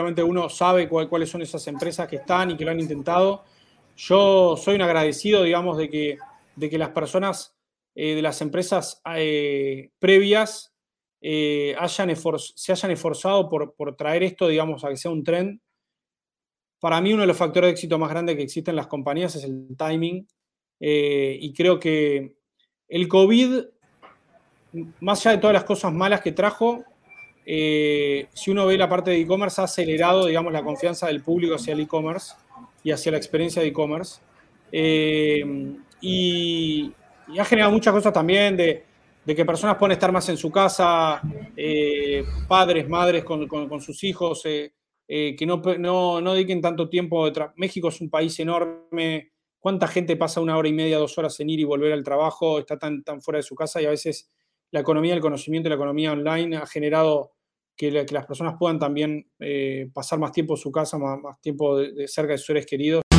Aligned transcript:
obviamente 0.00 0.22
uno 0.22 0.48
sabe 0.48 0.88
cuáles 0.88 1.28
son 1.28 1.42
esas 1.42 1.66
empresas 1.66 2.08
que 2.08 2.16
están 2.16 2.50
y 2.50 2.56
que 2.56 2.64
lo 2.64 2.70
han 2.70 2.80
intentado. 2.80 3.44
Yo 3.96 4.56
soy 4.56 4.76
un 4.76 4.82
agradecido, 4.82 5.42
digamos, 5.42 5.76
de 5.76 5.88
que, 5.88 6.18
de 6.56 6.70
que 6.70 6.78
las 6.78 6.90
personas 6.90 7.56
eh, 7.94 8.14
de 8.14 8.22
las 8.22 8.40
empresas 8.40 9.02
eh, 9.16 9.90
previas 9.98 10.72
eh, 11.20 11.74
hayan 11.78 12.14
se 12.16 12.72
hayan 12.72 12.90
esforzado 12.92 13.48
por, 13.48 13.74
por, 13.74 13.96
traer 13.96 14.22
esto, 14.22 14.48
digamos, 14.48 14.84
a 14.84 14.88
que 14.88 14.96
sea 14.96 15.10
un 15.10 15.24
trend. 15.24 15.60
Para 16.78 17.00
mí 17.00 17.12
uno 17.12 17.22
de 17.22 17.26
los 17.28 17.36
factores 17.36 17.68
de 17.68 17.72
éxito 17.72 17.98
más 17.98 18.10
grandes 18.10 18.36
que 18.36 18.42
existen 18.42 18.72
en 18.72 18.76
las 18.76 18.86
compañías 18.86 19.34
es 19.36 19.44
el 19.44 19.76
timing. 19.76 20.26
y 20.80 21.52
creo 21.52 21.78
que 21.78 22.36
el 22.88 23.06
COVID, 23.06 23.64
más 25.00 25.20
allá 25.20 25.36
de 25.36 25.42
todas 25.42 25.54
las 25.54 25.64
cosas 25.64 25.92
malas 25.92 26.22
que 26.22 26.32
trajo, 26.32 26.84
si 28.32 28.50
uno 28.50 28.66
ve 28.66 28.78
la 28.78 28.88
parte 28.88 29.10
de 29.10 29.20
e-commerce, 29.20 29.60
ha 29.60 29.64
acelerado, 29.64 30.26
digamos, 30.26 30.52
la 30.52 30.62
confianza 30.62 31.08
del 31.08 31.22
público 31.22 31.56
hacia 31.56 31.72
el 31.72 31.80
e-commerce 31.80 32.34
y 32.84 32.92
hacia 32.92 33.12
la 33.12 33.18
experiencia 33.18 33.62
de 33.62 33.68
e-commerce. 33.68 34.20
y, 36.00 36.92
y 37.32 37.38
ha 37.38 37.44
generado 37.44 37.72
muchas 37.72 37.92
cosas 37.92 38.12
también 38.12 38.56
de, 38.56 38.84
que 39.26 39.44
personas 39.44 39.76
pueden 39.76 39.92
estar 39.92 40.10
más 40.10 40.28
en 40.28 40.36
su 40.36 40.50
casa, 40.50 41.20
eh, 41.56 42.24
padres, 42.48 42.88
madres 42.88 43.22
con, 43.22 43.80
sus 43.80 44.02
hijos, 44.02 44.44
eh, 44.44 44.72
eh, 45.06 45.36
que 45.36 45.46
no, 45.46 45.60
no, 46.20 46.34
dediquen 46.34 46.60
tanto 46.60 46.88
tiempo 46.88 47.24
detrás. 47.24 47.52
México 47.56 47.88
es 47.88 48.00
un 48.00 48.10
país 48.10 48.38
enorme. 48.40 49.30
¿Cuánta 49.60 49.86
gente 49.86 50.16
pasa 50.16 50.40
una 50.40 50.56
hora 50.56 50.68
y 50.68 50.72
media, 50.72 50.98
dos 50.98 51.16
horas 51.16 51.38
en 51.38 51.50
ir 51.50 51.60
y 51.60 51.64
volver 51.64 51.92
al 51.92 52.02
trabajo? 52.02 52.58
Está 52.58 52.76
tan, 52.76 53.04
tan 53.04 53.22
fuera 53.22 53.36
de 53.36 53.44
su 53.44 53.54
casa 53.54 53.80
y 53.80 53.86
a 53.86 53.90
veces 53.90 54.32
la 54.72 54.80
economía 54.80 55.12
del 55.12 55.22
conocimiento 55.22 55.68
y 55.68 55.70
la 55.70 55.76
economía 55.76 56.12
online 56.12 56.56
ha 56.56 56.66
generado 56.66 57.32
que, 57.80 57.90
las 58.12 58.26
personas 58.26 58.56
puedan 58.58 58.78
también 58.78 59.26
pasar 59.94 60.18
más 60.18 60.32
tiempo 60.32 60.54
en 60.54 60.58
su 60.58 60.70
casa, 60.70 60.98
más, 60.98 61.40
tiempo 61.40 61.78
de 61.78 62.06
cerca 62.08 62.32
de 62.32 62.38
sus 62.38 62.48
seres 62.48 62.66
queridos. 62.66 63.09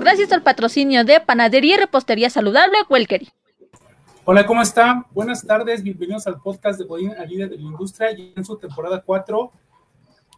Gracias 0.00 0.32
al 0.32 0.42
patrocinio 0.42 1.04
de 1.04 1.20
Panadería 1.20 1.74
y 1.74 1.78
Repostería 1.78 2.30
Saludable 2.30 2.78
Welkery. 2.88 3.28
Hola, 4.24 4.46
¿cómo 4.46 4.62
está? 4.62 5.06
Buenas 5.12 5.46
tardes, 5.46 5.82
bienvenidos 5.82 6.26
al 6.26 6.40
podcast 6.40 6.78
de 6.78 6.86
Bodín 6.86 7.12
a 7.12 7.24
Líder 7.24 7.50
de 7.50 7.56
la 7.56 7.62
Industria 7.62 8.10
y 8.12 8.32
en 8.34 8.44
su 8.44 8.56
temporada 8.56 9.02
4. 9.04 9.52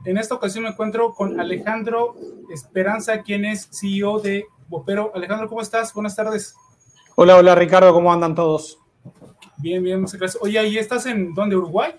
En 0.05 0.19
esta 0.19 0.35
ocasión 0.35 0.65
me 0.65 0.71
encuentro 0.71 1.15
con 1.15 1.41
Alejandro 1.41 2.17
Esperanza, 2.53 3.23
quien 3.23 3.45
es 3.45 3.69
CEO 3.73 4.19
de 4.19 4.47
Bopero. 4.69 5.13
Alejandro, 5.15 5.49
¿cómo 5.49 5.63
estás? 5.63 5.95
Buenas 5.95 6.17
tardes. 6.17 6.55
Hola, 7.15 7.37
hola 7.37 7.55
Ricardo, 7.55 7.93
¿cómo 7.93 8.13
andan 8.13 8.35
todos? 8.35 8.79
Bien, 9.59 9.83
bien, 9.83 10.01
muchas 10.01 10.19
gracias. 10.21 10.43
Oye, 10.43 10.67
¿y 10.67 10.77
estás 10.77 11.07
en 11.07 11.33
dónde, 11.33 11.57
Uruguay? 11.57 11.93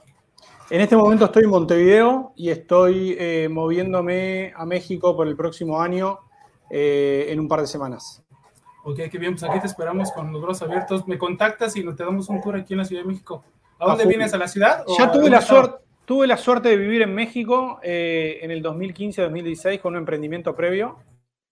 En 0.70 0.82
este 0.82 0.96
momento 0.96 1.26
estoy 1.26 1.46
en 1.46 1.50
Montevideo 1.50 2.34
y 2.36 2.50
estoy 2.50 3.16
eh, 3.18 3.48
moviéndome 3.50 4.54
a 4.56 4.66
México 4.66 5.16
por 5.16 5.28
el 5.28 5.36
próximo 5.36 5.82
año 5.82 6.20
eh, 6.70 7.28
en 7.30 7.40
un 7.40 7.48
par 7.48 7.62
de 7.62 7.68
semanas. 7.68 8.24
Ok, 8.84 9.02
qué 9.12 9.18
bien, 9.18 9.34
pues 9.34 9.44
aquí 9.44 9.60
te 9.60 9.68
esperamos 9.68 10.12
con 10.12 10.32
los 10.32 10.42
brazos 10.42 10.64
abiertos. 10.64 11.08
Me 11.08 11.18
contactas 11.18 11.76
y 11.76 11.84
te 11.84 12.04
damos 12.04 12.30
un 12.30 12.42
tour 12.42 12.56
aquí 12.56 12.74
en 12.74 12.80
la 12.80 12.86
Ciudad 12.86 13.02
de 13.02 13.08
México. 13.10 13.44
¿A 13.80 13.86
dónde 13.86 14.06
vienes? 14.06 14.34
¿A 14.34 14.38
la 14.38 14.48
ciudad? 14.48 14.86
Ya 14.98 15.12
tuve 15.12 15.30
la, 15.30 15.42
suerte, 15.42 15.84
tuve 16.06 16.26
la 16.26 16.38
suerte 16.38 16.70
de 16.70 16.78
vivir 16.78 17.02
en 17.02 17.14
México 17.14 17.80
eh, 17.84 18.40
en 18.42 18.52
el 18.52 18.64
2015-2016 18.64 19.82
con 19.82 19.94
un 19.94 20.00
emprendimiento 20.00 20.56
previo. 20.56 21.00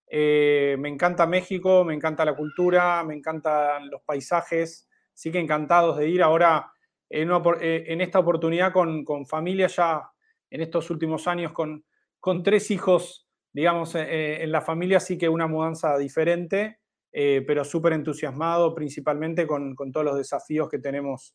Eh, 0.07 0.77
me 0.79 0.87
encanta 0.87 1.27
México, 1.27 1.83
me 1.83 1.93
encanta 1.93 2.23
la 2.23 2.35
cultura, 2.35 3.03
me 3.03 3.15
encantan 3.15 3.89
los 3.89 4.01
paisajes. 4.03 4.87
Sí 5.13 5.31
que 5.31 5.39
encantados 5.39 5.97
de 5.97 6.07
ir. 6.07 6.23
Ahora, 6.23 6.71
en, 7.09 8.01
esta 8.01 8.19
oportunidad 8.19 8.71
con, 8.71 9.03
con, 9.03 9.25
familia 9.25 9.67
ya, 9.67 10.09
en 10.49 10.61
estos 10.61 10.89
últimos 10.89 11.27
años, 11.27 11.51
con, 11.51 11.83
con 12.19 12.43
tres 12.43 12.71
hijos 12.71 13.24
digamos, 13.55 13.95
eh, 13.95 14.01
eh, 14.01 14.43
en 14.43 14.51
la 14.51 14.59
familia 14.59 14.99
sí 14.99 15.17
que 15.17 15.29
una 15.29 15.47
mudanza 15.47 15.97
diferente, 15.97 16.79
eh, 17.13 17.41
pero 17.47 17.63
súper 17.63 17.93
entusiasmado 17.93 18.75
principalmente 18.75 19.47
con, 19.47 19.77
todos 19.93 20.05
los 20.05 20.17
desafíos 20.17 20.69
que 20.69 20.79
tenemos 20.79 21.33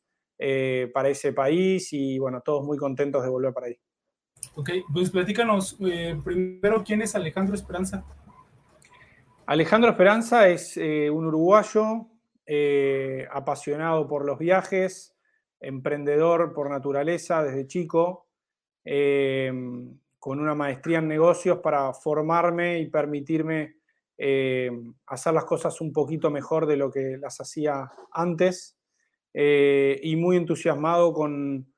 para 0.94 1.10
ese 1.10 1.34
país 1.34 1.92
y 1.92 2.18
bueno, 2.18 2.40
todos 2.42 2.64
muy 2.64 2.78
contentos 2.78 3.22
de 3.22 3.28
volver 3.28 3.52
para 3.52 3.66
ahí. 3.66 3.76
Ok, 4.54 4.70
pues 4.90 5.10
platícanos 5.10 5.78
primero 6.24 6.82
quién 6.82 7.02
es 7.02 7.14
Alejandro 7.14 7.54
Esperanza. 7.54 8.06
Alejandro 9.44 9.90
Esperanza 9.90 10.48
es 10.48 10.78
un 10.78 11.26
uruguayo 11.26 12.06
apasionado 13.30 14.08
por 14.08 14.24
los 14.24 14.38
viajes, 14.38 15.14
emprendedor 15.60 16.54
por 16.54 16.70
naturaleza 16.70 17.42
desde 17.42 17.66
chico 17.66 18.26
con 20.20 20.38
una 20.38 20.54
maestría 20.54 20.98
en 20.98 21.08
negocios 21.08 21.58
para 21.58 21.92
formarme 21.94 22.78
y 22.78 22.86
permitirme 22.88 23.76
eh, 24.18 24.70
hacer 25.06 25.32
las 25.32 25.46
cosas 25.46 25.80
un 25.80 25.94
poquito 25.94 26.30
mejor 26.30 26.66
de 26.66 26.76
lo 26.76 26.90
que 26.90 27.16
las 27.18 27.40
hacía 27.40 27.90
antes 28.12 28.76
eh, 29.32 29.98
y 30.02 30.16
muy 30.16 30.36
entusiasmado 30.36 31.14
con, 31.14 31.72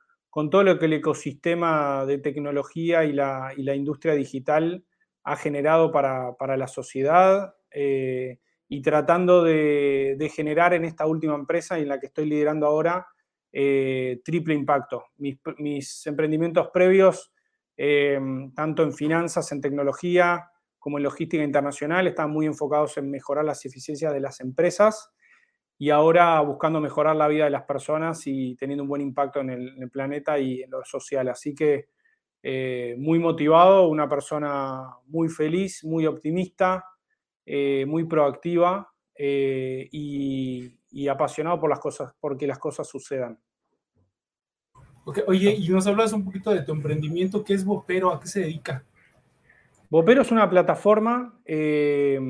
todo 0.51 0.65
lo 0.65 0.77
que 0.77 0.87
el 0.87 0.95
ecosistema 0.95 2.05
de 2.05 2.19
tecnología 2.19 3.05
y 3.05 3.13
la, 3.13 3.55
industria 3.57 4.15
digital 4.15 4.85
ha 5.23 5.37
generado 5.37 5.93
para, 5.93 6.57
la 6.57 6.67
sociedad 6.67 7.55
eh, 7.71 8.41
y 8.69 8.83
tratando 8.83 9.45
de, 9.45 10.33
generar 10.35 10.75
en 10.75 10.85
esta 10.85 11.07
última 11.07 11.37
empresa 11.37 11.79
en 11.79 11.87
la 11.87 12.01
que 12.01 12.07
estoy 12.07 12.27
liderando 12.27 12.67
ahora 12.67 13.07
triple 13.53 14.55
impacto. 14.55 15.05
Mis 15.19 16.07
emprendimientos 16.07 16.71
previos 16.73 17.33
Em, 17.77 18.53
tanto 18.55 18.83
en 18.83 18.93
finanzas, 18.93 19.51
en 19.53 19.61
tecnología, 19.61 20.51
como 20.79 20.99
en 20.99 21.05
logística 21.05 21.43
internacional, 21.43 22.07
están 22.07 22.31
muy 22.31 22.47
enfocados 22.47 22.97
en 22.99 23.11
mejorar 23.11 23.45
las 23.45 23.65
eficiencias 23.65 24.13
de 24.13 24.21
las 24.21 24.41
empresas 24.41 25.11
y 25.79 25.91
ahora 25.91 26.41
buscando 26.41 26.81
mejorar 26.81 27.17
la 27.17 27.29
vida 27.29 27.45
de 27.45 27.51
las 27.51 27.65
personas 27.65 28.27
y 28.27 28.57
teniendo 28.57 28.85
un 28.85 28.89
buen 28.89 29.03
impacto 29.03 29.41
en 29.41 29.51
el, 29.51 29.91
planeta 29.91 30.39
y 30.39 30.63
en 30.63 30.71
lo 30.71 30.85
social. 30.85 31.29
Así 31.29 31.55
que 31.55 31.89
eh, 32.43 32.95
muy 32.99 33.19
motivado, 33.19 33.89
una 33.89 34.09
persona 34.09 34.85
muy 35.07 35.29
feliz, 35.29 35.85
muy 35.85 36.07
optimista, 36.07 36.85
eh, 37.47 37.85
muy 37.87 38.05
proactiva 38.05 38.93
eh, 39.17 39.89
y, 39.91 40.79
y, 40.91 41.09
apasionado 41.09 41.59
por 41.59 41.71
las 41.71 41.81
cosas, 41.81 42.15
porque 42.21 42.47
las 42.47 42.59
cosas 42.59 42.89
sucedan. 42.89 43.39
Oye, 45.05 45.57
y 45.59 45.69
nos 45.69 45.87
hablas 45.89 46.13
un 46.13 46.25
poquito 46.25 46.53
de 46.53 46.63
tu 46.63 46.73
emprendimiento, 46.73 47.43
¿qué 47.43 47.55
es 47.55 47.65
Bopero? 47.65 48.13
¿A 48.13 48.21
qué 48.21 48.29
se 48.29 48.41
dedica? 48.41 48.85
Bopero 49.91 50.23
es 50.23 50.31
una 50.31 50.49
plataforma 50.49 51.41
eh, 51.45 52.21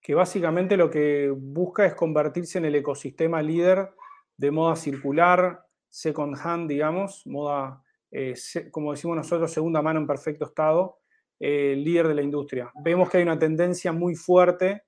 que 0.00 0.14
básicamente 0.14 0.78
lo 0.78 0.90
que 0.90 1.30
busca 1.36 1.84
es 1.84 1.94
convertirse 1.94 2.56
en 2.58 2.64
el 2.64 2.76
ecosistema 2.76 3.42
líder 3.42 3.90
de 4.38 4.50
moda 4.50 4.74
circular, 4.74 5.66
second 5.90 6.34
hand, 6.42 6.70
digamos, 6.70 7.26
moda, 7.26 7.82
eh, 8.10 8.34
como 8.70 8.92
decimos 8.92 9.16
nosotros, 9.18 9.52
segunda 9.52 9.82
mano 9.82 10.00
en 10.00 10.06
perfecto 10.06 10.46
estado, 10.46 10.98
eh, 11.38 11.74
líder 11.76 12.08
de 12.08 12.14
la 12.14 12.22
industria. 12.22 12.72
Vemos 12.82 13.10
que 13.10 13.18
hay 13.18 13.22
una 13.22 13.38
tendencia 13.38 13.92
muy 13.92 14.14
fuerte 14.14 14.84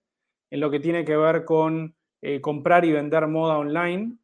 en 0.50 0.58
lo 0.58 0.70
que 0.70 0.80
tiene 0.80 1.04
que 1.04 1.16
ver 1.16 1.44
con 1.44 1.94
comprar 2.40 2.86
y 2.86 2.92
vender 2.92 3.26
moda 3.26 3.58
online 3.58 4.16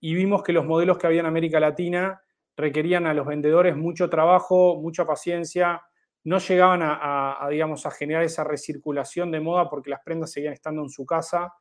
y 0.00 0.14
vimos 0.14 0.42
que 0.42 0.52
los 0.52 0.64
modelos 0.64 0.98
que 0.98 1.06
había 1.06 1.20
en 1.20 1.26
América 1.26 1.60
Latina 1.60 2.22
requerían 2.56 3.06
a 3.06 3.14
los 3.14 3.26
vendedores 3.26 3.76
mucho 3.76 4.08
trabajo, 4.08 4.80
mucha 4.80 5.06
paciencia, 5.06 5.82
no 6.24 6.38
llegaban 6.38 6.80
a, 6.82 7.46
digamos, 7.50 7.86
a 7.86 7.90
generar 7.90 8.24
esa 8.24 8.42
recirculación 8.42 9.30
de 9.30 9.40
moda 9.40 9.68
porque 9.68 9.90
las 9.90 10.00
prendas 10.04 10.32
seguían 10.32 10.54
estando 10.54 10.82
en 10.82 10.88
su 10.88 11.06
casa 11.06 11.52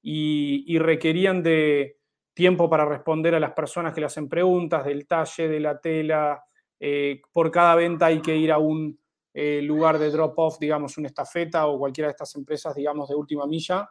y, 0.00 0.78
requerían 0.78 1.42
de, 1.42 1.96
tiempo 2.34 2.70
para 2.70 2.84
responder 2.84 3.34
a 3.34 3.40
las 3.40 3.52
personas 3.52 3.92
que 3.92 4.00
le 4.00 4.06
hacen 4.06 4.28
preguntas, 4.28 4.84
del 4.84 5.06
talle, 5.06 5.48
de 5.48 5.60
la 5.60 5.80
tela. 5.80 6.44
Eh, 6.78 7.20
por 7.32 7.50
cada 7.50 7.74
venta 7.74 8.06
hay 8.06 8.20
que 8.20 8.36
ir 8.36 8.52
a 8.52 8.58
un 8.58 8.98
eh, 9.34 9.60
lugar 9.60 9.98
de 9.98 10.10
drop-off, 10.10 10.58
digamos, 10.60 10.96
una 10.98 11.08
estafeta 11.08 11.66
o 11.66 11.78
cualquiera 11.78 12.06
de 12.06 12.12
estas 12.12 12.34
empresas, 12.36 12.74
digamos, 12.74 13.08
de 13.08 13.16
última 13.16 13.46
milla. 13.46 13.88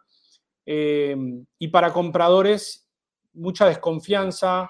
y 0.65 1.68
para 1.68 1.92
compradores, 1.92 2.91
mucha 3.33 3.68
desconfianza, 3.68 4.69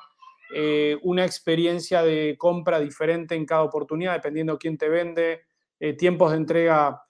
una 1.03 1.23
experiencia 1.23 2.03
de 2.03 2.35
compra 2.37 2.79
diferente 2.79 3.35
en 3.35 3.45
cada 3.45 3.63
oportunidad, 3.63 4.13
dependiendo 4.13 4.57
quién 4.57 4.77
te 4.77 4.89
vende, 4.89 5.43
tiempos 5.97 6.31
de 6.31 6.37
entrega 6.37 7.01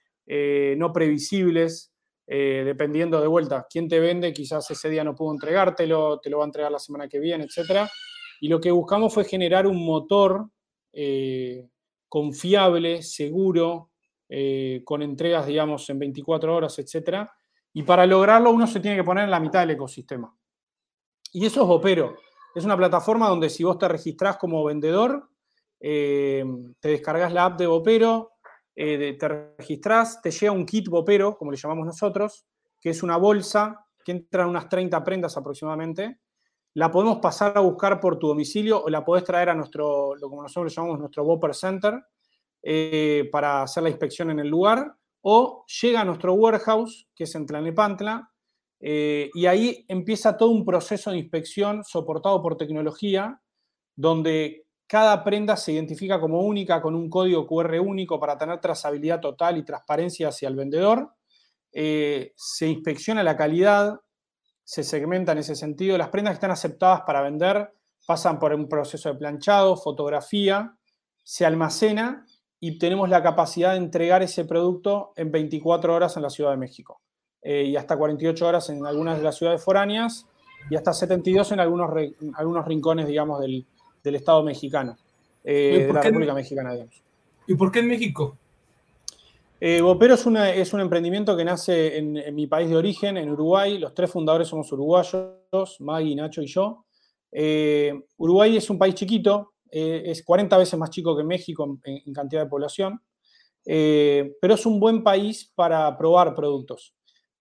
no 0.77 0.93
previsibles. 0.93 1.91
Eh, 2.33 2.63
dependiendo 2.63 3.19
de 3.19 3.27
vuelta, 3.27 3.67
quién 3.69 3.89
te 3.89 3.99
vende, 3.99 4.31
quizás 4.31 4.71
ese 4.71 4.89
día 4.89 5.03
no 5.03 5.13
pudo 5.13 5.33
entregártelo, 5.33 6.21
te 6.21 6.29
lo 6.29 6.37
va 6.37 6.45
a 6.45 6.47
entregar 6.47 6.71
la 6.71 6.79
semana 6.79 7.09
que 7.09 7.19
viene, 7.19 7.43
etc. 7.43 7.89
Y 8.39 8.47
lo 8.47 8.61
que 8.61 8.71
buscamos 8.71 9.13
fue 9.13 9.25
generar 9.25 9.67
un 9.67 9.85
motor 9.85 10.47
eh, 10.93 11.67
confiable, 12.07 13.01
seguro, 13.03 13.89
eh, 14.29 14.81
con 14.85 15.01
entregas, 15.01 15.45
digamos, 15.45 15.89
en 15.89 15.99
24 15.99 16.55
horas, 16.55 16.79
etc. 16.79 17.27
Y 17.73 17.83
para 17.83 18.05
lograrlo 18.05 18.51
uno 18.51 18.65
se 18.65 18.79
tiene 18.79 18.95
que 18.95 19.03
poner 19.03 19.25
en 19.25 19.31
la 19.31 19.41
mitad 19.41 19.59
del 19.59 19.71
ecosistema. 19.71 20.33
Y 21.31 21.45
eso 21.45 21.61
es 21.61 21.67
Vopero. 21.67 22.15
Es 22.53 22.65
una 22.65 22.77
plataforma 22.77 23.29
donde 23.29 23.49
si 23.49 23.63
vos 23.63 23.77
te 23.77 23.87
registrás 23.87 24.37
como 24.37 24.63
vendedor, 24.63 25.29
te 25.79 26.43
descargas 26.81 27.33
la 27.33 27.45
app 27.45 27.59
de 27.59 27.67
Vopero, 27.67 28.31
eh, 28.75 29.17
te 29.19 29.27
registras, 29.27 30.21
te 30.21 30.31
llega 30.31 30.51
un 30.51 30.65
kit 30.65 30.87
bopero, 30.87 31.37
como 31.37 31.51
le 31.51 31.57
llamamos 31.57 31.85
nosotros, 31.85 32.45
que 32.79 32.89
es 32.89 33.03
una 33.03 33.17
bolsa 33.17 33.85
que 34.03 34.13
entra 34.13 34.43
en 34.43 34.49
unas 34.49 34.69
30 34.69 35.03
prendas 35.03 35.37
aproximadamente. 35.37 36.19
La 36.73 36.89
podemos 36.89 37.19
pasar 37.19 37.57
a 37.57 37.61
buscar 37.61 37.99
por 37.99 38.17
tu 38.17 38.27
domicilio 38.27 38.81
o 38.81 38.89
la 38.89 39.03
podés 39.03 39.25
traer 39.25 39.49
a 39.49 39.55
nuestro, 39.55 40.15
lo 40.15 40.29
como 40.29 40.41
nosotros 40.41 40.73
llamamos 40.73 40.99
nuestro 40.99 41.23
Bopper 41.25 41.53
Center, 41.53 42.01
eh, 42.63 43.27
para 43.31 43.63
hacer 43.63 43.83
la 43.83 43.89
inspección 43.89 44.31
en 44.31 44.39
el 44.39 44.47
lugar, 44.47 44.95
o 45.21 45.65
llega 45.81 46.01
a 46.01 46.05
nuestro 46.05 46.33
warehouse, 46.33 47.07
que 47.13 47.25
es 47.25 47.35
en 47.35 47.45
Tlanepantla, 47.45 48.31
eh, 48.81 49.29
y 49.35 49.45
ahí 49.45 49.85
empieza 49.87 50.35
todo 50.35 50.49
un 50.49 50.65
proceso 50.65 51.11
de 51.11 51.19
inspección 51.19 51.83
soportado 51.83 52.41
por 52.41 52.57
tecnología, 52.57 53.39
donde 53.95 54.65
cada 54.87 55.23
prenda 55.23 55.55
se 55.55 55.73
identifica 55.73 56.19
como 56.19 56.41
única 56.41 56.81
con 56.81 56.95
un 56.95 57.09
código 57.09 57.45
QR 57.45 57.79
único 57.79 58.19
para 58.19 58.37
tener 58.37 58.59
trazabilidad 58.59 59.21
total 59.21 59.57
y 59.57 59.63
transparencia 59.63 60.29
hacia 60.29 60.49
el 60.49 60.55
vendedor. 60.55 61.13
Eh, 61.71 62.33
se 62.35 62.67
inspecciona 62.67 63.23
la 63.23 63.37
calidad, 63.37 63.99
se 64.63 64.83
segmenta 64.83 65.33
en 65.33 65.37
ese 65.37 65.55
sentido. 65.55 65.97
Las 65.97 66.09
prendas 66.09 66.31
que 66.33 66.37
están 66.37 66.51
aceptadas 66.51 67.01
para 67.01 67.21
vender 67.21 67.71
pasan 68.07 68.39
por 68.39 68.53
un 68.53 68.67
proceso 68.67 69.09
de 69.09 69.15
planchado, 69.19 69.77
fotografía, 69.77 70.75
se 71.23 71.45
almacena 71.45 72.25
y 72.59 72.79
tenemos 72.79 73.09
la 73.09 73.21
capacidad 73.21 73.71
de 73.71 73.77
entregar 73.77 74.23
ese 74.23 74.43
producto 74.43 75.13
en 75.15 75.31
24 75.31 75.93
horas 75.93 76.17
en 76.17 76.23
la 76.23 76.29
Ciudad 76.31 76.51
de 76.51 76.57
México 76.57 77.01
eh, 77.41 77.63
y 77.63 77.75
hasta 77.75 77.97
48 77.97 78.47
horas 78.47 78.69
en 78.69 78.85
algunas 78.85 79.17
de 79.17 79.23
las 79.23 79.37
ciudades 79.37 79.63
foráneas 79.63 80.27
y 80.69 80.75
hasta 80.75 80.93
72 80.93 81.51
en 81.51 81.59
algunos, 81.59 81.89
algunos 82.35 82.65
rincones, 82.65 83.07
digamos, 83.07 83.39
del, 83.41 83.65
del 84.03 84.15
Estado 84.15 84.43
mexicano, 84.43 84.97
eh, 85.43 85.85
de 85.87 85.93
la 85.93 86.01
República 86.01 86.33
Mexicana, 86.33 86.73
digamos. 86.73 87.01
¿Y 87.47 87.55
por 87.55 87.71
qué 87.71 87.79
en 87.79 87.87
México? 87.87 88.37
Eh, 89.59 89.81
Bopero 89.81 90.15
es, 90.15 90.25
es, 90.55 90.73
un 90.73 90.81
emprendimiento 90.81 91.37
que 91.37 91.45
nace 91.45 91.97
en, 91.97 92.33
mi 92.33 92.47
país 92.47 92.69
de 92.69 92.75
origen, 92.75 93.17
en 93.17 93.29
Uruguay. 93.29 93.77
Los 93.77 93.93
tres 93.93 94.11
fundadores 94.11 94.47
somos 94.47 94.71
uruguayos, 94.71 95.79
Maggie, 95.79 96.15
Nacho 96.15 96.41
y 96.41 96.47
yo. 96.47 96.85
Eh, 97.31 97.93
Uruguay 98.17 98.57
es 98.57 98.69
un 98.69 98.79
país 98.79 98.95
chiquito, 98.95 99.53
es 99.69 100.23
40 100.23 100.57
veces 100.57 100.77
más 100.77 100.89
chico 100.89 101.15
que 101.15 101.23
México 101.23 101.79
en, 101.83 102.13
cantidad 102.13 102.43
de 102.43 102.49
población, 102.49 103.01
pero 103.63 104.53
es 104.53 104.65
un 104.65 104.79
buen 104.81 105.01
país 105.01 105.49
para 105.55 105.95
probar 105.97 106.35
productos, 106.35 106.93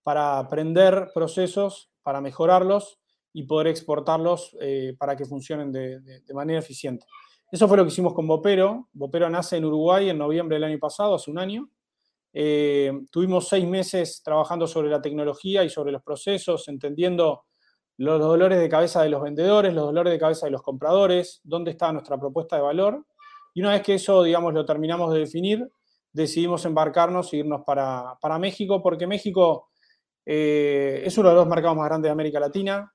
para 0.02 0.38
aprender 0.38 1.10
procesos, 1.14 1.90
para 2.02 2.20
mejorarlos 2.20 2.98
y 3.32 3.44
poder 3.44 3.68
exportarlos 3.68 4.56
eh, 4.60 4.94
para 4.98 5.16
que 5.16 5.24
funcionen 5.24 5.70
de, 5.70 6.22
manera 6.34 6.58
eficiente. 6.58 7.06
Eso 7.50 7.68
fue 7.68 7.76
lo 7.76 7.84
que 7.84 7.90
hicimos 7.90 8.14
con 8.14 8.26
Bopero. 8.26 8.88
Bopero 8.92 9.28
nace 9.28 9.56
en 9.56 9.64
Uruguay 9.64 10.08
en 10.10 10.18
noviembre 10.18 10.56
del 10.56 10.64
año 10.64 10.78
pasado, 10.78 11.14
hace 11.14 11.30
un 11.30 11.38
año. 11.38 11.68
Eh, 12.32 12.92
tuvimos 13.10 13.48
seis 13.48 13.66
meses 13.66 14.22
trabajando 14.22 14.66
sobre 14.66 14.88
la 14.88 15.02
tecnología 15.02 15.64
y 15.64 15.70
sobre 15.70 15.92
los 15.92 16.02
procesos, 16.02 16.68
entendiendo 16.68 17.44
los 18.00 18.18
dolores 18.18 18.58
de 18.58 18.68
cabeza 18.68 19.02
de 19.02 19.10
los 19.10 19.20
vendedores, 19.20 19.74
los 19.74 19.84
dolores 19.84 20.12
de 20.12 20.18
cabeza 20.18 20.46
de 20.46 20.52
los 20.52 20.62
compradores, 20.62 21.40
dónde 21.44 21.72
estaba 21.72 21.92
nuestra 21.92 22.18
propuesta 22.18 22.56
de 22.56 22.62
valor. 22.62 23.04
Y 23.52 23.60
una 23.60 23.72
vez 23.72 23.82
que 23.82 23.94
eso, 23.94 24.22
digamos, 24.22 24.54
lo 24.54 24.64
terminamos 24.64 25.12
de 25.12 25.20
definir, 25.20 25.70
decidimos 26.12 26.64
embarcarnos 26.64 27.32
e 27.32 27.38
irnos 27.38 27.62
para, 27.66 28.38
México, 28.38 28.82
porque 28.82 29.06
México 29.06 29.68
eh, 30.24 31.02
es 31.04 31.16
uno 31.18 31.30
de 31.30 31.34
los 31.34 31.46
mercados 31.46 31.76
más 31.76 31.86
grandes 31.86 32.08
de 32.08 32.12
América 32.12 32.40
Latina 32.40 32.92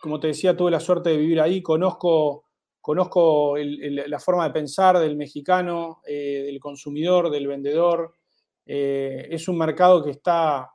como 0.00 0.18
te 0.18 0.28
decía, 0.28 0.56
tuve 0.56 0.70
la 0.70 0.80
suerte 0.80 1.10
de 1.10 1.18
vivir 1.18 1.40
ahí, 1.40 1.62
conozco, 1.62 2.46
conozco 2.80 3.54
la 3.58 4.18
forma 4.18 4.44
de 4.44 4.50
pensar 4.52 4.98
del 4.98 5.16
mexicano, 5.16 6.00
eh, 6.06 6.44
del 6.46 6.58
consumidor, 6.58 7.30
del 7.30 7.46
vendedor. 7.46 8.16
Eh, 8.64 9.28
es 9.30 9.46
un 9.46 9.58
mercado 9.58 10.02
que 10.02 10.12
está 10.12 10.70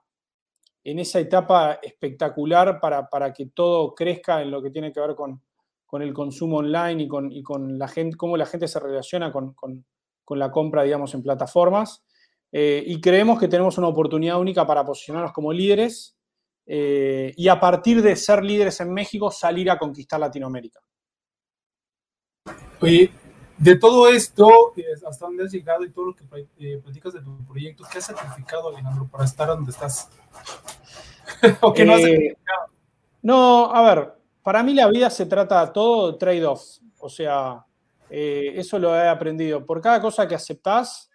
en 0.83 0.99
esa 0.99 1.19
etapa 1.19 1.79
espectacular 1.81 2.79
para, 2.79 3.33
que 3.33 3.47
todo 3.47 3.95
crezca 3.95 4.43
en 4.43 4.51
lo 4.51 4.61
que 4.61 4.69
tiene 4.69 4.93
que 4.93 4.99
ver 4.99 5.15
con, 5.15 5.41
el 5.93 6.13
consumo 6.13 6.57
online 6.57 7.03
y 7.03 7.07
con, 7.07 7.41
con, 7.41 7.79
la 7.79 7.87
gente, 7.87 8.17
cómo 8.17 8.35
la 8.35 8.45
gente 8.45 8.67
se 8.67 8.81
relaciona 8.81 9.31
con, 9.31 9.55
la 10.29 10.51
compra, 10.51 10.83
digamos, 10.83 11.13
en 11.15 11.23
plataformas. 11.23 12.04
Eh, 12.57 12.81
y 12.87 13.01
creemos 13.01 13.37
que 13.37 13.49
tenemos 13.49 13.77
una 13.77 13.89
oportunidad 13.89 14.39
única 14.39 14.65
para 14.65 14.85
posicionarnos 14.85 15.33
como 15.33 15.51
líderes 15.51 16.15
eh, 16.65 17.33
y 17.35 17.49
a 17.49 17.59
partir 17.59 18.01
de 18.01 18.15
ser 18.15 18.45
líderes 18.45 18.79
en 18.79 18.93
México, 18.93 19.29
salir 19.29 19.69
a 19.69 19.77
conquistar 19.77 20.21
Latinoamérica. 20.21 20.79
Oye, 22.79 23.11
de 23.57 23.75
todo 23.75 24.07
esto, 24.07 24.71
eh, 24.77 24.85
hasta 25.05 25.25
dónde 25.25 25.43
has 25.43 25.51
llegado 25.51 25.83
y 25.83 25.91
todo 25.91 26.05
lo 26.05 26.15
que 26.15 26.23
eh, 26.59 26.79
platicas 26.81 27.11
de 27.11 27.19
tu 27.19 27.45
proyecto, 27.45 27.83
¿qué 27.91 27.97
has 27.97 28.05
sacrificado, 28.05 28.69
Alejandro, 28.69 29.05
para 29.11 29.25
estar 29.25 29.49
donde 29.49 29.71
estás? 29.71 30.09
¿O 31.59 31.73
qué 31.73 31.83
no 31.83 31.95
has 31.95 32.03
sacrificado? 32.03 32.67
No, 33.21 33.75
a 33.75 33.81
ver, 33.93 34.13
para 34.41 34.63
mí 34.63 34.73
la 34.73 34.87
vida 34.87 35.09
se 35.09 35.25
trata 35.25 35.73
todo 35.73 36.13
de 36.13 36.17
trade-offs. 36.17 36.81
O 36.99 37.09
sea, 37.09 37.65
eso 38.09 38.79
lo 38.79 38.95
he 38.95 39.09
aprendido. 39.09 39.65
Por 39.65 39.81
cada 39.81 39.99
cosa 39.99 40.25
que 40.25 40.35
aceptás 40.35 41.11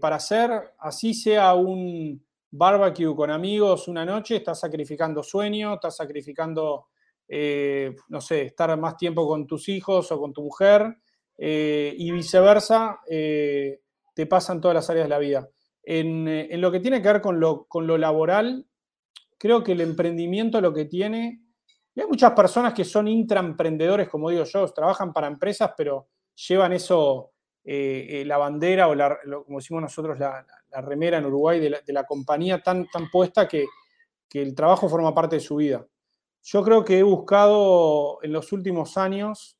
para 0.00 0.16
hacer, 0.16 0.50
así 0.78 1.14
sea 1.14 1.54
un 1.54 2.22
barbecue 2.50 3.14
con 3.14 3.30
amigos 3.30 3.88
una 3.88 4.04
noche, 4.04 4.36
estás 4.36 4.60
sacrificando 4.60 5.22
sueño, 5.22 5.74
estás 5.74 5.96
sacrificando, 5.96 6.88
eh, 7.28 7.94
no 8.08 8.20
sé, 8.20 8.42
estar 8.42 8.76
más 8.78 8.96
tiempo 8.96 9.26
con 9.26 9.46
tus 9.46 9.68
hijos 9.68 10.10
o 10.10 10.18
con 10.18 10.32
tu 10.32 10.42
mujer, 10.42 10.96
eh, 11.38 11.94
y 11.96 12.10
viceversa, 12.10 13.00
eh, 13.08 13.80
te 14.14 14.26
pasan 14.26 14.60
todas 14.60 14.74
las 14.74 14.90
áreas 14.90 15.06
de 15.06 15.10
la 15.10 15.18
vida. 15.18 15.48
En, 15.82 16.60
lo 16.60 16.70
que 16.70 16.80
tiene 16.80 17.00
que 17.00 17.08
ver 17.08 17.20
con 17.20 17.40
lo, 17.40 17.64
con 17.66 17.86
lo, 17.86 17.96
laboral, 17.96 18.66
creo 19.38 19.64
que 19.64 19.72
el 19.72 19.80
emprendimiento 19.80 20.60
lo 20.60 20.74
que 20.74 20.84
tiene, 20.84 21.42
y 21.94 22.00
hay 22.00 22.06
muchas 22.06 22.32
personas 22.32 22.74
que 22.74 22.84
son 22.84 23.08
intraemprendedores, 23.08 24.08
como 24.08 24.30
digo 24.30 24.44
yo, 24.44 24.66
trabajan 24.68 25.12
para 25.12 25.26
empresas, 25.26 25.72
pero 25.76 26.08
llevan 26.34 26.72
eso, 26.72 27.32
la 27.64 28.38
bandera 28.38 28.88
o 28.88 28.94
la, 28.94 29.18
como 29.44 29.58
decimos 29.58 29.82
nosotros, 29.82 30.18
la, 30.18 30.46
la 30.70 30.80
remera 30.80 31.18
en 31.18 31.26
Uruguay 31.26 31.60
de 31.60 31.92
la, 31.92 32.04
compañía 32.04 32.62
tan, 32.62 32.88
tan 32.88 33.10
puesta 33.10 33.48
que, 33.48 33.66
el 34.32 34.54
trabajo 34.54 34.88
forma 34.88 35.12
parte 35.12 35.36
de 35.36 35.40
su 35.40 35.56
vida. 35.56 35.84
Yo 36.42 36.62
creo 36.62 36.84
que 36.84 36.98
he 36.98 37.02
buscado 37.02 38.18
en 38.22 38.32
los 38.32 38.52
últimos 38.52 38.96
años 38.96 39.58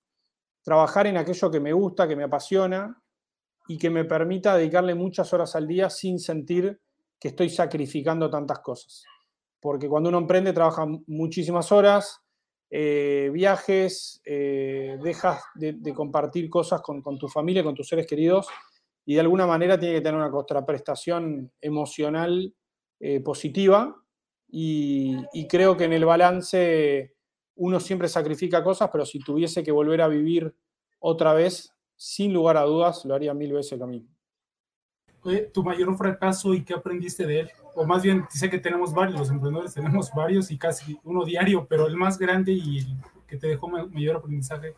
trabajar 0.62 1.08
en 1.08 1.16
aquello 1.16 1.50
que 1.50 1.58
me 1.58 1.72
gusta, 1.72 2.06
que 2.06 2.14
me 2.14 2.22
apasiona 2.22 3.02
y 3.66 3.78
que 3.78 3.90
me 3.90 4.04
permita 4.04 4.56
dedicarle 4.56 4.94
muchas 4.94 5.32
horas 5.32 5.56
al 5.56 5.66
día 5.66 5.90
sin 5.90 6.20
sentir 6.20 6.80
que 7.18 7.28
estoy 7.28 7.50
sacrificando 7.50 8.30
tantas 8.30 8.60
cosas. 8.60 9.04
Porque 9.60 9.88
cuando 9.88 10.08
uno 10.08 10.18
emprende 10.18 10.52
trabaja 10.52 10.86
muchísimas 11.08 11.72
horas, 11.72 12.19
eh, 12.72 13.30
viajes, 13.32 14.22
eh, 14.24 14.96
dejas 15.02 15.42
de, 15.56 15.92
compartir 15.92 16.48
cosas 16.48 16.80
con, 16.80 17.02
tu 17.18 17.28
familia, 17.28 17.64
con 17.64 17.74
tus 17.74 17.88
seres 17.88 18.06
queridos 18.06 18.46
y 19.04 19.14
de 19.14 19.20
alguna 19.20 19.44
manera 19.44 19.78
tiene 19.78 19.96
que 19.96 20.00
tener 20.00 20.14
una 20.14 20.30
contraprestación 20.30 21.50
emocional 21.60 22.54
eh, 23.00 23.18
positiva 23.20 23.96
y, 24.48 25.16
creo 25.48 25.76
que 25.76 25.84
en 25.84 25.94
el 25.94 26.04
balance 26.04 27.16
uno 27.56 27.80
siempre 27.80 28.08
sacrifica 28.08 28.62
cosas, 28.62 28.88
pero 28.92 29.04
si 29.04 29.18
tuviese 29.18 29.64
que 29.64 29.72
volver 29.72 30.00
a 30.02 30.08
vivir 30.08 30.54
otra 31.00 31.34
vez, 31.34 31.74
sin 31.96 32.32
lugar 32.32 32.56
a 32.56 32.62
dudas, 32.62 33.04
lo 33.04 33.14
haría 33.14 33.34
mil 33.34 33.52
veces 33.52 33.78
lo 33.78 33.86
mismo. 33.88 34.08
Tu 35.52 35.62
mayor 35.62 35.96
fracaso 35.96 36.54
y 36.54 36.64
qué 36.64 36.74
aprendiste 36.74 37.26
de 37.26 37.40
él. 37.40 37.50
O 37.74 37.84
más 37.84 38.02
bien, 38.02 38.24
sé 38.30 38.50
que 38.50 38.58
tenemos 38.58 38.92
varios, 38.92 39.18
los 39.18 39.30
emprendedores 39.30 39.74
tenemos 39.74 40.10
varios 40.12 40.50
y 40.50 40.58
casi 40.58 40.98
uno 41.04 41.24
diario, 41.24 41.66
pero 41.68 41.86
el 41.86 41.96
más 41.96 42.18
grande 42.18 42.52
y 42.52 42.78
el 42.78 42.86
que 43.26 43.36
te 43.36 43.46
dejó 43.46 43.68
mayor 43.68 44.16
aprendizaje. 44.16 44.74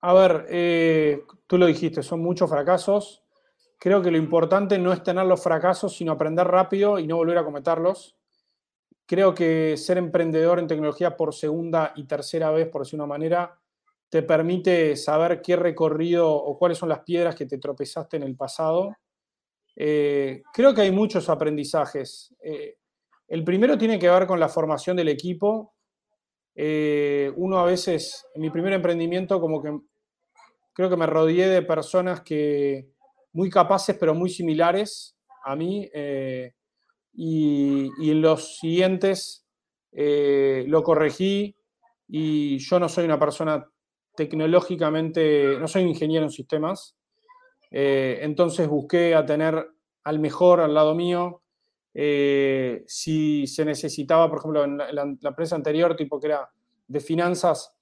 A 0.00 0.14
ver, 0.14 0.46
eh, 0.48 1.24
tú 1.46 1.58
lo 1.58 1.66
dijiste, 1.66 2.02
son 2.02 2.20
muchos 2.20 2.48
fracasos. 2.48 3.22
Creo 3.78 4.00
que 4.02 4.10
lo 4.10 4.16
importante 4.16 4.78
no 4.78 4.92
es 4.92 5.02
tener 5.02 5.26
los 5.26 5.42
fracasos, 5.42 5.96
sino 5.96 6.12
aprender 6.12 6.46
rápido 6.46 6.98
y 6.98 7.06
no 7.06 7.16
volver 7.16 7.38
a 7.38 7.44
cometerlos. 7.44 8.16
Creo 9.06 9.34
que 9.34 9.76
ser 9.76 9.98
emprendedor 9.98 10.58
en 10.58 10.68
tecnología 10.68 11.16
por 11.16 11.34
segunda 11.34 11.92
y 11.96 12.04
tercera 12.04 12.50
vez, 12.50 12.68
por 12.68 12.82
decir 12.82 12.98
una 12.98 13.06
manera, 13.06 13.58
te 14.08 14.22
permite 14.22 14.96
saber 14.96 15.42
qué 15.42 15.56
recorrido 15.56 16.32
o 16.32 16.58
cuáles 16.58 16.78
son 16.78 16.88
las 16.88 17.00
piedras 17.00 17.34
que 17.34 17.46
te 17.46 17.58
tropezaste 17.58 18.16
en 18.16 18.22
el 18.24 18.36
pasado. 18.36 18.96
Eh, 19.76 20.42
creo 20.52 20.74
que 20.74 20.82
hay 20.82 20.90
muchos 20.90 21.28
aprendizajes. 21.28 22.34
Eh, 22.42 22.76
el 23.28 23.44
primero 23.44 23.78
tiene 23.78 23.98
que 23.98 24.10
ver 24.10 24.26
con 24.26 24.40
la 24.40 24.48
formación 24.48 24.96
del 24.96 25.08
equipo. 25.08 25.74
uno 26.56 27.58
a 27.58 27.64
veces, 27.64 28.26
en 28.34 28.42
mi 28.42 28.50
primer 28.50 28.72
emprendimiento, 28.72 29.40
como 29.40 29.62
que 29.62 29.70
creo 30.72 30.90
que 30.90 30.96
me 30.96 31.06
rodeé 31.06 31.48
de 31.48 31.62
personas 31.62 32.22
que 32.22 32.90
muy 33.32 33.50
capaces, 33.50 33.96
pero 33.98 34.14
muy 34.14 34.30
similares 34.30 35.16
a 35.44 35.56
mí. 35.56 35.88
Eh, 35.92 36.52
y, 37.12 38.10
en 38.10 38.22
los 38.22 38.58
siguientes 38.58 39.46
eh, 39.92 40.64
lo 40.68 40.82
corregí 40.82 41.56
y 42.08 42.58
yo 42.58 42.78
no 42.78 42.88
soy 42.88 43.04
una 43.04 43.18
persona 43.18 43.66
tecnológicamente, 44.16 45.58
no 45.58 45.68
soy 45.68 45.82
ingeniero 45.82 46.24
en 46.24 46.30
sistemas, 46.30 46.96
eh, 47.70 48.18
entonces 48.22 48.68
busqué 48.68 49.14
a 49.14 49.24
tener 49.24 49.66
al 50.04 50.18
mejor 50.18 50.60
al 50.60 50.74
lado 50.74 50.94
mío. 50.94 51.42
si 51.92 53.46
se 53.46 53.64
necesitaba, 53.64 54.28
por 54.28 54.38
ejemplo, 54.38 54.64
en 54.64 54.78
la, 54.78 55.02
empresa 55.02 55.56
anterior, 55.56 55.96
tipo 55.96 56.20
que 56.20 56.28
era 56.28 56.48
de 56.86 57.00
finanzas, 57.00 57.74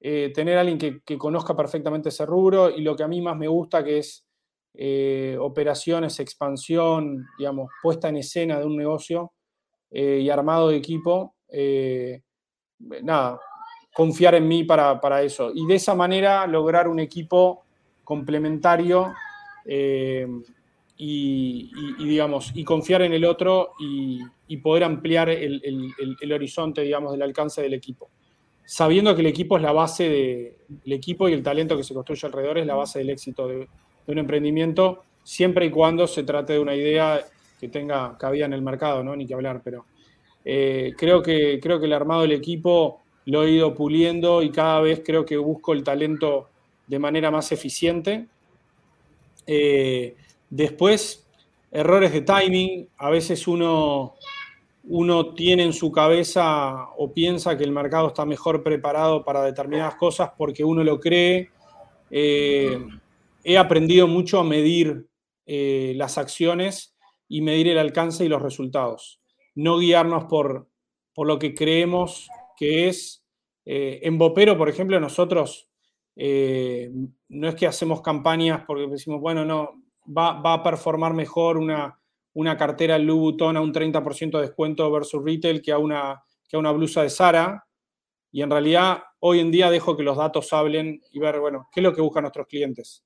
eh, 0.00 0.30
tener 0.34 0.58
a 0.58 0.60
alguien 0.60 0.78
que, 0.78 1.18
conozca 1.18 1.56
perfectamente 1.56 2.10
ese 2.10 2.26
rubro 2.26 2.70
y 2.70 2.82
lo 2.82 2.94
que 2.94 3.02
a 3.02 3.08
mí 3.08 3.22
más 3.22 3.36
me 3.36 3.48
gusta 3.48 3.82
que 3.82 3.98
es 3.98 4.26
eh, 4.74 5.38
operaciones, 5.40 6.20
expansión, 6.20 7.26
digamos, 7.38 7.70
puesta 7.82 8.08
en 8.08 8.16
escena 8.16 8.58
de 8.58 8.66
un 8.66 8.76
negocio 8.76 9.32
eh, 9.90 10.20
y 10.22 10.28
armado 10.28 10.68
de 10.68 10.76
equipo, 10.76 11.34
nada, 13.02 13.40
confiar 13.94 14.34
en 14.34 14.46
mí 14.46 14.64
para, 14.64 15.22
eso. 15.22 15.50
Y 15.54 15.66
de 15.66 15.76
esa 15.76 15.94
manera 15.94 16.46
lograr 16.46 16.88
un 16.88 17.00
equipo 17.00 17.64
complementario 18.04 19.14
y, 19.68 21.70
digamos, 21.98 22.52
y 22.54 22.64
confiar 22.64 23.02
en 23.02 23.12
el 23.12 23.24
otro 23.24 23.72
y, 23.78 24.20
poder 24.58 24.84
ampliar 24.84 25.28
el, 25.28 25.60
el 26.20 26.32
horizonte, 26.32 26.82
digamos, 26.82 27.12
del 27.12 27.22
alcance 27.22 27.62
del 27.62 27.74
equipo 27.74 28.10
sabiendo 28.66 29.14
que 29.14 29.20
el 29.20 29.28
equipo 29.28 29.56
es 29.56 29.62
la 29.62 29.72
base 29.72 30.08
de, 30.08 30.58
el 30.84 30.92
equipo 30.92 31.28
y 31.28 31.32
el 31.32 31.42
talento 31.42 31.76
que 31.76 31.84
se 31.84 31.94
construye 31.94 32.26
alrededor 32.26 32.58
es 32.58 32.66
la 32.66 32.74
base 32.74 32.98
del 32.98 33.10
éxito 33.10 33.46
de, 33.46 33.68
un 34.08 34.18
emprendimiento, 34.18 35.02
siempre 35.24 35.66
y 35.66 35.70
cuando 35.70 36.06
se 36.06 36.22
trate 36.22 36.52
de 36.52 36.60
una 36.60 36.76
idea 36.76 37.24
que 37.58 37.68
tenga 37.68 38.16
cabida 38.18 38.46
en 38.46 38.52
el 38.52 38.62
mercado, 38.62 39.02
¿no? 39.02 39.16
Ni 39.16 39.26
que 39.26 39.34
hablar, 39.34 39.62
pero 39.64 39.86
eh, 40.44 40.94
creo, 40.96 41.22
que, 41.22 41.58
creo 41.60 41.80
que 41.80 41.86
el 41.86 41.92
armado 41.92 42.22
del 42.22 42.30
equipo 42.30 43.02
lo 43.24 43.42
he 43.42 43.50
ido 43.50 43.74
puliendo 43.74 44.42
y 44.42 44.50
cada 44.50 44.80
vez 44.80 45.02
creo 45.04 45.24
que 45.24 45.36
busco 45.36 45.72
el 45.72 45.82
talento 45.82 46.50
de 46.86 47.00
manera 47.00 47.32
más 47.32 47.50
eficiente. 47.50 48.28
Eh, 49.46 50.16
después, 50.50 51.26
errores 51.70 52.12
de 52.12 52.22
timing, 52.22 52.88
a 52.96 53.10
veces 53.10 53.46
uno 53.46 54.14
uno 54.88 55.34
tiene 55.34 55.64
en 55.64 55.72
su 55.72 55.90
cabeza 55.90 56.90
o 56.96 57.12
piensa 57.12 57.58
que 57.58 57.64
el 57.64 57.72
mercado 57.72 58.06
está 58.06 58.24
mejor 58.24 58.62
preparado 58.62 59.24
para 59.24 59.42
determinadas 59.42 59.96
cosas 59.96 60.30
porque 60.38 60.62
uno 60.62 60.84
lo 60.84 61.00
cree. 61.00 61.50
Eh, 62.08 62.78
he 63.42 63.58
aprendido 63.58 64.06
mucho 64.06 64.38
a 64.38 64.44
medir 64.44 65.08
eh, 65.44 65.92
las 65.96 66.18
acciones 66.18 66.94
y 67.28 67.40
medir 67.40 67.66
el 67.66 67.78
alcance 67.78 68.24
y 68.24 68.28
los 68.28 68.40
resultados. 68.40 69.20
No 69.56 69.78
guiarnos 69.78 70.26
por, 70.26 70.68
por 71.12 71.26
lo 71.26 71.40
que 71.40 71.52
creemos 71.52 72.28
que 72.56 72.86
es. 72.86 73.24
En 73.68 74.16
Bopero, 74.16 74.56
por 74.56 74.68
ejemplo, 74.68 75.00
nosotros 75.00 75.68
no 76.16 77.48
es 77.48 77.54
que 77.54 77.66
hacemos 77.66 78.00
campañas 78.00 78.62
porque 78.66 78.86
decimos, 78.86 79.20
bueno, 79.20 79.44
no, 79.44 79.82
va, 80.06 80.54
a 80.54 80.62
performar 80.62 81.14
mejor 81.14 81.58
una, 81.58 81.98
una 82.34 82.56
cartera 82.56 82.98
Louis 82.98 83.20
Vuitton 83.20 83.56
a 83.56 83.60
un 83.60 83.72
30% 83.72 84.38
de 84.38 84.46
descuento 84.46 84.90
versus 84.90 85.22
retail 85.24 85.62
que 85.62 85.72
a, 85.72 85.78
una, 85.78 86.22
que 86.48 86.56
a 86.56 86.60
una 86.60 86.72
blusa 86.72 87.02
de 87.02 87.10
Sara. 87.10 87.66
Y 88.30 88.42
en 88.42 88.50
realidad, 88.50 89.02
hoy 89.20 89.40
en 89.40 89.50
día 89.50 89.70
dejo 89.70 89.96
que 89.96 90.02
los 90.02 90.16
datos 90.16 90.52
hablen 90.52 91.00
y 91.10 91.18
ver, 91.18 91.40
bueno, 91.40 91.68
qué 91.72 91.80
es 91.80 91.84
lo 91.84 91.94
que 91.94 92.02
buscan 92.02 92.22
nuestros 92.22 92.46
clientes. 92.46 93.04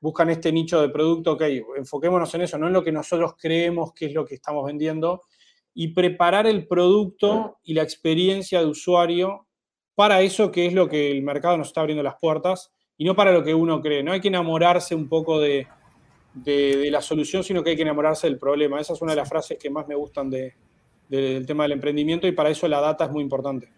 Buscan 0.00 0.30
este 0.30 0.52
nicho 0.52 0.80
de 0.80 0.90
producto, 0.90 1.32
ok, 1.32 1.42
enfoquémonos 1.76 2.32
en 2.34 2.42
eso, 2.42 2.58
no 2.58 2.68
en 2.68 2.72
lo 2.72 2.84
que 2.84 2.92
nosotros 2.92 3.34
creemos 3.36 3.92
que 3.94 4.06
es 4.06 4.14
lo 4.14 4.24
que 4.24 4.36
estamos 4.36 4.64
vendiendo, 4.64 5.22
y 5.74 5.88
preparar 5.88 6.46
el 6.46 6.68
producto 6.68 7.58
y 7.64 7.74
la 7.74 7.82
experiencia 7.82 8.60
de 8.60 8.66
usuario 8.66 9.47
para 9.98 10.20
eso 10.20 10.52
que 10.52 10.64
es 10.64 10.74
lo 10.74 10.88
que 10.88 11.10
el 11.10 11.22
mercado 11.22 11.56
nos 11.56 11.66
está 11.66 11.80
abriendo 11.80 12.04
las 12.04 12.14
puertas 12.20 12.70
y 12.96 13.04
no 13.04 13.16
para 13.16 13.32
lo 13.32 13.42
que 13.42 13.52
uno 13.52 13.80
cree. 13.82 14.04
No 14.04 14.12
hay 14.12 14.20
que 14.20 14.28
enamorarse 14.28 14.94
un 14.94 15.08
poco 15.08 15.40
de, 15.40 15.66
de, 16.34 16.88
la 16.88 17.02
solución, 17.02 17.42
sino 17.42 17.64
que 17.64 17.70
hay 17.70 17.76
que 17.76 17.82
enamorarse 17.82 18.28
del 18.28 18.38
problema. 18.38 18.80
Esa 18.80 18.92
es 18.92 19.02
una 19.02 19.10
de 19.10 19.16
las 19.16 19.28
frases 19.28 19.58
que 19.58 19.70
más 19.70 19.88
me 19.88 19.96
gustan 19.96 20.30
del 20.30 21.46
tema 21.48 21.64
del 21.64 21.72
emprendimiento 21.72 22.28
y 22.28 22.32
para 22.32 22.48
eso 22.48 22.68
la 22.68 22.80
data 22.80 23.06
es 23.06 23.10
muy 23.10 23.24
importante. 23.24 23.72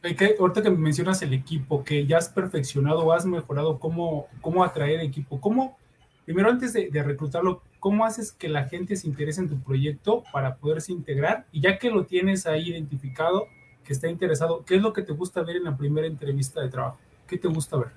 Que, 0.00 0.36
ahorita 0.38 0.62
que 0.62 0.70
mencionas 0.70 1.20
el 1.22 1.32
equipo, 1.32 1.82
que 1.82 2.06
ya 2.06 2.18
has 2.18 2.28
perfeccionado, 2.28 3.12
has 3.12 3.26
mejorado 3.26 3.80
cómo, 3.80 4.28
cómo 4.42 4.62
atraer 4.62 5.00
equipo, 5.00 5.40
cómo, 5.40 5.76
primero 6.24 6.50
antes 6.50 6.72
de, 6.72 7.02
reclutarlo, 7.02 7.62
¿cómo 7.80 8.04
haces 8.04 8.30
que 8.30 8.48
la 8.48 8.66
gente 8.66 8.94
se 8.94 9.08
interese 9.08 9.40
en 9.40 9.48
tu 9.48 9.60
proyecto 9.60 10.22
para 10.32 10.54
poderse 10.54 10.92
integrar? 10.92 11.46
Y 11.50 11.62
ya 11.62 11.80
que 11.80 11.90
lo 11.90 12.04
tienes 12.04 12.46
ahí 12.46 12.68
identificado, 12.68 13.48
que 13.84 13.92
está 13.92 14.08
interesado, 14.08 14.64
¿qué 14.64 14.76
es 14.76 14.82
lo 14.82 14.92
que 14.92 15.02
te 15.02 15.12
gusta 15.12 15.42
ver 15.42 15.56
en 15.56 15.64
la 15.64 15.76
primera 15.76 16.06
entrevista 16.06 16.60
de 16.60 16.68
trabajo? 16.68 16.98
¿Qué 17.26 17.38
te 17.38 17.48
gusta 17.48 17.76
ver? 17.76 17.88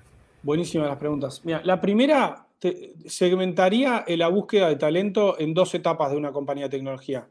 Buenísimas 0.42 0.88
las 0.88 0.98
preguntas. 0.98 1.40
Mira, 1.44 1.60
la 1.64 1.80
primera 1.80 2.46
segmentaría 3.06 4.04
la 4.08 4.28
búsqueda 4.28 4.68
de 4.68 4.76
talento 4.76 5.38
en 5.38 5.54
dos 5.54 5.74
etapas 5.74 6.10
de 6.10 6.16
una 6.16 6.32
compañía 6.32 6.64
de 6.64 6.70
tecnología. 6.70 7.28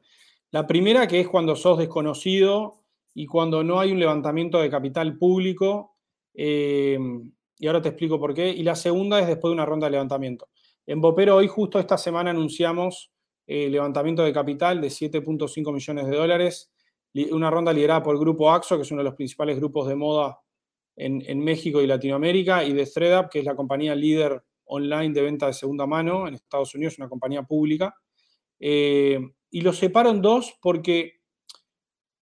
La 0.51 0.65
primera, 0.65 1.07
que 1.07 1.19
es 1.19 1.27
cuando 1.27 1.55
sos 1.55 1.77
desconocido 1.77 2.83
y 3.13 3.25
cuando 3.25 3.63
no 3.63 3.79
hay 3.79 3.91
un 3.91 3.99
levantamiento 3.99 4.59
de 4.59 4.69
capital 4.69 5.17
público, 5.17 5.95
eh, 6.33 6.97
y 7.59 7.67
ahora 7.67 7.81
te 7.81 7.89
explico 7.89 8.19
por 8.19 8.33
qué. 8.33 8.49
Y 8.49 8.63
la 8.63 8.75
segunda 8.75 9.19
es 9.19 9.27
después 9.27 9.49
de 9.49 9.55
una 9.55 9.65
ronda 9.65 9.87
de 9.87 9.91
levantamiento. 9.91 10.47
En 10.85 11.01
Bopero 11.01 11.35
hoy, 11.35 11.47
justo 11.47 11.79
esta 11.79 11.97
semana, 11.97 12.29
anunciamos 12.29 13.11
eh, 13.45 13.69
levantamiento 13.69 14.23
de 14.23 14.31
capital 14.31 14.79
de 14.79 14.87
7.5 14.87 15.73
millones 15.73 16.07
de 16.07 16.15
dólares, 16.15 16.71
una 17.31 17.49
ronda 17.49 17.73
liderada 17.73 18.03
por 18.03 18.15
el 18.15 18.19
grupo 18.19 18.51
AXO, 18.51 18.75
que 18.75 18.83
es 18.83 18.91
uno 18.91 18.99
de 18.99 19.05
los 19.05 19.15
principales 19.15 19.57
grupos 19.57 19.87
de 19.87 19.95
moda 19.95 20.39
en, 20.95 21.39
México 21.39 21.81
y 21.81 21.87
Latinoamérica, 21.87 22.63
y 22.63 22.73
de 22.73 22.85
ThreadUp, 22.85 23.29
que 23.29 23.39
es 23.39 23.45
la 23.45 23.55
compañía 23.55 23.95
líder 23.95 24.43
online 24.65 25.13
de 25.13 25.21
venta 25.21 25.47
de 25.47 25.53
segunda 25.53 25.85
mano 25.85 26.27
en 26.27 26.33
Estados 26.33 26.73
Unidos, 26.75 26.97
una 26.97 27.07
compañía 27.07 27.43
pública. 27.43 27.95
Eh, 28.59 29.19
y 29.49 29.61
lo 29.61 29.71
separo 29.73 30.11
dos 30.13 30.57
porque 30.61 31.21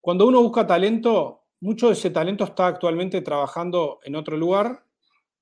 cuando 0.01 0.27
uno 0.27 0.43
busca 0.43 0.67
talento, 0.67 1.45
mucho 1.61 1.87
de 1.87 1.95
ese 1.95 2.11
talento 2.11 2.45
está 2.45 2.67
actualmente 2.67 3.23
trabajando 3.23 4.01
en 4.03 4.17
otro 4.17 4.37
lugar 4.37 4.85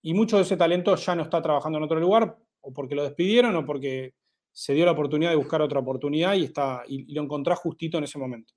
y 0.03 0.15
mucho 0.15 0.37
de 0.37 0.43
ese 0.43 0.57
talento 0.57 0.95
ya 0.95 1.15
no 1.15 1.23
está 1.23 1.43
trabajando 1.43 1.79
en 1.79 1.85
otro 1.85 1.99
lugar 1.99 2.39
o 2.61 2.73
porque 2.73 2.95
lo 2.95 3.03
despidieron 3.03 3.57
o 3.57 3.67
porque 3.67 4.15
se 4.53 4.75
dio 4.75 4.85
la 4.85 4.93
oportunidad 4.93 5.31
de 5.31 5.37
buscar 5.37 5.63
otra 5.63 5.81
oportunidad 5.81 6.35
y, 6.35 6.45
está, 6.45 6.83
y, 6.87 7.13
lo 7.13 7.23
encontrás 7.23 7.59
justito 7.59 7.99
en 7.99 8.05
ese 8.05 8.19
momento. 8.19 8.55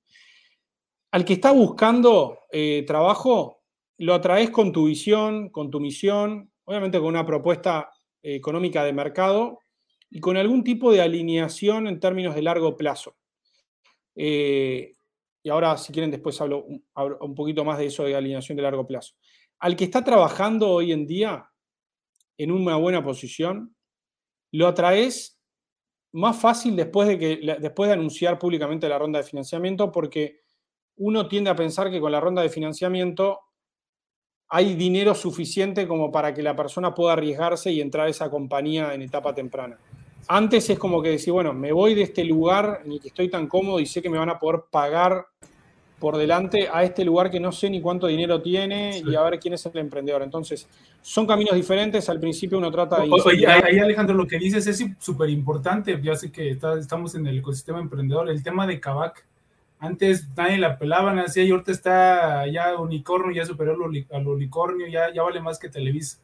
Al 1.15 1.23
que 1.23 1.31
está 1.31 1.53
buscando 1.53 2.39
eh, 2.51 2.83
trabajo, 2.85 3.63
lo 3.99 4.15
atraes 4.15 4.49
con 4.49 4.73
tu 4.73 4.87
visión, 4.87 5.47
con 5.47 5.71
tu 5.71 5.79
misión, 5.79 6.51
obviamente 6.65 6.99
con 6.99 7.07
una 7.07 7.25
propuesta 7.25 7.89
económica 8.21 8.83
de 8.83 8.91
mercado 8.91 9.59
y 10.09 10.19
con 10.19 10.35
algún 10.35 10.61
tipo 10.61 10.91
de 10.91 10.99
alineación 10.99 11.87
en 11.87 12.01
términos 12.01 12.35
de 12.35 12.41
largo 12.41 12.75
plazo. 12.75 13.15
Eh, 14.13 14.97
y 15.41 15.49
ahora, 15.49 15.77
si 15.77 15.93
quieren, 15.93 16.11
después 16.11 16.41
hablo 16.41 16.65
un, 16.65 17.33
poquito 17.33 17.63
más 17.63 17.77
de 17.77 17.85
eso 17.85 18.03
de 18.03 18.13
alineación 18.13 18.57
de 18.57 18.63
largo 18.63 18.85
plazo. 18.85 19.13
Al 19.59 19.77
que 19.77 19.85
está 19.85 20.03
trabajando 20.03 20.69
hoy 20.69 20.91
en 20.91 21.07
día 21.07 21.49
en 22.37 22.51
una 22.51 22.75
buena 22.75 23.01
posición, 23.01 23.73
lo 24.51 24.67
atraes 24.67 25.39
más 26.11 26.35
fácil 26.37 26.75
después 26.75 27.07
de, 27.07 27.17
que, 27.17 27.57
después 27.61 27.87
de 27.87 27.93
anunciar 27.93 28.37
públicamente 28.37 28.89
la 28.89 28.99
ronda 28.99 29.19
de 29.19 29.25
financiamiento, 29.25 29.93
porque 29.93 30.43
uno 30.97 31.27
tiende 31.27 31.49
a 31.49 31.55
pensar 31.55 31.91
que 31.91 31.99
con 31.99 32.11
la 32.11 32.19
ronda 32.19 32.41
de 32.41 32.49
financiamiento 32.49 33.39
hay 34.47 34.75
dinero 34.75 35.15
suficiente 35.15 35.87
como 35.87 36.11
para 36.11 36.33
que 36.33 36.43
la 36.43 36.55
persona 36.55 36.93
pueda 36.93 37.13
arriesgarse 37.13 37.71
y 37.71 37.81
entrar 37.81 38.07
a 38.07 38.09
esa 38.09 38.29
compañía 38.29 38.93
en 38.93 39.01
etapa 39.01 39.33
temprana. 39.33 39.77
Antes 40.27 40.69
es 40.69 40.79
como 40.79 41.01
que 41.01 41.09
decir, 41.09 41.33
bueno, 41.33 41.53
me 41.53 41.71
voy 41.71 41.93
de 41.95 42.03
este 42.03 42.23
lugar 42.23 42.81
en 42.85 42.93
el 42.93 42.99
que 42.99 43.09
estoy 43.09 43.29
tan 43.29 43.47
cómodo 43.47 43.79
y 43.79 43.85
sé 43.85 44.01
que 44.01 44.09
me 44.09 44.17
van 44.17 44.29
a 44.29 44.39
poder 44.39 44.61
pagar 44.71 45.25
por 45.99 46.17
delante 46.17 46.67
a 46.71 46.83
este 46.83 47.05
lugar 47.05 47.31
que 47.31 47.39
no 47.39 47.51
sé 47.51 47.69
ni 47.69 47.81
cuánto 47.81 48.07
dinero 48.07 48.41
tiene 48.41 49.01
y 49.05 49.15
a 49.15 49.21
ver 49.23 49.39
quién 49.39 49.53
es 49.53 49.65
el 49.65 49.77
emprendedor. 49.77 50.21
Entonces, 50.23 50.67
son 51.01 51.25
caminos 51.25 51.55
diferentes. 51.55 52.09
Al 52.09 52.19
principio 52.19 52.57
uno 52.57 52.69
trata 52.69 53.01
de... 53.01 53.09
Oye, 53.09 53.47
ahí 53.47 53.79
Alejandro, 53.79 54.15
lo 54.15 54.27
que 54.27 54.37
dices 54.37 54.67
es 54.67 54.85
súper 54.99 55.29
importante. 55.29 55.99
Ya 56.03 56.15
sé 56.15 56.31
que 56.31 56.51
estamos 56.51 57.15
en 57.15 57.25
el 57.27 57.39
ecosistema 57.39 57.79
emprendedor. 57.79 58.29
El 58.29 58.43
tema 58.43 58.67
de 58.67 58.79
Kavak. 58.79 59.25
Antes 59.85 60.27
nadie 60.35 60.57
la 60.57 60.77
pelaban 60.77 61.19
así 61.19 61.41
y 61.41 61.51
ahorita 61.51 61.71
está 61.71 62.47
ya 62.47 62.75
unicornio, 62.77 63.31
ya 63.31 63.45
superó 63.45 63.73
al 63.73 64.27
unicornio, 64.27 64.87
ya, 64.87 65.13
ya 65.13 65.23
vale 65.23 65.41
más 65.41 65.59
que 65.59 65.69
Televisa. 65.69 66.19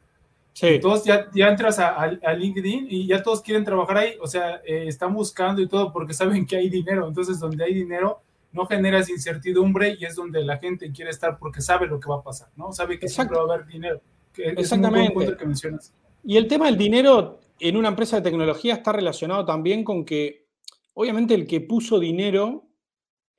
Sí. 0.54 0.80
Todos 0.82 1.06
ya, 1.06 1.30
ya 1.34 1.48
entras 1.48 1.80
a, 1.80 2.08
LinkedIn 2.34 2.88
y 2.90 3.08
ya 3.08 3.24
todos 3.24 3.42
quieren 3.42 3.64
trabajar 3.64 3.98
ahí, 3.98 4.14
o 4.20 4.28
sea, 4.28 4.62
eh, 4.66 4.86
están 4.88 5.14
buscando 5.14 5.62
y 5.62 5.68
todo 5.68 5.94
porque 5.94 6.14
saben 6.14 6.46
que 6.46 6.58
hay 6.58 6.70
dinero. 6.70 7.08
Entonces, 7.08 7.40
donde 7.40 7.64
hay 7.64 7.74
dinero, 7.74 8.22
no 8.52 8.66
generas 8.66 9.10
incertidumbre 9.10 9.96
y 10.00 10.06
es 10.06 10.16
donde 10.16 10.44
la 10.44 10.58
gente 10.58 10.92
quiere 10.92 11.12
estar 11.12 11.38
porque 11.40 11.62
sabe 11.62 11.88
lo 11.88 12.00
que 12.00 12.10
va 12.10 12.18
a 12.18 12.24
pasar, 12.24 12.50
¿no? 12.58 12.74
Sabe 12.74 13.00
que 13.00 13.08
siempre 13.08 13.38
va 13.38 13.44
a 13.44 13.56
haber 13.56 13.66
dinero. 13.66 14.02
Exactamente. 14.36 15.38
que 15.38 15.46
mencionas. 15.46 15.94
Y 16.24 16.38
el 16.38 16.48
tema 16.48 16.66
del 16.66 16.78
dinero 16.78 17.40
en 17.60 17.78
una 17.78 17.90
empresa 17.90 18.18
de 18.18 18.24
tecnología 18.24 18.76
está 18.76 18.92
relacionado 18.92 19.46
también 19.46 19.84
con 19.84 20.06
que, 20.06 20.48
obviamente, 20.94 21.34
el 21.34 21.48
que 21.48 21.62
puso 21.62 22.00
dinero, 22.00 22.68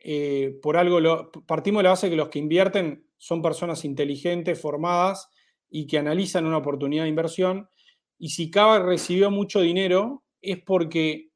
eh, 0.05 0.59
por 0.61 0.77
algo, 0.77 0.99
lo, 0.99 1.31
partimos 1.47 1.81
de 1.81 1.85
la 1.85 1.91
base 1.91 2.11
que 2.11 2.17
los 2.17 2.29
que 2.29 2.41
invierten 2.41 3.07
son 3.19 3.41
personas 3.41 3.85
inteligentes, 3.85 4.61
formadas 4.61 5.31
y 5.71 5.87
que 5.87 5.99
analizan 5.99 6.45
una 6.45 6.59
oportunidad 6.59 7.05
de 7.05 7.11
inversión. 7.11 7.69
Y 8.19 8.31
si 8.31 8.51
Cava 8.51 8.81
recibió 8.81 9.31
mucho 9.31 9.61
dinero, 9.61 10.25
es 10.41 10.61
porque 10.61 11.31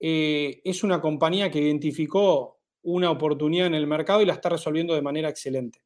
eh, 0.00 0.60
es 0.64 0.82
una 0.82 1.00
compañía 1.00 1.50
que 1.50 1.60
identificó 1.60 2.58
una 2.82 3.10
oportunidad 3.10 3.68
en 3.68 3.74
el 3.74 3.86
mercado 3.86 4.20
y 4.20 4.26
la 4.26 4.34
está 4.34 4.48
resolviendo 4.48 4.94
de 4.94 5.02
manera 5.02 5.28
excelente. 5.28 5.80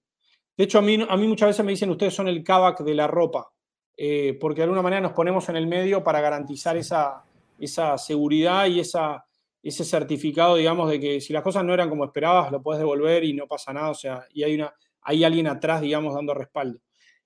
De 0.57 0.65
hecho, 0.65 0.79
a 0.79 0.83
mí, 0.83 0.99
muchas 0.99 1.49
veces 1.49 1.65
me 1.65 1.73
dicen, 1.73 1.91
ustedes 1.91 2.15
son 2.15 2.29
el 2.29 2.43
Kavak 2.43 2.81
de 2.81 2.95
la 2.95 3.07
ropa, 3.07 3.53
eh, 3.97 4.39
porque 4.41 4.61
de 4.61 4.65
alguna 4.65 4.83
manera 4.83 5.01
nos 5.03 5.13
ponemos 5.13 5.49
en 5.49 5.57
el 5.57 5.67
medio 5.67 6.03
para 6.03 6.21
garantizar 6.21 6.77
esa 6.77 7.99
seguridad 7.99 8.67
y 8.67 8.81
esa, 8.81 9.25
ese 9.63 9.85
certificado, 9.85 10.57
digamos, 10.57 10.91
de 10.91 10.99
que 10.99 11.21
si 11.21 11.33
las 11.33 11.43
cosas 11.43 11.65
no 11.65 11.73
eran 11.73 11.89
como 11.89 12.05
esperabas, 12.05 12.51
lo 12.51 12.63
puedes 12.63 12.81
devolver 12.81 13.25
y 13.25 13.33
no 13.33 13.47
pasa 13.47 13.73
nada, 13.73 13.91
o 13.91 13.95
sea, 13.95 14.27
y 14.33 14.43
hay, 14.43 14.57
una, 14.57 14.75
hay 15.03 15.23
alguien 15.23 15.47
atrás, 15.47 15.81
digamos, 15.81 16.15
dando 16.15 16.35
respaldo. 16.35 16.81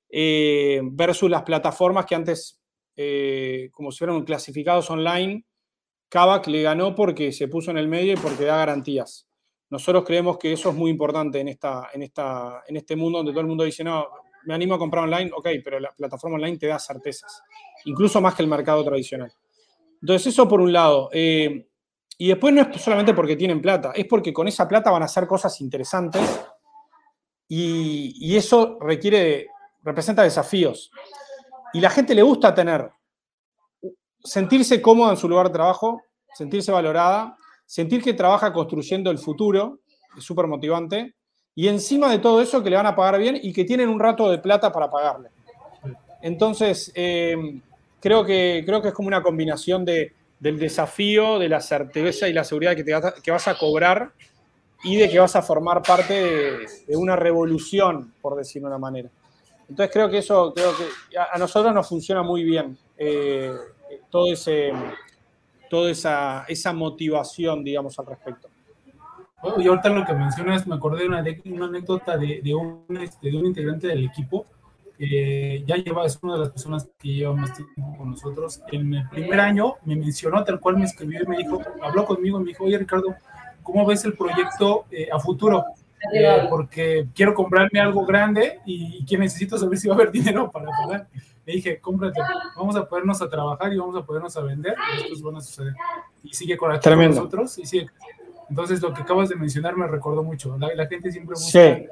Eh, 0.08 0.80
versus 0.84 1.30
las 1.30 1.42
plataformas 1.42 2.04
que 2.06 2.14
antes, 2.14 2.60
eh, 2.94 3.70
como 3.72 3.90
si 3.90 3.98
fueran 3.98 4.22
clasificados 4.24 4.90
online, 4.90 5.44
Kavak 6.08 6.46
le 6.48 6.62
ganó 6.62 6.94
porque 6.94 7.32
se 7.32 7.48
puso 7.48 7.70
en 7.70 7.78
el 7.78 7.88
medio 7.88 8.12
y 8.12 8.16
porque 8.16 8.44
da 8.44 8.58
garantías. 8.58 9.26
Nosotros 9.70 10.04
creemos 10.04 10.38
que 10.38 10.52
eso 10.52 10.70
es 10.70 10.76
muy 10.76 10.90
importante 10.90 11.40
en, 11.40 11.48
esta, 11.48 11.88
en, 11.92 12.02
esta, 12.02 12.62
en 12.68 12.76
este 12.76 12.94
mundo 12.94 13.18
donde 13.18 13.32
todo 13.32 13.40
el 13.40 13.48
mundo 13.48 13.64
dice, 13.64 13.82
no, 13.82 14.06
me 14.44 14.54
animo 14.54 14.74
a 14.74 14.78
comprar 14.78 15.04
online, 15.04 15.30
ok, 15.34 15.48
pero 15.64 15.80
la 15.80 15.92
plataforma 15.92 16.36
online 16.36 16.58
te 16.58 16.68
da 16.68 16.78
certezas, 16.78 17.42
incluso 17.84 18.20
más 18.20 18.34
que 18.34 18.42
el 18.42 18.48
mercado 18.48 18.84
tradicional. 18.84 19.32
Entonces, 20.00 20.28
eso 20.28 20.46
por 20.46 20.60
un 20.60 20.72
lado. 20.72 21.10
Eh, 21.12 21.66
y 22.18 22.28
después 22.28 22.54
no 22.54 22.62
es 22.62 22.80
solamente 22.80 23.14
porque 23.14 23.36
tienen 23.36 23.60
plata, 23.60 23.92
es 23.94 24.06
porque 24.06 24.32
con 24.32 24.48
esa 24.48 24.66
plata 24.66 24.90
van 24.90 25.02
a 25.02 25.06
hacer 25.06 25.26
cosas 25.26 25.60
interesantes 25.60 26.22
y, 27.48 28.36
eso 28.36 28.78
requiere, 28.80 29.48
representa 29.82 30.22
desafíos. 30.22 30.90
Y 31.72 31.80
la 31.80 31.90
gente 31.90 32.14
le 32.14 32.22
gusta 32.22 32.54
tener, 32.54 32.90
sentirse 34.22 34.82
cómoda 34.82 35.12
en 35.12 35.16
su 35.16 35.28
lugar 35.28 35.48
de 35.48 35.52
trabajo, 35.52 36.02
sentirse 36.34 36.72
valorada 36.72 37.36
sentir 37.66 38.02
que 38.02 38.14
trabaja 38.14 38.52
construyendo 38.52 39.10
el 39.10 39.18
futuro, 39.18 39.80
es 40.16 40.24
súper 40.24 40.46
motivante, 40.46 41.14
y 41.54 41.68
encima 41.68 42.10
de 42.10 42.20
todo 42.20 42.40
eso 42.40 42.62
que 42.62 42.70
le 42.70 42.76
van 42.76 42.86
a 42.86 42.94
pagar 42.94 43.18
bien 43.18 43.38
y 43.42 43.52
que 43.52 43.64
tienen 43.64 43.88
un 43.88 43.98
rato 43.98 44.30
de 44.30 44.38
plata 44.38 44.72
para 44.72 44.90
pagarle. 44.90 45.30
Entonces, 46.22 46.92
eh, 46.94 47.60
creo, 48.00 48.24
que, 48.24 48.62
creo 48.64 48.80
que 48.80 48.88
es 48.88 48.94
como 48.94 49.08
una 49.08 49.22
combinación 49.22 49.84
de, 49.84 50.12
del 50.38 50.58
desafío, 50.58 51.38
de 51.38 51.48
la 51.48 51.60
certeza 51.60 52.28
y 52.28 52.32
la 52.32 52.44
seguridad 52.44 52.76
que, 52.76 52.84
te, 52.84 52.92
que 53.22 53.30
vas 53.30 53.48
a 53.48 53.56
cobrar 53.56 54.12
y 54.84 54.96
de 54.96 55.08
que 55.08 55.18
vas 55.18 55.34
a 55.36 55.42
formar 55.42 55.82
parte 55.82 56.14
de, 56.86 56.96
una 56.96 57.16
revolución, 57.16 58.12
por 58.20 58.36
decirlo 58.36 58.68
de 58.68 58.74
una 58.74 58.78
manera. 58.78 59.08
Entonces 59.68 59.92
creo 59.92 60.08
que 60.08 60.18
eso, 60.18 60.52
creo 60.54 60.72
que 60.76 61.18
a, 61.18 61.38
nosotros 61.38 61.74
nos 61.74 61.88
funciona 61.88 62.22
muy 62.22 62.44
bien 62.44 62.78
eh, 62.96 63.52
todo 64.10 64.32
ese, 64.32 64.72
toda 65.68 65.90
esa, 65.90 66.44
esa 66.46 66.72
motivación, 66.72 67.64
digamos, 67.64 67.98
al 67.98 68.06
respecto. 68.06 68.48
y 69.58 69.66
ahorita 69.66 69.88
lo 69.88 70.04
que 70.04 70.12
mencionas, 70.12 70.66
me 70.66 70.76
acordé 70.76 71.02
de 71.02 71.08
una, 71.08 71.24
una 71.46 71.66
anécdota 71.66 72.16
de, 72.16 72.40
de, 72.42 72.54
un, 72.54 72.84
este, 73.00 73.30
de 73.30 73.36
un 73.36 73.46
integrante 73.46 73.88
del 73.88 74.04
equipo. 74.04 74.46
Que 74.98 75.64
ya 75.66 75.76
lleva, 75.76 76.06
es 76.06 76.18
una 76.22 76.34
de 76.34 76.40
las 76.40 76.50
personas 76.50 76.88
que 76.98 77.08
lleva 77.08 77.34
más 77.34 77.54
tiempo 77.54 77.96
con 77.98 78.10
nosotros. 78.10 78.60
En 78.72 78.94
el 78.94 79.08
primer 79.08 79.40
año 79.40 79.74
me 79.84 79.96
mencionó, 79.96 80.42
tal 80.44 80.60
cual 80.60 80.78
me 80.78 80.84
escribió 80.84 81.22
y 81.22 81.26
me 81.26 81.36
dijo, 81.38 81.60
habló 81.82 82.04
conmigo 82.04 82.40
y 82.40 82.44
me 82.44 82.48
dijo, 82.48 82.64
oye 82.64 82.78
Ricardo, 82.78 83.14
¿cómo 83.62 83.86
ves 83.86 84.04
el 84.04 84.14
proyecto 84.14 84.86
eh, 84.90 85.08
a 85.12 85.18
futuro? 85.18 85.64
Eh, 86.12 86.46
porque 86.48 87.08
quiero 87.14 87.34
comprarme 87.34 87.80
algo 87.80 88.04
grande 88.04 88.60
y, 88.64 88.98
y 89.00 89.04
que 89.04 89.18
necesito 89.18 89.58
saber 89.58 89.78
si 89.78 89.88
va 89.88 89.94
a 89.94 89.96
haber 89.96 90.12
dinero 90.12 90.50
para 90.50 90.66
pagar 90.66 91.08
le 91.46 91.52
dije, 91.52 91.78
cómprate, 91.80 92.20
vamos 92.56 92.74
a 92.74 92.88
podernos 92.88 93.22
a 93.22 93.30
trabajar 93.30 93.72
y 93.72 93.78
vamos 93.78 93.94
a 93.94 94.04
podernos 94.04 94.36
a 94.36 94.40
vender, 94.40 94.74
y 95.08 95.12
esto 95.12 95.26
van 95.26 95.36
a 95.36 95.40
suceder. 95.40 95.74
Y 96.24 96.34
sigue 96.34 96.56
con, 96.56 96.76
con 96.76 96.98
nosotros, 96.98 97.56
y 97.58 97.66
sigue. 97.66 97.86
Entonces, 98.50 98.82
lo 98.82 98.92
que 98.92 99.02
acabas 99.02 99.28
de 99.28 99.36
mencionar 99.36 99.76
me 99.76 99.86
recordó 99.86 100.24
mucho. 100.24 100.56
La, 100.58 100.86
gente 100.88 101.12
siempre 101.12 101.34
busca, 101.34 101.60
eh, 101.60 101.88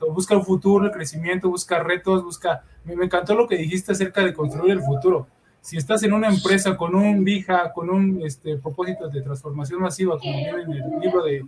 busca 0.00 0.34
el 0.34 0.42
futuro, 0.42 0.86
el 0.86 0.92
crecimiento, 0.92 1.48
busca 1.48 1.82
retos, 1.82 2.22
busca... 2.24 2.62
Me, 2.84 2.96
me, 2.96 3.06
encantó 3.06 3.34
lo 3.34 3.48
que 3.48 3.56
dijiste 3.56 3.92
acerca 3.92 4.24
de 4.24 4.34
construir 4.34 4.72
el 4.72 4.82
futuro. 4.82 5.26
Si 5.60 5.76
estás 5.76 6.02
en 6.02 6.12
una 6.12 6.28
empresa 6.28 6.76
con 6.76 6.94
un 6.94 7.24
VIJA, 7.24 7.72
con 7.72 7.88
un 7.88 8.22
este, 8.22 8.58
propósito 8.58 9.08
de 9.08 9.22
transformación 9.22 9.80
masiva, 9.80 10.18
como 10.18 10.36
viene 10.36 10.62
en 10.62 10.72
el 10.72 11.00
libro 11.00 11.24
de 11.24 11.44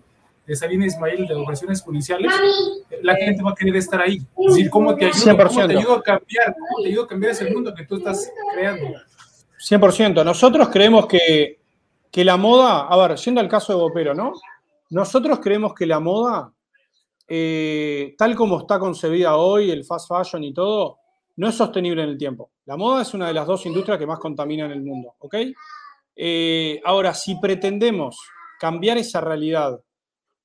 de 0.46 0.54
Sabina 0.54 0.86
Ismail 0.86 1.26
de 1.26 1.34
operaciones 1.34 1.78
exponenciales, 1.78 2.32
la 3.02 3.16
gente 3.16 3.42
va 3.42 3.50
a 3.50 3.54
querer 3.54 3.76
estar 3.76 4.00
ahí. 4.00 4.22
Es 4.38 4.54
decir, 4.54 4.70
¿cómo 4.70 4.94
te 4.94 5.06
ayudo, 5.06 5.36
¿cómo 5.36 5.66
te 5.66 5.76
ayudo 5.76 5.94
a 5.94 6.02
cambiar? 6.02 6.54
¿Cómo 6.54 6.82
te 6.82 6.88
ayudo 6.88 7.04
a 7.04 7.08
cambiar 7.08 7.32
ese 7.32 7.50
mundo 7.50 7.74
que 7.74 7.84
tú 7.84 7.96
estás 7.96 8.30
creando? 8.54 8.86
100%. 9.58 10.24
Nosotros 10.24 10.68
creemos 10.68 11.06
que, 11.06 11.58
que 12.12 12.24
la 12.24 12.36
moda, 12.36 12.86
a 12.86 12.96
ver, 12.96 13.16
yendo 13.16 13.40
al 13.40 13.48
caso 13.48 13.72
de 13.72 13.80
Bopero, 13.80 14.14
¿no? 14.14 14.34
Nosotros 14.90 15.40
creemos 15.42 15.74
que 15.74 15.84
la 15.84 15.98
moda, 15.98 16.52
eh, 17.28 18.14
tal 18.16 18.34
como 18.36 18.60
está 18.60 18.78
concebida 18.78 19.36
hoy, 19.36 19.70
el 19.70 19.84
fast 19.84 20.08
fashion 20.08 20.44
y 20.44 20.52
todo, 20.52 20.98
no 21.36 21.48
es 21.48 21.54
sostenible 21.54 22.02
en 22.02 22.10
el 22.10 22.18
tiempo. 22.18 22.52
La 22.64 22.76
moda 22.76 23.02
es 23.02 23.14
una 23.14 23.28
de 23.28 23.34
las 23.34 23.46
dos 23.46 23.66
industrias 23.66 23.98
que 23.98 24.06
más 24.06 24.18
contaminan 24.18 24.70
el 24.70 24.82
mundo, 24.82 25.14
¿ok? 25.18 25.36
Eh, 26.16 26.80
ahora, 26.84 27.12
si 27.14 27.36
pretendemos 27.40 28.18
cambiar 28.58 28.96
esa 28.96 29.20
realidad 29.20 29.80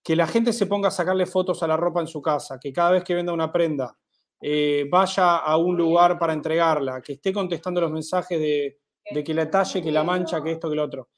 que 0.04 0.16
la 0.16 0.28
gente 0.28 0.52
se 0.52 0.66
ponga 0.66 0.90
a 0.90 0.92
sacarle 0.92 1.26
fotos 1.26 1.64
a 1.64 1.68
la 1.68 1.78
ropa 1.78 2.02
en 2.02 2.08
su 2.08 2.22
casa, 2.22 2.60
que 2.60 2.74
cada 2.74 2.92
vez 2.92 3.04
que 3.04 3.16
venda 3.16 3.32
una 3.32 3.52
prenda 3.52 3.96
eh, 4.42 4.88
vaya 4.90 5.38
a 5.38 5.58
un 5.58 5.78
lugar 5.78 6.18
para 6.18 6.34
entregarla, 6.34 7.02
que 7.02 7.14
esté 7.14 7.32
contestando 7.32 7.80
los 7.80 7.92
mensajes 7.92 8.40
de, 8.40 8.80
que 9.24 9.34
la 9.34 9.50
talle, 9.50 9.82
que 9.82 9.92
la 9.92 10.04
mancha, 10.04 10.42
que 10.42 10.52
esto, 10.52 10.70
que 10.70 10.76
lo 10.76 10.84
otro. 10.84 11.10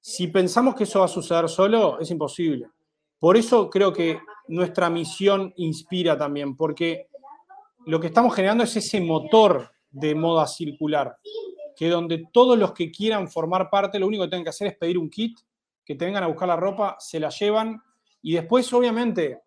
Si 0.00 0.28
pensamos 0.28 0.74
que 0.74 0.84
eso 0.84 1.00
va 1.00 1.04
a 1.04 1.08
suceder 1.08 1.48
solo, 1.48 2.00
es 2.00 2.10
imposible. 2.10 2.68
Por 3.18 3.36
eso 3.36 3.68
creo 3.68 3.92
que 3.92 4.18
nuestra 4.50 4.90
misión 4.90 5.52
inspira 5.56 6.18
también, 6.18 6.56
porque 6.56 7.08
lo 7.86 8.00
que 8.00 8.08
estamos 8.08 8.34
generando 8.34 8.64
es 8.64 8.76
ese 8.76 9.00
motor 9.00 9.70
de 9.90 10.14
moda 10.14 10.46
circular, 10.46 11.16
que 11.76 11.88
donde 11.88 12.26
todos 12.32 12.58
los 12.58 12.72
que 12.72 12.90
quieran 12.90 13.28
formar 13.28 13.70
parte, 13.70 13.98
lo 13.98 14.06
único 14.06 14.24
que 14.24 14.30
tienen 14.30 14.44
que 14.44 14.50
hacer 14.50 14.66
es 14.66 14.76
pedir 14.76 14.98
un 14.98 15.08
kit, 15.08 15.38
que 15.84 15.94
te 15.94 16.04
vengan 16.04 16.24
a 16.24 16.26
buscar 16.26 16.48
la 16.48 16.56
ropa, 16.56 16.96
se 16.98 17.18
la 17.18 17.30
llevan 17.30 17.80
y 18.22 18.34
después, 18.34 18.72
obviamente, 18.72 19.42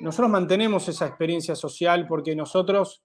nosotros 0.00 0.30
mantenemos 0.30 0.88
esa 0.88 1.06
experiencia 1.06 1.54
social 1.54 2.06
porque 2.06 2.36
nosotros 2.36 3.02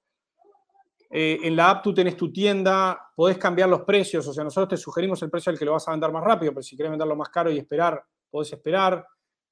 eh, 1.09 1.39
en 1.43 1.55
la 1.55 1.69
app 1.69 1.83
tú 1.83 1.93
tenés 1.93 2.17
tu 2.17 2.31
tienda, 2.31 3.11
podés 3.15 3.37
cambiar 3.37 3.69
los 3.69 3.81
precios, 3.81 4.27
o 4.27 4.33
sea, 4.33 4.43
nosotros 4.43 4.69
te 4.69 4.77
sugerimos 4.77 5.21
el 5.21 5.29
precio 5.29 5.51
al 5.51 5.59
que 5.59 5.65
lo 5.65 5.73
vas 5.73 5.87
a 5.87 5.91
vender 5.91 6.11
más 6.11 6.23
rápido, 6.23 6.51
pero 6.51 6.63
si 6.63 6.75
querés 6.75 6.91
venderlo 6.91 7.15
más 7.15 7.29
caro 7.29 7.51
y 7.51 7.59
esperar, 7.59 8.03
podés 8.29 8.51
esperar. 8.51 9.05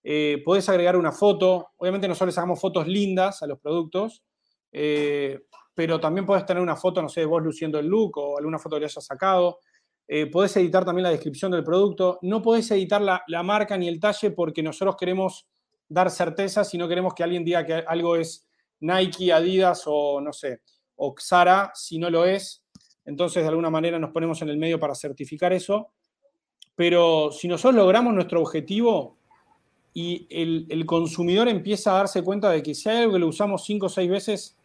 Eh, 0.03 0.41
podés 0.43 0.67
agregar 0.69 0.97
una 0.97 1.11
foto, 1.11 1.69
obviamente 1.77 2.07
nosotros 2.07 2.27
le 2.27 2.33
sacamos 2.33 2.59
fotos 2.59 2.87
lindas 2.87 3.43
a 3.43 3.47
los 3.47 3.59
productos, 3.59 4.23
eh, 4.71 5.41
pero 5.73 5.99
también 5.99 6.25
podés 6.25 6.45
tener 6.45 6.61
una 6.61 6.75
foto, 6.75 7.01
no 7.01 7.09
sé, 7.09 7.23
vos 7.25 7.41
luciendo 7.43 7.77
el 7.79 7.87
look 7.87 8.17
o 8.17 8.37
alguna 8.37 8.59
foto 8.59 8.75
que 8.75 8.81
le 8.81 8.85
hayas 8.87 9.05
sacado. 9.05 9.59
podés 10.31 10.57
editar 10.57 10.83
también 10.83 11.03
la 11.03 11.11
descripción 11.11 11.51
del 11.51 11.63
producto. 11.63 12.19
No 12.23 12.41
podés 12.41 12.69
editar 12.71 13.01
la, 13.01 13.23
la 13.27 13.43
marca 13.43 13.77
ni 13.77 13.87
el 13.87 13.99
talle 13.99 14.31
porque 14.31 14.61
nosotros 14.61 14.95
queremos 14.97 15.47
dar 15.87 16.09
certeza 16.09 16.63
si 16.63 16.77
no 16.77 16.87
queremos 16.87 17.13
que 17.13 17.23
alguien 17.23 17.43
diga 17.43 17.65
que 17.65 17.73
algo 17.73 18.15
es 18.15 18.47
Nike, 18.81 19.31
Adidas 19.31 19.83
o 19.85 20.19
no 20.21 20.33
sé, 20.33 20.61
o 20.95 21.13
Xara, 21.17 21.71
si 21.73 21.97
no 21.99 22.09
lo 22.09 22.25
es. 22.25 22.63
Entonces, 23.05 23.43
de 23.43 23.49
alguna 23.49 23.69
manera 23.69 23.99
nos 23.99 24.11
ponemos 24.11 24.41
en 24.41 24.49
el 24.49 24.57
medio 24.57 24.79
para 24.79 24.95
certificar 24.95 25.53
eso. 25.53 25.93
pero 26.75 27.31
si 27.31 27.47
nosotros 27.47 27.75
logramos 27.75 28.13
nuestro 28.13 28.41
objetivo 28.41 29.17
y 29.93 30.27
el, 30.29 30.85
consumidor 30.85 31.49
empieza 31.49 31.91
a 31.91 31.97
darse 31.97 32.23
cuenta 32.23 32.49
de 32.49 32.63
que 32.63 32.73
si 32.73 32.89
hay 32.89 32.97
algo 32.97 33.13
que 33.13 33.19
lo 33.19 33.27
usamos 33.27 33.65
cinco 33.65 33.87
o 33.87 33.89
seis 33.89 34.09
veces 34.09 34.57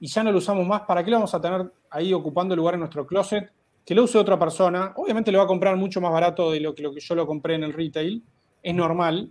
y 0.00 0.08
ya 0.08 0.24
no 0.24 0.32
lo 0.32 0.38
usamos 0.38 0.66
más, 0.66 0.82
¿para 0.82 1.04
qué 1.04 1.10
lo 1.10 1.18
vamos 1.18 1.34
a 1.34 1.40
tener 1.40 1.70
ahí 1.90 2.12
ocupando 2.12 2.56
lugar 2.56 2.74
en 2.74 2.80
nuestro 2.80 3.06
closet? 3.06 3.52
Que 3.84 3.94
lo 3.94 4.04
use 4.04 4.18
otra 4.18 4.38
persona. 4.38 4.92
Obviamente 4.96 5.30
lo 5.30 5.38
va 5.38 5.44
a 5.44 5.46
comprar 5.46 5.76
mucho 5.76 6.00
más 6.00 6.12
barato 6.12 6.50
de 6.50 6.60
lo 6.60 6.74
que, 6.74 6.82
lo 6.82 6.92
que 6.92 7.00
yo 7.00 7.14
lo 7.14 7.26
compré 7.26 7.54
en 7.54 7.64
el 7.64 7.72
retail. 7.72 8.22
Es 8.62 8.74
normal. 8.74 9.30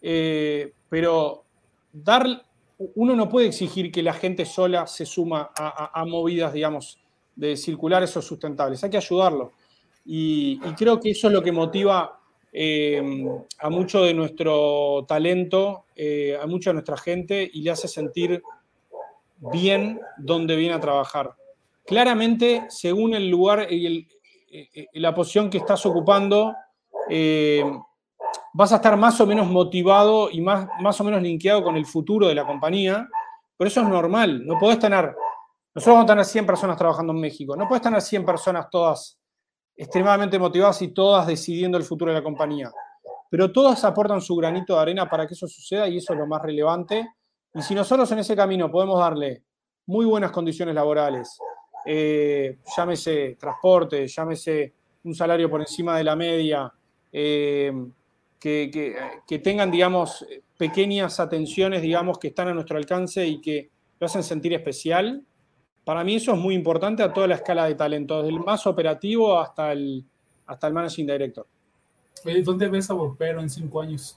Eh, 0.00 0.72
pero 0.88 1.44
dar, 1.92 2.44
uno 2.94 3.16
no 3.16 3.28
puede 3.28 3.48
exigir 3.48 3.90
que 3.90 4.02
la 4.02 4.12
gente 4.12 4.44
sola 4.44 4.86
se 4.86 5.06
suma 5.06 5.50
a, 5.56 6.04
movidas, 6.04 6.52
digamos, 6.52 7.00
de 7.34 7.56
circulares 7.56 8.16
o 8.16 8.22
sustentables. 8.22 8.82
Hay 8.84 8.90
que 8.90 8.96
ayudarlo. 8.96 9.52
Y, 10.04 10.58
creo 10.76 11.00
que 11.00 11.10
eso 11.10 11.28
es 11.28 11.32
lo 11.32 11.42
que 11.42 11.52
motiva 11.52 12.20
eh, 12.54 13.02
a 13.60 13.70
mucho 13.70 14.02
de 14.02 14.12
nuestro 14.12 15.06
talento, 15.08 15.86
eh, 15.96 16.38
a 16.40 16.46
mucha 16.46 16.70
de 16.70 16.74
nuestra 16.74 16.98
gente 16.98 17.48
y 17.50 17.62
le 17.62 17.70
hace 17.70 17.88
sentir 17.88 18.42
bien 19.38 19.98
donde 20.18 20.54
viene 20.56 20.74
a 20.74 20.80
trabajar. 20.80 21.34
Claramente, 21.86 22.66
según 22.68 23.14
el 23.14 23.30
lugar 23.30 23.72
y 23.72 24.06
eh, 24.50 24.86
la 24.92 25.14
posición 25.14 25.48
que 25.48 25.58
estás 25.58 25.84
ocupando, 25.86 26.54
vas 28.54 28.72
a 28.72 28.76
estar 28.76 28.96
más 28.96 29.20
o 29.20 29.26
menos 29.26 29.46
motivado 29.48 30.30
y 30.30 30.40
más, 30.42 30.68
más 30.80 31.00
o 31.00 31.04
menos 31.04 31.22
linkeado 31.22 31.64
con 31.64 31.76
el 31.76 31.86
futuro 31.86 32.28
de 32.28 32.34
la 32.34 32.46
compañía, 32.46 33.08
pero 33.56 33.68
eso 33.68 33.80
es 33.80 33.88
normal, 33.88 34.46
no 34.46 34.58
podés 34.58 34.78
tener, 34.78 35.14
nosotros 35.74 35.94
vamos 35.94 36.04
a 36.04 36.12
tener 36.12 36.24
100 36.24 36.46
personas 36.46 36.76
trabajando 36.76 37.12
en 37.12 37.20
México, 37.20 37.56
no 37.56 37.66
puedes 37.68 37.82
tener 37.82 38.00
100 38.00 38.24
personas 38.24 38.70
todas 38.70 39.18
extremadamente 39.82 40.38
motivadas 40.38 40.80
y 40.82 40.88
todas 40.88 41.26
decidiendo 41.26 41.76
el 41.76 41.82
futuro 41.82 42.12
de 42.12 42.18
la 42.18 42.22
compañía, 42.22 42.70
pero 43.28 43.50
todas 43.50 43.82
aportan 43.82 44.20
su 44.20 44.36
granito 44.36 44.76
de 44.76 44.80
arena 44.80 45.10
para 45.10 45.26
que 45.26 45.34
eso 45.34 45.48
suceda 45.48 45.88
y 45.88 45.96
eso 45.96 46.12
es 46.12 46.18
lo 46.20 46.26
más 46.26 46.40
relevante. 46.40 47.04
Y 47.52 47.62
si 47.62 47.74
nosotros 47.74 48.10
en 48.12 48.20
ese 48.20 48.36
camino 48.36 48.70
podemos 48.70 49.00
darle 49.00 49.42
muy 49.86 50.06
buenas 50.06 50.30
condiciones 50.30 50.74
laborales, 50.76 51.36
eh, 51.84 52.58
llámese 52.76 53.36
transporte, 53.40 54.06
llámese 54.06 54.72
un 55.02 55.16
salario 55.16 55.50
por 55.50 55.60
encima 55.60 55.98
de 55.98 56.04
la 56.04 56.14
media, 56.14 56.72
eh, 57.10 57.72
que, 58.38 59.40
tengan, 59.42 59.70
digamos, 59.70 60.24
pequeñas 60.56 61.18
atenciones, 61.18 61.82
digamos, 61.82 62.18
que 62.18 62.28
están 62.28 62.48
a 62.48 62.54
nuestro 62.54 62.78
alcance 62.78 63.26
y 63.26 63.40
que 63.40 63.70
lo 63.98 64.06
hacen 64.06 64.22
sentir 64.22 64.52
especial. 64.52 65.24
Para 65.84 66.04
mí 66.04 66.14
eso 66.14 66.32
es 66.32 66.38
muy 66.38 66.54
importante 66.54 67.02
a 67.02 67.12
toda 67.12 67.26
la 67.26 67.34
escala 67.34 67.66
de 67.66 67.74
talento, 67.74 68.22
desde 68.22 68.36
el 68.36 68.40
más 68.40 68.66
operativo 68.66 69.38
hasta 69.38 69.72
el, 69.72 70.04
hasta 70.46 70.66
el 70.68 70.72
managing 70.72 71.06
director. 71.06 71.46
¿Dónde 72.44 72.68
ves 72.68 72.88
a 72.90 72.94
Bopero 72.94 73.40
en 73.40 73.50
cinco 73.50 73.80
años? 73.80 74.16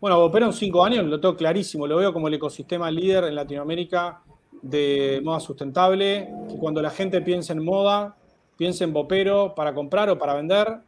Bueno, 0.00 0.18
Bopero 0.18 0.46
en 0.46 0.52
cinco 0.52 0.84
años 0.84 1.04
lo 1.06 1.18
tengo 1.20 1.36
clarísimo, 1.36 1.86
lo 1.86 1.96
veo 1.96 2.12
como 2.12 2.28
el 2.28 2.34
ecosistema 2.34 2.90
líder 2.90 3.24
en 3.24 3.34
Latinoamérica 3.34 4.22
de 4.60 5.20
moda 5.24 5.40
sustentable, 5.40 6.28
que 6.48 6.56
cuando 6.56 6.82
la 6.82 6.90
gente 6.90 7.22
piensa 7.22 7.54
en 7.54 7.64
moda, 7.64 8.16
piensa 8.56 8.84
en 8.84 8.92
Bopero 8.92 9.54
para 9.54 9.72
comprar 9.72 10.10
o 10.10 10.18
para 10.18 10.34
vender, 10.34 10.80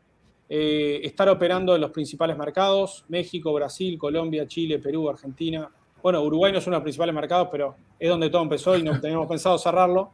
eh, 0.49 1.01
estar 1.05 1.29
operando 1.31 1.75
en 1.75 1.81
los 1.81 1.91
principales 1.91 2.37
mercados, 2.37 3.07
México, 3.09 3.55
Brasil, 3.55 3.97
Colombia, 3.97 4.47
Chile, 4.47 4.79
Perú, 4.79 5.09
Argentina. 5.09 5.71
Bueno, 6.03 6.23
Uruguay 6.23 6.53
no 6.53 6.59
es 6.59 6.67
uno 6.67 6.75
de 6.75 6.79
los 6.79 6.83
principales 6.83 7.15
mercados, 7.15 7.49
pero 7.51 7.77
es 7.99 8.09
donde 8.09 8.29
todo 8.29 8.43
empezó 8.43 8.77
y 8.77 8.83
no 8.83 9.01
tenemos 9.01 9.29
pensado 9.29 9.57
cerrarlo. 9.59 10.11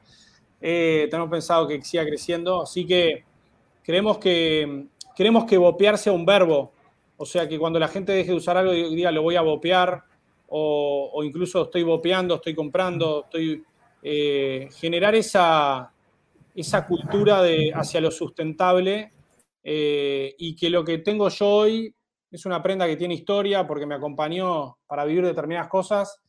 Eh, 0.61 1.09
tenemos 1.11 1.31
pensado 1.31 1.67
que 1.67 1.81
siga 1.83 2.05
creciendo, 2.05 2.63
así 2.63 2.87
que 2.87 3.25
creemos 3.83 4.19
que 4.19 4.87
queremos 5.17 5.45
que 5.47 5.57
bopear 5.57 5.97
sea 5.97 6.13
un 6.13 6.27
verbo, 6.27 6.73
o 7.17 7.25
sea, 7.25 7.49
que 7.49 7.59
cuando 7.59 7.79
la 7.79 7.89
gente 7.89 8.13
deje 8.13 8.31
de 8.31 8.37
usar 8.37 8.57
algo 8.57 8.73
diga 8.73 9.11
lo 9.11 9.23
voy 9.23 9.37
a 9.37 9.41
bopear, 9.41 10.03
o, 10.49 11.23
incluso 11.25 11.63
estoy 11.63 11.83
bopeando, 11.83 12.37
estoy 12.37 12.55
comprando, 12.55 13.25
estoy 13.25 13.63
eh, 14.03 14.69
generar 14.79 15.15
esa, 15.15 15.93
esa 16.55 16.87
cultura 16.87 17.43
de, 17.43 17.73
hacia 17.75 18.01
lo 18.01 18.11
sustentable 18.11 19.13
eh, 19.63 20.35
y 20.39 20.55
que 20.55 20.71
lo 20.71 20.85
que 20.85 20.99
tengo 20.99 21.29
yo 21.29 21.47
hoy 21.47 21.95
es 22.31 22.47
una 22.47 22.63
prenda 22.63 22.87
que 22.87 22.97
tiene 22.97 23.15
historia 23.15 23.67
porque 23.67 23.87
me 23.87 23.95
acompañó 23.95 24.79
para 24.87 25.05
vivir 25.05 25.25
determinadas 25.25 25.69
cosas, 25.69 26.21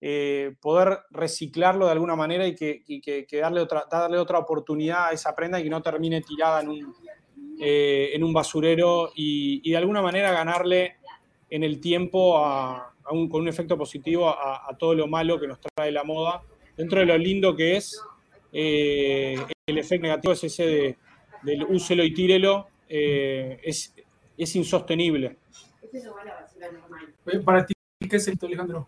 eh, 0.00 0.54
poder 0.60 1.00
reciclarlo 1.10 1.86
de 1.86 1.92
alguna 1.92 2.16
manera 2.16 2.46
y 2.46 2.54
que, 2.54 3.26
darle, 3.40 3.60
otra, 3.60 3.84
darle 3.90 4.18
otra 4.18 4.38
oportunidad 4.38 5.08
a 5.08 5.12
esa 5.12 5.34
prenda 5.34 5.60
y 5.60 5.64
que 5.64 5.70
no 5.70 5.82
termine 5.82 6.22
tirada 6.22 6.62
en 6.62 6.68
un, 6.68 6.94
eh, 7.60 8.10
en 8.14 8.24
un 8.24 8.32
basurero 8.32 9.10
y, 9.14 9.68
de 9.68 9.76
alguna 9.76 10.02
manera 10.02 10.32
ganarle 10.32 10.96
en 11.50 11.64
el 11.64 11.80
tiempo 11.80 12.40
con 13.02 13.42
un 13.42 13.48
efecto 13.48 13.76
positivo 13.76 14.28
a, 14.28 14.76
todo 14.78 14.94
lo 14.94 15.06
malo 15.06 15.38
que 15.40 15.48
nos 15.48 15.58
trae 15.60 15.90
la 15.90 16.04
moda. 16.04 16.42
Dentro 16.76 17.00
de 17.00 17.06
lo 17.06 17.18
lindo 17.18 17.56
que 17.56 17.76
es, 17.76 18.00
el 18.52 19.78
efecto 19.78 20.04
negativo 20.04 20.32
es 20.32 20.44
ese 20.44 20.66
de, 20.66 20.96
del 21.42 21.64
úselo 21.64 22.04
y 22.04 22.12
tírelo, 22.12 22.68
eh, 22.88 23.60
es, 23.62 23.94
es, 24.42 24.56
insostenible. 24.56 25.38
Para 27.44 27.66
ti, 27.66 27.74
¿qué 28.08 28.16
es 28.16 28.28
esto, 28.28 28.46
Alejandro? 28.46 28.86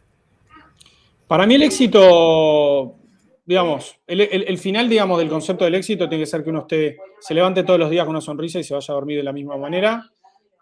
Para 1.27 1.47
mí 1.47 1.55
el 1.55 1.63
éxito, 1.63 2.97
digamos, 3.45 3.99
el, 4.07 4.59
final, 4.59 4.89
digamos, 4.89 5.19
del 5.19 5.29
concepto 5.29 5.65
del 5.65 5.77
éxito 5.77 6.09
tiene 6.09 6.25
que 6.25 6.31
ser 6.31 6.45
que 6.45 6.51
uno 6.51 6.61
esté, 6.61 6.99
se 7.21 7.35
levante 7.35 7.63
todos 7.63 7.79
los 7.79 7.91
días 7.91 8.05
con 8.05 8.11
una 8.11 8.21
sonrisa 8.21 8.59
y 8.59 8.65
se 8.65 8.75
vaya 8.75 8.93
a 8.93 8.95
dormir 8.95 9.17
de 9.17 9.25
la 9.25 9.33
misma 9.33 9.57
manera. 9.57 10.11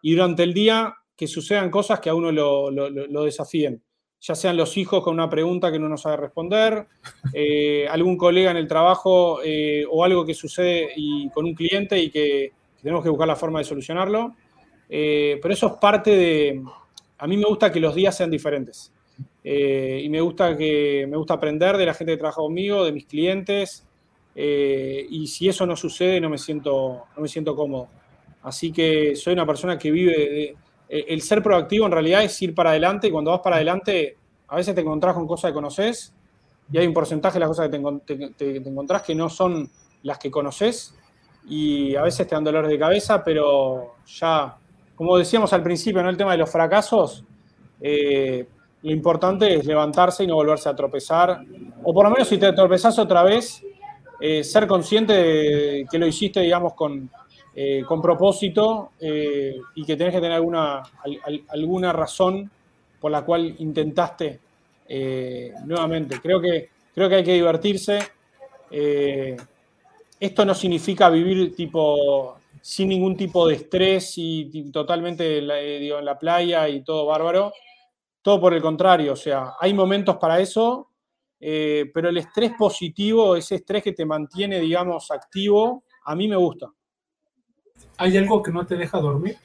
Y 0.02 0.12
durante 0.12 0.42
el 0.44 0.54
día 0.54 0.94
que 1.20 1.26
sucedan 1.26 1.70
cosas 1.70 2.00
que 2.00 2.08
a 2.08 2.14
uno 2.14 2.32
lo, 2.32 3.24
desafíen. 3.24 3.82
Ya 4.22 4.34
sean 4.34 4.56
los 4.56 4.78
hijos 4.78 5.04
con 5.04 5.12
una 5.12 5.28
pregunta 5.28 5.70
que 5.70 5.76
uno 5.76 5.90
no 5.90 5.98
sabe 5.98 6.16
responder, 6.16 6.86
eh, 7.34 7.86
algún 7.90 8.16
colega 8.16 8.50
en 8.50 8.56
el 8.56 8.66
trabajo 8.66 9.40
eh, 9.44 9.84
o 9.90 10.02
algo 10.02 10.24
que 10.24 10.32
sucede 10.32 10.90
y, 10.96 11.28
con 11.28 11.44
un 11.44 11.54
cliente 11.54 11.98
y 11.98 12.10
que 12.10 12.52
tenemos 12.80 13.02
que 13.02 13.10
buscar 13.10 13.28
la 13.28 13.36
forma 13.36 13.58
de 13.58 13.66
solucionarlo. 13.66 14.34
Eh, 14.90 15.38
pero 15.40 15.54
eso 15.54 15.68
es 15.68 15.72
parte 15.74 16.10
de... 16.10 16.62
A 17.18 17.26
mí 17.26 17.36
me 17.36 17.44
gusta 17.44 17.70
que 17.70 17.78
los 17.78 17.94
días 17.94 18.16
sean 18.16 18.30
diferentes. 18.30 18.92
Eh, 19.44 20.00
y 20.02 20.08
me 20.08 20.20
gusta, 20.20 20.56
que, 20.56 21.06
me 21.08 21.16
gusta 21.16 21.34
aprender 21.34 21.76
de 21.76 21.86
la 21.86 21.94
gente 21.94 22.14
que 22.14 22.18
trabaja 22.18 22.40
conmigo, 22.40 22.84
de 22.84 22.92
mis 22.92 23.06
clientes. 23.06 23.86
Eh, 24.34 25.06
y 25.08 25.26
si 25.28 25.48
eso 25.48 25.64
no 25.64 25.76
sucede, 25.76 26.20
no 26.20 26.28
me, 26.28 26.38
siento, 26.38 27.04
no 27.14 27.22
me 27.22 27.28
siento 27.28 27.54
cómodo. 27.54 27.88
Así 28.42 28.72
que 28.72 29.14
soy 29.14 29.34
una 29.34 29.46
persona 29.46 29.78
que 29.78 29.90
vive... 29.90 30.56
el 30.88 31.22
ser 31.22 31.40
proactivo 31.42 31.86
en 31.86 31.92
realidad 31.92 32.24
es 32.24 32.42
ir 32.42 32.52
para 32.52 32.70
adelante 32.70 33.06
y 33.06 33.10
cuando 33.12 33.30
vas 33.30 33.40
para 33.40 33.56
adelante 33.56 34.16
a 34.48 34.56
veces 34.56 34.74
te 34.74 34.80
encontrás 34.80 35.14
con 35.14 35.24
cosas 35.24 35.50
que 35.50 35.54
conoces 35.54 36.12
y 36.72 36.78
hay 36.78 36.86
un 36.86 36.92
porcentaje 36.92 37.34
de 37.34 37.40
las 37.40 37.48
cosas 37.48 37.68
que 37.68 37.78
te, 38.04 38.30
te 38.30 38.56
encontrás 38.56 39.02
que 39.02 39.14
no 39.14 39.28
son 39.28 39.70
las 40.02 40.18
que 40.18 40.32
conoces 40.32 40.94
y 41.48 41.94
a 41.94 42.02
veces 42.02 42.26
te 42.26 42.34
dan 42.34 42.44
dolores 42.44 42.70
de 42.70 42.78
cabeza, 42.78 43.22
pero 43.22 43.96
ya, 44.06 44.56
como 45.00 45.16
decíamos 45.16 45.50
al 45.54 45.62
principio, 45.62 46.02
en 46.02 46.08
el 46.08 46.16
tema 46.18 46.32
de 46.32 46.36
los 46.36 46.50
fracasos, 46.52 47.24
eh, 47.80 48.46
lo 48.82 48.90
importante 48.90 49.54
es 49.54 49.64
levantarse 49.64 50.24
y 50.24 50.26
no 50.26 50.34
volverse 50.34 50.68
a 50.68 50.76
tropezar, 50.76 51.40
o 51.82 51.94
por 51.94 52.04
lo 52.04 52.10
menos 52.10 52.28
si 52.28 52.36
te 52.36 52.52
tropezás 52.52 52.98
otra 52.98 53.22
vez, 53.22 53.64
eh, 54.20 54.44
ser 54.44 54.66
consciente 54.66 55.14
de 55.14 55.86
que 55.90 55.98
lo 55.98 56.06
hiciste, 56.06 56.40
digamos, 56.40 56.74
con, 56.74 57.08
eh, 57.56 57.82
con 57.88 58.02
propósito 58.02 58.90
y 59.00 59.86
que 59.86 59.96
tenés 59.96 60.12
que 60.12 60.20
tener 60.20 60.32
alguna, 60.32 60.82
alguna 61.48 61.94
razón 61.94 62.50
por 63.00 63.10
la 63.10 63.22
cual 63.22 63.54
intentaste 63.58 64.38
nuevamente. 65.64 66.20
Creo 66.20 66.42
que, 66.42 66.68
creo 66.94 67.08
que 67.08 67.14
hay 67.14 67.24
que 67.24 67.32
divertirse. 67.32 68.00
Esto 70.20 70.44
no 70.44 70.54
significa 70.54 71.08
vivir 71.08 71.56
tipo 71.56 72.39
sin 72.60 72.88
ningún 72.88 73.16
tipo 73.16 73.46
de 73.46 73.54
estrés 73.54 74.14
y 74.16 74.70
totalmente 74.70 75.38
eh, 75.38 75.98
en 75.98 76.04
la 76.04 76.18
playa 76.18 76.68
y 76.68 76.82
todo 76.82 77.06
bárbaro. 77.06 77.52
Todo 78.22 78.40
por 78.40 78.52
el 78.52 78.60
contrario, 78.60 79.14
o 79.14 79.16
sea, 79.16 79.54
hay 79.58 79.72
momentos 79.72 80.18
para 80.18 80.38
eso, 80.40 80.90
eh, 81.40 81.90
pero 81.94 82.10
el 82.10 82.18
estrés 82.18 82.52
positivo, 82.58 83.34
ese 83.34 83.54
estrés 83.54 83.82
que 83.82 83.92
te 83.92 84.04
mantiene, 84.04 84.60
digamos, 84.60 85.10
activo, 85.10 85.84
a 86.04 86.14
mí 86.14 86.28
me 86.28 86.36
gusta. 86.36 86.70
¿Hay 87.96 88.16
algo 88.18 88.42
que 88.42 88.52
no 88.52 88.66
te 88.66 88.76
deja 88.76 89.00
dormir? 89.00 89.38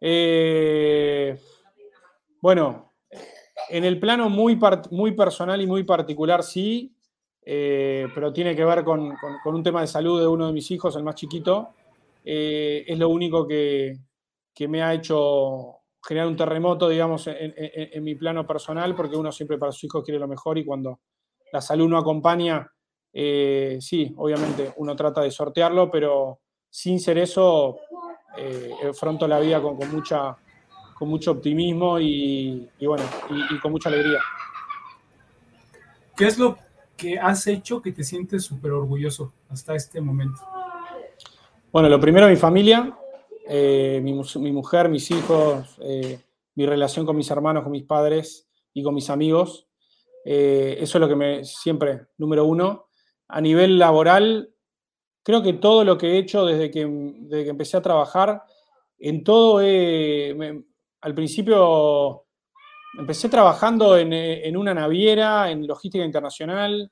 Eh, 0.00 1.38
bueno, 2.40 2.92
en 3.68 3.84
el 3.84 4.00
plano 4.00 4.28
muy, 4.28 4.58
muy 4.90 5.12
personal 5.12 5.60
y 5.60 5.66
muy 5.66 5.84
particular, 5.84 6.42
sí. 6.42 6.94
Eh, 7.44 8.06
pero 8.14 8.32
tiene 8.32 8.54
que 8.54 8.64
ver 8.64 8.84
con, 8.84 9.16
un 9.44 9.62
tema 9.62 9.80
de 9.80 9.86
salud 9.86 10.20
de 10.20 10.26
uno 10.26 10.46
de 10.46 10.52
mis 10.52 10.70
hijos, 10.70 10.94
el 10.96 11.02
más 11.02 11.16
chiquito. 11.16 11.70
Eh, 12.24 12.84
es 12.86 12.98
lo 12.98 13.08
único 13.08 13.46
que, 13.46 13.98
me 14.68 14.82
ha 14.82 14.94
hecho 14.94 15.78
generar 16.02 16.28
un 16.28 16.36
terremoto, 16.36 16.88
digamos, 16.88 17.26
en, 17.26 18.04
mi 18.04 18.14
plano 18.14 18.46
personal, 18.46 18.94
porque 18.94 19.16
uno 19.16 19.32
siempre 19.32 19.58
para 19.58 19.72
sus 19.72 19.84
hijos 19.84 20.04
quiere 20.04 20.20
lo 20.20 20.28
mejor 20.28 20.56
y 20.58 20.64
cuando 20.64 21.00
la 21.52 21.60
salud 21.60 21.88
no 21.88 21.98
acompaña, 21.98 22.70
eh, 23.12 23.78
sí, 23.80 24.14
obviamente 24.16 24.72
uno 24.76 24.94
trata 24.94 25.20
de 25.20 25.30
sortearlo, 25.30 25.90
pero 25.90 26.40
sin 26.70 27.00
ser 27.00 27.18
eso, 27.18 27.78
afronto 28.88 29.26
la 29.26 29.40
vida 29.40 29.60
con, 29.60 29.76
mucha, 29.90 30.36
con 30.96 31.08
mucho 31.08 31.32
optimismo 31.32 31.98
y, 31.98 32.68
bueno, 32.80 33.04
y, 33.50 33.58
con 33.58 33.72
mucha 33.72 33.88
alegría. 33.88 34.20
¿Qué 36.16 36.26
es 36.26 36.38
lo 36.38 36.56
que 36.96 37.18
has 37.18 37.46
hecho 37.46 37.82
que 37.82 37.92
te 37.92 38.04
sientes 38.04 38.44
súper 38.44 38.72
orgulloso 38.72 39.32
hasta 39.48 39.74
este 39.74 40.00
momento? 40.00 40.40
Bueno, 41.72 41.88
lo 41.88 41.98
primero, 42.00 42.28
mi 42.28 42.36
familia, 42.36 42.96
mi, 43.48 44.12
mi, 44.12 44.52
mujer, 44.52 44.88
mis 44.88 45.10
hijos, 45.10 45.78
mi 46.54 46.66
relación 46.66 47.06
con 47.06 47.16
mis 47.16 47.30
hermanos, 47.30 47.62
con 47.62 47.72
mis 47.72 47.84
padres 47.84 48.48
y 48.74 48.82
con 48.82 48.94
mis 48.94 49.10
amigos. 49.10 49.68
Eh, 50.24 50.76
eso 50.78 50.98
es 50.98 51.00
lo 51.00 51.08
que 51.08 51.16
me 51.16 51.44
siempre, 51.44 52.06
número 52.18 52.44
uno. 52.44 52.88
A 53.28 53.40
nivel 53.40 53.78
laboral, 53.78 54.54
creo 55.22 55.42
que 55.42 55.54
todo 55.54 55.84
lo 55.84 55.98
que 55.98 56.12
he 56.12 56.18
hecho 56.18 56.44
desde 56.44 56.70
que, 56.70 56.82
que 57.30 57.48
empecé 57.48 57.76
a 57.76 57.82
trabajar, 57.82 58.42
en 58.98 59.24
todo, 59.24 59.58
al 59.58 61.14
principio 61.14 62.21
empecé 62.98 63.28
trabajando 63.28 63.96
en, 63.96 64.56
una 64.56 64.74
naviera, 64.74 65.50
en 65.50 65.66
logística 65.66 66.04
internacional, 66.04 66.90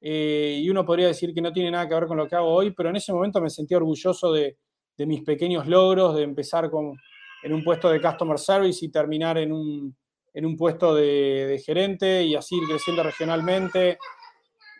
eh, 0.00 0.58
y 0.60 0.68
uno 0.68 0.84
podría 0.84 1.06
decir 1.06 1.32
que 1.32 1.40
no 1.40 1.52
tiene 1.52 1.70
nada 1.70 1.88
que 1.88 1.94
ver 1.94 2.06
con 2.06 2.18
lo 2.18 2.28
que 2.28 2.36
hago 2.36 2.52
hoy, 2.52 2.72
pero 2.72 2.90
en 2.90 2.96
ese 2.96 3.12
momento 3.12 3.40
me 3.40 3.50
sentí 3.50 3.74
orgulloso 3.74 4.32
de, 4.32 4.58
de 4.96 5.06
mis 5.06 5.22
pequeños 5.22 5.66
logros, 5.66 6.14
de 6.16 6.22
empezar 6.22 6.70
con, 6.70 6.94
en 7.42 7.52
un 7.52 7.62
puesto 7.62 7.90
de 7.90 8.00
customer 8.00 8.38
service 8.38 8.84
y 8.84 8.90
terminar 8.90 9.38
en 9.38 9.52
un, 9.52 9.96
en 10.32 10.46
un 10.46 10.56
puesto 10.56 10.94
de, 10.94 11.62
gerente 11.64 12.22
y 12.22 12.34
así 12.34 12.56
ir 12.56 12.66
creciendo 12.66 13.02
regionalmente. 13.02 13.98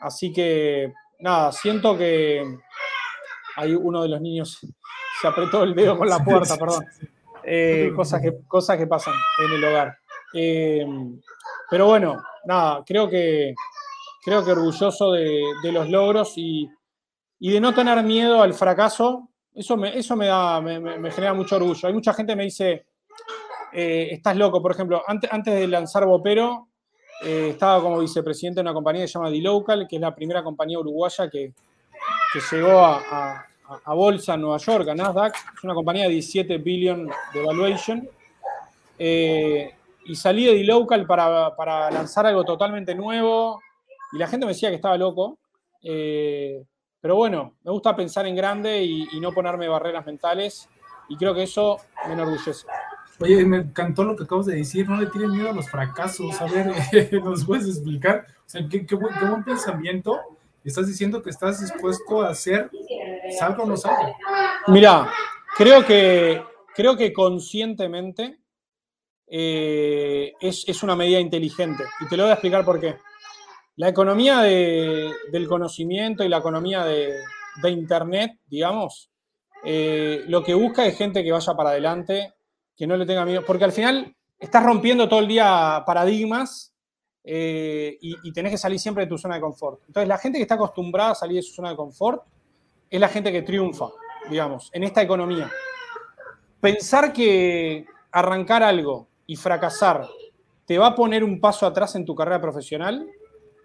Así 0.01 0.33
que, 0.33 0.93
nada, 1.21 1.53
siento 1.53 1.97
que 1.97 2.43
hay 3.57 3.75
uno 3.75 4.03
de 4.03 4.09
los 4.09 4.21
niños 4.21 4.59
se 5.21 5.29
apretó 5.29 5.63
el 5.63 5.75
dedo 5.75 5.97
con 5.97 6.09
la 6.09 6.19
puerta, 6.19 6.57
perdón. 6.57 6.85
Eh, 7.45 7.93
cosas, 7.95 8.21
que, 8.23 8.33
cosas 8.49 8.77
que 8.79 8.87
pasan 8.87 9.15
en 9.45 9.53
el 9.53 9.65
hogar. 9.65 9.99
Eh, 10.35 10.87
pero 11.71 11.87
bueno, 11.87 12.23
nada, 12.45 12.83
creo 12.85 13.09
que, 13.09 13.55
creo 14.25 14.45
que 14.45 14.53
orgulloso 14.53 15.13
de, 15.13 15.43
los 15.73 15.89
logros 15.89 16.33
y, 16.37 16.69
y, 17.39 17.53
de 17.53 17.61
no 17.61 17.73
tener 17.73 18.03
miedo 18.03 18.43
al 18.43 18.55
fracaso 18.55 19.31
eso 19.55 19.77
me, 19.77 19.97
eso 19.97 20.17
me, 20.17 20.27
da, 20.27 20.61
me, 20.61 21.11
genera 21.13 21.33
mucho 21.33 21.57
orgullo. 21.57 21.87
Hay 21.87 21.95
mucha 21.95 22.13
gente 22.13 22.33
que 22.33 22.37
me 22.37 22.45
dice, 22.45 22.87
eh, 23.73 24.09
estás 24.11 24.37
loco, 24.37 24.61
por 24.61 24.73
ejemplo, 24.73 25.03
antes, 25.07 25.33
antes 25.33 25.55
de 25.55 25.69
lanzar 25.69 26.05
Bopero, 26.07 26.69
eh, 27.23 27.51
estaba 27.51 27.81
como 27.81 28.01
vicepresidente 28.01 28.57
de 28.57 28.63
una 28.63 28.75
compañía 28.75 29.03
que 29.03 29.09
se 29.09 29.15
llama 29.15 29.31
D-Local, 29.31 29.87
que 29.89 29.97
es 29.97 30.03
la 30.03 30.15
primera 30.15 30.43
compañía 30.43 30.79
uruguaya 30.79 31.31
que, 31.31 31.53
llegó 32.51 32.81
a, 32.81 33.47
bolsa 33.87 34.35
en 34.35 34.41
Nueva 34.41 34.59
York, 34.59 34.89
a 34.89 34.95
Nasdaq. 34.95 35.37
Es 35.57 35.63
una 35.63 35.75
compañía 35.75 36.05
de 36.05 36.11
17 36.11 36.59
billion 36.59 37.09
de 37.33 37.43
valuation. 37.45 38.09
Eh, 38.99 39.73
y 40.05 40.15
salí 40.15 40.45
de 40.47 40.55
D-Local 40.55 41.07
para, 41.07 41.55
para, 41.57 41.91
lanzar 41.91 42.27
algo 42.27 42.45
totalmente 42.45 42.95
nuevo. 42.95 43.61
Y 44.13 44.19
la 44.19 44.27
gente 44.27 44.47
me 44.47 44.53
decía 44.53 44.71
que 44.71 44.77
estaba 44.77 44.97
loco. 44.97 45.39
Pero 47.05 47.17
bueno, 47.17 47.53
me 47.63 47.71
gusta 47.71 47.95
pensar 47.95 48.27
en 48.27 48.35
grande 48.35 48.83
y, 48.83 49.21
no 49.21 49.31
ponerme 49.31 49.69
barreras 49.69 50.07
mentales 50.07 50.71
y 51.07 51.19
creo 51.19 51.35
que 51.35 51.43
eso 51.43 51.77
me 52.07 52.15
enorgullece. 52.15 52.67
Oye, 53.21 53.45
me 53.45 53.59
encantó 53.59 54.05
lo 54.05 54.17
que 54.17 54.25
acabas 54.25 54.47
de 54.47 54.57
decir, 54.57 54.89
no 54.89 54.97
le 54.99 55.09
tienes 55.09 55.29
miedo 55.29 55.51
a 55.51 55.53
los 55.53 55.69
fracasos. 55.69 56.41
A 56.41 56.47
ver, 56.47 56.73
¿nos 57.23 57.45
puedes 57.45 57.69
explicar? 57.69 58.25
O 58.39 58.49
sea, 58.49 58.67
qué, 58.71 58.87
buen, 58.95 59.45
pensamiento. 59.45 60.19
Estás 60.65 60.87
diciendo 60.87 61.23
que 61.23 61.29
estás 61.29 61.61
dispuesto 61.61 62.23
a 62.23 62.31
hacer, 62.31 62.71
salga 63.39 63.65
o 63.65 63.67
no 63.67 63.77
salga. 63.77 64.15
Mira, 64.69 65.11
creo 65.59 65.85
que, 65.85 66.43
creo 66.75 66.97
que 66.97 67.13
conscientemente 67.13 68.39
eh, 69.27 70.33
es, 70.41 70.65
es, 70.67 70.83
una 70.83 70.97
medida 70.97 71.21
inteligente. 71.21 71.85
Y 72.01 72.07
te 72.07 72.17
lo 72.17 72.25
voy 72.25 72.31
a 72.31 72.35
explicar 72.35 72.65
por 72.65 72.81
qué. 72.81 72.97
La 73.77 73.89
economía 73.89 74.41
del 74.41 75.49
conocimiento 75.49 76.23
y 76.23 76.29
la 76.29 76.39
economía 76.39 76.85
de, 76.85 77.21
Internet, 77.69 78.39
digamos, 78.47 79.11
eh, 79.65 80.23
lo 80.29 80.45
que 80.45 80.55
busca 80.55 80.87
es 80.87 80.97
gente 80.97 81.25
que 81.25 81.33
vaya 81.33 81.55
para 81.55 81.71
adelante, 81.71 82.35
que 82.77 82.87
no 82.87 82.97
le 82.97 83.07
tenga 83.07 83.25
miedo, 83.25 83.43
porque 83.45 83.65
al 83.65 83.73
final 83.73 84.15
estás 84.39 84.63
rompiendo 84.63 85.09
todo 85.09 85.21
el 85.21 85.29
día 85.29 85.83
paradigmas 85.85 86.73
eh, 87.25 87.97
y, 88.01 88.33
tenés 88.33 88.53
que 88.53 88.59
salir 88.59 88.79
siempre 88.79 89.05
de 89.05 89.09
tu 89.09 89.19
zona 89.19 89.37
de 89.37 89.41
confort. 89.41 89.81
Entonces, 89.89 90.09
la 90.09 90.19
gente 90.19 90.39
que 90.39 90.43
está 90.43 90.55
acostumbrada 90.55 91.11
a 91.11 91.15
salir 91.17 91.37
de 91.37 91.43
su 91.43 91.55
zona 91.55 91.71
de 91.71 91.77
confort 91.77 92.23
es 92.91 93.01
la 93.01 93.09
gente 93.09 93.33
que 93.33 93.43
triunfa, 93.43 93.89
digamos, 94.31 94.71
en 94.73 94.85
esta 94.85 95.03
economía. 95.03 95.51
Pensar 96.61 97.13
que 97.13 97.87
arrancar 98.13 98.63
algo 98.63 99.09
y 99.27 99.37
fracasar 99.37 100.07
te 100.67 100.79
va 100.79 100.89
a 100.89 100.95
poner 100.95 101.23
un 101.23 101.41
paso 101.41 101.67
atrás 101.67 101.95
en 101.95 102.05
tu 102.05 102.15
carrera 102.15 102.41
profesional 102.41 103.07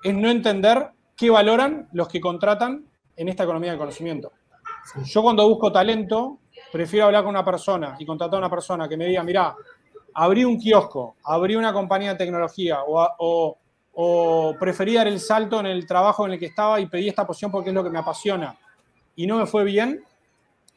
es 0.04 0.14
no 0.14 0.30
entender 0.30 0.92
qué 1.16 1.30
valoran 1.30 1.88
los 1.94 2.08
que 2.08 2.20
contratan 2.20 2.86
en 3.16 3.30
esta 3.30 3.44
economía 3.44 3.72
del 3.72 3.80
conocimiento. 3.80 4.32
Yo 5.06 5.22
cuando 5.22 5.48
busco 5.48 5.72
talento, 5.72 6.40
prefiero 6.72 7.08
hablar 7.08 7.24
con 7.24 7.32
una 7.32 7.44
persona 7.44 7.96
y 8.00 8.06
contratar 8.06 8.36
a 8.36 8.40
una 8.40 8.50
persona 8.50 8.88
que 8.88 8.98
me 8.98 9.06
diga, 9.06 9.24
mira, 9.24 9.56
abrí 10.14 10.44
un 10.44 10.58
kiosco, 10.58 11.16
abrí 11.24 11.56
una 11.56 11.74
compañía 11.74 12.12
de 12.12 12.18
tecnología 12.18 12.80
o, 12.88 13.58
o, 13.94 14.56
preferí 14.60 14.94
dar 14.94 15.08
el 15.08 15.20
salto 15.20 15.60
en 15.60 15.66
el 15.66 15.86
trabajo 15.86 16.26
en 16.26 16.34
el 16.34 16.40
que 16.40 16.48
estaba 16.48 16.80
y 16.80 16.88
pedí 16.88 17.10
esta 17.10 17.28
posición 17.28 17.52
porque 17.52 17.70
es 17.70 17.76
lo 17.76 17.84
que 17.84 17.90
me 17.90 18.00
apasiona 18.00 18.58
y 19.16 19.28
no 19.28 19.38
me 19.38 19.46
fue 19.46 19.66
bien, 19.66 20.02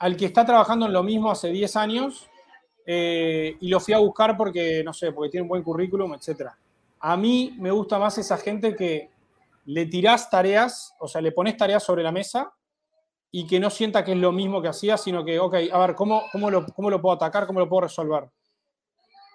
al 0.01 0.17
que 0.17 0.27
está 0.27 0.45
trabajando 0.45 0.87
en 0.87 0.93
lo 0.93 1.05
mismo 1.05 1.31
hace 1.31 1.49
10 1.49 1.77
años 1.77 2.29
eh, 2.85 3.57
y 3.61 3.69
lo 3.69 3.81
fui 3.81 3.95
a 3.95 3.99
buscar 3.99 4.37
porque, 4.37 4.83
no 4.85 4.93
sé, 4.93 5.13
porque 5.13 5.31
tiene 5.31 5.43
un 5.43 5.49
buen 5.49 5.63
currículum, 5.63 6.15
etc. 6.15 6.51
A 7.01 7.17
mí 7.17 7.55
me 7.59 7.71
gusta 7.71 7.99
más 7.99 8.19
esa 8.19 8.37
gente 8.37 8.75
que 8.75 9.11
le 9.67 9.87
tirás 9.87 10.29
tareas, 10.29 10.95
o 10.99 11.07
sea, 11.07 11.21
le 11.21 11.33
pones 11.33 11.57
tareas 11.57 11.83
sobre 11.83 12.03
la 12.03 12.13
mesa 12.13 12.53
y 13.31 13.47
que 13.47 13.61
no 13.61 13.71
sienta 13.71 14.05
que 14.05 14.13
es 14.13 14.19
lo 14.19 14.33
mismo 14.33 14.61
que 14.61 14.69
hacía, 14.69 14.97
sino 14.97 15.25
que, 15.25 15.39
ok, 15.39 15.55
a 15.73 15.79
ver, 15.79 15.95
¿cómo, 15.95 16.25
cómo, 16.33 16.51
lo, 16.51 16.67
cómo 16.67 16.91
lo 16.91 17.01
puedo 17.01 17.15
atacar? 17.15 17.47
¿Cómo 17.47 17.61
lo 17.61 17.69
puedo 17.69 17.83
resolver? 17.83 18.29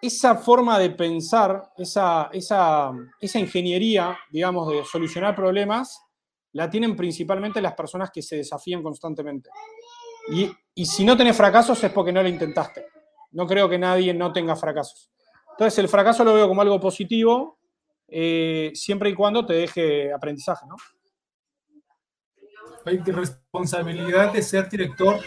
Esa 0.01 0.36
forma 0.36 0.77
de 0.77 0.91
pensar, 0.91 1.71
esa, 1.77 2.29
esa, 2.31 2.91
esa 3.19 3.39
ingeniería, 3.39 4.17
digamos, 4.29 4.69
de 4.69 4.86
solucionar 4.86 5.36
problemas, 5.36 5.99
la 6.53 6.69
tienen 6.69 6.95
principalmente 6.95 7.62
las 7.62 7.73
personas 7.73 8.12
que 8.12 8.21
se 8.21 8.36
desafían 8.36 8.83
constantemente. 8.83 9.49
Y, 10.29 10.51
y 10.75 10.86
si 10.86 11.03
no 11.03 11.17
tenés 11.17 11.36
fracasos 11.36 11.83
es 11.83 11.91
porque 11.91 12.12
no 12.12 12.21
lo 12.21 12.29
intentaste. 12.29 12.86
No 13.32 13.46
creo 13.46 13.70
que 13.70 13.78
nadie 13.78 14.13
no 14.13 14.32
tenga 14.32 14.56
fracasos. 14.56 15.10
Entonces, 15.52 15.80
el 15.80 15.90
fracaso 15.90 16.24
lo 16.24 16.34
veo 16.34 16.48
como 16.48 16.62
algo 16.62 16.80
positivo 16.80 17.58
eh, 18.08 18.72
siempre 18.74 19.10
y 19.10 19.16
cuando 19.16 19.46
te 19.46 19.54
deje 19.54 20.13
aprendizaje, 20.13 20.66
¿no? 20.68 20.76
Hay 22.86 23.00
responsabilidad 23.00 24.32
de 24.32 24.42
ser 24.42 24.70
director. 24.70 25.20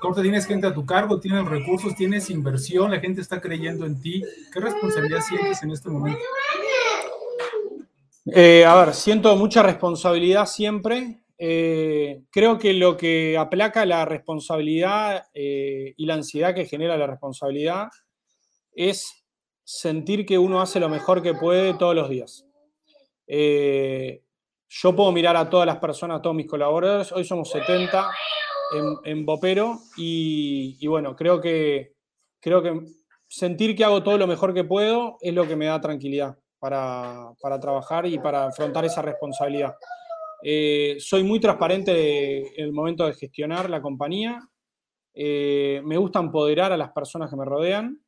¿Cómo 0.00 0.14
te 0.14 0.20
tienes 0.20 0.44
gente 0.44 0.66
a 0.66 0.74
tu 0.74 0.84
cargo? 0.84 1.18
¿Tienes 1.18 1.46
recursos? 1.46 1.94
¿Tienes 1.94 2.28
inversión? 2.28 2.90
¿La 2.90 3.00
gente 3.00 3.22
está 3.22 3.40
creyendo 3.40 3.86
en 3.86 3.98
ti? 4.02 4.22
¿Qué 4.52 4.60
responsabilidad 4.60 5.22
sientes 5.22 5.62
en 5.62 5.70
este 5.70 5.88
momento? 5.88 6.20
Eh, 8.26 8.66
a 8.66 8.74
ver, 8.76 8.94
siento 8.94 9.34
mucha 9.36 9.62
responsabilidad 9.62 10.44
siempre. 10.44 11.23
Eh, 11.38 12.22
creo 12.30 12.58
que 12.58 12.72
lo 12.72 12.96
que 12.96 13.36
aplaca 13.36 13.84
la 13.84 14.04
responsabilidad 14.04 15.26
y 15.34 16.06
la 16.06 16.14
ansiedad 16.14 16.54
que 16.54 16.66
genera 16.66 16.96
la 16.96 17.06
responsabilidad 17.06 17.88
es 18.74 19.24
sentir 19.64 20.26
que 20.26 20.38
uno 20.38 20.60
hace 20.60 20.78
lo 20.78 20.88
mejor 20.88 21.22
que 21.22 21.34
puede 21.34 21.74
todos 21.74 21.94
los 21.94 22.08
días. 22.08 22.46
Eh, 23.26 24.22
yo 24.68 24.94
puedo 24.94 25.12
mirar 25.12 25.36
a 25.36 25.48
todas 25.48 25.66
las 25.66 25.78
personas, 25.78 26.18
a 26.18 26.22
todos 26.22 26.36
mis 26.36 26.46
colaboradores, 26.46 27.12
hoy 27.12 27.24
somos 27.24 27.50
70 27.50 28.10
en, 29.04 29.24
Bopero 29.24 29.78
y, 29.96 30.84
bueno, 30.86 31.14
creo 31.14 31.40
que, 31.40 31.94
creo 32.40 32.62
que 32.62 32.80
sentir 33.28 33.76
que 33.76 33.84
hago 33.84 34.02
todo 34.02 34.18
lo 34.18 34.26
mejor 34.26 34.52
que 34.52 34.64
puedo 34.64 35.16
es 35.20 35.32
lo 35.32 35.46
que 35.46 35.56
me 35.56 35.66
da 35.66 35.80
tranquilidad 35.80 36.36
para, 36.58 37.34
trabajar 37.60 38.06
y 38.06 38.18
para 38.18 38.46
afrontar 38.46 38.84
esa 38.84 39.00
responsabilidad. 39.02 39.76
Eh, 40.46 40.96
soy 40.98 41.24
muy 41.24 41.40
transparente 41.40 42.60
en 42.60 42.66
el 42.66 42.72
momento 42.72 43.06
de 43.06 43.14
gestionar 43.14 43.70
la 43.70 43.80
compañía. 43.80 44.46
Eh, 45.14 45.80
me 45.84 45.96
gusta 45.96 46.18
empoderar 46.18 46.70
a 46.70 46.76
las 46.76 46.92
personas 46.92 47.30
que 47.30 47.36
me 47.36 47.46
rodean. 47.46 48.04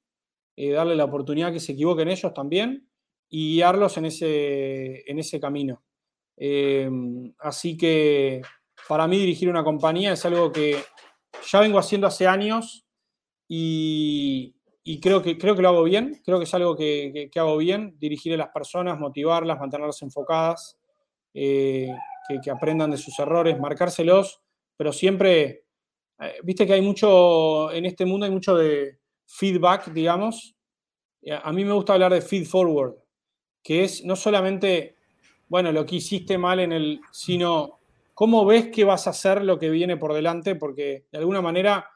Eh, 0.54 0.70
darle 0.70 0.96
la 0.96 1.04
oportunidad 1.04 1.52
que 1.52 1.60
se 1.60 1.72
equivoquen 1.72 2.08
ellos 2.08 2.32
también 2.32 2.88
y 3.28 3.54
guiarlos 3.54 3.96
en 3.98 4.06
ese, 4.06 5.10
en 5.10 5.18
ese 5.18 5.38
camino. 5.38 5.82
Eh, 6.36 6.90
así 7.38 7.76
que 7.76 8.42
para 8.88 9.06
mí 9.06 9.18
dirigir 9.18 9.48
una 9.48 9.64
compañía 9.64 10.12
es 10.12 10.24
algo 10.24 10.52
que 10.52 10.76
ya 11.50 11.60
vengo 11.60 11.78
haciendo 11.78 12.06
hace 12.06 12.26
años 12.26 12.86
y, 13.48 14.54
creo, 15.02 15.22
que, 15.22 15.36
creo 15.38 15.54
que 15.54 15.62
lo 15.62 15.68
hago 15.68 15.84
bien, 15.84 16.20
creo 16.24 16.38
que 16.38 16.44
es 16.44 16.54
algo 16.54 16.76
que, 16.76 17.30
hago 17.36 17.56
bien, 17.58 17.94
dirigir 17.98 18.34
a 18.34 18.38
las 18.38 18.48
personas, 18.48 18.98
motivarlas, 18.98 19.58
mantenerlas 19.58 20.02
enfocadas, 20.02 20.78
que, 22.42 22.50
aprendan 22.50 22.90
de 22.90 22.96
sus 22.96 23.18
errores, 23.18 23.58
marcárselos, 23.58 24.40
pero 24.76 24.92
siempre 24.92 25.64
eh, 26.20 26.34
viste 26.42 26.66
que 26.66 26.74
hay 26.74 26.82
mucho, 26.82 27.70
en 27.72 27.86
este 27.86 28.04
mundo 28.04 28.26
hay 28.26 28.32
mucho 28.32 28.56
de 28.56 28.98
feedback, 29.26 29.92
digamos. 29.92 30.54
A 31.42 31.52
mí 31.52 31.64
me 31.64 31.72
gusta 31.72 31.94
hablar 31.94 32.12
de 32.12 32.20
feed 32.20 32.46
forward, 32.46 32.94
que 33.62 33.84
es 33.84 34.04
no 34.04 34.14
solamente, 34.14 34.96
bueno, 35.48 35.72
lo 35.72 35.84
que 35.84 35.96
hiciste 35.96 36.38
mal 36.38 36.60
en 36.60 36.72
el, 36.72 37.00
sino 37.10 37.80
cómo 38.14 38.46
ves 38.46 38.68
que 38.68 38.84
vas 38.84 39.06
a 39.06 39.10
hacer 39.10 39.42
lo 39.42 39.58
que 39.58 39.70
viene 39.70 39.96
por 39.96 40.14
delante, 40.14 40.54
porque 40.54 41.06
de 41.10 41.18
alguna 41.18 41.42
manera 41.42 41.90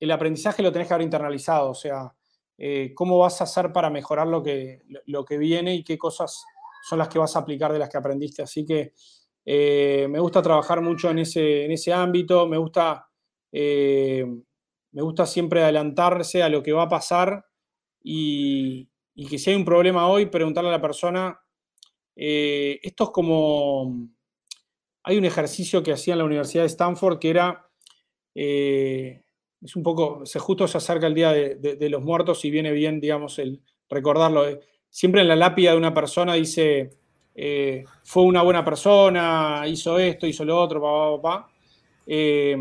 el 0.00 0.10
aprendizaje 0.10 0.62
lo 0.62 0.72
tenés 0.72 0.88
que 0.88 0.94
haber 0.94 1.04
internalizado, 1.04 1.70
o 1.70 1.74
sea, 1.74 2.12
eh, 2.58 2.92
cómo 2.94 3.18
vas 3.18 3.40
a 3.40 3.44
hacer 3.44 3.72
para 3.72 3.90
mejorar 3.90 4.26
lo 4.26 4.42
que, 4.42 4.82
lo 5.06 5.24
que 5.24 5.38
viene 5.38 5.74
y 5.74 5.84
qué 5.84 5.96
cosas 5.96 6.44
son 6.82 6.98
las 6.98 7.08
que 7.08 7.18
vas 7.18 7.36
a 7.36 7.40
aplicar 7.40 7.72
de 7.72 7.78
las 7.78 7.88
que 7.88 7.98
aprendiste. 7.98 8.42
Así 8.42 8.66
que 8.66 8.94
eh, 9.44 10.06
me 10.08 10.20
gusta 10.20 10.42
trabajar 10.42 10.80
mucho 10.80 11.10
en 11.10 11.20
ese, 11.20 11.64
en 11.64 11.72
ese 11.72 11.92
ámbito, 11.92 12.46
me 12.46 12.58
gusta, 12.58 13.08
eh, 13.50 14.24
me 14.92 15.02
gusta 15.02 15.26
siempre 15.26 15.62
adelantarse 15.62 16.42
a 16.42 16.48
lo 16.48 16.62
que 16.62 16.72
va 16.72 16.84
a 16.84 16.88
pasar 16.88 17.44
y, 18.02 18.88
que 19.28 19.38
si 19.38 19.50
hay 19.50 19.56
un 19.56 19.64
problema 19.64 20.08
hoy, 20.08 20.26
preguntarle 20.26 20.70
a 20.70 20.72
la 20.72 20.80
persona, 20.80 21.40
eh, 22.16 22.78
esto 22.82 23.04
es 23.04 23.10
como, 23.10 24.08
hay 25.02 25.18
un 25.18 25.24
ejercicio 25.24 25.82
que 25.82 25.92
hacía 25.92 26.14
en 26.14 26.18
la 26.18 26.24
Universidad 26.24 26.62
de 26.62 26.68
Stanford 26.68 27.18
que 27.18 27.30
era, 27.30 27.68
es 28.34 29.76
un 29.76 29.82
poco, 29.82 30.22
justo 30.38 30.66
se 30.68 30.78
acerca 30.78 31.06
el 31.06 31.14
Día 31.14 31.32
de, 31.32 31.56
de 31.56 31.90
los 31.90 32.02
Muertos 32.02 32.44
y 32.44 32.50
viene 32.50 32.72
bien, 32.72 33.00
digamos, 33.00 33.38
el 33.38 33.62
recordarlo. 33.88 34.44
Siempre 34.88 35.20
en 35.20 35.28
la 35.28 35.36
lápida 35.36 35.72
de 35.72 35.76
una 35.76 35.94
persona 35.94 36.34
dice, 36.34 37.01
eh, 37.34 37.84
fue 38.04 38.24
una 38.24 38.42
buena 38.42 38.64
persona, 38.64 39.62
hizo 39.66 39.98
esto, 39.98 40.26
hizo 40.26 40.44
lo 40.44 40.60
otro, 40.60 40.80
pa, 40.80 41.22
pa, 41.22 41.50
eh, 42.06 42.56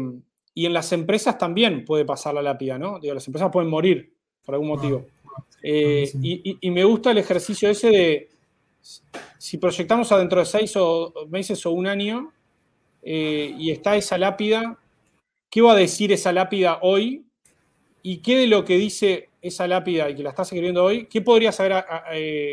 y 0.53 0.65
en 0.65 0.73
las 0.73 0.91
empresas 0.93 1.38
también 1.38 1.84
puede 1.86 2.05
pasar 2.05 2.34
la 2.34 2.41
lápida, 2.41 2.77
¿no? 2.77 2.99
Digo, 2.99 3.13
las 3.13 3.27
empresas 3.27 3.51
pueden 3.51 3.69
morir 3.69 4.13
por 4.45 4.55
algún 4.55 4.69
motivo. 4.69 5.05
Eh, 5.63 6.10
y, 6.21 6.69
me 6.71 6.84
gusta 6.84 7.12
el 7.12 7.17
ejercicio 7.17 7.69
ese 7.69 7.89
de, 7.89 8.29
si 9.38 9.57
proyectamos 9.57 10.12
adentro 10.12 10.39
de 10.39 10.45
seis 10.45 10.75
o 10.75 11.13
meses 11.29 11.65
o 11.65 11.71
un 11.71 11.88
año 11.88 12.31
y 13.03 13.71
está 13.71 13.95
esa 13.95 14.17
lápida, 14.17 14.77
¿qué 15.49 15.62
va 15.62 15.73
a 15.73 15.75
decir 15.75 16.12
esa 16.12 16.31
lápida 16.31 16.79
hoy? 16.81 17.25
¿Y 18.03 18.17
qué 18.17 18.38
de 18.38 18.47
lo 18.47 18.65
que 18.65 18.77
dice 18.77 19.29
esa 19.41 19.67
lápida 19.67 20.10
y 20.10 20.15
que 20.15 20.23
la 20.23 20.29
estás 20.29 20.47
escribiendo 20.47 20.84
hoy, 20.84 21.05
qué 21.05 21.21
podrías 21.21 21.60
haber 21.60 21.86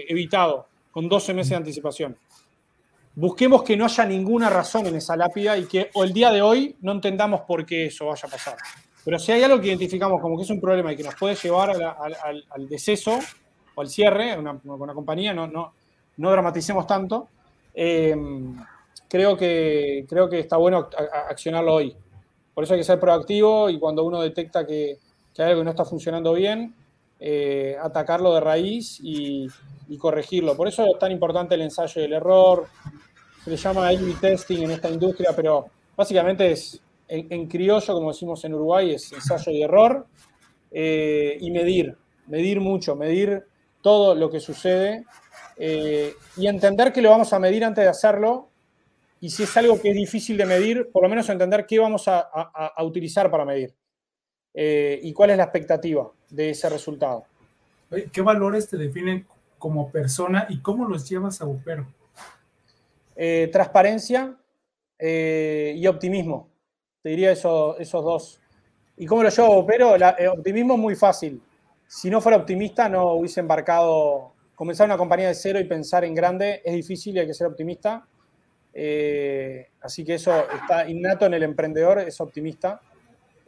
evitado? 0.08 0.67
Con 0.98 1.08
12 1.08 1.32
meses 1.32 1.50
de 1.50 1.56
anticipación. 1.56 2.16
Busquemos 3.14 3.62
que 3.62 3.76
no 3.76 3.84
haya 3.84 4.04
ninguna 4.04 4.50
razón 4.50 4.84
en 4.86 4.96
esa 4.96 5.16
lápida 5.16 5.56
y 5.56 5.66
que 5.66 5.90
o 5.94 6.02
el 6.02 6.12
día 6.12 6.32
de 6.32 6.42
hoy 6.42 6.74
no 6.80 6.90
entendamos 6.90 7.42
por 7.42 7.64
qué 7.64 7.86
eso 7.86 8.06
vaya 8.06 8.26
a 8.26 8.28
pasar. 8.28 8.56
Pero 9.04 9.16
si 9.20 9.30
hay 9.30 9.44
algo 9.44 9.60
que 9.60 9.68
identificamos 9.68 10.20
como 10.20 10.36
que 10.36 10.42
es 10.42 10.50
un 10.50 10.60
problema 10.60 10.92
y 10.92 10.96
que 10.96 11.04
nos 11.04 11.14
puede 11.14 11.36
llevar 11.36 11.70
al, 11.70 12.68
deceso 12.68 13.20
o 13.76 13.80
al 13.80 13.88
cierre 13.88 14.34
con 14.34 14.60
una, 14.80 14.92
compañía, 14.92 15.32
no, 15.32 15.46
no, 15.46 16.30
dramaticemos 16.32 16.84
tanto. 16.84 17.28
Em, 17.74 18.56
creo, 19.08 19.36
que, 19.36 20.04
creo 20.08 20.28
que 20.28 20.40
está 20.40 20.56
bueno 20.56 20.88
accionarlo 21.30 21.74
hoy. 21.74 21.94
Por 22.52 22.64
eso 22.64 22.74
hay 22.74 22.80
que 22.80 22.84
ser 22.84 22.98
proactivo 22.98 23.70
y 23.70 23.78
cuando 23.78 24.02
uno 24.02 24.20
detecta 24.20 24.66
que, 24.66 24.98
que 25.32 25.42
algo 25.44 25.62
no 25.62 25.70
está 25.70 25.84
funcionando 25.84 26.32
bien, 26.32 26.74
eh, 27.20 27.76
atacarlo 27.80 28.34
de 28.34 28.40
raíz 28.40 28.98
y, 29.00 29.46
corregirlo. 29.96 30.56
Por 30.56 30.68
eso 30.68 30.84
es 30.84 30.98
tan 30.98 31.12
importante 31.12 31.54
el 31.54 31.62
ensayo 31.62 32.02
del 32.02 32.12
error. 32.12 32.66
Se 33.44 33.50
le 33.50 33.56
llama 33.56 33.88
A-B 33.88 34.14
testing 34.20 34.64
en 34.64 34.72
esta 34.72 34.90
industria, 34.90 35.30
pero 35.34 35.66
básicamente 35.96 36.50
es 36.50 36.80
en, 37.08 37.46
criollo, 37.46 37.94
como 37.94 38.12
decimos 38.12 38.44
en 38.44 38.54
Uruguay, 38.54 38.94
es 38.94 39.12
ensayo 39.12 39.52
y 39.52 39.62
error 39.62 40.06
eh, 40.70 41.38
y 41.40 41.50
medir, 41.50 41.96
medir 42.26 42.60
mucho, 42.60 42.94
medir 42.96 43.44
todo 43.80 44.14
lo 44.14 44.28
que 44.28 44.40
sucede 44.40 45.04
eh, 45.56 46.12
y 46.36 46.46
entender 46.46 46.92
que 46.92 47.00
lo 47.00 47.10
vamos 47.10 47.32
a 47.32 47.38
medir 47.38 47.64
antes 47.64 47.84
de 47.84 47.90
hacerlo 47.90 48.50
y 49.20 49.30
si 49.30 49.44
es 49.44 49.56
algo 49.56 49.80
que 49.80 49.90
es 49.90 49.96
difícil 49.96 50.36
de 50.36 50.44
medir, 50.44 50.90
por 50.92 51.02
lo 51.02 51.08
menos 51.08 51.28
entender 51.28 51.64
qué 51.66 51.78
vamos 51.78 52.04
a 52.06 52.30
utilizar 52.84 53.30
para 53.30 53.44
medir. 53.44 53.74
Eh, 54.60 54.98
y 55.04 55.12
cuál 55.12 55.30
es 55.30 55.36
la 55.36 55.44
expectativa 55.44 56.10
de 56.30 56.50
ese 56.50 56.68
resultado. 56.68 57.24
¿Qué 58.12 58.20
valores 58.22 58.68
te 58.68 58.76
definen 58.76 59.24
como 59.58 59.90
persona 59.90 60.46
y 60.48 60.60
cómo 60.60 60.86
los 60.86 61.08
llevas 61.08 61.40
a 61.40 61.46
Upero? 61.46 61.86
Eh, 63.16 63.48
transparencia 63.52 64.36
eh, 64.98 65.74
y 65.76 65.86
optimismo. 65.86 66.48
Te 67.02 67.10
diría 67.10 67.32
esos 67.32 67.76
dos. 67.92 68.40
¿Y 68.96 69.06
cómo 69.06 69.22
lo 69.22 69.28
llevo 69.28 69.54
a 69.54 69.58
Upero? 69.58 69.94
El 69.94 70.28
optimismo 70.28 70.74
es 70.74 70.80
muy 70.80 70.94
fácil. 70.96 71.40
Si 71.86 72.10
no 72.10 72.20
fuera 72.20 72.38
optimista, 72.38 72.88
no 72.88 73.14
hubiese 73.14 73.40
embarcado. 73.40 74.32
Comenzar 74.54 74.86
una 74.86 74.98
compañía 74.98 75.28
de 75.28 75.34
cero 75.34 75.60
y 75.60 75.64
pensar 75.64 76.04
en 76.04 76.14
grande 76.14 76.62
es 76.64 76.74
difícil 76.74 77.16
y 77.16 77.20
hay 77.20 77.26
que 77.26 77.34
ser 77.34 77.46
optimista. 77.46 78.06
así 79.80 80.04
que 80.04 80.14
eso 80.14 80.32
está 80.52 80.88
innato 80.88 81.26
en 81.26 81.34
el 81.34 81.42
emprendedor, 81.42 82.00
es 82.00 82.20
optimista. 82.20 82.80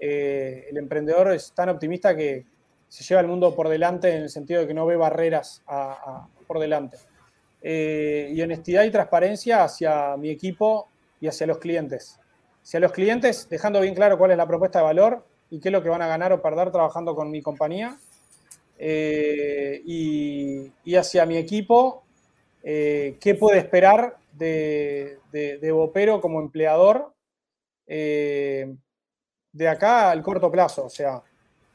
Eh, 0.02 0.66
el 0.70 0.78
emprendedor 0.78 1.30
es 1.34 1.52
tan 1.52 1.68
optimista 1.68 2.16
que 2.16 2.46
se 2.90 3.04
lleva 3.04 3.20
el 3.20 3.28
mundo 3.28 3.54
por 3.54 3.68
delante 3.68 4.14
en 4.14 4.22
el 4.22 4.28
sentido 4.28 4.60
de 4.60 4.66
que 4.66 4.74
no 4.74 4.84
ve 4.84 4.96
barreras 4.96 5.62
por 6.46 6.58
delante. 6.58 6.98
Eh, 7.62 8.30
y 8.32 8.42
honestidad 8.42 8.82
y 8.82 8.90
transparencia 8.90 9.62
hacia 9.62 10.16
mi 10.16 10.28
equipo 10.28 10.88
y 11.20 11.28
hacia 11.28 11.46
los 11.46 11.58
clientes. 11.58 12.18
Hacia 12.62 12.80
los 12.80 12.90
clientes, 12.90 13.48
dejando 13.48 13.80
bien 13.80 13.94
claro 13.94 14.18
cuál 14.18 14.32
es 14.32 14.36
la 14.36 14.46
propuesta 14.48 14.80
de 14.80 14.86
valor 14.86 15.24
y 15.50 15.60
qué 15.60 15.68
es 15.68 15.72
lo 15.72 15.84
que 15.84 15.88
van 15.88 16.02
a 16.02 16.08
ganar 16.08 16.32
o 16.32 16.42
perder 16.42 16.72
trabajando 16.72 17.14
con 17.14 17.30
mi 17.30 17.40
compañía. 17.40 17.96
Eh, 18.76 19.82
y, 19.86 20.96
hacia 20.96 21.24
mi 21.26 21.36
equipo, 21.36 22.02
qué 22.60 23.36
puede 23.38 23.58
esperar 23.58 24.16
de, 24.32 25.18
de, 25.30 25.58
de 25.58 25.72
Bopero 25.72 26.20
como 26.20 26.40
empleador 26.40 27.12
de 27.86 29.68
acá 29.68 30.10
al 30.10 30.22
corto 30.22 30.50
plazo. 30.50 30.86
O 30.86 30.90
sea, 30.90 31.22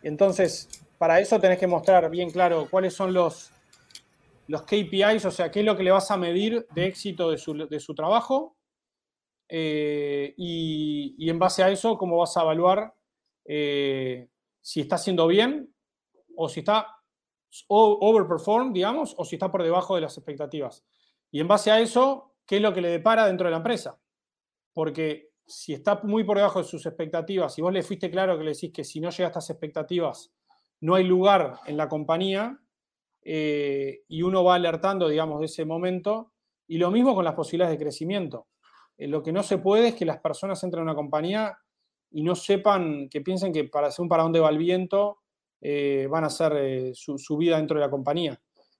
entonces, 0.03 0.84
para 0.97 1.19
eso 1.19 1.39
tenés 1.39 1.59
que 1.59 1.67
mostrar 1.67 2.09
bien 2.09 2.29
claro 2.29 2.67
cuáles 2.69 2.93
son 2.93 3.13
los, 3.13 3.51
los 4.47 4.61
KPIs, 4.63 5.25
o 5.25 5.31
sea, 5.31 5.51
qué 5.51 5.59
es 5.59 5.65
lo 5.65 5.75
que 5.75 5.83
le 5.83 5.91
vas 5.91 6.09
a 6.11 6.17
medir 6.17 6.65
de 6.73 6.85
éxito 6.85 7.31
de 7.31 7.37
su, 7.37 7.95
trabajo. 7.95 8.55
Eh, 9.47 10.33
y, 10.37 11.29
en 11.29 11.39
base 11.39 11.63
a 11.63 11.69
eso, 11.69 11.97
cómo 11.97 12.17
vas 12.17 12.35
a 12.37 12.41
evaluar 12.41 12.93
eh, 13.45 14.29
si 14.61 14.81
está 14.81 14.95
haciendo 14.95 15.27
bien 15.27 15.73
o 16.35 16.49
si 16.49 16.61
está 16.61 16.87
overperform, 17.67 18.73
digamos, 18.73 19.15
o 19.17 19.23
si 19.23 19.35
está 19.35 19.51
por 19.51 19.63
debajo 19.63 19.95
de 19.95 20.01
las 20.01 20.17
expectativas. 20.17 20.83
Y 21.31 21.39
en 21.39 21.47
base 21.47 21.71
a 21.71 21.79
eso, 21.79 22.35
¿qué 22.45 22.57
es 22.57 22.61
lo 22.61 22.73
que 22.73 22.81
le 22.81 22.89
depara 22.89 23.27
dentro 23.27 23.45
de 23.45 23.51
la 23.51 23.57
empresa? 23.57 23.99
Porque 24.73 25.29
si 25.45 25.73
está 25.73 26.01
muy 26.03 26.23
por 26.23 26.37
debajo 26.37 26.59
de 26.59 26.65
sus 26.65 26.85
expectativas 26.85 27.57
y 27.57 27.61
vos 27.61 27.71
le 27.71 27.83
fuiste 27.83 28.09
claro 28.09 28.37
que 28.37 28.43
le 28.43 28.51
decís 28.51 28.71
que 28.73 28.83
si 28.83 28.99
no 28.99 29.09
llega 29.09 29.27
a 29.27 29.29
estas 29.29 29.49
expectativas 29.49 30.33
no 30.85 30.95
hay 30.95 31.03
lugar 31.03 31.59
en 31.65 31.77
la 31.77 31.89
compañía 31.89 32.59
eh, 33.21 34.03
y 34.07 34.21
uno 34.21 34.43
va 34.43 34.55
alertando, 34.55 35.07
digamos, 35.07 35.39
de 35.39 35.47
ese 35.47 35.65
momento. 35.65 36.31
Y 36.67 36.77
lo 36.77 36.91
mismo 36.91 37.15
con 37.15 37.25
las 37.25 37.33
posibilidades 37.33 37.77
de 37.77 37.83
crecimiento. 37.83 38.47
Eh, 38.97 39.07
lo 39.07 39.21
que 39.21 39.31
no 39.31 39.43
se 39.43 39.57
puede 39.57 39.89
es 39.89 39.95
que 39.95 40.05
las 40.05 40.19
personas 40.19 40.63
entren 40.63 40.81
a 40.81 40.83
una 40.83 40.95
compañía 40.95 41.57
y 42.11 42.23
no 42.23 42.35
sepan, 42.35 43.09
que 43.09 43.21
piensen 43.21 43.51
que 43.51 43.65
para 43.65 43.91
según 43.91 44.09
para 44.09 44.23
dónde 44.23 44.39
va 44.39 44.49
el 44.49 44.57
viento 44.57 45.19
eh, 45.61 46.07
van 46.09 46.23
a 46.23 46.27
hacer 46.27 46.95
su, 46.95 47.17
su 47.17 47.37
vida 47.37 47.57
dentro 47.57 47.79
de 47.79 47.85
la 47.85 47.91
compañía. 47.91 48.39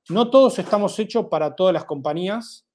No 0.10 0.30
todos 0.30 0.60
estamos 0.60 0.98
hechos 1.00 1.26
para 1.30 1.56
todas 1.56 1.74
las 1.74 1.86
compañías 1.86 2.68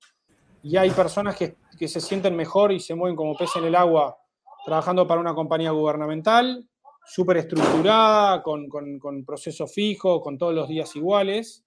y 0.63 0.77
hay 0.77 0.91
personas 0.91 1.37
que 1.37 1.57
que 1.81 1.89
se 1.89 2.03
sienten 2.03 2.37
mejor 2.37 2.73
y 2.73 2.79
se 2.79 2.95
mueven 2.95 3.17
como 3.17 3.35
pez 3.35 3.57
en 3.57 3.65
el 3.65 3.75
agua 3.75 4.19
trabajando 4.67 5.09
para 5.09 5.19
una 5.19 5.35
compañía 5.35 5.71
gubernamental, 5.71 6.69
súper 7.13 7.39
estructurada, 7.39 8.41
con, 8.41 8.69
con, 8.69 9.25
proceso 9.25 9.67
fijo, 9.67 10.21
con 10.21 10.39
todos 10.39 10.55
los 10.55 10.69
días 10.69 10.95
iguales, 10.95 11.65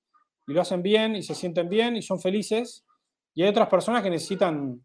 y 0.47 0.53
lo 0.53 0.61
hacen 0.61 0.81
bien 0.81 1.17
y 1.17 1.23
se 1.23 1.35
sienten 1.35 1.67
bien 1.67 1.97
y 1.97 2.01
son 2.01 2.19
felices. 2.19 2.85
Y 3.33 3.43
hay 3.43 3.49
otras 3.49 3.67
personas 3.67 4.03
que 4.03 4.09
necesitan 4.09 4.81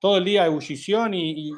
todo 0.00 0.16
el 0.16 0.24
día 0.24 0.46
ebullición 0.46 1.14
y, 1.14 1.52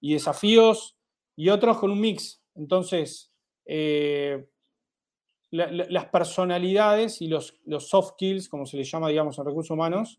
y, 0.00 0.12
desafíos, 0.12 0.96
y 1.36 1.50
otros 1.50 1.78
con 1.78 1.90
un 1.90 2.00
mix. 2.00 2.42
Entonces, 2.54 3.30
eh, 3.66 4.46
las 5.50 6.06
personalidades 6.06 7.20
y 7.20 7.28
los, 7.28 7.60
los 7.66 7.88
soft 7.88 8.12
skills, 8.12 8.48
como 8.48 8.64
se 8.64 8.78
les 8.78 8.90
llama, 8.90 9.08
digamos, 9.08 9.38
en 9.38 9.44
recursos 9.44 9.70
humanos, 9.70 10.18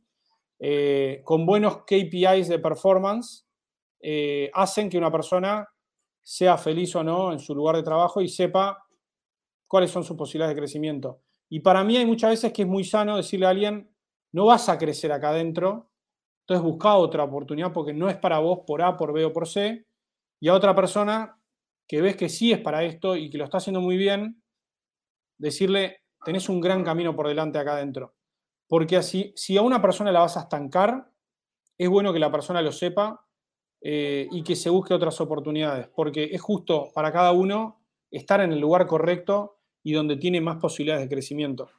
eh, 0.60 1.22
con 1.24 1.45
buenos 1.45 1.86
KPIs 1.86 2.49
de 2.49 2.60
performance, 2.60 3.47
eh, 3.99 4.52
hacen 4.54 4.89
que 4.89 4.97
una 4.97 5.12
persona 5.12 5.68
sea 6.26 6.57
feliz 6.57 6.95
o 6.95 7.03
no 7.03 7.32
en 7.32 7.39
su 7.39 7.53
lugar 7.53 7.76
de 7.76 7.84
trabajo 7.84 8.19
y 8.19 8.28
sepa 8.28 8.84
cuáles 9.67 9.91
son 9.91 10.03
sus 10.03 10.17
posibilidades 10.17 10.55
de 10.55 10.59
crecimiento. 10.59 11.21
Y 11.49 11.59
para 11.59 11.84
mí 11.84 11.97
hay 11.97 12.05
muchas 12.05 12.32
veces 12.32 12.51
que 12.51 12.63
es 12.63 12.67
muy 12.67 12.84
sano 12.84 13.15
decirle 13.15 13.45
a 13.45 13.49
alguien, 13.49 13.95
no 14.32 14.45
vas 14.45 14.67
a 14.67 14.80
crecer 14.80 15.11
acá 15.11 15.30
adentro, 15.30 15.91
entonces 16.41 16.63
busca 16.63 16.95
otra 16.95 17.23
oportunidad 17.23 17.71
porque 17.71 17.93
no 17.93 18.09
es 18.09 18.17
para 18.17 18.39
vos 18.39 18.61
por 18.65 18.82
A, 18.82 18.97
por 18.97 19.13
B 19.13 19.23
o 19.23 19.32
por 19.32 19.47
C, 19.47 19.86
y 20.41 20.47
a 20.47 20.55
otra 20.55 20.76
persona 20.76 21.39
que 21.88 22.01
ves 22.01 22.15
que 22.15 22.28
sí 22.28 22.51
es 22.51 22.59
para 22.59 22.84
esto 22.84 23.15
y 23.15 23.30
que 23.30 23.38
lo 23.38 23.43
está 23.43 23.57
haciendo 23.57 23.80
muy 23.80 23.95
bien, 23.95 24.41
decirle, 25.38 26.01
tenés 26.23 26.49
un 26.49 26.59
gran 26.59 26.84
camino 26.84 27.15
por 27.15 27.28
delante 27.28 27.59
acá 27.59 27.73
adentro. 27.73 28.15
Porque 28.67 28.97
así, 28.97 29.32
si 29.36 29.57
a 29.57 29.61
una 29.61 29.80
persona 29.80 30.11
la 30.11 30.21
vas 30.21 30.38
a 30.38 30.41
estancar, 30.41 31.11
es 31.78 31.88
bueno 31.88 32.11
que 32.11 32.19
la 32.19 32.32
persona 32.32 32.63
lo 32.63 32.71
sepa 32.71 33.24
eh, 33.88 34.28
y 34.32 34.42
que 34.42 34.56
se 34.56 34.72
busque 34.72 34.96
otras 34.96 35.22
oportunidades, 35.22 35.88
porque 35.90 36.30
es 36.32 36.42
justo 36.42 36.90
para 36.92 37.12
cada 37.12 37.32
uno 37.34 37.84
estar 38.10 38.42
en 38.42 38.52
el 38.52 38.60
lugar 38.60 38.88
correcto 38.88 39.60
y 39.84 39.94
donde 39.94 40.18
tiene 40.18 40.42
más 40.42 40.58
posibilidades 40.58 41.08
de 41.08 41.14
crecimiento. 41.14 41.70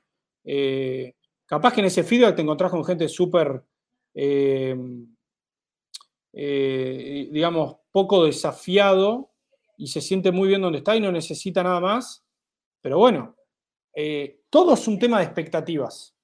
Eh, 0.45 1.17
capaz 1.47 1.73
que 1.73 1.81
en 1.81 1.87
ese 1.87 2.05
feedback 2.05 2.37
te 2.37 2.43
encontrás 2.43 2.71
con 2.71 2.85
gente 2.85 3.09
súper, 3.09 3.61
eh, 4.15 4.77
digamos, 6.33 7.79
poco 7.91 8.25
desafiado 8.25 9.33
y 9.77 9.89
se 9.89 10.01
siente 10.01 10.31
muy 10.31 10.47
bien 10.47 10.63
donde 10.63 10.79
está 10.79 10.95
y 10.95 11.01
no 11.01 11.11
necesita 11.11 11.65
nada 11.65 11.81
más. 11.81 12.25
Pero 12.81 12.99
bueno, 12.99 13.35
todo 14.49 14.75
es 14.75 14.87
un 14.87 15.01
tema 15.01 15.19
de 15.19 15.25
expectativas. 15.25 16.15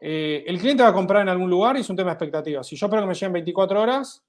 El 0.00 0.58
cliente 0.58 0.82
va 0.82 0.88
a 0.88 0.92
comprar 0.92 1.22
en 1.22 1.28
algún 1.28 1.48
lugar 1.50 1.76
y 1.76 1.82
es 1.82 1.88
un 1.88 1.94
tema 1.94 2.10
de 2.10 2.14
expectativa. 2.14 2.64
Si 2.64 2.74
yo 2.74 2.86
espero 2.86 3.02
que 3.02 3.08
me 3.08 3.14
lleguen 3.14 3.32
24 3.34 3.80
horas 3.80 4.24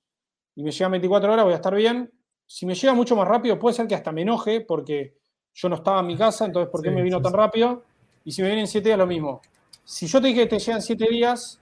y 0.59 0.63
me 0.63 0.71
llegan 0.71 0.91
24 0.91 1.31
horas, 1.31 1.45
voy 1.45 1.53
a 1.53 1.55
estar 1.55 1.73
bien. 1.73 2.11
Si 2.45 2.65
me 2.65 2.75
llega 2.75 2.93
mucho 2.93 3.15
más 3.15 3.25
rápido, 3.25 3.57
puede 3.57 3.77
ser 3.77 3.87
que 3.87 3.95
hasta 3.95 4.11
me 4.11 4.23
enoje 4.23 4.59
porque 4.59 5.15
yo 5.53 5.69
no 5.69 5.75
estaba 5.75 6.01
en 6.01 6.07
mi 6.07 6.17
casa, 6.17 6.43
entonces 6.43 6.69
¿por 6.69 6.81
qué 6.81 6.91
me 6.91 7.01
vino 7.01 7.21
tan 7.21 7.31
rápido? 7.31 7.85
Y 8.25 8.33
si 8.33 8.41
me 8.41 8.49
vienen 8.49 8.67
7 8.67 8.89
días, 8.89 8.97
lo 8.97 9.07
mismo. 9.07 9.39
Si 9.85 10.05
yo 10.05 10.19
te 10.19 10.27
dije 10.27 10.41
que 10.41 10.47
te 10.47 10.59
llegan 10.59 10.81
7 10.81 11.07
días, 11.09 11.61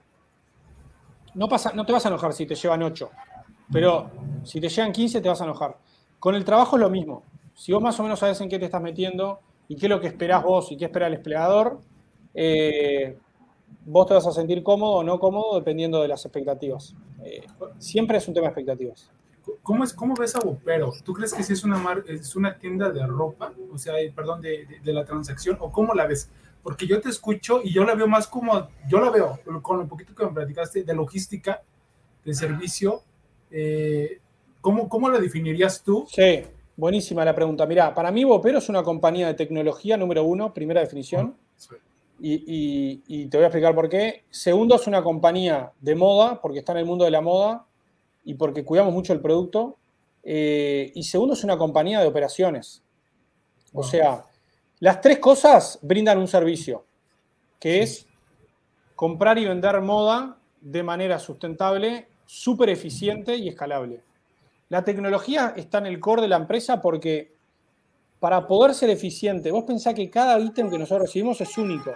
no, 1.34 1.48
pasa, 1.48 1.72
no 1.74 1.86
te 1.86 1.92
vas 1.92 2.06
a 2.06 2.08
enojar 2.08 2.32
si 2.32 2.44
te 2.44 2.56
llevan 2.56 2.82
8. 2.82 3.08
Pero 3.70 4.10
si 4.42 4.60
te 4.60 4.68
llegan 4.68 4.90
15, 4.90 5.20
te 5.20 5.28
vas 5.28 5.40
a 5.42 5.44
enojar. 5.44 5.78
Con 6.18 6.34
el 6.34 6.44
trabajo 6.44 6.74
es 6.74 6.80
lo 6.80 6.90
mismo. 6.90 7.22
Si 7.54 7.72
vos 7.72 7.80
más 7.80 8.00
o 8.00 8.02
menos 8.02 8.18
sabes 8.18 8.40
en 8.40 8.48
qué 8.48 8.58
te 8.58 8.64
estás 8.64 8.82
metiendo 8.82 9.38
y 9.68 9.76
qué 9.76 9.86
es 9.86 9.90
lo 9.90 10.00
que 10.00 10.08
esperás 10.08 10.42
vos 10.42 10.72
y 10.72 10.76
qué 10.76 10.86
espera 10.86 11.06
el 11.06 11.14
empleador, 11.14 11.78
eh, 12.34 13.16
vos 13.88 14.06
te 14.06 14.14
vas 14.14 14.26
a 14.26 14.32
sentir 14.32 14.62
cómodo 14.62 14.96
o 14.96 15.02
no 15.02 15.18
cómodo 15.18 15.58
dependiendo 15.58 16.02
de 16.02 16.08
las 16.08 16.24
expectativas. 16.24 16.94
Eh, 17.24 17.46
siempre 17.78 18.18
es 18.18 18.28
un 18.28 18.34
tema 18.34 18.48
de 18.48 18.50
expectativas. 18.50 19.10
¿Cómo, 19.62 19.82
es, 19.82 19.94
¿Cómo 19.94 20.14
ves 20.14 20.36
a 20.36 20.40
Bopero? 20.40 20.92
¿Tú 21.02 21.14
crees 21.14 21.32
que 21.32 21.42
sí 21.42 21.54
es 21.54 21.64
una, 21.64 21.82
es 22.06 22.36
una 22.36 22.58
tienda 22.58 22.90
de 22.90 23.06
ropa? 23.06 23.52
O 23.72 23.78
sea, 23.78 23.98
eh, 23.98 24.12
perdón, 24.14 24.42
de, 24.42 24.66
de, 24.84 24.92
la 24.92 25.06
transacción, 25.06 25.56
¿o 25.60 25.72
cómo 25.72 25.94
la 25.94 26.06
ves? 26.06 26.28
Porque 26.62 26.86
yo 26.86 27.00
te 27.00 27.08
escucho 27.08 27.62
y 27.64 27.72
yo 27.72 27.84
la 27.84 27.94
veo 27.94 28.06
más 28.06 28.26
como, 28.26 28.68
yo 28.88 29.00
la 29.00 29.10
veo, 29.10 29.38
con 29.62 29.78
lo 29.78 29.88
poquito 29.88 30.14
que 30.14 30.26
me 30.26 30.32
platicaste 30.32 30.84
de 30.84 30.94
logística, 30.94 31.62
de 32.26 32.34
servicio, 32.34 33.02
eh, 33.50 34.20
¿cómo, 34.60 34.86
¿cómo 34.86 35.08
la 35.08 35.18
definirías 35.18 35.82
tú? 35.82 36.06
Sí, 36.10 36.42
buenísima 36.76 37.24
la 37.24 37.34
pregunta. 37.34 37.64
Mira, 37.64 37.94
para 37.94 38.10
mí 38.10 38.24
Bopero 38.24 38.58
es 38.58 38.68
una 38.68 38.82
compañía 38.82 39.28
de 39.28 39.34
tecnología 39.34 39.96
número 39.96 40.24
uno, 40.24 40.52
primera 40.52 40.82
definición. 40.82 41.36
sí 41.56 41.74
y, 42.20 43.26
te 43.26 43.36
voy 43.36 43.44
a 43.44 43.48
explicar 43.48 43.74
por 43.74 43.88
qué. 43.88 44.24
Segundo, 44.30 44.76
es 44.76 44.86
una 44.86 45.02
compañía 45.02 45.72
de 45.80 45.94
moda, 45.94 46.40
porque 46.40 46.58
está 46.60 46.72
en 46.72 46.78
el 46.78 46.84
mundo 46.86 47.04
de 47.04 47.10
la 47.10 47.20
moda 47.20 47.66
y 48.24 48.34
porque 48.34 48.64
cuidamos 48.64 48.92
mucho 48.92 49.12
el 49.12 49.20
producto. 49.20 49.76
Eh, 50.22 50.92
y 50.94 51.02
segundo, 51.04 51.34
es 51.34 51.44
una 51.44 51.56
compañía 51.56 52.00
de 52.00 52.06
operaciones. 52.06 52.82
O 53.72 53.82
sea, 53.82 54.24
las 54.80 55.00
tres 55.00 55.18
cosas 55.18 55.78
brindan 55.82 56.18
un 56.18 56.28
servicio, 56.28 56.84
que 57.60 57.82
es 57.82 58.06
comprar 58.94 59.38
y 59.38 59.44
vender 59.44 59.80
moda 59.80 60.38
de 60.60 60.82
manera 60.82 61.18
sustentable, 61.18 62.08
súper 62.26 62.70
eficiente 62.70 63.36
y 63.36 63.48
escalable. 63.48 64.02
La 64.68 64.84
tecnología 64.84 65.54
está 65.56 65.78
en 65.78 65.86
el 65.86 66.00
core 66.00 66.22
de 66.22 66.28
la 66.28 66.36
empresa 66.36 66.80
porque 66.80 67.32
para 68.20 68.46
poder 68.46 68.74
ser 68.74 68.90
eficiente, 68.90 69.50
vos 69.50 69.64
pensás 69.64 69.94
que 69.94 70.10
cada 70.10 70.38
ítem 70.40 70.70
que 70.70 70.78
nosotros 70.78 71.06
recibimos 71.06 71.40
es 71.40 71.56
único 71.56 71.92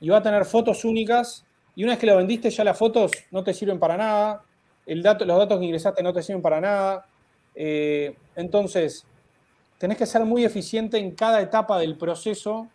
y 0.00 0.08
va 0.08 0.18
a 0.18 0.22
tener 0.22 0.44
fotos 0.44 0.84
únicas 0.84 1.44
y 1.74 1.84
una 1.84 1.92
vez 1.92 2.00
que 2.00 2.06
lo 2.06 2.16
vendiste 2.16 2.50
ya 2.50 2.64
las 2.64 2.78
fotos 2.78 3.12
no 3.30 3.44
te 3.44 3.54
sirven 3.54 3.78
para 3.78 3.96
nada, 3.96 4.42
los 4.86 5.38
datos 5.38 5.58
que 5.58 5.64
ingresaste 5.64 6.02
no 6.02 6.12
te 6.12 6.22
sirven 6.22 6.42
para 6.42 6.60
nada. 6.60 7.06
Eh, 7.54 8.16
entonces, 8.34 9.04
tenés 9.78 9.98
que 9.98 10.06
ser 10.06 10.24
muy 10.24 10.44
eficiente 10.44 10.98
en 10.98 11.10
cada 11.12 11.40
etapa 11.40 11.78
del 11.78 11.96
proceso, 11.96 12.68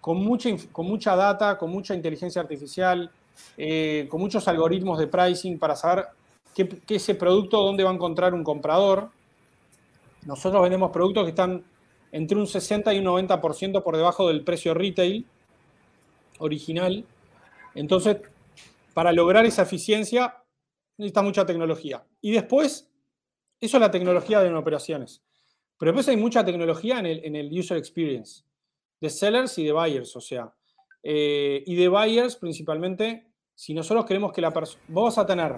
con 0.00 0.22
mucha, 0.24 0.50
con 0.72 0.86
mucha 0.86 1.14
data, 1.14 1.58
con 1.58 1.70
mucha 1.70 1.94
inteligencia 1.94 2.40
artificial, 2.40 3.10
eh, 3.56 4.06
con 4.10 4.20
muchos 4.20 4.48
algoritmos 4.48 4.98
de 4.98 5.06
pricing 5.06 5.58
para 5.58 5.76
saber 5.76 6.06
qué, 6.54 6.68
qué 6.68 6.96
ese 6.96 7.14
producto, 7.14 7.62
dónde 7.62 7.84
va 7.84 7.90
a 7.90 7.94
encontrar 7.94 8.34
un 8.34 8.42
comprador. 8.42 9.10
Nosotros 10.26 10.62
vendemos 10.62 10.90
productos 10.90 11.24
que 11.24 11.30
están 11.30 11.64
entre 12.12 12.38
un 12.38 12.46
60 12.46 12.92
y 12.94 12.98
un 12.98 13.06
90% 13.06 13.82
por 13.82 13.96
debajo 13.96 14.28
del 14.28 14.42
precio 14.44 14.74
retail 14.74 15.26
original. 16.38 17.04
Entonces, 17.74 18.18
para 18.94 19.12
lograr 19.12 19.46
esa 19.46 19.62
eficiencia, 19.62 20.42
necesita 20.96 21.22
mucha 21.22 21.46
tecnología. 21.46 22.04
Y 22.20 22.32
después, 22.32 22.90
eso 23.60 23.76
es 23.76 23.80
la 23.80 23.90
tecnología 23.90 24.40
de 24.40 24.52
operaciones. 24.54 25.22
Pero 25.78 25.92
después 25.92 26.08
hay 26.08 26.16
mucha 26.16 26.44
tecnología 26.44 26.98
en 26.98 27.06
el, 27.06 27.24
en 27.24 27.36
el 27.36 27.58
user 27.58 27.78
experience, 27.78 28.44
de 29.00 29.08
sellers 29.08 29.56
y 29.58 29.64
de 29.64 29.72
buyers, 29.72 30.14
o 30.16 30.20
sea. 30.20 30.52
Eh, 31.02 31.62
y 31.66 31.74
de 31.74 31.88
buyers 31.88 32.36
principalmente, 32.36 33.32
si 33.54 33.72
nosotros 33.72 34.04
queremos 34.04 34.32
que 34.32 34.42
la 34.42 34.52
persona, 34.52 34.82
vos 34.88 35.04
vas 35.04 35.18
a 35.18 35.26
tener 35.26 35.56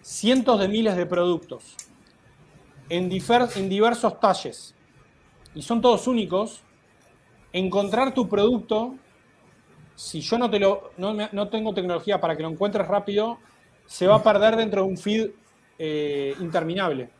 cientos 0.00 0.58
de 0.60 0.68
miles 0.68 0.96
de 0.96 1.04
productos 1.04 1.76
en, 2.88 3.10
en 3.10 3.68
diversos 3.68 4.20
talles, 4.20 4.74
y 5.54 5.62
son 5.62 5.80
todos 5.80 6.06
únicos, 6.06 6.62
encontrar 7.52 8.12
tu 8.12 8.28
producto, 8.28 8.96
si 9.94 10.20
yo 10.20 10.38
no, 10.38 10.50
te 10.50 10.58
lo, 10.58 10.90
no, 10.96 11.48
tengo 11.48 11.72
tecnología 11.72 12.20
para 12.20 12.36
que 12.36 12.42
lo 12.42 12.50
encuentres 12.50 12.86
rápido, 12.88 13.38
se 13.86 14.06
va 14.06 14.16
a 14.16 14.22
perder 14.22 14.56
dentro 14.56 14.82
de 14.82 14.88
un 14.88 14.96
feed 14.96 15.30
eh, 15.78 16.34
interminable. 16.40 17.10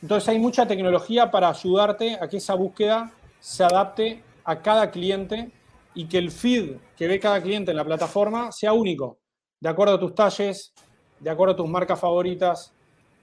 Entonces 0.00 0.28
hay 0.28 0.38
mucha 0.38 0.66
tecnología 0.66 1.30
para 1.30 1.48
ayudarte 1.48 2.18
a 2.20 2.28
que 2.28 2.36
esa 2.36 2.54
búsqueda 2.54 3.12
se 3.40 3.64
adapte 3.64 4.22
a 4.44 4.60
cada 4.60 4.90
cliente 4.90 5.50
y 5.94 6.06
que 6.06 6.18
el 6.18 6.30
feed 6.30 6.76
que 6.96 7.08
ve 7.08 7.18
cada 7.18 7.42
cliente 7.42 7.72
en 7.72 7.76
la 7.76 7.84
plataforma 7.84 8.52
sea 8.52 8.72
único, 8.72 9.18
de 9.60 9.68
acuerdo 9.68 9.94
a 9.94 10.00
tus 10.00 10.14
talles, 10.14 10.72
de 11.18 11.30
acuerdo 11.30 11.54
a 11.54 11.56
tus 11.56 11.68
marcas 11.68 11.98
favoritas, 11.98 12.72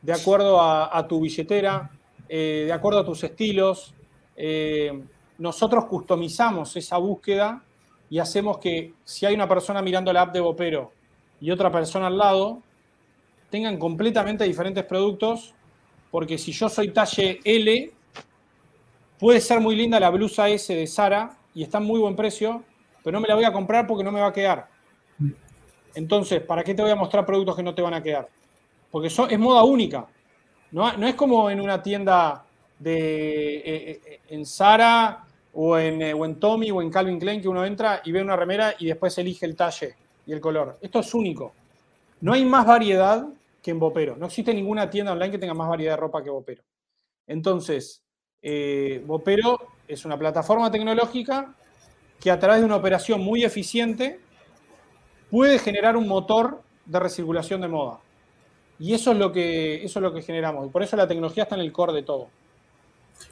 de 0.02 0.14
acuerdo 0.14 0.62
a, 0.62 1.06
tu 1.08 1.20
billetera, 1.20 1.92
eh, 2.28 2.64
de 2.66 2.74
acuerdo 2.74 3.00
a 3.00 3.06
tus 3.06 3.24
estilos, 3.24 3.94
eh, 4.42 5.04
nosotros 5.38 5.84
customizamos 5.84 6.74
esa 6.78 6.98
búsqueda 6.98 7.62
y 8.10 8.20
hacemos 8.20 8.58
que 8.58 8.94
si 9.04 9.26
hay 9.26 9.36
una 9.36 9.50
persona 9.50 9.82
mirando 9.82 10.14
la 10.14 10.22
app 10.22 10.34
de 10.34 10.40
Bopero 10.40 10.94
y 11.42 11.52
otra 11.52 11.70
persona 11.70 12.08
al 12.08 12.18
lado, 12.18 12.62
tengan 13.50 13.78
completamente 13.78 14.46
diferentes 14.46 14.86
productos, 14.86 15.54
porque 16.10 16.38
si 16.38 16.54
yo 16.54 16.70
soy 16.70 16.92
talle 16.92 17.42
L, 17.44 17.92
puede 19.20 19.42
ser 19.42 19.60
muy 19.60 19.76
linda 19.76 20.00
la 20.00 20.10
blusa 20.10 20.48
S 20.48 20.74
de 20.74 20.88
Sara 20.88 21.38
y 21.54 21.64
está 21.64 21.80
en 21.80 21.84
muy 21.84 22.00
buen 22.00 22.16
precio, 22.16 22.64
pero 23.04 23.18
no 23.18 23.22
me 23.22 23.28
la 23.28 23.36
voy 23.36 23.44
a 23.44 23.52
comprar 23.52 23.86
porque 23.88 24.06
no 24.06 24.12
me 24.14 24.22
va 24.22 24.28
a 24.28 24.34
quedar. 24.34 24.70
Entonces, 25.96 26.42
¿para 26.42 26.64
qué 26.64 26.74
te 26.74 26.82
voy 26.82 26.92
a 26.92 26.96
mostrar 26.96 27.26
productos 27.26 27.58
que 27.58 27.64
no 27.64 27.76
te 27.76 27.82
van 27.82 27.94
a 27.94 28.02
quedar? 28.02 28.30
Porque 28.90 29.10
eso 29.10 29.28
es 29.28 29.38
moda 29.38 29.64
única. 29.64 30.08
No, 30.72 30.94
no 30.94 31.08
es 31.08 31.16
como 31.16 31.50
en 31.50 31.60
una 31.60 31.84
tienda 31.84 32.46
de, 32.80 33.58
eh, 33.58 34.02
eh, 34.06 34.20
en 34.30 34.46
Sara 34.46 35.26
o 35.54 35.78
en, 35.78 36.02
eh, 36.02 36.14
o 36.14 36.26
en 36.26 36.40
Tommy 36.40 36.72
o 36.72 36.82
en 36.82 36.90
Calvin 36.90 37.20
Klein 37.20 37.42
que 37.42 37.48
uno 37.48 37.66
entra 37.66 38.02
y 38.04 38.12
ve 38.12 38.22
una 38.22 38.36
remera 38.36 38.76
y 38.80 38.88
después 38.88 39.18
elige 39.18 39.46
el 39.46 39.56
talle 39.56 39.96
y 40.26 40.32
el 40.32 40.40
color. 40.40 40.78
Esto 40.82 41.00
es 41.00 41.14
único. 41.14 41.54
No 42.22 42.34
hay 42.34 42.46
más 42.46 42.66
variedad 42.66 43.28
que 43.62 43.72
en 43.72 43.80
Bopero. 43.80 44.16
No 44.16 44.28
existe 44.28 44.54
ninguna 44.54 44.90
tienda 44.90 45.12
online 45.12 45.32
que 45.32 45.38
tenga 45.38 45.54
más 45.54 45.70
variedad 45.70 45.94
de 45.94 45.98
ropa 45.98 46.24
que 46.24 46.30
Bopero. 46.30 46.64
Entonces, 47.28 48.04
eh, 48.42 49.04
es 49.88 50.06
una 50.06 50.18
plataforma 50.18 50.72
tecnológica 50.72 51.56
que 52.20 52.32
a 52.32 52.40
través 52.40 52.62
de 52.62 52.66
una 52.66 52.76
operación 52.76 53.22
muy 53.22 53.44
eficiente 53.44 54.20
puede 55.30 55.60
generar 55.60 55.96
un 55.96 56.08
motor 56.08 56.62
de 56.86 57.00
recirculación 57.00 57.62
de 57.62 57.68
moda. 57.68 58.00
Y 58.80 58.94
eso 58.94 59.12
es 59.12 59.18
lo 59.18 59.32
que, 59.32 59.84
eso 59.84 60.00
es 60.00 60.04
lo 60.04 60.14
que 60.14 60.22
generamos. 60.22 60.68
Y 60.68 60.70
por 60.70 60.84
eso 60.84 60.96
la 60.96 61.08
tecnología 61.08 61.44
está 61.44 61.56
en 61.56 61.62
el 61.62 61.72
core 61.72 61.94
de 61.94 62.04
todo. 62.04 62.30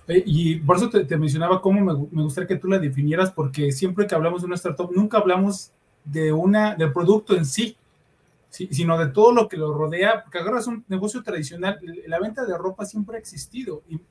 Y 0.07 0.55
por 0.59 0.77
eso 0.77 0.89
te, 0.89 1.17
mencionaba 1.17 1.61
cómo 1.61 1.81
me, 1.81 2.23
gustaría 2.23 2.47
que 2.47 2.55
tú 2.55 2.67
la 2.67 2.79
definieras, 2.79 3.31
porque 3.31 3.71
siempre 3.71 4.07
que 4.07 4.15
hablamos 4.15 4.41
de 4.41 4.47
una 4.47 4.55
startup, 4.55 4.91
nunca 4.93 5.17
hablamos 5.17 5.71
de 6.05 6.31
una, 6.31 6.75
del 6.75 6.93
producto 6.93 7.35
en 7.35 7.45
sí, 7.45 7.75
sino 8.49 8.97
de 8.97 9.07
todo 9.07 9.33
lo 9.33 9.47
que 9.47 9.57
lo 9.57 9.73
rodea, 9.73 10.23
porque 10.23 10.39
agarras 10.39 10.67
un 10.67 10.85
negocio 10.87 11.21
tradicional, 11.23 11.79
la 12.07 12.19
venta 12.19 12.45
de 12.45 12.57
ropa 12.57 12.85
siempre 12.85 13.17
ha 13.17 13.19
existido. 13.19 13.83
Y, 13.89 13.95
o 13.95 14.01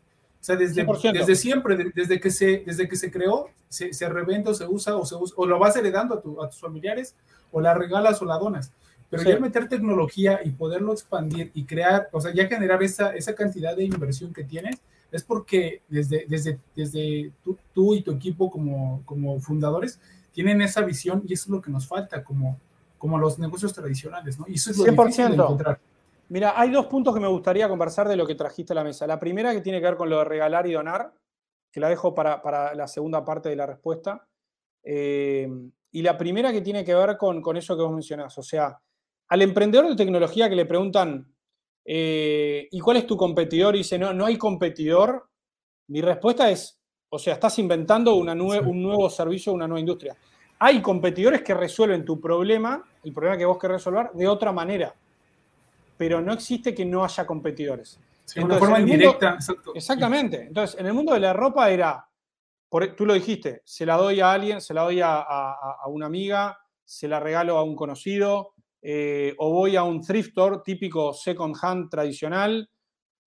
sea, 0.40 0.56
desde, 0.56 0.86
desde 1.12 1.34
siempre, 1.34 1.76
desde 1.94 2.20
que 2.20 2.30
se, 2.30 2.62
desde 2.64 2.88
que 2.88 2.96
se 2.96 3.10
creó, 3.10 3.48
se, 3.68 3.92
se 3.92 4.08
revende 4.08 4.50
o 4.50 4.54
se 4.54 4.66
usa 4.66 4.96
o, 4.96 5.04
se 5.04 5.16
usa, 5.16 5.34
o 5.36 5.46
lo 5.46 5.58
vas 5.58 5.74
heredando 5.76 6.14
a, 6.14 6.44
a 6.44 6.50
tus 6.50 6.60
familiares, 6.60 7.16
o 7.50 7.60
la 7.60 7.74
regalas 7.74 8.20
o 8.20 8.26
la 8.26 8.38
donas. 8.38 8.72
Pero 9.08 9.22
ya 9.22 9.38
meter 9.38 9.68
tecnología 9.68 10.40
y 10.44 10.50
poderlo 10.50 10.92
expandir 10.92 11.52
y 11.54 11.64
crear, 11.64 12.08
o 12.12 12.20
sea, 12.20 12.34
ya 12.34 12.48
generar 12.48 12.82
esa, 12.82 13.14
esa 13.14 13.34
cantidad 13.34 13.76
de 13.76 13.84
inversión 13.84 14.32
que 14.32 14.42
tienes, 14.42 14.76
es 15.16 15.24
porque 15.24 15.82
desde, 15.88 16.26
desde, 16.28 16.60
desde 16.74 17.32
tú, 17.72 17.94
y 17.94 18.02
tu 18.02 18.12
equipo 18.12 18.50
como, 18.50 19.02
como 19.04 19.40
fundadores 19.40 19.98
tienen 20.32 20.60
esa 20.60 20.82
visión 20.82 21.22
y 21.26 21.32
eso 21.32 21.44
es 21.44 21.48
lo 21.48 21.62
que 21.62 21.70
nos 21.70 21.86
falta 21.86 22.22
como, 22.22 22.60
como 22.98 23.18
los 23.18 23.38
negocios 23.38 23.72
tradicionales, 23.72 24.38
¿no? 24.38 24.44
Y 24.46 24.54
eso 24.54 24.70
es 24.70 24.78
lo 24.78 24.84
100%. 24.84 25.04
difícil 25.04 25.28
de 25.28 25.34
encontrar. 25.34 25.80
Mira, 26.28 26.60
hay 26.60 26.70
dos 26.70 26.86
puntos 26.86 27.14
que 27.14 27.20
me 27.20 27.28
gustaría 27.28 27.68
conversar 27.68 28.08
de 28.08 28.16
lo 28.16 28.26
que 28.26 28.34
trajiste 28.34 28.72
a 28.72 28.76
la 28.76 28.84
mesa. 28.84 29.06
La 29.06 29.18
primera 29.18 29.52
que 29.52 29.62
tiene 29.62 29.80
que 29.80 29.86
ver 29.86 29.96
con 29.96 30.10
lo 30.10 30.18
de 30.18 30.24
regalar 30.24 30.66
y 30.66 30.72
donar, 30.72 31.14
que 31.72 31.80
la 31.80 31.88
dejo 31.88 32.14
para, 32.14 32.74
la 32.74 32.88
segunda 32.88 33.24
parte 33.24 33.48
de 33.48 33.56
la 33.56 33.66
respuesta. 33.66 34.28
Eh, 34.82 35.48
y 35.92 36.02
la 36.02 36.18
primera 36.18 36.52
que 36.52 36.60
tiene 36.60 36.84
que 36.84 36.94
ver 36.94 37.16
con, 37.16 37.40
con, 37.40 37.56
eso 37.56 37.76
que 37.76 37.82
vos 37.82 37.92
mencionás. 37.92 38.36
O 38.36 38.42
sea, 38.42 38.78
al 39.28 39.42
emprendedor 39.42 39.88
de 39.88 39.96
tecnología 39.96 40.48
que 40.48 40.56
le 40.56 40.66
preguntan, 40.66 41.32
eh, 41.86 42.68
¿y 42.70 42.80
cuál 42.80 42.98
es 42.98 43.06
tu 43.06 43.16
competidor? 43.16 43.74
Y 43.74 43.78
dice, 43.78 43.98
no, 43.98 44.12
no 44.12 44.26
hay 44.26 44.36
competidor. 44.36 45.28
Mi 45.88 46.00
respuesta 46.00 46.50
es, 46.50 46.80
o 47.08 47.18
sea, 47.18 47.34
estás 47.34 47.58
inventando 47.58 48.14
una 48.14 48.32
un 48.32 48.82
nuevo 48.82 49.08
servicio, 49.08 49.52
una 49.52 49.68
nueva 49.68 49.80
industria. 49.80 50.16
Hay 50.58 50.80
competidores 50.80 51.42
que 51.42 51.54
resuelven 51.54 52.04
tu 52.04 52.20
problema, 52.20 52.82
el 53.04 53.12
problema 53.12 53.36
que 53.36 53.44
vos 53.44 53.58
querés 53.58 53.76
resolver, 53.76 54.10
de 54.14 54.26
otra 54.26 54.52
manera 54.52 54.94
pero 55.96 56.20
no 56.20 56.32
existe 56.32 56.74
que 56.74 56.84
no 56.84 57.04
haya 57.04 57.26
competidores. 57.26 57.98
de 58.34 58.44
una 58.44 58.58
forma 58.58 58.80
indirecta, 58.80 59.38
Exactamente. 59.74 60.42
Entonces, 60.48 60.78
en 60.78 60.86
el 60.86 60.94
mundo 60.94 61.14
de 61.14 61.20
la 61.20 61.32
ropa 61.32 61.70
era, 61.70 62.06
por, 62.68 62.94
tú 62.94 63.06
lo 63.06 63.14
dijiste, 63.14 63.62
se 63.64 63.86
la 63.86 63.96
doy 63.96 64.20
a 64.20 64.32
alguien, 64.32 64.60
se 64.60 64.74
la 64.74 64.82
doy 64.82 65.00
a, 65.02 65.24
una 65.86 66.06
amiga, 66.06 66.58
se 66.84 67.08
la 67.08 67.20
regalo 67.20 67.56
a 67.56 67.62
un 67.62 67.74
conocido, 67.74 68.54
eh, 68.82 69.34
o 69.38 69.50
voy 69.50 69.76
a 69.76 69.82
un 69.82 70.00
thrift 70.00 70.28
store 70.28 70.58
típico 70.64 71.12
second 71.12 71.56
hand 71.60 71.90
tradicional, 71.90 72.68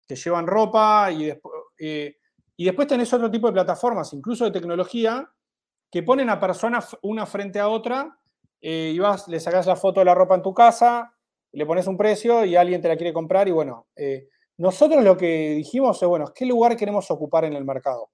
que 0.07 0.15
llevan 0.15 0.47
ropa 0.47 1.11
y, 1.11 1.25
después 1.25 1.53
eh, 1.79 2.15
y 2.59 2.65
después 2.65 2.89
tenés 2.89 3.13
otro 3.13 3.31
tipo 3.31 3.47
de 3.47 3.53
plataformas, 3.53 4.11
incluso 4.11 4.43
de 4.43 4.51
tecnología, 4.51 5.31
que 5.89 6.03
ponen 6.03 6.29
a 6.29 6.41
personas 6.41 6.93
una 7.01 7.25
frente 7.25 7.57
a 7.57 7.69
otra 7.69 8.19
eh, 8.59 8.91
y 8.93 8.99
vas, 8.99 9.29
le 9.29 9.39
sacas 9.39 9.65
la 9.65 9.77
foto 9.77 10.01
de 10.01 10.05
la 10.05 10.13
ropa 10.13 10.35
en 10.35 10.41
tu 10.41 10.53
casa, 10.53 11.15
le 11.53 11.65
pones 11.65 11.87
un 11.87 11.95
precio 11.95 12.43
y 12.43 12.57
alguien 12.57 12.81
te 12.81 12.89
la 12.89 12.97
quiere 12.97 13.13
comprar 13.13 13.47
y 13.47 13.51
bueno, 13.51 13.87
eh, 13.95 14.27
nosotros 14.57 15.01
lo 15.05 15.15
que 15.15 15.51
dijimos 15.51 16.03
es, 16.03 16.09
bueno, 16.09 16.33
¿qué 16.35 16.45
lugar 16.45 16.75
queremos 16.75 17.09
ocupar 17.09 17.45
en 17.45 17.53
el 17.53 17.63
mercado? 17.63 18.09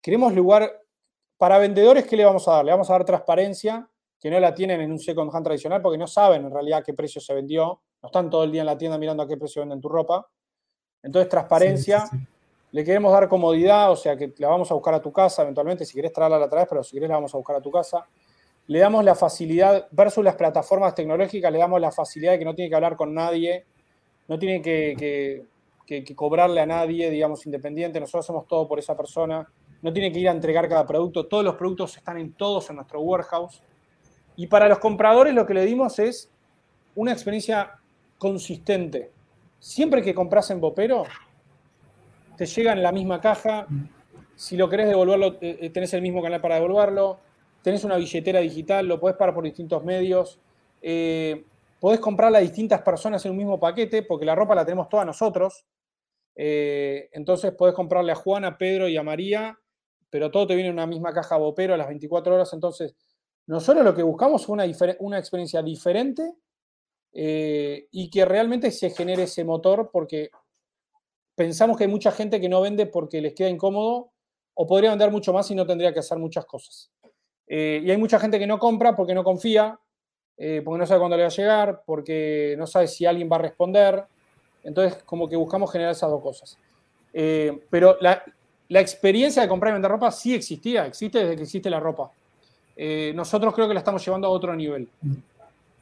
Queremos 0.00 0.34
lugar, 0.34 0.70
para 1.36 1.58
vendedores, 1.58 2.06
¿qué 2.06 2.16
le 2.16 2.24
vamos 2.24 2.46
a 2.46 2.52
dar? 2.52 2.64
Le 2.64 2.70
vamos 2.70 2.88
a 2.90 2.92
dar 2.92 3.04
transparencia, 3.04 3.89
que 4.20 4.30
no 4.30 4.38
la 4.38 4.54
tienen 4.54 4.80
en 4.80 4.92
un 4.92 4.98
second 4.98 5.34
hand 5.34 5.44
tradicional 5.44 5.80
porque 5.80 5.98
no 5.98 6.06
saben 6.06 6.44
en 6.44 6.50
realidad 6.50 6.84
qué 6.84 6.94
precio 6.94 7.20
se 7.20 7.32
vendió, 7.34 7.80
no 8.02 8.06
están 8.06 8.28
todo 8.28 8.44
el 8.44 8.52
día 8.52 8.62
en 8.62 8.66
la 8.66 8.76
tienda 8.76 8.98
mirando 8.98 9.22
a 9.22 9.28
qué 9.28 9.36
precio 9.36 9.62
venden 9.62 9.80
tu 9.80 9.88
ropa. 9.88 10.28
Entonces, 11.02 11.28
transparencia. 11.28 12.04
Le 12.72 12.84
queremos 12.84 13.12
dar 13.12 13.28
comodidad, 13.28 13.90
o 13.90 13.96
sea 13.96 14.16
que 14.16 14.32
la 14.38 14.48
vamos 14.48 14.70
a 14.70 14.74
buscar 14.74 14.94
a 14.94 15.02
tu 15.02 15.10
casa 15.10 15.42
eventualmente, 15.42 15.84
si 15.84 15.94
querés 15.94 16.12
traerla 16.12 16.38
la 16.38 16.48
traes, 16.48 16.68
pero 16.68 16.84
si 16.84 16.92
querés 16.92 17.08
la 17.08 17.16
vamos 17.16 17.34
a 17.34 17.36
buscar 17.36 17.56
a 17.56 17.60
tu 17.60 17.70
casa 17.70 18.06
le 18.70 18.78
damos 18.78 19.04
la 19.04 19.16
facilidad, 19.16 19.88
versus 19.90 20.22
las 20.22 20.36
plataformas 20.36 20.94
tecnológicas, 20.94 21.50
le 21.50 21.58
damos 21.58 21.80
la 21.80 21.90
facilidad 21.90 22.32
de 22.32 22.38
que 22.38 22.44
no 22.44 22.54
tiene 22.54 22.68
que 22.68 22.76
hablar 22.76 22.96
con 22.96 23.12
nadie, 23.12 23.64
no 24.28 24.38
tiene 24.38 24.62
que, 24.62 25.44
cobrarle 26.14 26.60
a 26.60 26.66
nadie, 26.66 27.10
digamos, 27.10 27.44
independiente, 27.46 27.98
nosotros 27.98 28.26
hacemos 28.26 28.46
todo 28.46 28.68
por 28.68 28.78
esa 28.78 28.96
persona, 28.96 29.44
no 29.82 29.92
tiene 29.92 30.12
que 30.12 30.20
ir 30.20 30.28
a 30.28 30.30
entregar 30.30 30.68
cada 30.68 30.86
producto, 30.86 31.26
todos 31.26 31.42
los 31.42 31.56
productos 31.56 31.96
están 31.96 32.18
en 32.18 32.32
todos 32.34 32.70
en 32.70 32.76
nuestro 32.76 33.00
warehouse. 33.00 33.60
Y 34.40 34.46
para 34.46 34.68
los 34.68 34.78
compradores 34.78 35.34
lo 35.34 35.46
que 35.46 35.54
le 35.54 35.64
dimos 35.64 35.98
es 35.98 36.30
una 36.94 37.12
experiencia 37.12 37.78
consistente. 38.18 39.10
Siempre 39.58 40.02
que 40.02 40.14
compras 40.14 40.50
en 40.50 40.60
Bopero, 40.60 41.04
te 42.36 42.46
llega 42.46 42.72
en 42.72 42.82
la 42.82 42.92
misma 42.92 43.20
caja. 43.20 43.66
Si 44.34 44.56
lo 44.56 44.68
querés 44.68 44.88
devolverlo, 44.88 45.36
eh, 45.40 45.70
tenés 45.70 45.92
el 45.94 46.02
mismo 46.02 46.22
canal 46.22 46.40
para 46.40 46.54
devolverlo 46.54 47.18
tenés 47.62 47.84
una 47.84 47.96
billetera 47.96 48.40
digital, 48.40 48.86
lo 48.86 48.98
podés 48.98 49.16
pagar 49.16 49.34
por 49.34 49.44
distintos 49.44 49.84
medios, 49.84 50.38
eh, 50.82 51.44
podés 51.78 52.00
comprarla 52.00 52.38
a 52.38 52.42
distintas 52.42 52.82
personas 52.82 53.24
en 53.24 53.32
un 53.32 53.38
mismo 53.38 53.60
paquete, 53.60 54.02
porque 54.02 54.24
la 54.24 54.34
ropa 54.34 54.54
la 54.54 54.64
tenemos 54.64 54.88
todas 54.88 55.06
nosotros. 55.06 55.64
Eh, 56.34 57.08
entonces 57.12 57.52
podés 57.52 57.74
comprarle 57.74 58.12
a 58.12 58.14
Juana, 58.14 58.48
a 58.48 58.58
Pedro 58.58 58.88
y 58.88 58.96
a 58.96 59.02
María, 59.02 59.58
pero 60.08 60.30
todo 60.30 60.46
te 60.46 60.54
viene 60.54 60.70
en 60.70 60.74
una 60.74 60.86
misma 60.86 61.12
caja 61.12 61.36
Bopero 61.36 61.74
a 61.74 61.76
las 61.76 61.88
24 61.88 62.34
horas. 62.34 62.52
Entonces, 62.52 62.94
nosotros 63.50 63.84
lo 63.84 63.92
que 63.96 64.04
buscamos 64.04 64.42
es 64.42 64.48
una, 64.48 65.18
experiencia 65.18 65.60
diferente 65.60 66.34
eh, 67.12 67.88
y 67.90 68.08
que 68.08 68.24
realmente 68.24 68.70
se 68.70 68.90
genere 68.90 69.24
ese 69.24 69.42
motor, 69.42 69.90
porque 69.92 70.30
pensamos 71.34 71.76
que 71.76 71.82
hay 71.82 71.90
mucha 71.90 72.12
gente 72.12 72.40
que 72.40 72.48
no 72.48 72.60
vende 72.60 72.86
porque 72.86 73.20
les 73.20 73.34
queda 73.34 73.48
incómodo 73.48 74.12
o 74.54 74.66
podría 74.68 74.90
vender 74.90 75.10
mucho 75.10 75.32
más 75.32 75.50
y 75.50 75.56
no 75.56 75.66
tendría 75.66 75.92
que 75.92 75.98
hacer 75.98 76.16
muchas 76.16 76.46
cosas. 76.46 76.92
Eh, 77.48 77.82
y 77.82 77.90
hay 77.90 77.96
mucha 77.96 78.20
gente 78.20 78.38
que 78.38 78.46
no 78.46 78.60
compra 78.60 78.94
porque 78.94 79.14
no 79.14 79.24
confía, 79.24 79.76
eh, 80.36 80.62
porque 80.64 80.78
no 80.78 80.86
sabe 80.86 81.00
cuándo 81.00 81.16
le 81.16 81.24
va 81.24 81.28
a 81.28 81.32
llegar, 81.32 81.82
porque 81.84 82.54
no 82.56 82.68
sabe 82.68 82.86
si 82.86 83.04
alguien 83.04 83.28
va 83.28 83.34
a 83.34 83.40
responder. 83.40 84.04
Entonces, 84.62 85.02
como 85.02 85.28
que 85.28 85.34
buscamos 85.34 85.72
generar 85.72 85.90
esas 85.90 86.08
dos 86.08 86.22
cosas. 86.22 86.56
Pero 87.12 87.98
la, 88.00 88.22
experiencia 88.68 89.42
de 89.42 89.48
comprar 89.48 89.72
y 89.72 89.74
vender 89.74 89.90
ropa 89.90 90.12
sí 90.12 90.36
existía, 90.36 90.86
existe 90.86 91.18
desde 91.18 91.34
que 91.34 91.42
existe 91.42 91.68
la 91.68 91.80
ropa. 91.80 92.12
Nosotros 93.14 93.54
creo 93.54 93.68
que 93.68 93.74
la 93.74 93.80
estamos 93.80 94.04
llevando 94.04 94.28
a 94.28 94.30
otro 94.30 94.54
nivel 94.54 94.88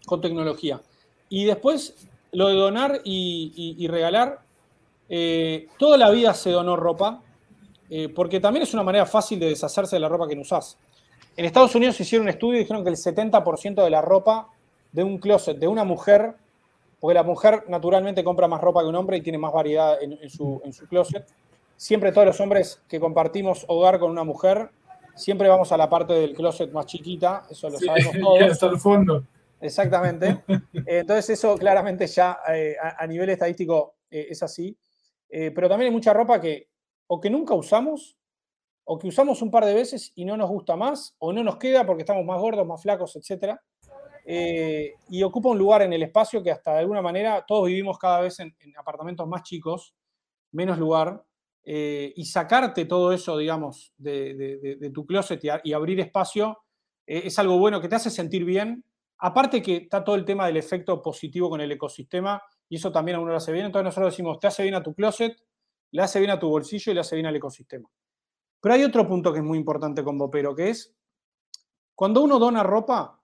con 0.07 0.21
tecnología. 0.21 0.81
Y 1.29 1.45
después, 1.45 1.95
lo 2.33 2.49
de 2.49 2.55
donar 2.55 3.01
y, 3.05 3.87
regalar, 3.89 4.41
toda 5.79 5.97
la 5.97 6.11
vida 6.11 6.35
se 6.35 6.51
donó 6.51 6.77
ropa, 6.77 7.23
porque 8.15 8.41
también 8.41 8.63
es 8.63 8.75
una 8.75 8.83
manera 8.83 9.07
fácil 9.07 9.39
de 9.39 9.51
deshacerse 9.51 9.97
de 9.97 10.01
la 10.01 10.09
ropa 10.09 10.27
que 10.27 10.35
no 10.35 10.43
usás. 10.43 10.77
En 11.39 11.45
Estados 11.45 11.73
Unidos 11.77 12.01
hicieron 12.01 12.27
un 12.27 12.31
estudio 12.31 12.57
y 12.57 12.63
dijeron 12.65 12.83
que 12.83 12.91
el 12.91 12.97
70% 12.97 13.85
de 13.85 13.91
la 13.91 14.03
ropa 14.03 14.49
de 14.91 15.05
un 15.05 15.19
closet 15.19 15.57
de 15.57 15.69
una 15.69 15.85
mujer, 15.85 16.35
porque 16.99 17.15
la 17.15 17.23
mujer 17.23 17.63
naturalmente 17.69 18.25
compra 18.25 18.49
más 18.49 18.61
ropa 18.61 18.83
que 18.83 18.89
un 18.89 18.97
hombre 18.97 19.19
y 19.19 19.21
tiene 19.21 19.39
más 19.39 19.53
variedad 19.53 20.03
en, 20.03 20.29
su, 20.31 20.61
closet, 20.89 21.25
siempre 21.77 22.11
todos 22.11 22.27
los 22.27 22.41
hombres 22.41 22.83
que 22.89 22.99
compartimos 22.99 23.65
hogar 23.69 24.01
con 24.01 24.11
una 24.11 24.25
mujer, 24.25 24.71
siempre 25.19 25.49
vamos 25.49 25.71
a 25.73 25.77
la 25.77 25.91
parte 25.91 26.15
del 26.15 26.35
closet 26.35 26.73
más 26.73 26.87
chiquita, 26.87 27.45
eso 27.51 27.69
lo 27.69 27.79
sabemos 27.79 28.15
todos. 28.21 28.43
Hasta 28.43 28.67
el 28.67 28.79
fondo. 28.79 29.25
Exactamente. 29.61 30.45
Entonces 30.87 31.31
eso 31.31 31.57
claramente 31.57 32.07
ya 32.07 32.39
eh, 32.49 32.77
a, 32.81 33.07
nivel 33.07 33.31
estadístico 33.31 33.97
eh, 34.11 34.29
es 34.31 34.43
así. 34.43 34.77
Eh, 35.29 35.51
pero 35.55 35.69
también 35.69 35.89
hay 35.89 35.93
mucha 35.93 36.13
ropa 36.13 36.41
que 36.41 36.69
o 37.09 37.21
que 37.21 37.31
nunca 37.31 37.55
usamos 37.55 38.17
o 38.85 38.99
que 38.99 39.09
usamos 39.09 39.43
un 39.43 39.51
par 39.51 39.67
de 39.67 39.75
veces 39.75 40.13
y 40.15 40.25
no 40.25 40.37
nos 40.37 40.49
gusta 40.49 40.75
más, 40.75 41.15
o 41.19 41.31
no 41.31 41.45
nos 41.45 41.57
queda 41.57 41.85
porque 41.85 42.03
estamos 42.03 42.25
más 42.25 42.41
gordos, 42.41 42.67
más 42.67 42.81
flacos, 42.81 43.17
etc. 43.17 43.55
Y 45.11 45.23
ocupa 45.23 45.51
un 45.51 45.59
lugar 45.59 45.83
en 45.83 45.93
el 45.93 46.03
espacio 46.03 46.43
que 46.43 46.51
hasta 46.51 46.73
de 46.73 46.79
alguna 46.79 47.03
manera 47.03 47.45
todos 47.47 47.67
vivimos 47.67 47.99
cada 47.99 48.21
vez 48.21 48.41
en, 48.41 48.55
apartamentos 48.79 49.29
más 49.29 49.43
chicos, 49.43 49.95
menos 50.53 50.79
lugar, 50.79 51.23
eh, 51.65 52.13
y 52.17 52.25
sacarte 52.25 52.85
todo 52.85 53.13
eso, 53.13 53.37
digamos, 53.37 53.93
de, 53.97 54.91
tu 54.93 55.07
closet 55.07 55.41
y, 55.65 55.73
abrir 55.73 56.01
espacio 56.01 56.59
eh, 57.07 57.23
es 57.25 57.39
algo 57.39 57.59
bueno 57.59 57.81
que 57.81 57.89
te 57.89 57.97
hace 57.97 58.11
sentir 58.11 58.45
bien. 58.45 58.85
Aparte 59.19 59.61
que 59.63 59.77
está 59.77 60.05
todo 60.05 60.17
el 60.17 60.25
tema 60.25 60.47
del 60.47 60.57
efecto 60.57 61.03
positivo 61.03 61.51
con 61.51 61.61
el 61.61 61.73
ecosistema 61.73 62.41
y 62.69 62.77
eso 62.77 62.93
también 62.93 63.17
a 63.17 63.21
uno 63.21 63.31
le 63.31 63.37
hace 63.37 63.53
bien. 63.53 63.67
Entonces 63.67 63.85
nosotros 63.85 64.13
decimos, 64.13 64.39
te 64.39 64.47
hace 64.47 64.63
bien 64.63 64.75
a 64.75 64.83
tu 64.83 64.95
closet, 64.95 65.37
le 65.91 66.03
hace 66.03 66.21
bien 66.21 66.31
a 66.31 66.39
tu 66.39 66.49
bolsillo 66.49 66.93
y 66.93 66.95
le 66.95 67.01
hace 67.01 67.17
bien 67.17 67.27
al 67.27 67.37
ecosistema. 67.37 67.89
Pero 68.61 68.75
hay 68.75 68.85
otro 68.85 69.07
punto 69.07 69.33
que 69.33 69.39
es 69.39 69.45
muy 69.45 69.59
importante 69.59 70.03
con 70.05 70.19
Bopero, 70.19 70.55
que 70.55 70.71
es 70.71 70.95
cuando 71.95 72.23
uno 72.23 72.39
dona 72.39 72.63
ropa, 72.63 73.21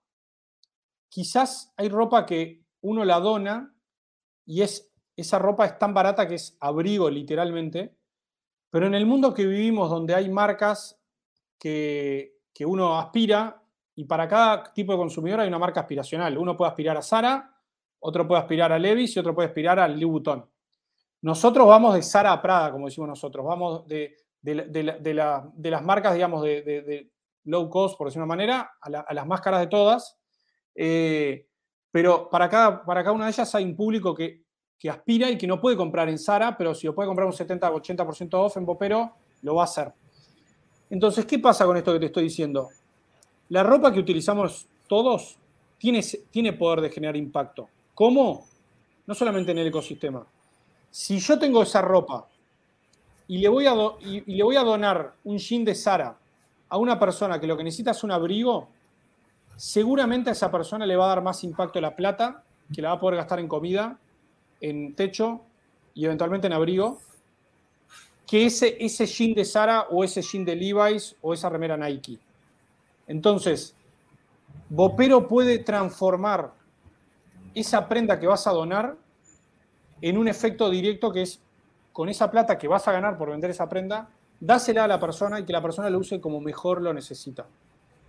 quizás 1.07 1.73
hay 1.77 1.87
ropa 1.87 2.25
que 2.25 2.65
uno 2.81 3.05
la 3.05 3.19
dona 3.21 3.73
y 4.45 4.61
es, 4.61 4.91
esa 5.15 5.39
ropa 5.39 5.65
es 5.65 5.79
tan 5.79 5.93
barata 5.93 6.27
que 6.27 6.35
es 6.35 6.57
abrigo 6.59 7.09
literalmente, 7.09 7.95
pero 8.75 8.87
en 8.87 8.93
el 8.93 9.05
mundo 9.05 9.33
que 9.33 9.45
vivimos 9.45 9.89
donde 9.89 10.13
hay 10.13 10.27
marcas 10.27 10.99
que, 11.57 12.39
que 12.53 12.65
uno 12.65 12.99
aspira 12.99 13.63
y 13.95 14.03
para 14.03 14.27
cada 14.27 14.73
tipo 14.73 14.91
de 14.91 14.97
consumidor 14.97 15.39
hay 15.39 15.47
una 15.47 15.57
marca 15.57 15.79
aspiracional. 15.79 16.37
Uno 16.37 16.57
puede 16.57 16.71
aspirar 16.71 16.97
a 16.97 17.01
Zara, 17.01 17.55
otro 18.01 18.27
puede 18.27 18.41
aspirar 18.41 18.73
a 18.73 18.77
Levi's 18.77 19.15
y 19.15 19.19
otro 19.19 19.33
puede 19.33 19.47
aspirar 19.47 19.79
a 19.79 19.87
Louis 19.87 20.05
Vuitton. 20.07 20.45
Nosotros 21.21 21.65
vamos 21.65 21.93
de 21.93 22.03
Zara 22.03 22.33
a 22.33 22.41
Prada, 22.41 22.69
como 22.73 22.87
decimos 22.87 23.07
nosotros, 23.07 23.45
vamos 23.45 23.87
de, 23.87 24.17
de, 24.41 25.13
las 25.13 25.81
marcas, 25.81 26.13
digamos, 26.13 26.43
de, 26.43 27.13
low 27.45 27.69
cost, 27.69 27.97
por 27.97 28.07
decir 28.07 28.19
una 28.21 28.27
manera, 28.27 28.73
a, 28.81 29.13
las 29.13 29.25
más 29.25 29.39
caras 29.39 29.61
de 29.61 29.67
todas. 29.67 30.19
Eh, 30.75 31.47
pero 31.91 32.29
para 32.29 32.49
cada, 32.49 32.83
para 32.83 33.05
cada 33.05 33.13
una 33.13 33.23
de 33.23 33.31
ellas 33.31 33.55
hay 33.55 33.63
un 33.63 33.77
público 33.77 34.13
que, 34.13 34.43
aspira 34.83 35.29
y 35.29 35.37
que 35.37 35.47
no 35.47 35.59
puede 35.59 35.75
comprar 35.75 36.09
en 36.09 36.19
Zara, 36.19 36.55
pero 36.57 36.75
si 36.75 36.87
lo 36.87 36.93
puede 36.93 37.07
comprar 37.07 37.27
un 37.27 37.33
70-80% 37.33 38.33
off 38.33 38.57
en 38.57 38.65
Bopero, 38.65 39.13
lo 39.41 39.55
va 39.55 39.61
a 39.61 39.65
hacer. 39.65 39.91
Entonces, 40.89 41.25
¿qué 41.25 41.39
pasa 41.39 41.65
con 41.65 41.77
esto 41.77 41.93
que 41.93 41.99
te 41.99 42.05
estoy 42.07 42.23
diciendo? 42.23 42.69
La 43.49 43.63
ropa 43.63 43.91
que 43.91 43.99
utilizamos 43.99 44.67
todos 44.87 45.37
tiene, 45.77 46.01
tiene 46.29 46.53
poder 46.53 46.81
de 46.81 46.89
generar 46.89 47.15
impacto. 47.15 47.67
¿Cómo? 47.93 48.45
No 49.07 49.15
solamente 49.15 49.51
en 49.51 49.59
el 49.59 49.67
ecosistema. 49.67 50.25
Si 50.91 51.19
yo 51.19 51.37
tengo 51.37 51.63
esa 51.63 51.81
ropa 51.81 52.27
y 53.27 53.39
le 53.39 53.49
voy 53.49 53.67
a, 53.67 53.73
y, 54.01 54.35
le 54.35 54.43
voy 54.43 54.55
a 54.55 54.63
donar 54.63 55.13
un 55.23 55.37
jean 55.37 55.65
de 55.65 55.75
Sara 55.75 56.17
a 56.69 56.77
una 56.77 56.99
persona 56.99 57.39
que 57.39 57.47
lo 57.47 57.57
que 57.57 57.63
necesita 57.63 57.91
es 57.91 58.03
un 58.03 58.11
abrigo, 58.11 58.69
seguramente 59.55 60.29
a 60.29 60.33
esa 60.33 60.51
persona 60.51 60.85
le 60.85 60.95
va 60.95 61.05
a 61.05 61.09
dar 61.09 61.23
más 61.23 61.43
impacto 61.43 61.79
la 61.81 61.95
plata, 61.95 62.43
que 62.73 62.81
la 62.81 62.89
va 62.89 62.95
a 62.95 62.99
poder 62.99 63.17
gastar 63.17 63.39
en 63.39 63.47
comida, 63.47 63.99
en 64.69 64.95
techo 64.95 65.41
y 65.93 66.05
eventualmente 66.05 66.47
en 66.47 66.53
abrigo, 66.53 66.99
que 68.25 68.47
ese, 68.47 68.75
ese 68.79 69.05
jean 69.05 69.33
de 69.33 69.45
Sara 69.45 69.87
o 69.91 70.03
ese 70.03 70.21
jean 70.21 70.43
de 70.43 70.55
Levi's 70.55 71.15
o 71.21 71.33
esa 71.33 71.49
remera 71.49 71.77
Nike. 71.77 72.17
Entonces, 73.07 73.75
Bopero 74.69 75.27
puede 75.27 75.59
transformar 75.59 76.51
esa 77.53 77.87
prenda 77.87 78.19
que 78.19 78.27
vas 78.27 78.47
a 78.47 78.51
donar 78.51 78.95
en 80.01 80.17
un 80.17 80.27
efecto 80.27 80.69
directo 80.69 81.11
que 81.11 81.21
es 81.21 81.39
con 81.93 82.09
esa 82.09 82.29
plata 82.29 82.57
que 82.57 82.67
vas 82.67 82.87
a 82.87 82.91
ganar 82.91 83.17
por 83.17 83.29
vender 83.29 83.51
esa 83.51 83.69
prenda, 83.69 84.09
dásela 84.39 84.83
a 84.83 84.87
la 84.87 84.99
persona 84.99 85.39
y 85.39 85.45
que 85.45 85.53
la 85.53 85.61
persona 85.61 85.89
lo 85.89 85.99
use 85.99 86.19
como 86.19 86.41
mejor 86.41 86.81
lo 86.81 86.93
necesita. 86.93 87.45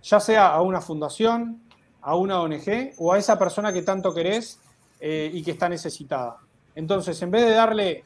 Ya 0.03 0.19
sea 0.19 0.47
a 0.47 0.61
una 0.61 0.81
fundación, 0.81 1.61
a 2.01 2.15
una 2.15 2.41
ONG 2.41 2.93
o 2.97 3.13
a 3.13 3.17
esa 3.17 3.37
persona 3.37 3.71
que 3.71 3.83
tanto 3.83 4.13
querés 4.13 4.59
eh, 4.99 5.29
y 5.31 5.43
que 5.43 5.51
está 5.51 5.69
necesitada. 5.69 6.37
Entonces, 6.77 7.19
en 7.23 7.31
vez 7.31 7.43
de 7.43 7.53
darle 7.53 8.03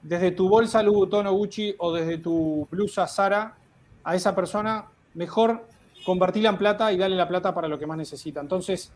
desde 0.00 0.30
tu 0.30 0.48
bolsa 0.48 0.84
Louis 0.84 0.98
Vuitton 0.98 1.26
o 1.26 1.32
Gucci 1.32 1.74
o 1.78 1.92
desde 1.92 2.18
tu 2.18 2.68
blusa 2.70 3.08
Sara 3.08 3.56
a 4.04 4.14
esa 4.14 4.32
persona, 4.36 4.84
mejor 5.14 5.66
convertirla 6.06 6.50
en 6.50 6.56
plata 6.56 6.92
y 6.92 6.96
darle 6.96 7.16
la 7.16 7.26
plata 7.26 7.52
para 7.52 7.66
lo 7.66 7.76
que 7.76 7.88
más 7.88 7.96
necesita. 7.96 8.40
Entonces, 8.40 8.92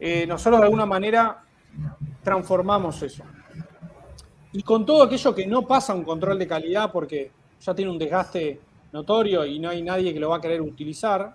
eh, 0.00 0.26
nosotros 0.26 0.60
de 0.60 0.64
alguna 0.64 0.86
manera 0.86 1.42
transformamos 2.22 3.02
eso. 3.02 3.22
Y 4.52 4.62
con 4.62 4.86
todo 4.86 5.02
aquello 5.02 5.34
que 5.34 5.46
no 5.46 5.66
pasa 5.66 5.92
un 5.92 6.04
control 6.04 6.38
de 6.38 6.46
calidad 6.46 6.90
porque 6.90 7.32
ya 7.60 7.74
tiene 7.74 7.90
un 7.90 7.98
desgaste 7.98 8.62
notorio 8.92 9.44
y 9.44 9.58
no 9.58 9.68
hay 9.68 9.82
nadie 9.82 10.14
que 10.14 10.20
lo 10.20 10.30
va 10.30 10.38
a 10.38 10.40
querer 10.40 10.62
utilizar, 10.62 11.34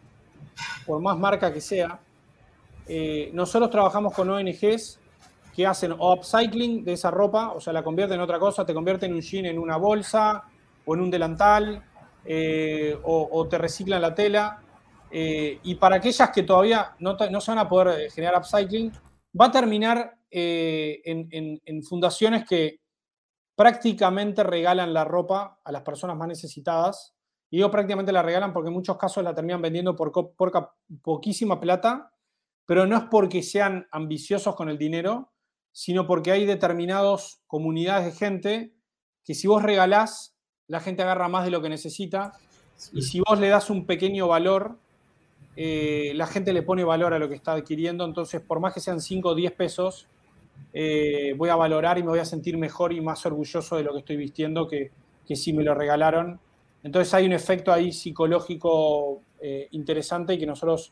por 0.84 1.00
más 1.00 1.16
marca 1.16 1.54
que 1.54 1.62
sea, 1.62 2.00
eh, 2.88 3.30
nosotros 3.34 3.70
trabajamos 3.70 4.16
con 4.16 4.32
ONGs 4.32 5.00
que 5.56 5.66
hacen 5.66 5.94
upcycling 5.94 6.84
de 6.84 6.94
esa 6.94 7.12
ropa, 7.12 7.52
o 7.54 7.60
sea, 7.60 7.74
la 7.74 7.84
convierten 7.84 8.16
en 8.16 8.22
otra 8.22 8.40
cosa, 8.40 8.66
te 8.66 8.74
convierten 8.74 9.14
un 9.14 9.22
jean 9.22 9.46
en 9.46 9.60
una 9.60 9.78
bolsa 9.78 10.44
o 10.86 10.96
en 10.96 11.02
un 11.02 11.12
delantal, 11.12 11.84
eh, 12.26 12.98
o, 13.04 13.48
te 13.48 13.58
reciclan 13.58 14.02
la 14.02 14.14
tela. 14.14 14.62
Eh, 15.12 15.60
y 15.64 15.76
para 15.76 15.96
aquellas 15.96 16.30
que 16.30 16.44
todavía 16.44 16.96
no, 17.00 17.18
se 17.18 17.52
van 17.52 17.60
a 17.60 17.68
poder 17.70 18.12
generar 18.12 18.38
upcycling, 18.40 18.92
va 19.40 19.46
a 19.46 19.52
terminar 19.52 20.16
en 20.32 21.84
fundaciones 21.84 22.48
que 22.48 22.80
prácticamente 23.60 24.42
regalan 24.42 24.94
la 24.94 25.04
ropa 25.04 25.60
a 25.66 25.72
las 25.74 25.82
personas 25.82 26.16
más 26.16 26.30
necesitadas. 26.30 27.14
Y 27.50 27.58
digo 27.58 27.70
prácticamente 27.70 28.14
la 28.14 28.22
regalan 28.22 28.54
porque 28.54 28.70
en 28.70 28.74
muchos 28.74 28.96
casos 28.96 29.22
la 29.22 29.36
terminan 29.36 29.62
vendiendo 29.62 29.98
por, 29.98 30.14
poquísima 31.02 31.60
plata, 31.60 32.10
pero 32.66 32.86
no 32.86 32.96
es 32.96 33.04
porque 33.12 33.44
sean 33.44 33.86
ambiciosos 33.92 34.56
con 34.56 34.70
el 34.70 34.78
dinero, 34.78 35.34
sino 35.80 36.06
porque 36.06 36.34
hay 36.34 36.46
determinadas 36.46 37.40
comunidades 37.48 38.04
de 38.08 38.12
gente 38.12 38.74
que 39.24 39.34
si 39.34 39.48
vos 39.48 39.64
regalás, 39.64 40.36
la 40.68 40.82
gente 40.82 41.04
agarra 41.04 41.30
más 41.30 41.46
de 41.46 41.52
lo 41.52 41.62
que 41.62 41.70
necesita. 41.70 42.34
Y 42.92 43.02
si 43.02 43.22
vos 43.22 43.40
le 43.40 43.48
das 43.48 43.70
un 43.70 43.86
pequeño 43.86 44.28
valor, 44.28 44.78
eh, 45.56 46.12
la 46.16 46.28
gente 46.28 46.52
le 46.52 46.64
pone 46.64 46.84
valor 46.84 47.14
a 47.14 47.18
lo 47.18 47.30
que 47.30 47.36
está 47.36 47.54
adquiriendo. 47.54 48.04
Entonces, 48.04 48.42
por 48.42 48.60
más 48.60 48.74
que 48.74 48.82
sean 48.82 49.00
5 49.00 49.30
o 49.30 49.36
10 49.36 49.54
pesos, 49.54 50.06
eh, 50.74 51.34
voy 51.38 51.48
a 51.48 51.56
valorar 51.56 51.98
y 51.98 52.04
me 52.04 52.10
voy 52.10 52.20
a 52.20 52.26
sentir 52.26 52.58
mejor 52.58 52.92
y 52.92 53.00
más 53.00 53.26
orgulloso 53.26 53.78
de 53.78 53.84
lo 53.84 53.94
que 53.94 54.00
estoy 54.00 54.18
vistiendo 54.18 54.68
que, 54.68 54.92
si 55.34 55.54
me 55.54 55.64
lo 55.64 55.74
regalaron. 55.76 56.42
Entonces 56.84 57.14
hay 57.14 57.26
un 57.26 57.32
efecto 57.32 57.72
ahí 57.72 57.94
psicológico 57.94 59.22
eh, 59.40 59.70
interesante 59.72 60.34
y 60.34 60.40
que 60.40 60.46
nosotros 60.46 60.92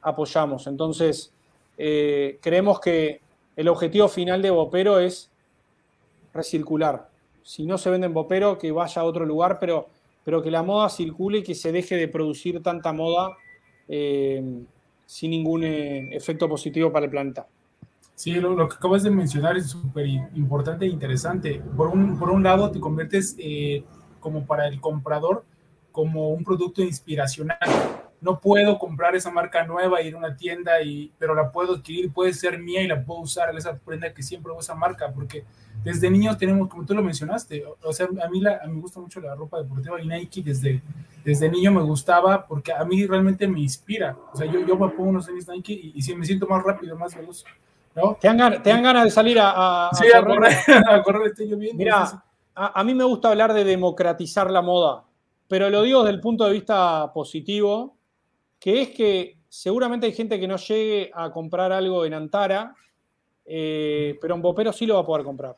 apoyamos. 0.00 0.68
Entonces, 0.68 1.32
creemos 1.76 2.78
que 2.78 3.21
el 3.56 3.68
objetivo 3.68 4.08
final 4.08 4.42
de 4.42 4.50
Bopero 4.50 4.98
es 4.98 5.30
recircular. 6.32 7.08
Si 7.42 7.66
no 7.66 7.78
se 7.78 7.90
vende 7.90 8.06
en 8.06 8.14
Bopero, 8.14 8.58
que 8.58 8.72
vaya 8.72 9.02
a 9.02 9.04
otro 9.04 9.26
lugar, 9.26 9.58
pero, 9.58 9.88
pero 10.24 10.42
que 10.42 10.50
la 10.50 10.62
moda 10.62 10.88
circule 10.88 11.38
y 11.38 11.42
que 11.42 11.54
se 11.54 11.72
deje 11.72 11.96
de 11.96 12.08
producir 12.08 12.62
tanta 12.62 12.92
moda 12.92 13.36
sin 13.86 15.30
ningún 15.30 15.64
efecto 15.64 16.48
positivo 16.48 16.90
para 16.90 17.04
el 17.04 17.10
planeta. 17.10 17.46
Sí, 18.14 18.32
lo, 18.34 18.68
que 18.68 18.74
acabas 18.76 19.02
de 19.02 19.10
mencionar 19.10 19.56
es 19.56 19.70
súper 19.70 20.06
importante 20.06 20.86
e 20.86 20.88
interesante. 20.88 21.60
Por 21.76 21.88
un, 21.88 22.18
por 22.18 22.30
un 22.30 22.42
lado, 22.42 22.70
te 22.70 22.78
conviertes 22.78 23.34
eh, 23.38 23.84
como 24.20 24.46
para 24.46 24.68
el 24.68 24.80
comprador 24.80 25.44
como 25.90 26.30
un 26.30 26.44
producto 26.44 26.82
inspiracional. 26.82 27.58
No 28.22 28.40
puedo 28.40 28.78
comprar 28.78 29.14
esa 29.14 29.30
marca 29.30 29.66
nueva, 29.66 30.00
ir 30.00 30.14
a 30.14 30.18
una 30.18 30.36
tienda, 30.36 30.80
y, 30.80 31.12
pero 31.18 31.34
la 31.34 31.52
puedo 31.52 31.74
adquirir, 31.74 32.10
puede 32.10 32.32
ser 32.32 32.58
mía 32.58 32.80
y 32.80 32.86
la 32.86 33.04
puedo 33.04 33.20
usar, 33.20 33.54
esa 33.54 33.76
prenda 33.76 34.14
que 34.14 34.22
siempre 34.22 34.52
usa 34.52 34.74
marca, 34.74 35.12
porque 35.12 35.44
desde 35.84 36.08
niños 36.08 36.38
tenemos, 36.38 36.68
como 36.68 36.86
tú 36.86 36.94
lo 36.94 37.02
mencionaste, 37.02 37.64
o 37.82 37.92
sea, 37.92 38.06
a 38.24 38.28
mí, 38.30 38.40
la, 38.40 38.60
a 38.62 38.66
mí 38.66 38.76
me 38.76 38.80
gusta 38.80 39.00
mucho 39.00 39.20
la 39.20 39.34
ropa 39.34 39.58
deportiva 39.58 40.00
y 40.00 40.06
Nike 40.06 40.42
desde, 40.42 40.80
desde 41.24 41.50
niño 41.50 41.72
me 41.72 41.82
gustaba 41.82 42.46
porque 42.46 42.72
a 42.72 42.84
mí 42.84 43.04
realmente 43.06 43.46
me 43.46 43.60
inspira. 43.60 44.16
O 44.32 44.36
sea, 44.36 44.46
yo, 44.46 44.64
yo 44.64 44.76
me 44.76 44.88
pongo 44.88 45.10
unos 45.10 45.26
tenis 45.26 45.48
Nike 45.48 45.72
y, 45.72 45.92
y 45.96 46.02
si 46.02 46.14
me 46.14 46.24
siento 46.24 46.46
más 46.46 46.62
rápido, 46.62 46.96
más 46.96 47.14
veloz 47.14 47.44
¿Te, 48.20 48.26
dan 48.26 48.82
ganas, 48.82 49.04
de 49.04 49.10
salir 49.10 49.38
a, 49.40 49.90
sí, 49.92 50.06
a, 50.14 50.24
correr? 50.24 50.54
a 50.88 51.02
correr, 51.02 51.28
estoy 51.28 51.48
lloviendo. 51.48 51.76
Mira, 51.76 52.24
a, 52.54 52.84
mí 52.84 52.94
me 52.94 53.04
gusta 53.04 53.28
hablar 53.28 53.52
de 53.52 53.64
democratizar 53.64 54.50
la 54.50 54.62
moda, 54.62 55.04
pero 55.46 55.68
lo 55.68 55.82
digo 55.82 56.02
desde 56.02 56.14
el 56.14 56.20
punto 56.20 56.44
de 56.44 56.52
vista 56.52 57.12
positivo, 57.12 57.96
que 58.62 58.80
es 58.80 58.90
que 58.90 59.38
seguramente 59.48 60.06
hay 60.06 60.12
gente 60.12 60.38
que 60.38 60.46
no 60.46 60.56
llegue 60.56 61.10
a 61.12 61.32
comprar 61.32 61.72
algo 61.72 62.04
en 62.04 62.14
Antara, 62.14 62.72
eh, 63.44 64.16
pero 64.20 64.36
en 64.36 64.40
Bopero 64.40 64.72
sí 64.72 64.86
lo 64.86 64.94
va 64.94 65.00
a 65.00 65.04
poder 65.04 65.24
comprar. 65.24 65.56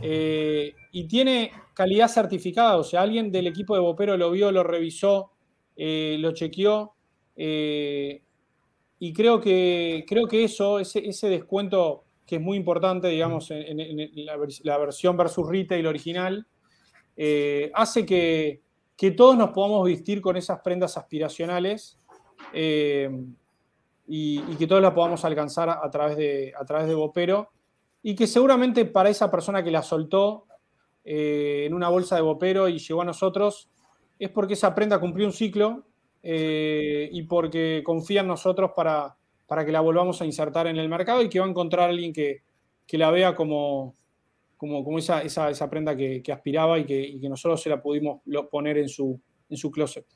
Eh, 0.00 0.72
y 0.92 1.06
tiene 1.06 1.52
calidad 1.74 2.08
certificada, 2.08 2.78
o 2.78 2.84
sea, 2.84 3.02
alguien 3.02 3.30
del 3.30 3.48
equipo 3.48 3.74
de 3.74 3.80
Bopero 3.80 4.16
lo 4.16 4.30
vio, 4.30 4.50
lo 4.50 4.62
revisó, 4.62 5.32
eh, 5.76 6.16
lo 6.20 6.32
chequeó 6.32 6.94
y 7.36 9.12
creo 9.12 9.40
que, 9.42 10.06
creo 10.08 10.26
que 10.26 10.44
eso, 10.44 10.78
ese, 10.78 11.06
ese 11.06 11.28
descuento 11.28 12.04
que 12.24 12.36
es 12.36 12.42
muy 12.42 12.56
importante, 12.56 13.08
digamos, 13.08 13.50
en, 13.50 13.76
la, 14.24 14.78
versión 14.78 15.18
versus 15.18 15.46
retail 15.46 15.86
original, 15.86 16.46
hace 17.74 18.06
que, 18.06 18.62
todos 19.14 19.36
nos 19.36 19.50
podamos 19.50 19.84
vestir 19.84 20.22
con 20.22 20.38
esas 20.38 20.60
prendas 20.60 20.96
aspiracionales 20.96 21.97
eh, 22.52 23.10
y, 24.06 24.40
que 24.56 24.66
todos 24.66 24.82
la 24.82 24.94
podamos 24.94 25.24
alcanzar 25.24 25.68
a, 25.68 25.90
través 25.90 26.16
de, 26.16 26.52
a 26.58 26.64
través 26.64 26.88
de 26.88 26.94
Bopero 26.94 27.50
y 28.02 28.14
que 28.14 28.26
seguramente 28.26 28.84
para 28.84 29.10
esa 29.10 29.30
persona 29.30 29.62
que 29.62 29.70
la 29.70 29.82
soltó 29.82 30.46
eh, 31.04 31.64
en 31.66 31.74
una 31.74 31.88
bolsa 31.88 32.16
de 32.16 32.22
Bopero 32.22 32.68
y 32.68 32.78
llegó 32.78 33.02
a 33.02 33.04
nosotros, 33.04 33.68
es 34.18 34.30
porque 34.30 34.54
esa 34.54 34.74
prenda 34.74 34.98
cumplió 34.98 35.26
un 35.26 35.32
ciclo 35.32 35.84
eh, 36.22 37.08
y 37.12 37.22
porque 37.22 37.82
confía 37.84 38.22
en 38.22 38.28
nosotros 38.28 38.72
para, 38.74 39.16
para 39.46 39.64
que 39.64 39.72
la 39.72 39.80
volvamos 39.80 40.20
a 40.20 40.26
insertar 40.26 40.66
en 40.66 40.76
el 40.76 40.88
mercado 40.88 41.22
y 41.22 41.28
que 41.28 41.40
va 41.40 41.46
a 41.46 41.50
encontrar 41.50 41.88
a 41.88 41.92
alguien 41.92 42.12
que, 42.12 42.42
que 42.86 42.98
la 42.98 43.10
vea 43.10 43.34
como, 43.34 43.94
como, 44.56 44.82
como 44.82 44.98
esa, 44.98 45.22
esa, 45.22 45.50
esa, 45.50 45.70
prenda 45.70 45.96
que, 45.96 46.22
aspiraba 46.32 46.78
y 46.78 46.84
que, 46.84 47.18
que, 47.20 47.28
nosotros 47.28 47.62
se 47.62 47.70
la 47.70 47.80
pudimos 47.80 48.22
poner 48.50 48.78
en 48.78 48.88
su, 48.88 49.20
en 49.48 49.56
su 49.56 49.70
closet. 49.70 50.06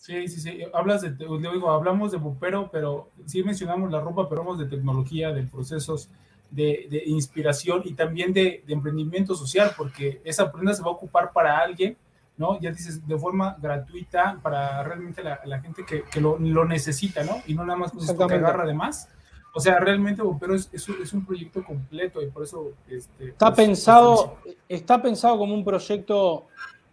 Sí, 0.00 0.28
sí, 0.28 0.40
sí. 0.40 0.62
Hablas 0.72 1.02
de, 1.02 1.10
digo, 1.10 1.70
hablamos 1.70 2.10
de 2.10 2.16
bupero, 2.16 2.70
pero 2.72 3.10
sí 3.26 3.44
mencionamos 3.44 3.92
la 3.92 4.00
ropa, 4.00 4.30
pero 4.30 4.40
hablamos 4.40 4.58
de 4.58 4.74
tecnología, 4.74 5.30
de 5.30 5.42
procesos, 5.42 6.08
de, 6.50 6.86
de 6.90 7.02
inspiración 7.04 7.82
y 7.84 7.92
también 7.92 8.32
de, 8.32 8.64
de, 8.66 8.72
emprendimiento 8.72 9.34
social, 9.34 9.72
porque 9.76 10.22
esa 10.24 10.50
prenda 10.50 10.72
se 10.72 10.82
va 10.82 10.88
a 10.88 10.94
ocupar 10.94 11.32
para 11.32 11.58
alguien 11.58 11.98
¿no? 12.40 12.58
Ya 12.58 12.70
dices, 12.70 13.06
de 13.06 13.18
forma 13.18 13.54
gratuita 13.60 14.40
para 14.42 14.82
realmente 14.82 15.22
la, 15.22 15.60
gente 15.60 15.84
que, 15.84 16.04
que 16.04 16.22
lo, 16.22 16.38
lo, 16.38 16.64
necesita, 16.64 17.22
¿no? 17.22 17.42
Y 17.46 17.52
no 17.52 17.66
nada 17.66 17.78
más 17.78 17.92
con 17.92 18.28
que 18.28 18.34
agarra 18.34 18.64
además. 18.64 19.10
O 19.52 19.60
sea, 19.60 19.78
realmente 19.78 20.22
pero 20.40 20.54
es, 20.54 20.70
es, 20.72 20.88
es, 20.88 21.12
un 21.12 21.26
proyecto 21.26 21.62
completo 21.62 22.22
y 22.22 22.30
por 22.30 22.44
eso... 22.44 22.72
Este, 22.88 23.28
está, 23.28 23.52
pues, 23.52 23.66
pensado, 23.66 24.38
está 24.70 25.02
pensado 25.02 25.36
como 25.36 25.52
un 25.52 25.62
proyecto... 25.62 26.46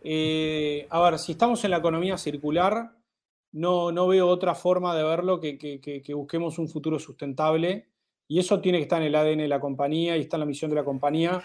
Eh, 0.03 0.85
a 0.89 0.99
ver, 0.99 1.17
si 1.17 1.31
estamos 1.31 1.63
en 1.63 1.71
la 1.71 1.77
economía 1.77 2.17
circular, 2.17 2.91
no, 3.51 3.91
no 3.91 4.07
veo 4.07 4.27
otra 4.27 4.55
forma 4.55 4.95
de 4.95 5.03
verlo 5.03 5.39
que, 5.39 5.57
que, 5.57 5.79
que, 5.79 6.13
busquemos 6.13 6.59
un 6.59 6.67
futuro 6.67 6.99
sustentable 6.99 7.87
y 8.27 8.39
eso 8.39 8.59
tiene 8.59 8.77
que 8.79 8.83
estar 8.83 9.01
en 9.01 9.07
el 9.07 9.15
ADN 9.15 9.37
de 9.39 9.47
la 9.47 9.59
compañía 9.59 10.17
y 10.17 10.21
está 10.21 10.35
en 10.37 10.41
la 10.41 10.45
misión 10.45 10.69
de 10.69 10.75
la 10.75 10.83
compañía 10.83 11.41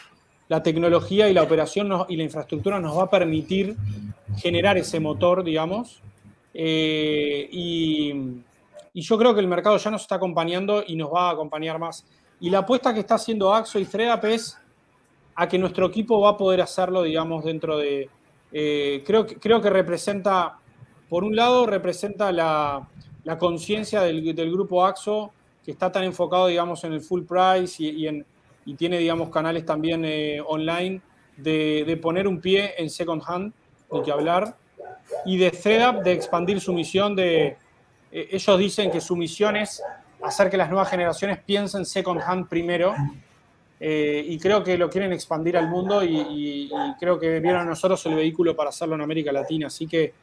la 0.53 0.63
tecnología 0.63 1.31
y 1.31 1.33
la 1.33 1.43
operación 1.43 1.91
y 2.09 2.17
la 2.17 2.25
infraestructura 2.25 2.79
nos 2.79 2.99
va 2.99 3.05
a 3.05 3.11
permitir 3.11 3.75
generar 4.37 4.77
ese 4.77 5.01
motor, 5.01 5.43
digamos. 5.43 6.03
Eh, 6.53 7.49
y, 7.51 8.43
yo 8.95 9.17
creo 9.17 9.33
que 9.33 9.41
el 9.41 9.49
mercado 9.49 9.79
ya 9.79 9.91
nos 9.91 10.03
está 10.03 10.17
acompañando 10.17 10.85
y 10.87 10.97
nos 10.97 11.11
va 11.11 11.31
a 11.31 11.33
acompañar 11.33 11.79
más. 11.79 12.05
Y 12.39 12.51
la 12.51 12.59
apuesta 12.59 12.93
que 12.93 13.01
está 13.01 13.15
haciendo 13.15 13.55
Axo 13.55 13.79
y 13.79 13.87
Fredap 13.87 14.27
es 14.27 14.59
a 15.35 15.49
que 15.49 15.59
nuestro 15.59 15.87
equipo 15.87 16.21
va 16.21 16.31
a 16.31 16.37
poder 16.37 16.61
hacerlo, 16.61 17.03
digamos, 17.03 17.45
dentro 17.45 17.79
de... 17.79 18.11
Eh, 18.53 19.03
creo 19.07 19.61
que 19.63 19.71
representa, 19.71 20.59
por 21.13 21.25
un 21.25 21.37
lado, 21.37 21.67
representa 21.67 22.33
la, 22.33 22.89
conciencia 23.39 24.01
del, 24.01 24.51
grupo 24.51 24.87
AXO, 24.87 25.31
que 25.63 25.73
está 25.73 25.93
tan 25.93 26.05
enfocado, 26.05 26.47
digamos, 26.47 26.83
en 26.85 26.95
el 26.95 27.03
full 27.03 27.25
price 27.25 27.83
y, 27.83 28.07
en, 28.07 28.25
y 28.65 28.75
tiene, 28.77 28.97
digamos, 28.97 29.29
canales 29.29 29.67
también 29.67 30.07
eh, 30.07 30.41
online, 30.41 31.03
de, 31.37 31.99
poner 32.01 32.27
un 32.27 32.41
pie 32.41 32.73
en 32.79 32.89
second 32.89 33.23
hand, 33.27 33.53
de 33.93 34.03
que 34.03 34.11
hablar, 34.11 34.57
y 35.27 35.37
de 35.37 35.51
ThreadUp 35.51 36.03
de 36.03 36.13
expandir 36.13 36.63
su 36.63 36.73
misión 36.73 37.15
de... 37.15 37.59
Eh, 38.11 38.29
ellos 38.31 38.59
dicen 38.59 38.91
que 38.91 39.03
su 39.03 39.15
misión 39.15 39.57
es 39.57 39.83
hacer 40.23 40.49
que 40.49 40.57
las 40.57 40.71
nuevas 40.71 40.89
generaciones 40.89 41.41
piensen 41.45 41.85
second 41.85 42.23
hand 42.23 42.49
primero 42.49 42.95
eh, 43.85 44.25
y 44.29 44.39
creo 44.39 44.63
que 44.63 44.79
lo 44.79 44.89
quieren 44.89 45.13
expandir 45.13 45.57
al 45.57 45.69
mundo 45.69 46.05
y, 46.05 46.71
creo 47.01 47.19
que 47.19 47.41
vieron 47.41 47.63
a 47.63 47.65
nosotros 47.65 48.07
el 48.07 48.15
vehículo 48.15 48.57
para 48.57 48.71
hacerlo 48.71 48.95
en 48.95 49.01
América 49.01 49.31
Latina. 49.31 49.67
Así 49.67 49.89
que 49.89 50.15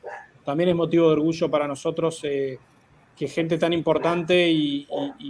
también 0.50 0.72
es 0.72 0.76
motivo 0.76 1.06
de 1.06 1.14
orgullo 1.14 1.48
para 1.52 1.68
nosotros 1.68 2.22
eh, 2.24 2.58
que 3.16 3.28
gente 3.28 3.60
tan 3.60 3.72
importante 3.72 4.50
y, 4.50 4.88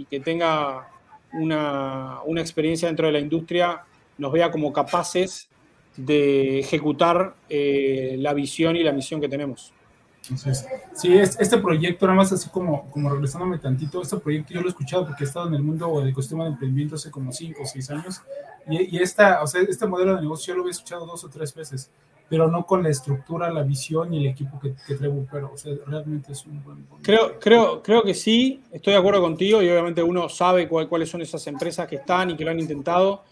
que 0.08 0.18
tenga 0.20 0.88
una, 1.34 2.20
experiencia 2.38 2.88
dentro 2.88 3.04
de 3.06 3.12
la 3.12 3.18
industria 3.18 3.82
nos 4.16 4.32
vea 4.32 4.50
como 4.50 4.72
capaces 4.72 5.50
de 5.94 6.60
ejecutar 6.60 7.34
eh, 7.50 8.16
la 8.18 8.32
visión 8.32 8.76
y 8.76 8.82
la 8.82 8.92
misión 8.92 9.20
que 9.20 9.28
tenemos. 9.28 9.74
Entonces, 10.22 10.66
sí, 10.94 11.14
este 11.18 11.58
proyecto, 11.58 12.06
nada 12.06 12.16
más 12.16 12.32
así 12.32 12.48
como, 12.48 12.90
como 12.90 13.10
regresándome 13.10 13.58
tantito, 13.58 14.00
este 14.00 14.16
proyecto 14.16 14.54
yo 14.54 14.62
lo 14.62 14.68
he 14.68 14.70
escuchado 14.70 15.04
porque 15.06 15.24
he 15.24 15.26
estado 15.26 15.48
en 15.48 15.54
el 15.54 15.62
mundo 15.62 16.00
del 16.00 16.08
ecosistema 16.08 16.44
de 16.44 16.52
emprendimiento 16.52 16.94
hace 16.94 17.10
como 17.10 17.30
5 17.30 17.60
o 17.62 17.66
6 17.66 17.90
años 17.90 18.22
y, 18.66 18.96
y 18.96 19.02
esta, 19.02 19.42
o 19.42 19.46
sea, 19.46 19.60
este 19.60 19.86
modelo 19.86 20.16
de 20.16 20.22
negocio 20.22 20.54
yo 20.54 20.62
lo 20.62 20.66
he 20.66 20.70
escuchado 20.70 21.04
dos 21.04 21.22
o 21.24 21.28
tres 21.28 21.54
veces, 21.54 21.90
pero 22.30 22.48
no 22.48 22.64
con 22.64 22.84
la 22.84 22.90
estructura, 22.90 23.50
la 23.50 23.64
visión 23.64 24.14
y 24.14 24.18
el 24.18 24.26
equipo 24.28 24.60
que, 24.60 24.72
que 24.86 24.94
trae 24.94 25.10
pero 25.30 25.52
o 25.52 25.58
sea, 25.58 25.74
realmente 25.84 26.30
es 26.30 26.46
un 26.46 26.62
buen... 26.62 26.86
Creo, 27.02 27.40
creo, 27.40 27.82
creo 27.82 28.04
que 28.04 28.14
sí, 28.14 28.62
estoy 28.70 28.92
de 28.92 29.00
acuerdo 29.00 29.20
contigo 29.20 29.60
y 29.60 29.68
obviamente 29.68 30.00
uno 30.00 30.28
sabe 30.28 30.68
cuáles 30.68 31.08
son 31.08 31.22
esas 31.22 31.44
empresas 31.48 31.88
que 31.88 31.96
están 31.96 32.30
y 32.30 32.36
que 32.36 32.44
lo 32.44 32.52
han 32.52 32.60
intentado. 32.60 33.24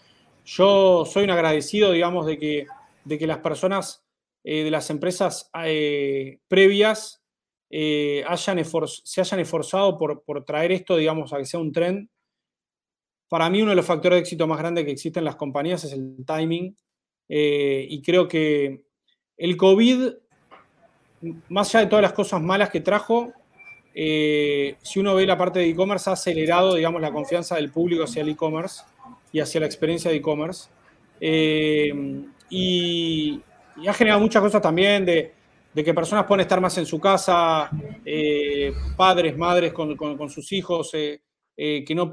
Yo 0.43 1.05
soy 1.05 1.23
un 1.23 1.29
agradecido, 1.29 1.93
digamos, 1.93 2.25
de 2.25 2.37
que, 2.37 2.67
de 3.05 3.17
que 3.17 3.25
las 3.25 3.37
personas 3.37 4.03
eh, 4.43 4.65
de 4.65 4.71
las 4.71 4.89
empresas 4.89 5.49
eh, 5.63 6.39
previas 6.49 7.23
eh, 7.69 8.25
se 9.05 9.21
hayan 9.21 9.39
esforzado 9.39 9.97
por, 9.97 10.43
traer 10.43 10.73
esto, 10.73 10.97
digamos, 10.97 11.31
a 11.31 11.37
que 11.37 11.45
sea 11.45 11.61
un 11.61 11.71
trend. 11.71 12.09
Para 13.29 13.49
mí 13.49 13.61
uno 13.61 13.69
de 13.69 13.77
los 13.77 13.85
factores 13.85 14.17
de 14.17 14.21
éxito 14.21 14.45
más 14.45 14.59
grandes 14.59 14.83
que 14.83 14.91
existen 14.91 15.21
en 15.21 15.25
las 15.25 15.37
compañías 15.37 15.85
es 15.85 15.93
el 15.93 16.17
timing. 16.25 16.75
y 17.29 18.01
creo 18.01 18.27
que 18.27 18.88
el 19.39 19.57
COVID, 19.57 20.09
más 21.49 21.73
allá 21.73 21.85
de 21.85 21.89
todas 21.89 22.03
las 22.03 22.13
cosas 22.13 22.41
malas 22.41 22.69
que 22.69 22.81
trajo, 22.81 23.33
si 23.93 24.99
uno 24.99 25.15
ve 25.15 25.25
la 25.25 25.37
parte 25.37 25.59
de 25.59 25.69
e-commerce, 25.69 26.09
ha 26.09 26.13
acelerado, 26.13 26.75
digamos, 26.75 27.01
la 27.01 27.11
confianza 27.11 27.55
del 27.55 27.71
público 27.71 28.03
hacia 28.03 28.21
el 28.21 28.29
e-commerce 28.29 28.83
y 29.31 29.39
hacia 29.39 29.59
la 29.61 29.65
experiencia 29.65 30.11
de 30.11 30.17
e-commerce. 30.17 30.69
y, 32.49 33.41
y 33.81 33.87
ha 33.87 33.93
generado 33.93 34.21
muchas 34.21 34.41
cosas 34.41 34.61
también 34.61 35.05
de, 35.05 35.33
que 35.73 35.93
personas 35.93 36.25
pueden 36.25 36.41
estar 36.41 36.59
más 36.59 36.77
en 36.77 36.85
su 36.85 36.99
casa, 36.99 37.69
eh, 38.03 38.73
padres, 38.97 39.37
madres 39.37 39.71
con, 39.71 40.29
sus 40.29 40.51
hijos, 40.51 40.93
eh, 40.93 41.21
eh, 41.55 41.85
que 41.85 41.95
no, 41.95 42.09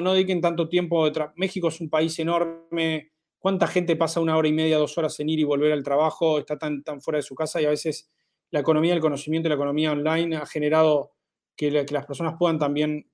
no, 0.00 0.12
dediquen 0.12 0.40
tanto 0.40 0.68
tiempo. 0.68 1.10
México 1.34 1.68
es 1.68 1.80
un 1.80 1.90
país 1.90 2.16
enorme. 2.20 3.10
¿Cuánta 3.40 3.66
gente 3.66 3.96
pasa 3.96 4.20
una 4.20 4.36
hora 4.36 4.46
y 4.46 4.52
media, 4.52 4.78
dos 4.78 4.96
horas 4.96 5.18
en 5.18 5.28
ir 5.28 5.40
y 5.40 5.44
volver 5.44 5.72
al 5.72 5.82
trabajo? 5.82 6.38
Está 6.38 6.56
tan, 6.56 6.84
tan 6.84 7.00
fuera 7.00 7.16
de 7.16 7.22
su 7.22 7.34
casa 7.34 7.60
y 7.60 7.64
a 7.64 7.70
veces 7.70 8.08
la 8.50 8.60
economía 8.60 8.92
del 8.92 9.00
conocimiento 9.00 9.48
la 9.48 9.56
economía 9.56 9.90
online 9.90 10.36
ha 10.36 10.46
generado 10.46 11.12
que, 11.56 11.70
las 11.70 12.06
personas 12.06 12.36
puedan 12.38 12.58
también 12.58 13.10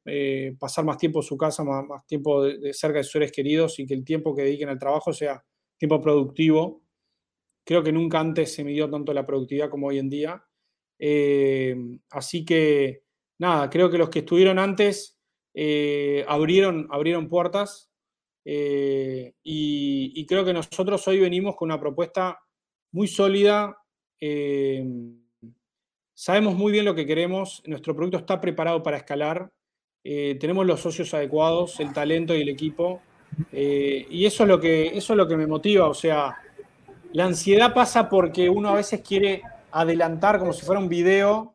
pasar 0.59 0.85
más 0.85 0.99
tiempo 0.99 1.20
en 1.20 1.22
su 1.24 1.37
casa, 1.37 1.64
más, 1.64 2.07
tiempo 2.07 2.45
cerca 2.72 2.99
de 2.99 3.05
sus 3.05 3.12
seres 3.12 3.33
queridos 3.33 3.79
y 3.81 3.87
que 3.87 3.95
el 3.95 4.05
tiempo 4.05 4.35
que 4.35 4.43
dediquen 4.43 4.68
al 4.68 4.79
trabajo 4.79 5.12
sea 5.12 5.45
tiempo 5.79 6.01
productivo. 6.01 6.83
Creo 7.64 7.83
que 7.83 7.93
nunca 7.93 8.20
antes 8.20 8.55
se 8.55 8.62
midió 8.62 8.89
tanto 8.89 9.12
la 9.12 9.27
productividad 9.27 9.68
como 9.68 9.89
hoy 9.89 9.99
en 9.99 10.09
día. 10.09 10.45
Eh, 10.99 11.77
así 12.11 12.45
que, 12.45 13.03
nada, 13.39 13.68
creo 13.68 13.91
que 13.91 13.99
los 13.99 14.11
que 14.11 14.20
estuvieron 14.20 14.59
antes 14.59 15.18
eh, 15.55 16.24
abrieron, 16.29 16.87
abrieron 16.91 17.29
puertas 17.29 17.91
eh, 18.49 19.34
y, 19.42 20.24
creo 20.26 20.44
que 20.44 20.53
nosotros 20.53 21.07
hoy 21.09 21.18
venimos 21.18 21.57
con 21.57 21.66
una 21.68 21.80
propuesta 21.80 22.38
muy 22.92 23.09
sólida. 23.09 23.76
sabemos 26.14 26.55
muy 26.55 26.72
bien 26.72 26.84
lo 26.84 26.94
que 26.94 27.07
queremos, 27.07 27.62
nuestro 27.66 27.94
producto 27.94 28.18
está 28.18 28.40
preparado 28.40 28.82
para 28.82 28.99
escalar, 28.99 29.51
tenemos 30.03 30.64
los 30.64 30.80
socios 30.80 31.12
adecuados, 31.14 31.80
el 31.80 31.92
talento 31.92 32.34
y 32.34 32.42
el 32.42 32.49
equipo. 32.49 33.03
y 33.53 34.24
eso 34.24 34.44
es, 34.44 34.49
lo 34.49 34.61
que, 34.61 34.97
eso 34.97 35.12
es 35.12 35.16
lo 35.16 35.26
que 35.26 35.36
me 35.36 35.49
motiva, 35.49 35.88
o 35.88 35.94
sea, 35.94 36.36
la 37.12 37.24
ansiedad 37.24 37.74
pasa 37.74 38.09
porque 38.09 38.49
uno 38.49 38.68
a 38.68 38.74
veces 38.74 39.01
quiere 39.01 39.42
adelantar 39.72 40.38
como 40.38 40.53
si 40.53 40.64
fuera 40.64 40.80
un 40.80 40.88
video, 40.88 41.55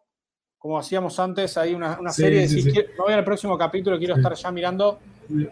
como 0.57 0.77
hacíamos 0.77 1.19
antes, 1.19 1.57
hay 1.57 1.73
una, 1.73 1.97
serie, 2.11 2.41
de 2.41 2.47
decir, 2.47 2.89
voy 2.97 3.13
al 3.13 3.23
próximo 3.23 3.57
capítulo, 3.57 3.97
quiero 3.97 4.15
estar 4.15 4.35
ya 4.35 4.51
mirando, 4.51 4.99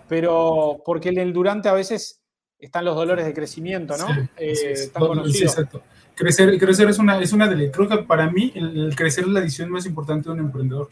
pero 0.07 0.81
porque 0.85 1.09
en 1.09 1.17
el 1.17 1.33
durante 1.33 1.69
a 1.69 1.73
veces 1.73 2.21
están 2.57 2.85
los 2.85 2.95
dolores 2.95 3.25
de 3.25 3.33
crecimiento, 3.33 3.95
¿no? 3.97 4.07
Eh, 4.37 4.53
exacto. 4.73 5.81
Crecer, 6.15 6.57
crecer 6.59 6.89
es 6.89 6.99
una, 6.99 7.19
es 7.21 7.31
una 7.31 7.47
de 7.47 7.71
creo 7.71 7.87
que 7.87 7.99
para 7.99 8.29
mí 8.29 8.51
el, 8.53 8.93
crecer 8.95 9.23
es 9.23 9.29
la 9.29 9.39
decisión 9.39 9.69
más 9.69 9.85
importante 9.85 10.27
de 10.27 10.33
un 10.33 10.39
emprendedor, 10.39 10.89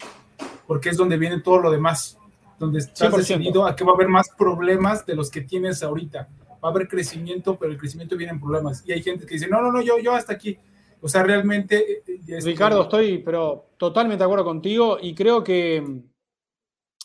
porque 0.65 0.89
es 0.89 0.97
donde 0.97 1.17
viene 1.17 1.41
todo 1.41 1.57
lo 1.57 1.69
demás, 1.69 2.17
donde 2.57 2.79
estás 2.79 3.15
decidido 3.15 3.65
a 3.65 3.75
que 3.75 3.83
va 3.83 3.91
a 3.91 3.95
haber 3.95 4.07
más 4.07 4.29
problemas 4.37 5.05
de 5.05 5.15
los 5.15 5.29
que 5.29 5.41
tienes 5.41 5.83
ahorita 5.83 6.29
va 6.63 6.69
a 6.69 6.71
haber 6.71 6.87
crecimiento, 6.87 7.57
pero 7.57 7.71
el 7.71 7.77
crecimiento 7.77 8.17
viene 8.17 8.33
en 8.33 8.39
problemas. 8.39 8.83
Y 8.85 8.91
hay 8.91 9.01
gente 9.01 9.25
que 9.25 9.35
dice, 9.35 9.47
no, 9.47 9.61
no, 9.61 9.71
no, 9.71 9.81
yo, 9.81 9.99
yo 9.99 10.13
hasta 10.13 10.33
aquí. 10.33 10.57
O 11.01 11.07
sea, 11.07 11.23
realmente... 11.23 11.77
Eh, 11.91 12.19
eh, 12.27 12.39
Ricardo, 12.41 12.83
estoy 12.83 13.19
pero 13.19 13.69
totalmente 13.77 14.19
de 14.19 14.25
acuerdo 14.25 14.45
contigo 14.45 14.97
y 15.01 15.13
creo 15.13 15.43
que 15.43 16.01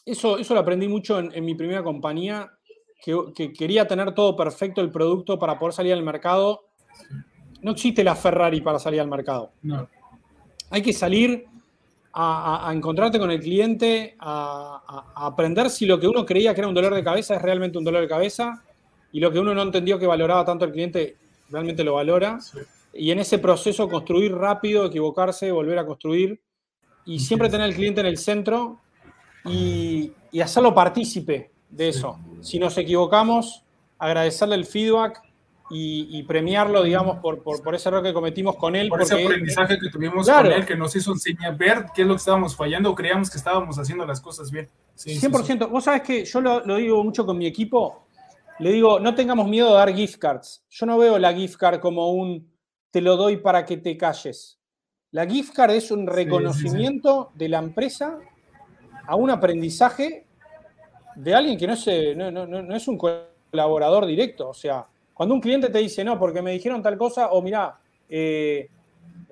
eso, 0.04 0.38
eso 0.38 0.54
lo 0.54 0.60
aprendí 0.60 0.88
mucho 0.88 1.18
en, 1.18 1.44
mi 1.44 1.54
primera 1.54 1.82
compañía, 1.82 2.50
que, 3.02 3.52
quería 3.52 3.86
tener 3.86 4.14
todo 4.14 4.36
perfecto 4.36 4.80
el 4.80 4.90
producto 4.90 5.38
para 5.38 5.58
poder 5.58 5.74
salir 5.74 5.92
al 5.92 6.02
mercado. 6.02 6.66
No 7.60 7.72
existe 7.72 8.02
la 8.02 8.16
Ferrari 8.16 8.60
para 8.60 8.78
salir 8.78 9.00
al 9.00 9.08
mercado. 9.08 9.52
No. 9.62 9.88
Hay 10.70 10.82
que 10.82 10.92
salir 10.92 11.46
a, 12.12 12.70
encontrarte 12.74 13.18
con 13.18 13.30
el 13.30 13.40
cliente, 13.40 14.16
a, 14.18 15.12
a, 15.14 15.26
aprender 15.26 15.70
si 15.70 15.86
lo 15.86 15.98
que 15.98 16.08
uno 16.08 16.26
creía 16.26 16.54
que 16.54 16.60
era 16.60 16.68
un 16.68 16.74
dolor 16.74 16.94
de 16.94 17.04
cabeza 17.04 17.36
es 17.36 17.42
realmente 17.42 17.78
un 17.78 17.84
dolor 17.84 18.02
de 18.02 18.08
cabeza 18.08 18.62
y 19.12 19.20
lo 19.20 19.30
que 19.30 19.38
uno 19.38 19.54
no 19.54 19.62
entendió 19.62 19.98
que 19.98 20.06
valoraba 20.06 20.44
tanto 20.44 20.64
el 20.64 20.72
cliente, 20.72 21.16
realmente 21.50 21.84
lo 21.84 21.94
valora. 21.94 22.38
Y 22.94 23.10
en 23.10 23.20
ese 23.20 23.38
proceso 23.38 23.88
construir 23.88 24.34
rápido, 24.34 24.86
equivocarse, 24.86 25.50
volver 25.52 25.78
a 25.78 25.86
construir 25.86 26.40
y 27.04 27.18
siempre 27.20 27.48
tener 27.48 27.66
al 27.66 27.74
cliente 27.74 28.00
en 28.00 28.06
el 28.06 28.18
centro 28.18 28.80
y, 29.44 30.12
hacerlo 30.40 30.74
partícipe 30.74 31.50
de 31.68 31.88
eso. 31.88 32.18
Si 32.40 32.58
nos 32.58 32.76
equivocamos, 32.78 33.64
agradecerle 33.98 34.54
el 34.54 34.64
feedback 34.64 35.22
y, 35.70 36.22
premiarlo, 36.24 36.82
digamos, 36.82 37.18
por, 37.18 37.42
por, 37.42 37.74
ese 37.74 37.88
error 37.88 38.02
que 38.02 38.12
cometimos 38.12 38.56
con 38.56 38.76
él. 38.76 38.88
Por 38.88 39.02
ese 39.02 39.22
aprendizaje 39.22 39.78
que 39.78 39.88
tuvimos 39.88 40.28
con 40.28 40.46
él, 40.46 40.66
que 40.66 40.76
nos 40.76 40.94
hizo 40.94 41.12
enseñar, 41.12 41.56
ver 41.56 41.86
qué 41.94 42.02
es 42.02 42.08
lo 42.08 42.14
que 42.14 42.18
estábamos 42.18 42.54
fallando 42.54 42.90
o 42.90 42.94
creíamos 42.94 43.30
que 43.30 43.38
estábamos 43.38 43.78
haciendo 43.78 44.04
las 44.04 44.20
cosas 44.20 44.50
bien. 44.50 44.68
100%. 44.96 45.70
Vos 45.70 45.84
sabés 45.84 46.02
que 46.02 46.24
yo 46.24 46.40
lo, 46.40 46.64
lo, 46.64 46.76
digo 46.76 47.02
mucho 47.02 47.24
con 47.24 47.38
mi 47.38 47.46
equipo 47.46 48.02
le 48.58 48.70
digo, 48.70 49.00
no 49.00 49.14
tengamos 49.14 49.48
miedo 49.48 49.68
de 49.70 49.74
dar 49.74 49.92
gift 49.92 50.18
cards. 50.18 50.64
Yo 50.70 50.86
no 50.86 50.98
veo 50.98 51.18
la 51.18 51.34
gift 51.34 51.56
card 51.56 51.80
como 51.80 52.12
un 52.12 52.52
te 52.92 53.00
lo 53.00 53.16
doy 53.16 53.38
para 53.38 53.64
que 53.64 53.78
te 53.78 53.96
calles. 53.96 54.60
La 55.10 55.26
gift 55.26 55.52
card 55.54 55.72
es 55.72 55.90
un 55.90 56.06
reconocimiento 56.06 57.32
de 57.34 57.48
la 57.48 57.58
empresa 57.58 58.18
a 59.06 59.16
un 59.16 59.30
aprendizaje 59.30 60.24
de 61.16 61.34
alguien 61.34 61.58
que 61.58 61.66
no 61.66 61.72
es, 61.74 61.86
eh, 61.88 62.14
no, 62.14 62.74
es 62.74 62.88
un 62.88 62.98
colaborador 62.98 64.06
directo. 64.06 64.48
O 64.48 64.54
sea, 64.54 64.86
cuando 65.12 65.34
un 65.34 65.40
cliente 65.40 65.68
te 65.68 65.78
dice, 65.78 66.04
no, 66.04 66.18
porque 66.18 66.42
me 66.42 66.52
dijeron 66.52 66.82
tal 66.82 66.96
cosa, 66.96 67.32
o 67.32 67.42
mira, 67.42 67.78
eh, 68.08 68.68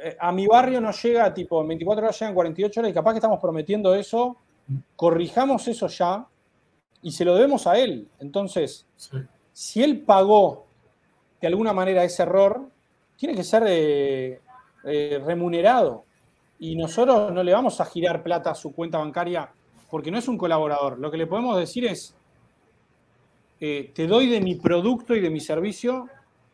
eh, 0.03 0.17
a 0.19 0.33
mi 0.33 0.47
barrio 0.47 0.81
no 0.81 0.93
llega, 0.93 1.33
tipo, 1.35 1.61
en 1.61 1.69
24 1.69 2.05
horas 2.05 2.19
llegan 2.19 2.35
48 2.35 2.81
horas 2.81 2.91
y 2.91 2.95
capaz 2.95 3.13
que 3.13 3.19
estamos 3.19 3.41
prometiendo 3.41 3.95
eso, 3.95 4.37
corrijamos 4.97 5.67
eso 5.69 5.89
ya 5.89 6.27
y 7.03 7.13
se 7.13 7.25
lo 7.25 7.35
debemos 7.35 7.67
a 7.67 7.79
él. 7.79 8.09
Entonces, 8.19 8.87
si 9.53 9.83
él 9.83 10.01
pagó 10.01 10.67
de 11.41 11.49
alguna 11.49 11.73
manera 11.73 12.05
ese 12.05 12.23
error, 12.23 12.69
tiene 13.17 13.35
que 13.35 13.45
ser 13.45 13.65
eh, 13.67 14.41
eh, 14.85 15.23
remunerado. 15.25 16.05
Y 16.59 16.77
nosotros 16.77 17.33
no 17.33 17.43
le 17.43 17.53
vamos 17.53 17.81
a 17.81 17.87
girar 17.87 18.23
plata 18.23 18.51
a 18.51 18.55
su 18.55 18.73
cuenta 18.73 18.99
bancaria 18.99 19.51
porque 19.91 20.11
no 20.11 20.19
es 20.19 20.29
un 20.29 20.39
colaborador. 20.39 20.99
Lo 20.99 21.11
que 21.11 21.17
le 21.17 21.27
podemos 21.27 21.59
decir 21.59 21.85
es, 21.85 22.15
eh, 23.61 23.91
te 23.95 24.07
doy 24.07 24.29
de 24.29 24.41
mi 24.41 24.55
producto 24.55 25.15
y 25.15 25.21
de 25.21 25.31
mi 25.31 25.41
servicio 25.41 26.09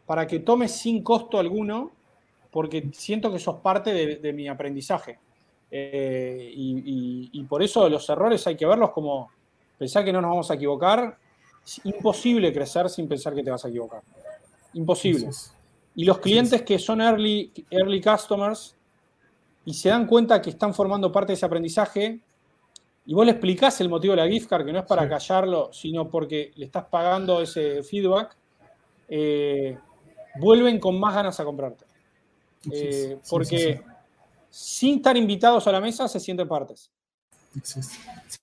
para 0.07 0.27
que 0.27 0.41
tomes 0.41 0.73
sin 0.73 1.03
costo 1.03 1.39
alguno, 1.39 1.91
porque 2.51 2.89
siento 2.93 3.31
que 3.31 3.39
sos 3.39 3.57
parte 3.57 3.93
de, 4.17 4.33
mi 4.33 4.49
aprendizaje. 4.49 5.19
Eh, 5.71 6.53
y, 6.55 7.45
por 7.45 7.63
eso 7.63 7.89
los 7.89 8.09
errores 8.09 8.47
hay 8.47 8.57
que 8.57 8.67
verlos 8.67 8.91
como 8.91 9.31
pensar 9.79 10.05
que 10.05 10.13
no 10.13 10.21
nos 10.21 10.31
vamos 10.31 10.51
a 10.51 10.55
equivocar. 10.55 11.19
Es 11.65 11.81
imposible 11.85 12.53
crecer 12.53 12.89
sin 12.89 13.09
pensar 13.09 13.35
que 13.35 13.43
te 13.43 13.51
vas 13.51 13.65
a 13.65 13.69
equivocar. 13.69 14.03
Imposible. 14.75 15.29
Y 15.97 16.05
los 16.05 16.19
clientes 16.19 16.63
que 16.63 16.79
son 16.79 17.01
early, 17.01 17.53
early 17.71 18.01
customers 18.01 18.77
y 19.65 19.75
se 19.75 19.89
dan 19.89 20.07
cuenta 20.07 20.41
que 20.41 20.51
están 20.51 20.73
formando 20.73 21.11
parte 21.11 21.33
de 21.33 21.35
ese 21.35 21.47
aprendizaje, 21.47 22.21
y 23.07 23.15
vos 23.15 23.25
le 23.25 23.33
explicás 23.33 23.81
el 23.81 23.89
motivo 23.89 24.17
de 24.17 24.23
la 24.23 24.29
gift 24.29 24.49
card, 24.49 24.67
que 24.67 24.73
no 24.73 24.81
es 24.81 24.85
para 24.85 25.09
callarlo, 25.09 25.71
sino 25.73 26.11
porque 26.11 26.53
le 26.57 26.67
estás 26.67 26.87
pagando 26.87 27.41
ese 27.41 27.85
feedback, 27.85 28.37
eh, 29.09 29.79
vuelven 30.41 30.81
con 30.81 30.99
más 30.99 31.15
ganas 31.15 31.39
a 31.39 31.45
comprarte. 31.45 31.85
Eh, 32.73 33.17
porque 33.31 33.81
sin 34.51 34.97
estar 34.97 35.17
invitados 35.17 35.69
a 35.69 35.73
la 35.73 35.81
mesa 35.81 36.09
se 36.09 36.19
sienten 36.19 36.49
partes. 36.49 36.91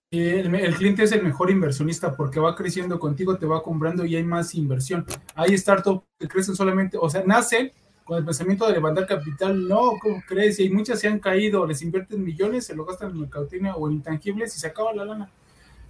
El, 0.10 0.56
el, 0.56 0.76
cliente 0.76 1.04
es 1.04 1.12
el 1.12 1.24
mejor 1.24 1.52
inversionista 1.52 2.16
porque 2.16 2.40
va 2.40 2.56
creciendo 2.56 2.98
contigo, 3.00 3.38
te 3.38 3.46
va 3.46 3.62
comprando 3.62 4.06
y 4.06 4.16
hay 4.16 4.24
más 4.24 4.56
inversión. 4.56 5.06
Hay 5.36 5.58
startups 5.58 6.06
que 6.18 6.28
crecen 6.30 6.56
solamente, 6.56 6.98
o 6.98 7.10
sea, 7.10 7.24
nacen 7.26 7.74
con 8.04 8.18
el 8.18 8.26
pensamiento 8.26 8.68
de 8.68 8.74
levantar 8.74 9.08
capital, 9.08 9.68
no, 9.68 9.94
¿cómo 10.02 10.22
crees? 10.28 10.60
Y 10.60 10.70
muchas 10.70 11.00
se 11.00 11.08
han 11.08 11.20
caído, 11.20 11.66
les 11.66 11.82
invierten 11.82 12.24
millones, 12.24 12.66
se 12.66 12.76
lo 12.76 12.86
gastan 12.86 13.12
en 13.12 13.22
mercadotecnia 13.22 13.76
o 13.76 13.88
en 13.88 13.96
intangibles 13.96 14.56
y 14.56 14.60
se 14.60 14.68
acaba 14.68 14.94
la 14.94 15.06
lana. 15.06 15.30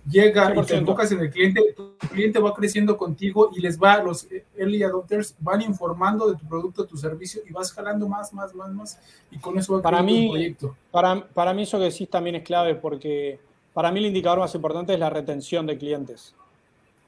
Llega 0.07 0.53
y 0.53 0.65
te 0.65 0.75
enfocas 0.75 1.11
en 1.13 1.21
el 1.21 1.29
cliente, 1.29 1.61
tu 1.75 1.95
cliente 2.09 2.37
va 2.37 2.53
creciendo 2.53 2.97
contigo 2.97 3.51
y 3.55 3.61
les 3.61 3.81
va, 3.81 4.03
los 4.03 4.27
early 4.57 4.83
adopters 4.83 5.33
van 5.39 5.61
informando 5.61 6.29
de 6.29 6.37
tu 6.37 6.45
producto, 6.45 6.85
tu 6.85 6.97
servicio 6.97 7.41
y 7.47 7.53
vas 7.53 7.71
jalando 7.71 8.07
más, 8.07 8.33
más, 8.33 8.53
más, 8.53 8.69
más 8.73 8.99
y 9.31 9.37
con 9.37 9.57
eso 9.57 9.75
va 9.75 9.81
para 9.81 10.03
mí, 10.03 10.27
proyecto. 10.29 10.75
Para, 10.91 11.25
para 11.27 11.53
mí 11.53 11.63
eso 11.63 11.77
que 11.79 11.85
decís 11.85 12.09
también 12.09 12.35
es 12.35 12.43
clave 12.43 12.75
porque 12.75 13.39
para 13.73 13.93
mí 13.93 14.01
el 14.01 14.07
indicador 14.07 14.39
más 14.39 14.53
importante 14.53 14.93
es 14.93 14.99
la 14.99 15.09
retención 15.09 15.65
de 15.65 15.77
clientes. 15.77 16.35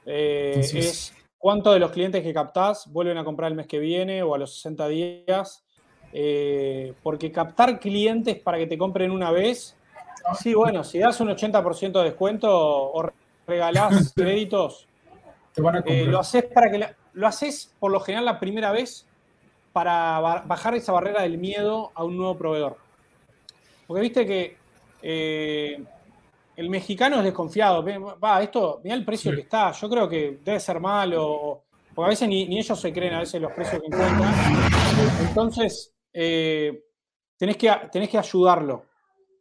Eh, 0.05 0.61
es 0.61 1.13
¿Cuántos 1.45 1.75
de 1.75 1.79
los 1.79 1.91
clientes 1.91 2.23
que 2.23 2.33
captás 2.33 2.91
vuelven 2.91 3.19
a 3.19 3.23
comprar 3.23 3.51
el 3.51 3.55
mes 3.55 3.67
que 3.67 3.77
viene 3.77 4.23
o 4.23 4.33
a 4.33 4.39
los 4.39 4.55
60 4.55 4.87
días? 4.87 5.63
Eh, 6.11 6.95
porque 7.03 7.31
captar 7.31 7.79
clientes 7.79 8.39
para 8.39 8.57
que 8.57 8.65
te 8.65 8.79
compren 8.79 9.11
una 9.11 9.29
vez, 9.29 9.77
sí, 10.39 10.55
bueno, 10.55 10.83
si 10.83 10.97
das 10.97 11.21
un 11.21 11.27
80% 11.29 11.99
de 11.99 12.03
descuento 12.03 12.49
o 12.51 13.11
regalás 13.45 14.11
créditos, 14.15 14.87
eh, 15.85 16.05
lo 16.07 16.17
haces 16.17 16.45
para 16.45 16.71
que 16.71 16.83
lo 17.13 17.27
haces 17.27 17.71
por 17.79 17.91
lo 17.91 17.99
general 17.99 18.25
la 18.25 18.39
primera 18.39 18.71
vez 18.71 19.05
para 19.71 20.19
bajar 20.47 20.73
esa 20.73 20.93
barrera 20.93 21.21
del 21.21 21.37
miedo 21.37 21.91
a 21.93 22.03
un 22.03 22.17
nuevo 22.17 22.35
proveedor. 22.39 22.77
Porque 23.85 24.01
viste 24.01 24.25
que 24.25 24.57
eh, 25.03 25.83
el 26.55 26.69
mexicano 26.69 27.17
es 27.17 27.23
desconfiado. 27.23 27.83
Va, 28.23 28.41
esto, 28.41 28.81
mira 28.83 28.95
el 28.95 29.05
precio 29.05 29.31
que 29.33 29.41
está. 29.41 29.71
Yo 29.71 29.89
creo 29.89 30.07
que 30.07 30.39
debe 30.43 30.59
ser 30.59 30.79
malo. 30.79 31.63
Porque 31.93 32.07
a 32.07 32.09
veces 32.09 32.27
ni, 32.27 32.57
ellos 32.57 32.79
se 32.79 32.93
creen 32.93 33.13
a 33.13 33.19
veces 33.19 33.41
los 33.41 33.51
precios 33.51 33.81
que 33.81 33.87
encuentran. 33.87 34.33
Entonces, 35.27 35.93
eh, 36.13 36.83
tenés, 37.37 37.57
que, 37.57 37.73
tenés 37.91 38.09
que 38.09 38.17
ayudarlo. 38.17 38.85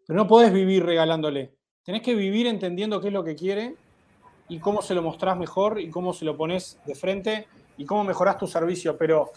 Pero 0.07 0.17
no 0.17 0.27
podés 0.27 0.53
vivir 0.53 0.85
regalándole. 0.85 1.55
Tenés 1.83 2.03
que 2.03 2.15
vivir 2.15 2.47
entendiendo 2.47 3.01
qué 3.01 3.09
es 3.09 3.13
lo 3.13 3.25
que 3.25 3.35
quiere 3.35 3.77
y 4.49 4.59
cómo 4.59 4.83
se 4.83 4.95
lo 4.95 5.03
mostrás 5.03 5.37
mejor 5.37 5.81
y 5.81 5.91
cómo 5.91 6.13
se 6.13 6.25
lo 6.25 6.37
pones 6.37 6.79
de 6.87 6.95
frente 6.95 7.47
y 7.77 7.85
cómo 7.85 8.05
mejorás 8.05 8.39
tu 8.39 8.47
servicio. 8.47 8.97
Pero 8.97 9.33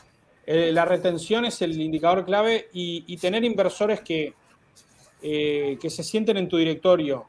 eh, 0.46 0.72
la 0.72 0.86
retención 0.86 1.46
es 1.46 1.62
el 1.62 1.80
indicador 1.80 2.26
clave 2.26 2.70
y, 2.74 3.18
tener 3.18 3.44
inversores 3.44 4.02
que, 4.02 4.34
eh, 5.22 5.78
que 5.80 5.90
se 5.90 6.04
sienten 6.04 6.38
en 6.38 6.48
tu 6.48 6.58
directorio, 6.58 7.28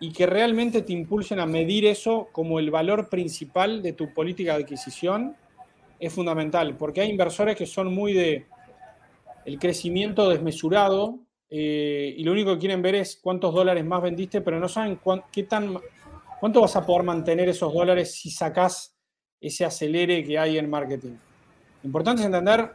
y 0.00 0.12
que 0.12 0.26
realmente 0.26 0.82
te 0.82 0.92
impulsen 0.92 1.40
a 1.40 1.46
medir 1.46 1.86
eso 1.86 2.28
como 2.32 2.58
el 2.58 2.70
valor 2.70 3.08
principal 3.08 3.82
de 3.82 3.92
tu 3.92 4.12
política 4.12 4.56
de 4.56 4.62
adquisición 4.62 5.36
es 5.98 6.12
fundamental, 6.12 6.76
porque 6.76 7.00
hay 7.00 7.10
inversores 7.10 7.56
que 7.56 7.66
son 7.66 7.92
muy 7.92 8.12
de 8.12 8.46
el 9.44 9.58
crecimiento 9.58 10.28
desmesurado 10.28 11.18
eh, 11.50 12.14
y 12.16 12.22
lo 12.22 12.32
único 12.32 12.52
que 12.52 12.60
quieren 12.60 12.82
ver 12.82 12.94
es 12.96 13.16
cuántos 13.16 13.54
dólares 13.54 13.84
más 13.84 14.02
vendiste, 14.02 14.40
pero 14.40 14.60
no 14.60 14.68
saben 14.68 15.00
qué 15.32 15.44
tan, 15.44 15.78
cuánto 16.38 16.60
vas 16.60 16.76
a 16.76 16.84
poder 16.84 17.02
mantener 17.02 17.48
esos 17.48 17.72
dólares 17.72 18.14
si 18.14 18.30
sacás 18.30 18.94
ese 19.40 19.64
acelere 19.64 20.22
que 20.24 20.38
hay 20.38 20.58
en 20.58 20.68
marketing. 20.68 21.16
Lo 21.82 21.86
importante 21.86 22.22
es 22.22 22.26
entender 22.26 22.72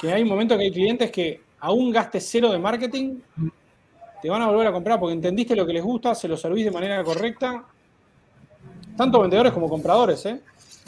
que 0.00 0.12
hay 0.12 0.24
momentos 0.24 0.58
que 0.58 0.64
hay 0.64 0.72
clientes 0.72 1.10
que 1.10 1.40
aún 1.60 1.90
gaste 1.90 2.20
cero 2.20 2.50
de 2.50 2.58
marketing, 2.58 3.20
te 4.20 4.28
van 4.28 4.42
a 4.42 4.46
volver 4.46 4.66
a 4.66 4.72
comprar 4.72 4.98
porque 4.98 5.14
entendiste 5.14 5.54
lo 5.54 5.66
que 5.66 5.72
les 5.72 5.82
gusta, 5.82 6.14
se 6.14 6.28
lo 6.28 6.36
servís 6.36 6.64
de 6.64 6.70
manera 6.70 7.02
correcta. 7.04 7.64
Tanto 8.96 9.20
vendedores 9.20 9.52
como 9.52 9.68
compradores. 9.68 10.26
¿eh? 10.26 10.40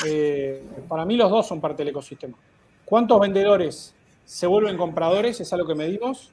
Eh, 0.07 0.64
para 0.89 1.05
mí 1.05 1.16
los 1.16 1.31
dos 1.31 1.47
son 1.47 1.61
parte 1.61 1.78
del 1.78 1.89
ecosistema. 1.89 2.37
¿Cuántos 2.85 3.20
vendedores 3.20 3.95
se 4.24 4.47
vuelven 4.47 4.76
compradores? 4.76 5.41
Es 5.41 5.53
algo 5.53 5.66
que 5.66 5.74
medimos. 5.74 6.31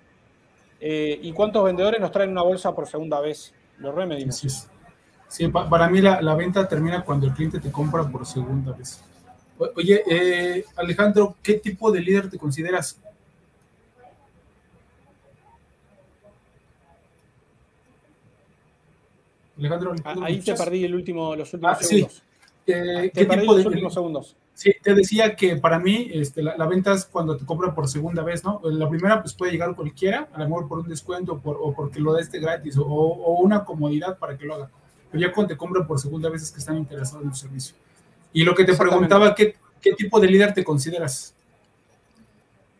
Eh, 0.80 1.20
¿Y 1.22 1.32
cuántos 1.34 1.64
vendedores 1.64 2.00
nos 2.00 2.12
traen 2.12 2.32
una 2.32 2.42
bolsa 2.42 2.74
por 2.74 2.88
segunda 2.88 3.20
vez? 3.20 3.54
Lo 3.78 3.92
remedimos. 3.92 4.68
Sí, 5.30 5.48
para 5.50 5.90
mí 5.90 6.02
la, 6.02 6.36
venta 6.36 6.68
termina 6.68 7.04
cuando 7.04 7.28
el 7.28 7.34
cliente 7.34 7.60
te 7.60 7.72
compra 7.72 8.08
por 8.08 8.26
segunda 8.26 8.72
vez. 8.72 9.02
Oye, 9.76 10.64
Alejandro, 10.76 11.36
¿qué 11.44 11.56
tipo 11.56 11.92
de 11.92 12.00
líder 12.00 12.30
te 12.30 12.38
consideras? 12.38 13.00
Alejandro, 19.58 19.96
ah, 20.04 20.16
ahí 20.24 20.40
te 20.40 20.54
perdí 20.54 20.84
el 20.86 20.96
último, 20.96 21.36
los 21.36 21.54
últimos 21.54 21.78
ah, 21.78 21.84
segundos. 21.84 22.24
Eh, 22.68 23.12
¿Qué 23.14 23.26
tipo 23.26 23.56
de, 23.56 23.64
los 23.64 23.66
últimos 23.66 23.94
segundos? 23.94 24.36
Sí, 24.54 24.74
te 24.82 24.94
decía 24.94 25.36
que 25.36 25.56
para 25.56 25.80
mí 25.80 26.10
este, 26.14 26.42
la, 26.42 26.66
venta 26.66 26.94
es 26.94 27.06
cuando 27.06 27.38
te 27.38 27.46
compran 27.46 27.74
por 27.74 27.88
segunda 27.88 28.24
vez, 28.24 28.44
¿no? 28.44 28.60
La 28.64 28.90
primera 28.90 29.22
pues 29.22 29.34
puede 29.34 29.52
llegar 29.52 29.76
cualquiera, 29.76 30.28
a 30.34 30.40
lo 30.40 30.50
mejor 30.50 30.68
por 30.68 30.80
un 30.80 30.90
descuento 30.90 31.40
o 31.44 31.74
porque 31.74 32.00
lo 32.00 32.12
da 32.12 32.22
este 32.22 32.40
gratis 32.40 32.76
o, 32.78 32.84
una 33.42 33.64
comodidad 33.64 34.18
para 34.18 34.38
que 34.38 34.46
lo 34.46 34.56
haga. 34.56 34.70
Pero 35.12 35.28
ya 35.28 35.32
cuando 35.32 35.54
te 35.54 35.58
compran 35.58 35.88
por 35.88 36.00
segunda 36.00 36.30
vez 36.30 36.42
es 36.42 36.52
que 36.52 36.60
están 36.60 36.78
interesados 36.78 37.24
en 37.24 37.30
tu 37.30 37.36
servicio. 37.36 37.76
Y 38.34 38.44
lo 38.44 38.54
que 38.54 38.66
te 38.66 38.74
preguntaba, 38.76 39.34
¿qué, 39.34 39.56
¿qué, 39.80 39.94
tipo 39.94 40.20
de 40.20 40.28
líder 40.28 40.54
te 40.54 40.64
consideras? 40.64 41.36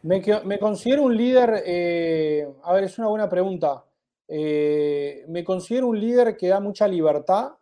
Me, 0.02 0.22
me 0.46 0.60
considero 0.60 1.04
un 1.04 1.16
líder, 1.16 1.64
eh, 1.66 2.48
a 2.64 2.74
ver, 2.74 2.86
es 2.86 2.98
una 2.98 3.08
buena 3.08 3.30
pregunta. 3.30 3.84
Eh, 4.28 5.24
me 5.30 5.44
considero 5.44 5.88
un 5.88 6.00
líder 6.00 6.36
que 6.36 6.50
da 6.50 6.60
mucha 6.60 6.88
libertad 6.88 7.54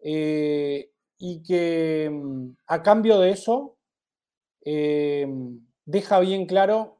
eh, 0.00 0.90
y 1.18 1.42
que 1.42 2.10
mm, 2.12 2.50
a 2.66 2.82
cambio 2.82 3.18
de 3.18 3.30
eso 3.30 3.76
eh, 4.62 5.26
deja 5.86 6.20
bien 6.20 6.46
claro 6.46 6.98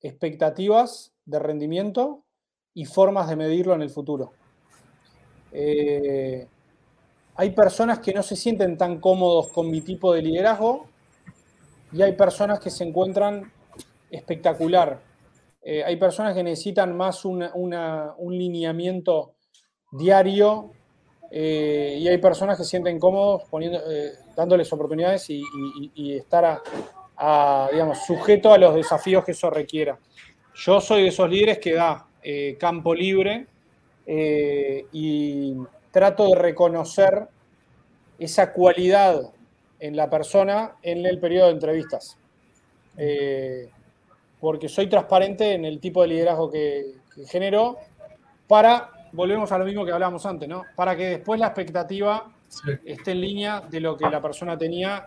expectativas 0.00 1.12
de 1.24 1.38
rendimiento 1.40 2.24
y 2.72 2.84
formas 2.84 3.28
de 3.28 3.36
medirlo 3.36 3.74
en 3.74 3.82
el 3.82 3.90
futuro. 3.90 4.32
hay 7.34 7.50
personas 7.56 7.98
que 7.98 8.12
no 8.12 8.22
se 8.22 8.36
sienten 8.36 8.76
tan 8.78 9.00
cómodos 9.00 9.48
con 9.48 9.68
mi 9.70 9.80
tipo 9.80 10.12
de 10.14 10.22
liderazgo 10.22 10.86
y 11.92 12.02
hay 12.02 12.12
personas 12.12 12.60
que 12.60 12.70
se 12.70 12.84
encuentran 12.84 13.52
espectacular 14.10 15.09
eh, 15.62 15.84
hay 15.84 15.96
personas 15.96 16.34
que 16.34 16.42
necesitan 16.42 16.96
más 16.96 17.24
un 17.24 17.40
lineamiento 18.30 19.34
diario 19.92 20.70
eh, 21.30 21.96
y 21.98 22.08
hay 22.08 22.18
personas 22.18 22.56
que 22.56 22.64
sienten 22.64 22.98
cómodos 22.98 23.44
poniendo, 23.50 23.78
eh, 23.90 24.12
dándoles 24.34 24.72
oportunidades 24.72 25.28
y, 25.28 26.16
estar 26.16 26.62
a, 27.16 27.68
digamos, 27.70 27.98
sujeto 28.06 28.52
a 28.52 28.58
los 28.58 28.74
desafíos 28.74 29.24
que 29.24 29.32
eso 29.32 29.50
requiera. 29.50 29.98
Yo 30.54 30.80
soy 30.80 31.02
de 31.02 31.08
esos 31.08 31.28
líderes 31.28 31.58
que 31.58 31.74
da 31.74 32.06
campo 32.58 32.94
libre 32.94 33.46
y 34.06 35.54
trato 35.90 36.28
de 36.28 36.34
reconocer 36.36 37.28
esa 38.18 38.52
cualidad 38.52 39.32
en 39.78 39.96
la 39.96 40.10
persona 40.10 40.76
en 40.82 41.06
el 41.06 41.18
periodo 41.18 41.46
de 41.46 41.52
entrevistas 41.52 42.18
porque 44.40 44.68
soy 44.68 44.88
transparente 44.88 45.52
en 45.52 45.64
el 45.64 45.80
tipo 45.80 46.02
de 46.02 46.08
liderazgo 46.08 46.50
que, 46.50 46.94
genero 47.26 47.76
para, 48.46 48.90
volvemos 49.12 49.52
a 49.52 49.58
lo 49.58 49.64
mismo 49.64 49.84
que 49.84 49.92
hablábamos 49.92 50.24
antes, 50.24 50.48
¿no? 50.48 50.64
Para 50.74 50.96
que 50.96 51.04
después 51.04 51.38
la 51.38 51.48
expectativa 51.48 52.32
esté 52.84 53.12
en 53.12 53.20
línea 53.20 53.60
de 53.60 53.80
lo 53.80 53.96
que 53.96 54.08
la 54.08 54.20
persona 54.20 54.56
tenía 54.56 55.06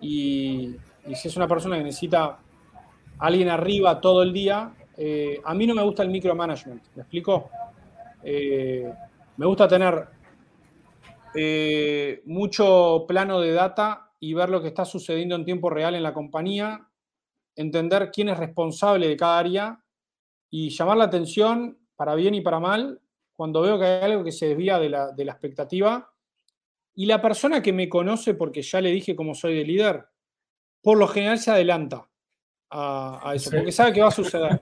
y, 0.00 0.74
si 1.14 1.28
es 1.28 1.36
una 1.36 1.46
persona 1.46 1.76
que 1.76 1.84
necesita 1.84 2.24
a 2.24 2.38
alguien 3.18 3.48
arriba 3.48 4.00
todo 4.00 4.22
el 4.22 4.32
día, 4.32 4.72
eh, 4.96 5.40
a 5.44 5.54
mí 5.54 5.66
no 5.66 5.74
me 5.74 5.82
gusta 5.82 6.02
el 6.02 6.08
micromanagement, 6.08 6.82
¿me 6.94 7.02
explico? 7.02 7.50
Eh, 8.22 8.90
me 9.36 9.46
gusta 9.46 9.68
tener 9.68 10.06
eh, 11.34 12.22
mucho 12.26 13.04
plano 13.06 13.40
de 13.40 13.52
data 13.52 14.10
y 14.18 14.34
ver 14.34 14.48
lo 14.48 14.60
que 14.60 14.68
está 14.68 14.84
sucediendo 14.84 15.34
en 15.34 15.44
tiempo 15.44 15.70
real 15.70 15.94
en 15.94 16.02
la 16.02 16.12
compañía 16.12 16.89
entender 17.56 18.10
quién 18.12 18.28
es 18.28 18.38
responsable 18.38 19.08
de 19.08 19.16
cada 19.16 19.38
área 19.38 19.84
y 20.50 20.70
llamar 20.70 20.96
la 20.96 21.04
atención 21.04 21.78
para 21.96 22.14
bien 22.14 22.34
y 22.34 22.40
para 22.40 22.60
mal 22.60 23.00
cuando 23.34 23.62
veo 23.62 23.78
que 23.78 23.86
hay 23.86 24.12
algo 24.12 24.24
que 24.24 24.32
se 24.32 24.48
desvía 24.48 24.78
de 24.78 24.90
la, 24.90 25.12
de 25.12 25.24
la 25.24 25.32
expectativa. 25.32 26.12
Y 26.94 27.06
la 27.06 27.22
persona 27.22 27.62
que 27.62 27.72
me 27.72 27.88
conoce, 27.88 28.34
porque 28.34 28.60
ya 28.60 28.80
le 28.82 28.90
dije 28.90 29.16
cómo 29.16 29.34
soy 29.34 29.54
de 29.54 29.64
líder, 29.64 30.04
por 30.82 30.98
lo 30.98 31.08
general 31.08 31.38
se 31.38 31.50
adelanta 31.50 32.06
a, 32.70 33.32
eso, 33.34 33.50
porque 33.50 33.72
sabe 33.72 33.92
que 33.92 34.02
va 34.02 34.08
a 34.08 34.10
suceder. 34.10 34.60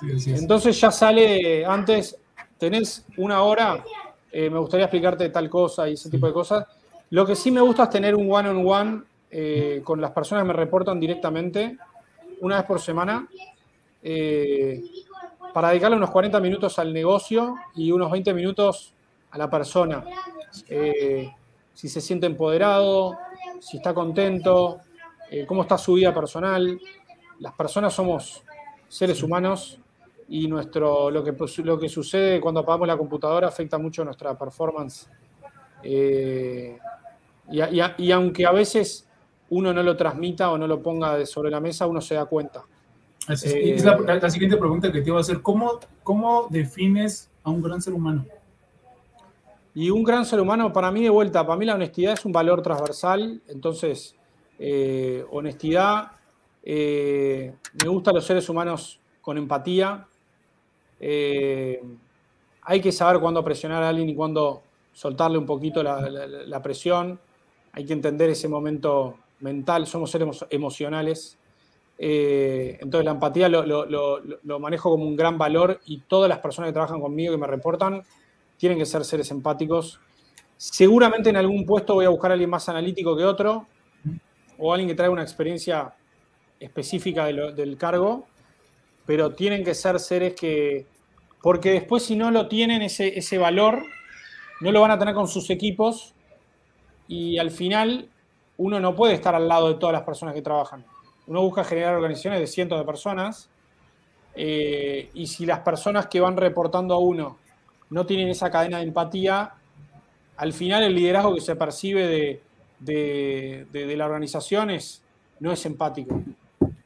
Entonces 0.26 0.78
ya 0.78 0.90
sale 0.90 1.64
antes, 1.64 2.18
tenés 2.58 3.06
una 3.16 3.42
hora, 3.42 3.82
eh, 4.30 4.50
me 4.50 4.58
gustaría 4.58 4.84
explicarte 4.86 5.30
tal 5.30 5.48
cosa 5.48 5.88
y 5.88 5.94
ese 5.94 6.10
tipo 6.10 6.26
de 6.26 6.32
cosas. 6.32 6.66
Lo 7.10 7.24
que 7.24 7.34
sí 7.34 7.50
me 7.50 7.62
gusta 7.62 7.84
es 7.84 7.90
tener 7.90 8.14
un 8.14 8.30
one-on-one 8.30 9.02
eh, 9.30 9.80
con 9.82 10.00
las 10.00 10.10
personas 10.10 10.44
que 10.44 10.48
me 10.48 10.54
reportan 10.54 11.00
directamente 11.00 11.78
una 12.40 12.56
vez 12.56 12.64
por 12.64 12.80
semana 12.80 13.28
eh, 14.02 14.82
para 15.52 15.70
dedicarle 15.70 15.96
unos 15.96 16.10
40 16.10 16.40
minutos 16.40 16.78
al 16.78 16.92
negocio 16.92 17.56
y 17.74 17.90
unos 17.90 18.10
20 18.10 18.34
minutos 18.34 18.94
a 19.30 19.38
la 19.38 19.50
persona. 19.50 20.04
si 21.74 21.88
se 21.88 22.00
siente 22.00 22.26
empoderado, 22.26 23.16
si 23.60 23.78
está 23.78 23.94
contento, 23.94 24.80
cómo 25.46 25.62
está 25.62 25.78
su 25.78 25.94
vida 25.94 26.14
personal. 26.14 26.80
Las 27.40 27.52
personas 27.54 27.94
somos 27.94 28.42
seres 28.88 29.22
humanos 29.22 29.78
y 30.28 30.46
nuestro, 30.46 31.10
lo, 31.10 31.24
que, 31.24 31.34
lo 31.62 31.78
que 31.78 31.88
sucede 31.88 32.40
cuando 32.40 32.60
apagamos 32.60 32.86
la 32.86 32.96
computadora 32.96 33.48
afecta 33.48 33.78
mucho 33.78 34.04
nuestra 34.04 34.36
performance. 34.36 35.08
Eh, 35.82 36.78
y, 37.50 38.10
aunque 38.10 38.44
a 38.44 38.52
veces 38.52 39.07
uno 39.50 39.72
no 39.72 39.82
lo 39.82 39.96
transmita 39.96 40.50
o 40.50 40.58
no 40.58 40.66
lo 40.66 40.82
ponga 40.82 41.24
sobre 41.26 41.50
la 41.50 41.60
mesa, 41.60 41.86
uno 41.86 42.00
se 42.00 42.14
da 42.14 42.26
cuenta. 42.26 42.64
Es, 43.28 43.44
eh, 43.44 43.76
la, 43.82 44.30
siguiente 44.30 44.56
pregunta 44.56 44.90
que 44.90 45.02
te 45.02 45.08
iba 45.08 45.18
a 45.18 45.20
hacer. 45.20 45.42
¿Cómo, 45.42 45.80
¿Cómo 46.02 46.48
defines 46.50 47.30
a 47.42 47.50
un 47.50 47.62
gran 47.62 47.82
ser 47.82 47.92
humano? 47.92 48.24
Y 49.74 49.90
un 49.90 50.02
gran 50.02 50.24
ser 50.24 50.40
humano, 50.40 50.72
para 50.72 50.90
mí 50.90 51.02
de 51.02 51.10
vuelta, 51.10 51.46
para 51.46 51.58
mí 51.58 51.64
la 51.64 51.74
honestidad 51.74 52.14
es 52.14 52.24
un 52.24 52.32
valor 52.32 52.62
transversal, 52.62 53.40
entonces 53.48 54.16
eh, 54.58 55.24
honestidad, 55.30 56.12
me 56.64 57.88
gustan 57.88 58.14
los 58.14 58.24
seres 58.24 58.48
humanos 58.48 58.98
con 59.20 59.38
empatía, 59.38 60.06
eh, 61.00 61.82
hay 62.62 62.80
que 62.80 62.92
saber 62.92 63.20
cuándo 63.20 63.42
presionar 63.44 63.82
a 63.82 63.88
alguien 63.88 64.08
y 64.08 64.14
cuándo 64.14 64.62
soltarle 64.92 65.38
un 65.38 65.46
poquito 65.46 65.82
la, 65.82 66.60
presión. 66.62 67.18
Hay 67.72 67.84
que 67.84 67.92
entender 67.92 68.30
ese 68.30 68.48
momento 68.48 69.16
mental. 69.40 69.86
Somos 69.86 70.10
seres 70.10 70.44
emocionales. 70.50 71.38
Eh, 71.98 72.78
entonces 72.80 73.04
la 73.04 73.10
empatía 73.12 73.48
lo, 73.48 74.58
manejo 74.60 74.90
como 74.90 75.04
un 75.04 75.16
gran 75.16 75.36
valor 75.36 75.80
y 75.86 76.00
todas 76.02 76.28
las 76.28 76.38
personas 76.38 76.68
que 76.68 76.74
trabajan 76.74 77.00
conmigo, 77.00 77.32
que 77.32 77.38
me 77.38 77.46
reportan, 77.46 78.02
tienen 78.56 78.78
que 78.78 78.86
ser 78.86 79.04
seres 79.04 79.30
empáticos. 79.30 80.00
Seguramente 80.56 81.30
en 81.30 81.36
algún 81.36 81.66
puesto 81.66 81.94
voy 81.94 82.04
a 82.04 82.08
buscar 82.08 82.30
a 82.30 82.34
alguien 82.34 82.50
más 82.50 82.68
analítico 82.68 83.16
que 83.16 83.24
otro 83.24 83.66
o 84.58 84.72
alguien 84.72 84.88
que 84.88 84.94
traiga 84.94 85.12
una 85.12 85.22
experiencia 85.22 85.94
específica 86.60 87.26
del 87.26 87.76
cargo 87.76 88.26
pero 89.08 89.32
tienen 89.32 89.64
que 89.64 89.74
ser 89.74 89.98
seres 90.00 90.34
que, 90.34 90.84
porque 91.40 91.70
después 91.70 92.02
si 92.02 92.14
no 92.14 92.30
lo 92.30 92.46
tienen 92.46 92.82
ese, 92.82 93.18
ese 93.18 93.38
valor, 93.38 93.82
no 94.60 94.70
lo 94.70 94.82
van 94.82 94.90
a 94.90 94.98
tener 94.98 95.14
con 95.14 95.28
sus 95.28 95.48
equipos 95.48 96.12
y 97.08 97.38
al 97.38 97.50
final 97.50 98.10
uno 98.58 98.78
no 98.78 98.94
puede 98.94 99.14
estar 99.14 99.34
al 99.34 99.48
lado 99.48 99.68
de 99.68 99.74
todas 99.74 99.92
las 99.92 100.02
personas 100.02 100.34
que 100.34 100.42
trabajan. 100.42 100.84
Uno 101.26 101.42
busca 101.42 101.64
generar 101.64 101.94
organizaciones 101.94 102.40
de 102.40 102.46
cientos 102.46 102.78
de 102.78 102.84
personas 102.84 103.50
eh, 104.34 105.10
y 105.14 105.26
si 105.26 105.46
las 105.46 105.60
personas 105.60 106.06
que 106.06 106.20
van 106.20 106.36
reportando 106.36 106.94
a 106.94 106.98
uno 106.98 107.38
no 107.90 108.06
tienen 108.06 108.28
esa 108.28 108.50
cadena 108.50 108.78
de 108.78 108.84
empatía, 108.84 109.54
al 110.36 110.52
final 110.52 110.84
el 110.84 110.94
liderazgo 110.94 111.34
que 111.34 111.40
se 111.40 111.56
percibe 111.56 112.40
de, 112.78 113.66
de 113.72 113.96
la 113.96 114.06
organización 114.06 114.70
es, 114.70 115.02
no 115.40 115.50
es 115.50 115.64
empático. 115.66 116.22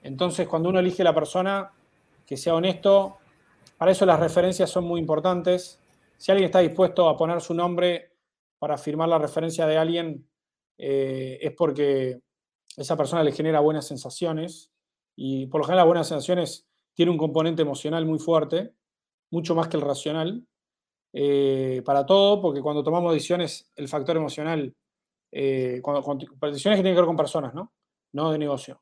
Entonces, 0.02 0.48
cuando 0.48 0.68
uno 0.68 0.78
elige 0.78 1.02
a 1.02 1.06
la 1.06 1.14
persona, 1.14 1.70
que 2.26 2.36
sea 2.38 2.54
honesto. 2.54 3.18
Para 3.76 3.92
eso 3.92 4.06
las 4.06 4.20
referencias 4.20 4.70
son 4.70 4.84
muy 4.84 5.00
importantes. 5.00 5.78
Si 6.16 6.30
alguien 6.30 6.46
está 6.46 6.60
dispuesto 6.60 7.08
a 7.08 7.16
poner 7.16 7.40
su 7.40 7.54
nombre 7.54 8.12
para 8.58 8.78
firmar 8.78 9.08
la 9.08 9.18
referencia 9.18 9.66
de 9.66 9.76
alguien, 9.76 10.26
eh, 10.82 11.38
es 11.40 11.52
porque 11.52 12.20
esa 12.76 12.96
persona 12.96 13.22
le 13.22 13.32
genera 13.32 13.60
buenas 13.60 13.86
sensaciones. 13.86 14.70
Y 15.16 15.46
por 15.46 15.60
lo 15.60 15.66
general 15.66 15.86
buenas 15.86 16.08
sensaciones 16.08 16.66
tienen 16.94 17.12
un 17.12 17.18
componente 17.18 17.62
emocional 17.62 18.04
muy 18.06 18.18
fuerte, 18.18 18.72
mucho 19.30 19.54
más 19.54 19.68
que 19.68 19.76
el 19.76 19.82
racional. 19.82 20.46
Eh, 21.14 21.82
para 21.84 22.06
todo, 22.06 22.40
porque 22.40 22.62
cuando 22.62 22.82
tomamos 22.82 23.12
decisiones, 23.12 23.70
el 23.76 23.86
factor 23.86 24.16
emocional, 24.16 24.74
eh, 25.30 25.80
cuando, 25.82 26.00
decisiones 26.48 26.78
que 26.78 26.82
tienen 26.82 26.94
que 26.94 27.00
ver 27.00 27.06
con 27.06 27.16
personas, 27.16 27.54
¿no? 27.54 27.72
No 28.12 28.32
de 28.32 28.38
negocio 28.38 28.80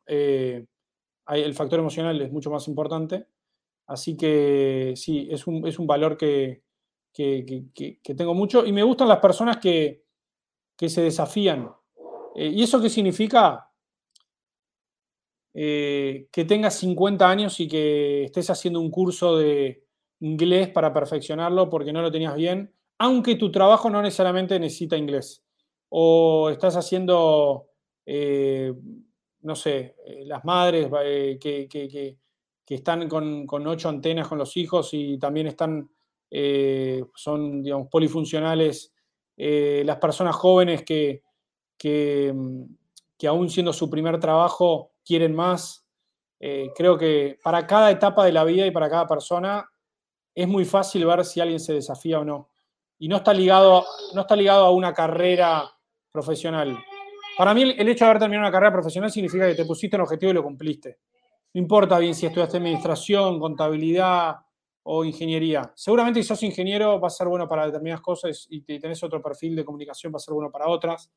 el 1.37 1.55
factor 1.55 1.79
emocional 1.79 2.21
es 2.21 2.33
mucho 2.33 2.51
más 2.51 2.67
importante. 2.69 3.27
Así 3.87 4.17
que 4.17 4.95
sí, 4.97 5.29
es 5.31 5.47
un, 5.47 5.87
valor 5.87 6.17
que, 6.17 6.63
tengo 7.13 8.35
mucho. 8.35 8.65
Y 8.65 8.73
me 8.73 8.83
gustan 8.83 9.09
las 9.09 9.19
personas 9.19 9.59
que, 9.59 10.05
se 10.79 11.03
desafían. 11.03 11.71
Eh, 12.35 12.49
¿Y 12.49 12.63
eso 12.63 12.81
qué 12.81 12.89
significa? 12.89 13.69
Eh, 15.53 16.29
que 16.31 16.45
tengas 16.45 16.79
50 16.79 17.29
años 17.29 17.59
y 17.59 17.67
que 17.67 18.25
estés 18.25 18.51
haciendo 18.51 18.81
un 18.81 18.91
curso 18.91 19.37
de 19.37 19.85
inglés 20.21 20.69
para 20.69 20.93
perfeccionarlo 20.93 21.69
porque 21.69 21.93
no 21.93 22.03
lo 22.03 22.13
tenías 22.13 22.37
bien, 22.37 22.73
aunque 22.99 23.35
tu 23.35 23.51
trabajo 23.51 23.91
no 23.91 24.01
necesariamente 24.01 24.59
necesita 24.61 24.97
inglés. 24.97 25.43
O 25.89 26.51
estás 26.51 26.77
haciendo 26.77 27.71
eh, 28.07 28.73
no 29.43 29.57
sé, 29.57 29.97
las 30.25 30.45
madres 30.45 30.89
que, 31.41 32.17
están 32.69 33.09
con, 33.09 33.67
ocho 33.67 33.89
antenas 33.89 34.29
con 34.29 34.39
los 34.39 34.57
hijos 34.57 34.91
y 34.93 35.19
también 35.19 35.49
están, 35.49 35.91
son, 37.15 37.63
digamos, 37.63 37.89
polifuncionales, 37.89 38.93
las 39.37 39.97
personas 39.97 40.37
jóvenes 40.37 40.85
que, 40.85 41.23
mm, 41.85 42.63
que, 43.19 43.29
aún 43.29 43.49
siendo 43.51 43.73
su 43.73 43.89
primer 43.91 44.19
trabajo 44.21 44.93
quieren 45.05 45.35
más. 45.35 45.87
creo 46.39 46.97
que 46.97 47.39
para 47.43 47.67
cada 47.67 47.91
etapa 47.91 48.25
de 48.25 48.33
la 48.33 48.45
vida 48.45 48.67
y 48.67 48.71
para 48.71 48.89
cada 48.89 49.07
persona 49.07 49.69
es 50.35 50.49
muy 50.49 50.65
fácil 50.65 51.05
ver 51.05 51.25
si 51.25 51.41
alguien 51.41 51.61
se 51.61 51.75
desafía 51.75 52.21
o 52.21 52.25
no. 52.25 52.49
Y 52.99 53.09
no 53.09 53.17
está 53.17 53.33
ligado, 53.33 53.85
no 54.15 54.23
está 54.23 54.37
ligado 54.37 54.65
a 54.65 54.71
una 54.71 54.93
carrera 54.95 55.71
profesional. 56.11 56.79
Para 57.37 57.55
mí 57.55 57.63
el 57.63 57.89
hecho 57.89 58.05
de 58.05 58.11
haber 58.11 58.21
terminado 58.21 58.47
una 58.47 58.53
carrera 58.53 58.73
profesional 58.73 59.11
significa 59.11 59.47
que 59.47 59.55
te 59.55 59.65
pusiste 59.65 59.97
un 59.97 60.03
objetivo 60.03 60.31
y 60.31 60.35
lo 60.35 60.43
cumpliste. 60.43 60.99
No 61.55 61.61
importa 61.61 61.99
bien 61.99 62.15
si 62.15 62.27
estudiaste 62.27 62.59
administración, 62.59 63.41
contabilidad 63.41 64.37
o 64.83 65.05
ingeniería. 65.05 65.73
Seguramente 65.75 66.23
si 66.23 66.29
sos 66.29 66.43
ingeniero 66.43 67.01
va 67.01 67.09
a 67.09 67.11
ser 67.11 67.29
bueno 67.29 67.49
para 67.49 67.67
determinadas 67.67 68.03
cosas 68.03 68.47
y 68.51 68.63
tenés 68.63 69.03
otro 69.03 69.23
perfil 69.23 69.57
de 69.57 69.65
comunicación 69.65 70.13
va 70.13 70.17
a 70.19 70.21
ser 70.21 70.35
bueno 70.35 70.51
para 70.51 70.69
otras. 70.69 71.11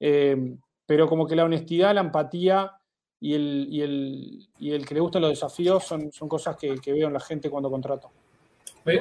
Eh, 0.00 0.56
pero 0.84 1.08
como 1.08 1.26
que 1.26 1.36
la 1.36 1.44
honestidad, 1.44 1.94
la 1.94 2.00
empatía 2.00 2.72
y 3.18 3.34
el, 3.34 4.48
el, 4.60 4.86
que 4.86 4.94
le 4.94 5.00
gustan 5.00 5.22
los 5.22 5.30
desafíos 5.30 5.84
son, 5.84 6.12
son 6.12 6.28
cosas 6.28 6.56
que, 6.56 6.76
que 6.76 6.92
veo 6.92 7.08
en 7.08 7.14
la 7.14 7.20
gente 7.20 7.50
cuando 7.50 7.70
contrato. 7.70 8.10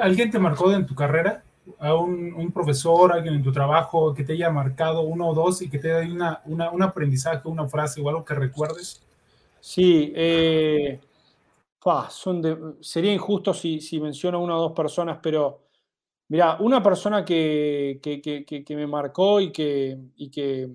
¿Alguien 0.02 0.32
te 0.32 0.40
marcó 0.40 0.72
en 0.72 0.86
tu 0.86 0.96
carrera? 0.96 1.44
a 1.80 1.96
un, 1.96 2.52
profesor, 2.52 3.12
alguien 3.12 3.36
en 3.36 3.44
tu 3.44 3.52
trabajo 3.52 4.14
que 4.14 4.24
te 4.24 4.34
haya 4.34 4.50
marcado 4.50 5.02
uno 5.02 5.30
o 5.30 5.34
dos 5.34 5.62
y 5.62 5.70
que 5.70 5.80
te 5.80 5.88
dé 5.88 6.12
una, 6.12 6.42
un 6.46 6.84
aprendizaje, 6.84 7.48
una 7.48 7.68
frase 7.68 8.02
o 8.02 8.10
algo 8.10 8.24
que 8.24 8.36
recuerdes? 8.36 9.04
Sí, 9.60 10.14
eh, 10.16 11.00
son 12.10 12.78
sería 12.82 13.14
injusto 13.14 13.54
si, 13.54 13.82
si, 13.82 14.00
menciono 14.00 14.42
una 14.42 14.58
o 14.58 14.62
dos 14.62 14.72
personas, 14.74 15.20
pero 15.22 15.65
mira, 16.30 16.58
una 16.60 16.82
persona 16.82 17.24
que, 17.24 18.00
que, 18.02 18.76
me 18.76 18.88
marcó 18.88 19.40
y 19.40 19.52
que, 19.52 19.98
y 20.16 20.30
que, 20.30 20.70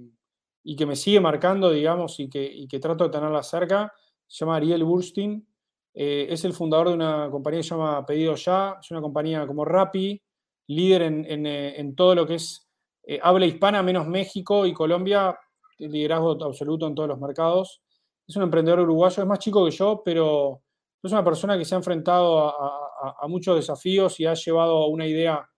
y 0.62 0.76
que 0.76 0.86
me 0.86 0.96
sigue 0.96 1.20
marcando, 1.20 1.70
digamos, 1.70 2.18
y 2.20 2.28
que, 2.28 2.44
y 2.44 2.68
que 2.68 2.78
trato 2.78 3.05
de 3.05 3.11
tenerla 3.11 3.42
cerca, 3.42 3.92
se 4.26 4.44
llama 4.44 4.57
Ariel 4.57 4.84
Burstein. 4.84 5.46
Eh, 5.92 6.28
es 6.30 6.44
el 6.44 6.53
fundador 6.53 6.88
de 6.88 6.94
una 6.94 7.28
compañía 7.30 7.61
que 7.61 7.64
se 7.64 7.70
llama 7.70 8.07
Pedido 8.07 8.36
Ya, 8.36 8.76
es 8.80 8.90
una 8.92 9.01
compañía 9.01 9.46
como 9.46 9.64
Rappi, 9.64 10.22
líder 10.68 11.03
eh, 11.03 11.74
en, 11.80 11.94
todo 11.96 12.14
lo 12.14 12.26
que 12.26 12.36
es 12.36 12.68
eh, 13.03 13.18
habla 13.20 13.46
hispana, 13.46 13.82
menos 13.82 14.07
México 14.07 14.66
y 14.66 14.72
Colombia, 14.72 15.36
liderazgo 15.78 16.38
absoluto 16.44 16.86
en 16.86 16.94
todos 16.94 17.09
los 17.09 17.18
mercados. 17.18 17.82
Es 18.26 18.36
un 18.36 18.44
emprendedor 18.44 18.80
uruguayo, 18.80 19.22
es 19.22 19.28
más 19.28 19.40
chico 19.40 19.64
que 19.64 19.72
yo, 19.72 20.03
pero 20.05 20.62
es 21.03 21.11
una 21.11 21.24
persona 21.24 21.59
que 21.59 21.64
se 21.64 21.74
ha 21.74 21.78
enfrentado 21.78 22.48
a, 22.48 22.89
muchos 23.28 23.57
desafíos 23.57 24.18
y 24.20 24.26
ha 24.26 24.34
llevado 24.34 24.86
una 24.86 25.07
idea 25.07 25.48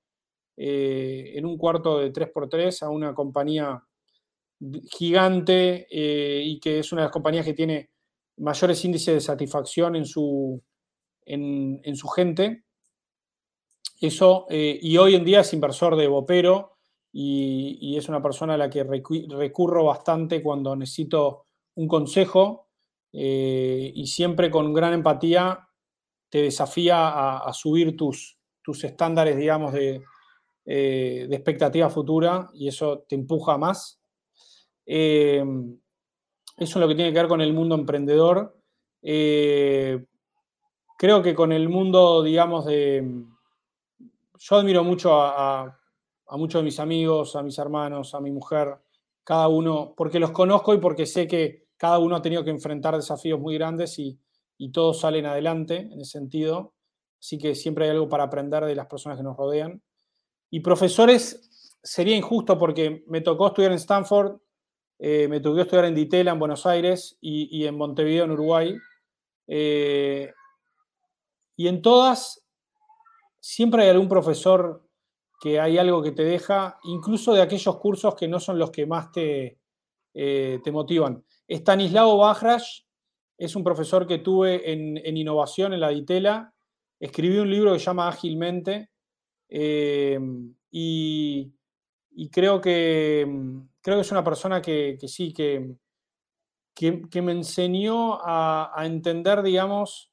eh, 0.56 1.32
en 1.34 1.46
un 1.46 1.56
cuarto 1.56 1.98
de 1.98 2.12
3x3 2.12 2.82
a 2.82 2.90
una 2.90 3.14
compañía 3.14 3.82
gigante 4.90 5.86
y 5.90 6.60
que 6.60 6.78
es 6.78 6.92
una 6.92 7.02
de 7.02 7.06
las 7.06 7.12
compañías 7.12 7.44
que 7.44 7.54
tiene 7.54 7.90
mayores 8.38 8.84
índices 8.84 9.14
de 9.14 9.20
satisfacción 9.20 9.96
en 9.96 10.06
su, 10.06 10.62
en, 11.24 11.96
su 11.96 12.08
gente. 12.08 12.64
Eso, 14.00 14.46
eh, 14.50 14.78
y 14.80 14.96
hoy 14.96 15.14
en 15.14 15.24
día 15.24 15.40
es 15.40 15.52
inversor 15.52 15.96
de 15.96 16.08
Bopero 16.08 16.78
y, 17.12 17.96
es 17.96 18.08
una 18.08 18.22
persona 18.22 18.54
a 18.54 18.56
la 18.56 18.70
que 18.70 18.84
recurro 18.84 19.84
bastante 19.84 20.42
cuando 20.42 20.74
necesito 20.74 21.46
un 21.74 21.86
consejo 21.86 22.68
eh, 23.12 23.92
y 23.94 24.06
siempre 24.06 24.50
con 24.50 24.72
gran 24.72 24.94
empatía 24.94 25.68
te 26.32 26.40
desafía 26.40 27.36
a, 27.36 27.52
subir 27.52 27.94
tus, 27.94 28.38
tus, 28.62 28.82
estándares, 28.84 29.36
digamos, 29.36 29.74
de, 29.74 30.02
eh, 30.64 31.26
de, 31.28 31.36
expectativa 31.36 31.90
futura 31.90 32.48
y 32.54 32.68
eso 32.68 33.04
te 33.06 33.16
empuja 33.16 33.58
más. 33.58 34.00
eso 34.86 35.66
es 36.56 36.76
lo 36.76 36.88
que 36.88 36.94
tiene 36.94 37.12
que 37.12 37.18
ver 37.18 37.28
con 37.28 37.42
el 37.42 37.52
mundo 37.52 37.74
emprendedor. 37.74 38.56
Creo 41.02 41.20
que 41.20 41.34
con 41.34 41.50
el 41.50 41.68
mundo, 41.68 42.22
digamos, 42.22 42.64
de... 42.64 43.24
Yo 44.38 44.56
admiro 44.56 44.84
mucho 44.84 45.20
a, 45.20 45.76
muchos 46.30 46.60
de 46.60 46.64
mis 46.64 46.78
amigos, 46.78 47.34
a 47.34 47.42
mis 47.42 47.58
hermanos, 47.58 48.14
a 48.14 48.20
mi 48.20 48.30
mujer, 48.30 48.78
cada 49.22 49.48
uno, 49.48 49.94
porque 49.96 50.18
los 50.18 50.30
conozco 50.30 50.72
y 50.72 50.78
porque 50.78 51.04
sé 51.04 51.26
que 51.26 51.66
cada 51.76 51.98
uno 51.98 52.16
ha 52.16 52.22
tenido 52.22 52.42
que 52.42 52.50
enfrentar 52.50 52.94
desafíos 52.94 53.38
muy 53.38 53.56
grandes 53.56 53.98
y, 53.98 54.16
todos 54.70 55.00
salen 55.00 55.26
adelante 55.26 55.76
en 55.76 56.00
ese 56.00 56.12
sentido. 56.12 56.74
Así 57.20 57.38
que 57.38 57.54
siempre 57.54 57.84
hay 57.84 57.90
algo 57.90 58.08
para 58.08 58.24
aprender 58.24 58.64
de 58.64 58.74
las 58.74 58.86
personas 58.86 59.18
que 59.18 59.24
nos 59.24 59.36
rodean. 59.36 59.82
Y 60.50 60.60
profesores, 60.60 61.78
sería 61.82 62.16
injusto 62.16 62.58
porque 62.58 63.04
me 63.06 63.20
tocó 63.20 63.48
estudiar 63.48 63.72
en 63.72 63.78
Stanford, 63.78 64.38
eh, 64.98 65.26
me 65.28 65.40
tocó 65.40 65.60
estudiar 65.60 65.86
en 65.86 65.94
Ditela, 65.94 66.32
en 66.32 66.38
Buenos 66.38 66.66
Aires, 66.66 67.16
y, 67.20 67.64
en 67.64 67.76
Montevideo, 67.76 68.24
en 68.24 68.30
Uruguay. 68.32 68.76
Eh, 69.48 70.32
y 71.56 71.68
en 71.68 71.82
todas, 71.82 72.46
siempre 73.40 73.82
hay 73.82 73.90
algún 73.90 74.08
profesor 74.08 74.86
que 75.40 75.58
hay 75.58 75.76
algo 75.78 76.02
que 76.02 76.12
te 76.12 76.22
deja, 76.22 76.78
incluso 76.84 77.34
de 77.34 77.42
aquellos 77.42 77.76
cursos 77.78 78.14
que 78.14 78.28
no 78.28 78.38
son 78.38 78.58
los 78.58 78.70
que 78.70 78.86
más 78.86 79.10
te, 79.10 79.58
eh, 80.14 80.60
te 80.62 80.70
motivan. 80.70 81.24
Stanislao 81.48 82.18
Bajraj 82.18 82.62
es 83.44 83.56
un 83.56 83.64
profesor 83.64 84.06
que 84.06 84.18
tuve 84.18 84.72
en, 84.72 85.16
innovación 85.16 85.72
en 85.72 85.80
la 85.80 85.88
Ditela. 85.88 86.54
Escribí 87.00 87.38
un 87.38 87.50
libro 87.50 87.72
que 87.72 87.80
se 87.80 87.86
llama 87.86 88.06
Ágilmente 88.08 88.90
eh, 89.48 90.16
y, 90.70 91.52
creo, 92.30 92.60
que, 92.60 93.26
creo 93.80 93.96
que 93.96 94.00
es 94.00 94.12
una 94.12 94.22
persona 94.22 94.62
que, 94.62 94.96
sí, 95.08 95.32
que, 95.32 95.74
que, 96.74 97.22
me 97.22 97.32
enseñó 97.32 98.20
a, 98.22 98.72
entender, 98.84 99.42
digamos, 99.42 100.12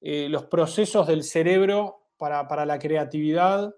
eh, 0.00 0.28
los 0.28 0.44
procesos 0.44 1.08
del 1.08 1.24
cerebro 1.24 2.06
para, 2.16 2.64
la 2.64 2.78
creatividad 2.78 3.74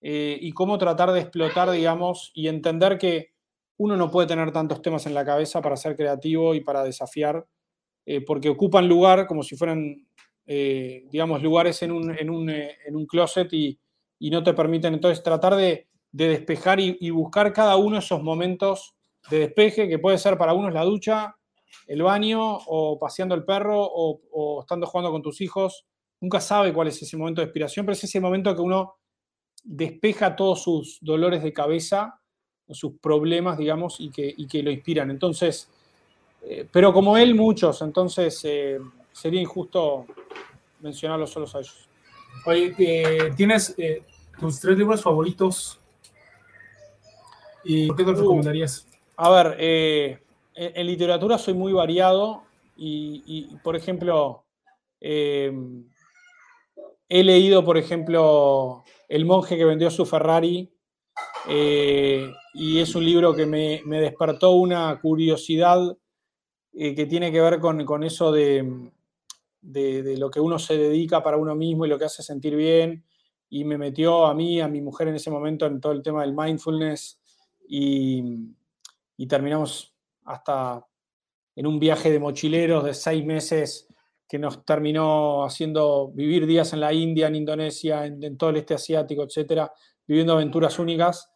eh, 0.00 0.36
y 0.40 0.50
cómo 0.50 0.76
tratar 0.76 1.12
de 1.12 1.20
explotar, 1.20 1.70
digamos, 1.70 2.32
y 2.34 2.48
entender 2.48 2.98
que 2.98 3.32
uno 3.76 3.96
no 3.96 4.10
puede 4.10 4.26
tener 4.26 4.50
tantos 4.50 4.82
temas 4.82 5.06
en 5.06 5.14
la 5.14 5.24
cabeza 5.24 5.62
para 5.62 5.76
ser 5.76 5.94
creativo 5.94 6.56
y 6.56 6.60
para 6.62 6.82
desafiar, 6.82 7.46
eh, 8.06 8.20
porque 8.20 8.48
ocupan 8.48 8.88
lugar 8.88 9.26
como 9.26 9.42
si 9.42 9.56
fueran, 9.56 10.06
digamos, 10.46 11.42
lugares 11.44 11.80
en 11.82 11.92
un, 11.92 12.10
en 12.10 12.28
un, 12.28 13.06
closet 13.06 13.52
y, 13.52 13.78
no 14.18 14.42
te 14.42 14.52
permiten. 14.52 14.94
Entonces, 14.94 15.22
tratar 15.22 15.54
de, 15.54 15.86
despejar 16.10 16.80
y, 16.80 16.96
y 17.00 17.10
buscar 17.10 17.52
cada 17.52 17.76
uno 17.76 17.96
de 17.96 18.00
esos 18.00 18.20
momentos 18.20 18.96
de 19.30 19.38
despeje, 19.38 19.88
que 19.88 20.00
puede 20.00 20.18
ser 20.18 20.36
para 20.36 20.54
uno 20.54 20.70
la 20.70 20.82
ducha, 20.82 21.36
el 21.86 22.02
baño 22.02 22.40
o 22.66 22.98
paseando 22.98 23.34
el 23.34 23.44
perro 23.44 23.82
o, 23.82 24.60
estando 24.60 24.86
jugando 24.86 25.10
con 25.10 25.22
tus 25.22 25.40
hijos. 25.40 25.86
Nunca 26.20 26.40
sabe 26.40 26.72
cuál 26.72 26.88
es 26.88 27.00
ese 27.02 27.16
momento 27.16 27.40
de 27.40 27.46
inspiración, 27.46 27.86
pero 27.86 27.94
es 27.94 28.04
ese 28.04 28.20
momento 28.20 28.54
que 28.54 28.62
uno 28.62 28.96
despeja 29.62 30.36
todos 30.36 30.62
sus 30.62 30.98
dolores 31.00 31.42
de 31.42 31.52
cabeza, 31.52 32.20
sus 32.68 32.98
problemas, 33.00 33.58
digamos, 33.58 34.00
y 34.00 34.10
que, 34.10 34.34
que 34.48 34.62
lo 34.62 34.70
inspiran. 34.70 35.10
Entonces, 35.10 35.68
eh, 36.42 36.66
pero 36.70 36.92
como 36.92 37.16
él, 37.16 37.34
muchos, 37.34 37.82
entonces 37.82 38.40
eh, 38.44 38.78
sería 39.12 39.40
injusto 39.40 40.06
mencionarlos 40.80 41.30
solos 41.30 41.54
a 41.54 41.58
ellos. 41.58 41.88
Oye, 42.46 42.74
eh, 42.78 43.32
¿tienes 43.36 43.76
tus 44.38 44.60
tres 44.60 44.78
libros 44.78 45.02
favoritos? 45.02 45.78
¿Y 47.64 47.88
qué 47.94 48.04
te 48.04 48.10
uh. 48.10 48.14
recomendarías? 48.14 48.86
A 49.16 49.30
ver, 49.30 49.56
en, 50.54 50.86
literatura 50.86 51.36
soy 51.36 51.54
muy 51.54 51.72
variado 51.72 52.42
y, 52.76 53.54
por 53.62 53.76
ejemplo, 53.76 54.44
he 54.98 55.52
leído, 57.08 57.62
por 57.64 57.76
ejemplo, 57.76 58.84
El 59.08 59.26
monje 59.26 59.58
que 59.58 59.64
vendió 59.66 59.90
su 59.90 60.06
Ferrari 60.06 60.70
eh, 61.48 62.32
y 62.54 62.78
es 62.78 62.94
un 62.94 63.04
libro 63.04 63.34
que 63.34 63.46
me, 63.46 63.82
despertó 64.00 64.52
una 64.52 64.98
curiosidad 65.00 65.96
eh, 66.72 66.94
que 66.94 67.06
tiene 67.06 67.32
que 67.32 67.40
ver 67.40 67.60
con, 67.60 68.04
eso 68.04 68.32
de, 68.32 68.90
de, 69.60 70.16
lo 70.16 70.30
que 70.30 70.40
uno 70.40 70.58
se 70.58 70.76
dedica 70.76 71.22
para 71.22 71.36
uno 71.36 71.54
mismo 71.54 71.84
y 71.84 71.88
lo 71.88 71.98
que 71.98 72.04
hace 72.06 72.22
sentir 72.22 72.56
bien. 72.56 73.04
Y 73.48 73.64
me 73.64 73.78
metió 73.78 74.26
a 74.26 74.34
mí, 74.34 74.60
a 74.60 74.68
mi 74.68 74.80
mujer 74.80 75.08
en 75.08 75.16
ese 75.16 75.30
momento, 75.30 75.66
en 75.66 75.80
todo 75.80 75.92
el 75.92 76.02
tema 76.02 76.22
del 76.22 76.34
mindfulness 76.34 77.20
y, 77.68 78.22
y 79.16 79.26
terminamos 79.26 79.94
hasta 80.24 80.86
en 81.56 81.66
un 81.66 81.78
viaje 81.78 82.10
de 82.10 82.20
mochileros 82.20 82.84
de 82.84 82.94
seis 82.94 83.24
meses 83.24 83.88
que 84.30 84.38
nos 84.38 84.64
terminó 84.64 85.44
haciendo 85.44 86.12
vivir 86.14 86.46
días 86.46 86.72
en 86.72 86.78
la 86.78 86.92
India, 86.92 87.26
en 87.26 87.34
Indonesia, 87.34 88.06
en, 88.06 88.38
todo 88.38 88.50
el 88.50 88.58
este 88.58 88.74
asiático, 88.74 89.24
etcétera, 89.24 89.72
viviendo 90.06 90.34
aventuras 90.34 90.78
únicas. 90.78 91.32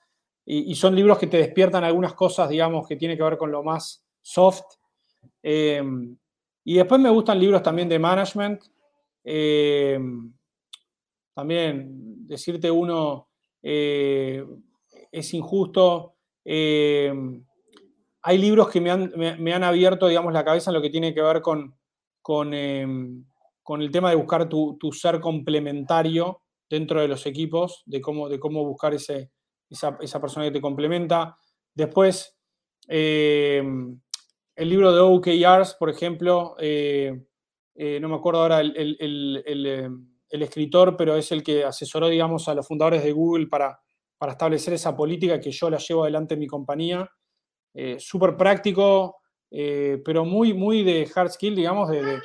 Y, 0.46 0.74
son 0.76 0.94
libros 0.94 1.18
que 1.18 1.26
te 1.26 1.38
despiertan 1.38 1.82
algunas 1.82 2.14
cosas, 2.14 2.48
digamos, 2.48 2.86
que 2.86 2.94
tiene 2.94 3.16
que 3.16 3.24
ver 3.24 3.36
con 3.36 3.50
lo 3.50 3.64
más 3.64 4.06
soft. 4.22 4.62
Em, 5.46 6.16
y 6.64 6.74
después 6.74 6.98
me 6.98 7.10
gustan 7.10 7.38
libros 7.38 7.62
también 7.62 7.86
de 7.86 7.98
management. 7.98 8.64
Em, 9.22 10.32
también 11.34 12.26
decirte 12.26 12.70
uno, 12.70 13.28
eh, 13.62 14.42
es 15.12 15.34
injusto. 15.34 16.14
Em, 16.42 17.44
hay 18.22 18.38
libros 18.38 18.70
que 18.70 18.80
me 18.80 18.90
han, 18.90 19.64
abierto, 19.64 20.08
digamos, 20.08 20.32
la 20.32 20.46
cabeza 20.46 20.70
en 20.70 20.76
lo 20.76 20.82
que 20.82 20.88
tiene 20.88 21.12
que 21.12 21.20
ver 21.20 21.42
con, 21.42 21.76
con, 22.22 22.54
em, 22.54 23.26
el 23.68 23.90
tema 23.90 24.08
de 24.08 24.16
buscar 24.16 24.48
tu, 24.48 24.78
ser 24.92 25.20
complementario 25.20 26.40
dentro 26.70 27.02
de 27.02 27.08
los 27.08 27.26
equipos, 27.26 27.82
de 27.84 28.00
cómo, 28.00 28.30
de 28.30 28.40
cómo 28.40 28.64
buscar 28.64 28.94
ese, 28.94 29.30
esa, 29.68 30.20
persona 30.20 30.46
que 30.46 30.52
te 30.52 30.62
complementa. 30.62 31.36
Después, 31.74 32.34
el 34.56 34.68
libro 34.68 34.92
de 34.92 35.00
OKRs, 35.00 35.74
por 35.74 35.90
ejemplo, 35.90 36.56
eh, 36.58 37.24
eh, 37.74 37.98
no 38.00 38.08
me 38.08 38.14
acuerdo 38.14 38.42
ahora 38.42 38.60
el, 38.60 38.96
em, 39.00 40.08
el, 40.30 40.42
escritor, 40.42 40.96
pero 40.96 41.16
es 41.16 41.32
el 41.32 41.42
que 41.42 41.64
asesoró, 41.64 42.08
digamos, 42.08 42.48
a 42.48 42.54
los 42.54 42.66
fundadores 42.66 43.02
de 43.02 43.12
Google 43.12 43.48
para, 43.48 43.80
para 44.16 44.32
establecer 44.32 44.74
esa 44.74 44.96
política 44.96 45.40
que 45.40 45.50
yo 45.50 45.68
la 45.70 45.78
llevo 45.78 46.02
adelante 46.02 46.34
en 46.34 46.40
mi 46.40 46.46
compañía 46.46 47.08
eh, 47.74 47.96
súper 47.98 48.36
práctico, 48.36 49.16
eh, 49.50 50.00
pero 50.04 50.24
muy, 50.24 50.54
muy 50.54 50.84
de 50.84 51.10
hard 51.12 51.30
skill, 51.30 51.56
digamos, 51.56 51.90
de, 51.90 52.20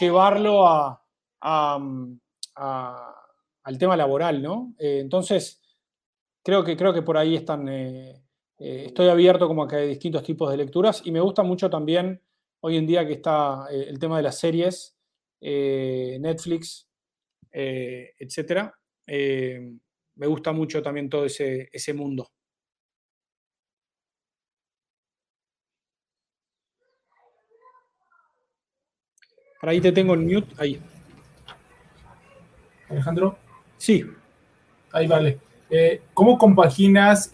llevarlo 0.00 0.98
mm, 1.40 2.18
al 3.64 3.78
tema 3.78 3.96
laboral, 3.96 4.42
¿no? 4.42 4.74
Entonces, 4.78 5.62
creo 6.42 6.64
que, 6.64 6.76
creo 6.76 6.92
que 6.92 7.02
por 7.02 7.16
ahí 7.16 7.36
están, 7.36 7.68
estoy 8.62 9.08
abierto 9.08 9.48
como 9.48 9.64
a 9.64 9.68
que 9.68 9.76
hay 9.76 9.88
distintos 9.88 10.22
tipos 10.22 10.50
de 10.50 10.56
lecturas 10.56 11.02
y 11.04 11.10
me 11.10 11.20
gusta 11.20 11.42
mucho 11.42 11.68
también 11.68 12.20
hoy 12.60 12.76
en 12.76 12.86
día 12.86 13.06
que 13.06 13.14
está 13.14 13.66
el 13.70 13.98
tema 13.98 14.16
de 14.16 14.22
las 14.22 14.38
series, 14.38 14.96
Netflix, 15.40 16.88
etcétera. 17.50 18.74
me 19.06 20.26
gusta 20.26 20.52
mucho 20.52 20.82
también 20.82 21.08
todo 21.08 21.24
ese, 21.24 21.68
ese 21.72 21.92
mundo. 21.92 22.28
ahí 29.68 29.80
te 29.80 29.92
tengo 29.92 30.14
en 30.14 30.26
mute, 30.26 30.54
ahí. 30.58 30.80
Alejandro. 32.88 33.38
Sí. 33.78 34.04
Ahí 34.92 35.06
vale. 35.06 35.38
Eh, 35.70 36.02
¿Cómo 36.12 36.36
compaginas 36.36 37.30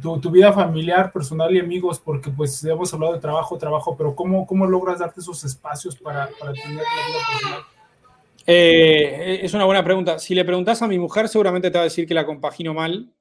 eh, 0.00 0.20
tu, 0.20 0.30
vida 0.30 0.52
familiar, 0.52 1.12
personal 1.12 1.54
y 1.54 1.60
amigos? 1.60 2.00
Porque 2.00 2.30
pues 2.30 2.62
hemos 2.64 2.92
hablado 2.92 3.14
de 3.14 3.20
trabajo, 3.20 3.58
trabajo, 3.58 3.96
pero 3.96 4.14
¿cómo, 4.14 4.46
cómo 4.46 4.66
logras 4.66 4.98
darte 4.98 5.20
esos 5.20 5.42
espacios 5.44 5.96
para, 5.96 6.28
para 6.38 6.52
tener 6.52 6.76
la 6.76 6.82
vida 6.82 7.18
personal? 7.30 7.62
Eh, 8.46 9.40
es 9.42 9.54
una 9.54 9.64
buena 9.64 9.84
pregunta. 9.84 10.18
Si 10.18 10.34
le 10.34 10.44
preguntas 10.44 10.82
a 10.82 10.88
mi 10.88 10.98
mujer, 10.98 11.28
seguramente 11.28 11.70
te 11.70 11.78
va 11.78 11.82
a 11.82 11.84
decir 11.84 12.06
que 12.06 12.14
la 12.14 12.26
compagino 12.26 12.74
mal, 12.74 13.12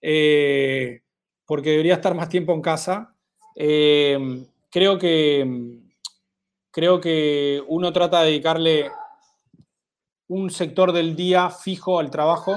porque 0.00 1.70
debería 1.70 1.94
estar 1.94 2.14
más 2.14 2.28
tiempo 2.28 2.52
en 2.52 2.62
casa. 2.62 3.14
creo 3.54 4.98
que 4.98 5.80
creo 6.72 7.00
que 7.00 7.62
uno 7.68 7.92
trata 7.92 8.20
de 8.20 8.30
dedicarle 8.30 8.90
un 10.28 10.50
sector 10.50 10.92
del 10.92 11.14
día 11.14 11.50
fijo 11.50 12.00
al 12.00 12.10
trabajo 12.10 12.56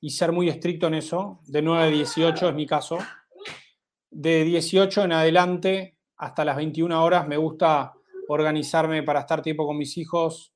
y 0.00 0.10
ser 0.10 0.32
muy 0.32 0.48
estricto 0.48 0.86
en 0.86 0.94
eso. 0.94 1.40
De 1.46 1.62
9 1.62 1.84
a 1.84 1.86
18 1.86 2.48
es 2.48 2.54
mi 2.54 2.66
caso. 2.66 2.98
De 4.10 4.44
18 4.44 5.04
en 5.04 5.12
adelante 5.12 5.98
hasta 6.16 6.44
las 6.44 6.56
21 6.56 7.04
horas 7.04 7.28
me 7.28 7.36
gusta 7.36 7.92
organizarme 8.28 9.02
para 9.02 9.20
estar 9.20 9.42
tiempo 9.42 9.66
con 9.66 9.76
mis 9.76 9.96
hijos, 9.98 10.54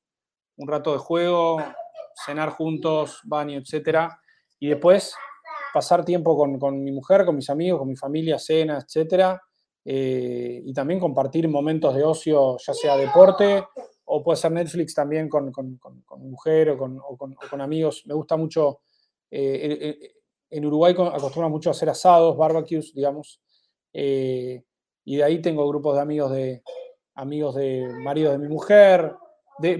un 0.56 0.68
rato 0.68 0.92
de 0.92 0.98
juego, 0.98 1.62
cenar 2.24 2.50
juntos, 2.50 3.20
baño, 3.24 3.58
etcétera. 3.58 4.20
Y 4.58 4.68
después 4.68 5.14
pasar 5.72 6.04
tiempo 6.04 6.36
con, 6.36 6.82
mi 6.82 6.92
mujer, 6.92 7.24
con 7.24 7.36
mis 7.36 7.50
amigos, 7.50 7.78
con 7.78 7.88
mi 7.88 7.96
familia, 7.96 8.38
cena, 8.38 8.78
etcétera. 8.78 9.40
Eh, 9.84 10.62
y 10.64 10.72
también 10.72 11.00
compartir 11.00 11.48
momentos 11.48 11.94
de 11.94 12.04
ocio, 12.04 12.56
ya 12.58 12.74
sea 12.74 12.96
deporte 12.96 13.64
o 14.12 14.22
puede 14.22 14.36
ser 14.36 14.50
Netflix 14.50 14.94
también 14.94 15.28
con, 15.28 15.46
mi 15.46 16.28
mujer 16.28 16.70
o 16.70 16.76
con, 17.16 17.60
amigos. 17.60 18.02
Me 18.06 18.14
gusta 18.14 18.36
mucho, 18.36 18.80
eh, 19.30 19.98
en, 20.50 20.66
Uruguay 20.66 20.92
acostumbran 20.92 21.50
mucho 21.50 21.70
a 21.70 21.72
hacer 21.72 21.88
asados, 21.88 22.36
barbecues, 22.36 22.92
digamos. 22.94 23.40
Eh, 23.92 24.62
y 25.04 25.16
de 25.16 25.24
ahí 25.24 25.40
tengo 25.40 25.66
grupos 25.68 25.94
de 25.94 26.00
amigos 26.00 26.32
de, 26.32 26.62
amigos 27.14 27.54
de 27.54 27.86
maridos 28.02 28.32
de 28.32 28.38
mi 28.38 28.48
mujer, 28.48 29.14
de, 29.58 29.78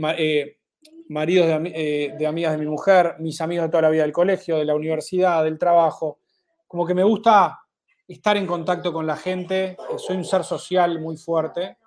maridos 1.08 1.60
eh, 1.64 2.14
de, 2.18 2.26
amigas 2.26 2.52
de 2.52 2.58
mi 2.58 2.66
mujer, 2.66 3.16
mis 3.18 3.40
amigos 3.40 3.64
de 3.64 3.70
toda 3.70 3.82
la 3.82 3.90
vida 3.90 4.02
del 4.02 4.12
colegio, 4.12 4.58
de 4.58 4.64
la 4.64 4.74
universidad, 4.74 5.42
del 5.44 5.58
trabajo. 5.58 6.20
Como 6.66 6.86
que 6.86 6.94
me 6.94 7.02
gusta 7.02 7.60
estar 8.06 8.36
en 8.36 8.46
contacto 8.46 8.92
con 8.92 9.06
la 9.06 9.16
gente, 9.16 9.70
eh, 9.70 9.76
soy 9.98 10.16
un 10.16 10.24
ser 10.24 10.44
social 10.44 11.00
muy 11.00 11.16
fuerte 11.16 11.78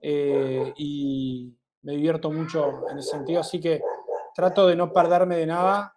eh, 0.00 0.72
y 0.76 1.52
me 1.82 1.92
divierto 1.92 2.30
mucho 2.30 2.88
en 2.90 2.98
ese 2.98 3.10
sentido, 3.10 3.40
así 3.40 3.58
que 3.58 3.80
trato 4.34 4.66
de 4.66 4.76
no 4.76 4.92
perderme 4.92 5.36
de 5.36 5.46
nada 5.46 5.94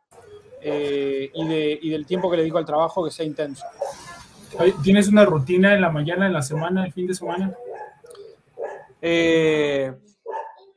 y, 0.64 1.90
del 1.90 2.06
tiempo 2.06 2.30
que 2.30 2.38
le 2.38 2.44
dedico 2.44 2.57
al 2.57 2.65
trabajo 2.65 3.03
que 3.03 3.11
sea 3.11 3.26
intenso. 3.26 3.65
¿Tienes 4.84 5.07
una 5.07 5.26
rutina 5.26 5.73
en 5.73 5.81
la 5.81 5.90
mañana, 5.90 6.27
en 6.27 6.34
la 6.34 6.41
semana, 6.41 6.85
el 6.85 6.94
fin 6.94 7.07
de 7.07 7.14
semana? 7.14 7.53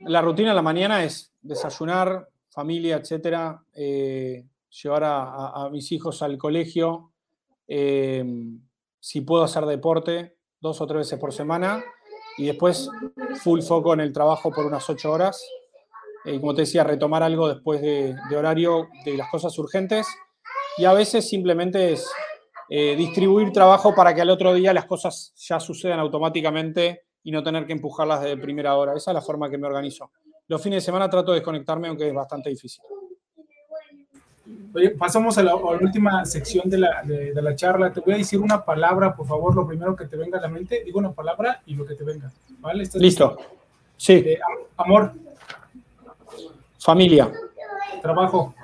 la 0.01 0.21
rutina 0.21 0.51
en 0.51 0.57
la 0.57 0.63
mañana 0.63 1.05
es 1.05 1.33
desayunar, 1.43 2.29
familia, 2.49 2.97
etcétera, 2.97 3.63
eh, 3.73 4.45
llevar 4.83 5.03
a, 5.05 5.69
mis 5.71 5.93
hijos 5.93 6.23
al 6.23 6.37
colegio, 6.37 7.13
si 7.69 9.21
puedo 9.21 9.45
hacer 9.45 9.65
deporte 9.67 10.37
dos 10.61 10.81
o 10.81 10.87
tres 10.87 10.99
veces 10.99 11.19
por 11.21 11.33
semana 11.33 11.85
y 12.37 12.47
después 12.47 12.91
full 13.43 13.61
foco 13.61 13.95
en 13.95 14.01
el 14.01 14.13
trabajo 14.13 14.51
por 14.51 14.67
unas 14.67 14.89
ocho 14.91 15.13
horas. 15.13 15.43
Y 16.27 16.41
como 16.41 16.55
te 16.55 16.63
decía, 16.63 16.85
retomar 16.85 17.23
algo 17.23 17.49
después 17.49 17.81
de, 17.81 18.17
horario 18.37 18.89
de 19.05 19.17
las 19.17 19.31
cosas 19.31 19.57
urgentes 19.59 20.07
y 20.79 20.85
a 20.85 20.93
veces 20.93 21.29
simplemente 21.29 21.93
es 21.93 22.11
eh, 22.69 22.97
distribuir 22.97 23.53
trabajo 23.53 23.95
para 23.95 24.15
que 24.15 24.23
al 24.23 24.31
otro 24.31 24.53
día 24.53 24.73
las 24.73 24.87
cosas 24.87 25.33
ya 25.37 25.61
sucedan 25.61 26.01
automáticamente 26.01 27.03
y 27.23 27.31
no 27.31 27.43
tener 27.43 27.67
que 27.67 27.73
empujarlas 27.73 28.23
de 28.23 28.37
primera 28.37 28.77
hora. 28.77 28.95
Esa 28.95 29.11
es 29.11 29.15
la 29.15 29.23
forma 29.23 29.49
que 29.51 29.59
me 29.59 29.67
organizo 29.67 30.11
los 30.49 30.63
fines 30.63 30.83
de 30.83 30.87
semana 30.87 31.11
trato 31.11 31.33
de 31.33 31.39
desconectarme, 31.39 31.89
aunque 31.89 32.09
es 32.09 32.15
bastante 32.15 32.51
difícil. 32.51 32.83
Oye, 34.75 34.91
pasamos 34.91 35.37
a 35.39 35.43
la, 35.43 35.57
última 35.57 36.25
sección 36.25 36.69
de 36.71 36.79
la, 36.79 37.03
de, 37.03 37.43
la, 37.43 37.55
charla. 37.57 37.93
Te 37.93 38.01
voy 38.01 38.15
a 38.15 38.19
decir 38.19 38.39
una 38.39 38.65
palabra, 38.65 39.17
por 39.17 39.27
favor, 39.27 39.55
lo 39.55 39.67
primero 39.67 39.97
que 39.97 40.07
te 40.07 40.17
venga 40.17 40.39
a 40.39 40.43
la 40.43 40.49
mente. 40.49 40.83
Digo 40.85 40.99
una 40.99 41.13
palabra 41.13 41.63
y 41.67 41.75
lo 41.75 41.85
que 41.85 41.95
te 41.95 42.05
venga. 42.05 42.31
¿Vale? 42.61 42.85
listo? 42.95 43.37
Sí. 43.97 44.13
Eh, 44.15 44.39
amor. 44.77 45.13
Familia. 46.87 47.33
Trabajo. 48.01 48.55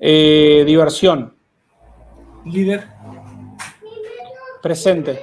Eh, 0.00 0.64
diversión. 0.66 1.36
Líder. 2.46 2.88
Presente. 4.62 5.20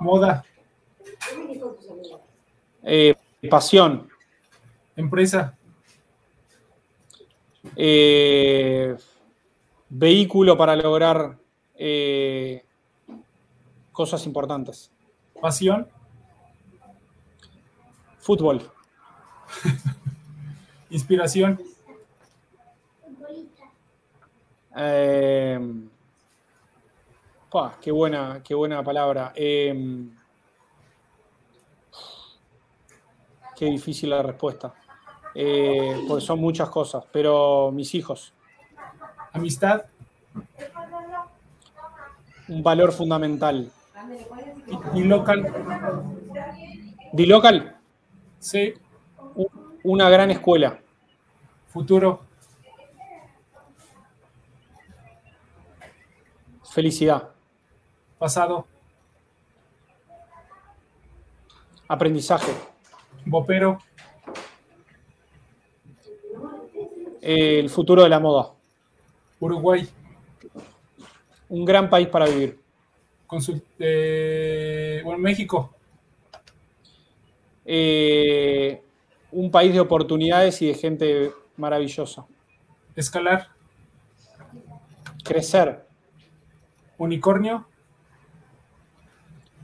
Moda. 0.00 0.44
Eh, 2.82 3.14
pasión. 3.48 4.08
Empresa. 4.96 5.56
Eh, 7.76 8.96
vehículo 9.88 10.56
para 10.56 10.74
lograr 10.74 11.38
eh, 11.76 12.64
cosas 13.92 14.26
importantes. 14.26 14.90
Pasión. 15.40 15.86
Fútbol. 18.18 18.72
Inspiración. 20.94 21.60
Eh, 24.76 25.58
qué 27.80 27.90
buena, 27.90 28.40
qué 28.44 28.54
buena 28.54 28.80
palabra. 28.84 29.32
Qué 29.34 30.06
difícil 33.58 34.10
la 34.10 34.22
respuesta. 34.22 34.72
Eh, 35.34 36.04
porque 36.06 36.24
son 36.24 36.38
muchas 36.38 36.68
cosas, 36.68 37.02
pero 37.10 37.72
mis 37.72 37.92
hijos. 37.96 38.32
Amistad. 39.32 39.86
Un 42.46 42.62
valor 42.62 42.92
fundamental. 42.92 43.68
¿Y, 44.94 45.02
local? 45.02 45.52
¿Di 47.12 47.26
local? 47.26 47.76
Sí. 48.38 48.74
Una 49.82 50.08
gran 50.08 50.30
escuela. 50.30 50.78
Futuro. 51.74 52.20
Felicidad. 56.72 57.30
Pasado. 58.16 58.64
Aprendizaje. 61.88 62.52
Bopero. 63.26 63.80
el 67.20 67.68
futuro 67.70 68.04
de 68.04 68.08
la 68.08 68.20
moda. 68.20 68.52
Uruguay. 69.40 69.88
Un 71.48 71.64
gran 71.64 71.90
país 71.90 72.06
para 72.06 72.26
vivir. 72.26 72.56
Eh, 73.80 75.00
bueno, 75.02 75.18
México. 75.18 75.74
Eh, 77.64 78.80
un 79.32 79.50
país 79.50 79.72
de 79.72 79.80
oportunidades 79.80 80.62
y 80.62 80.68
de 80.68 80.74
gente 80.74 81.32
maravillosa. 81.56 82.26
Escalar. 82.94 83.48
Crecer. 85.24 85.86
Unicornio. 86.98 87.66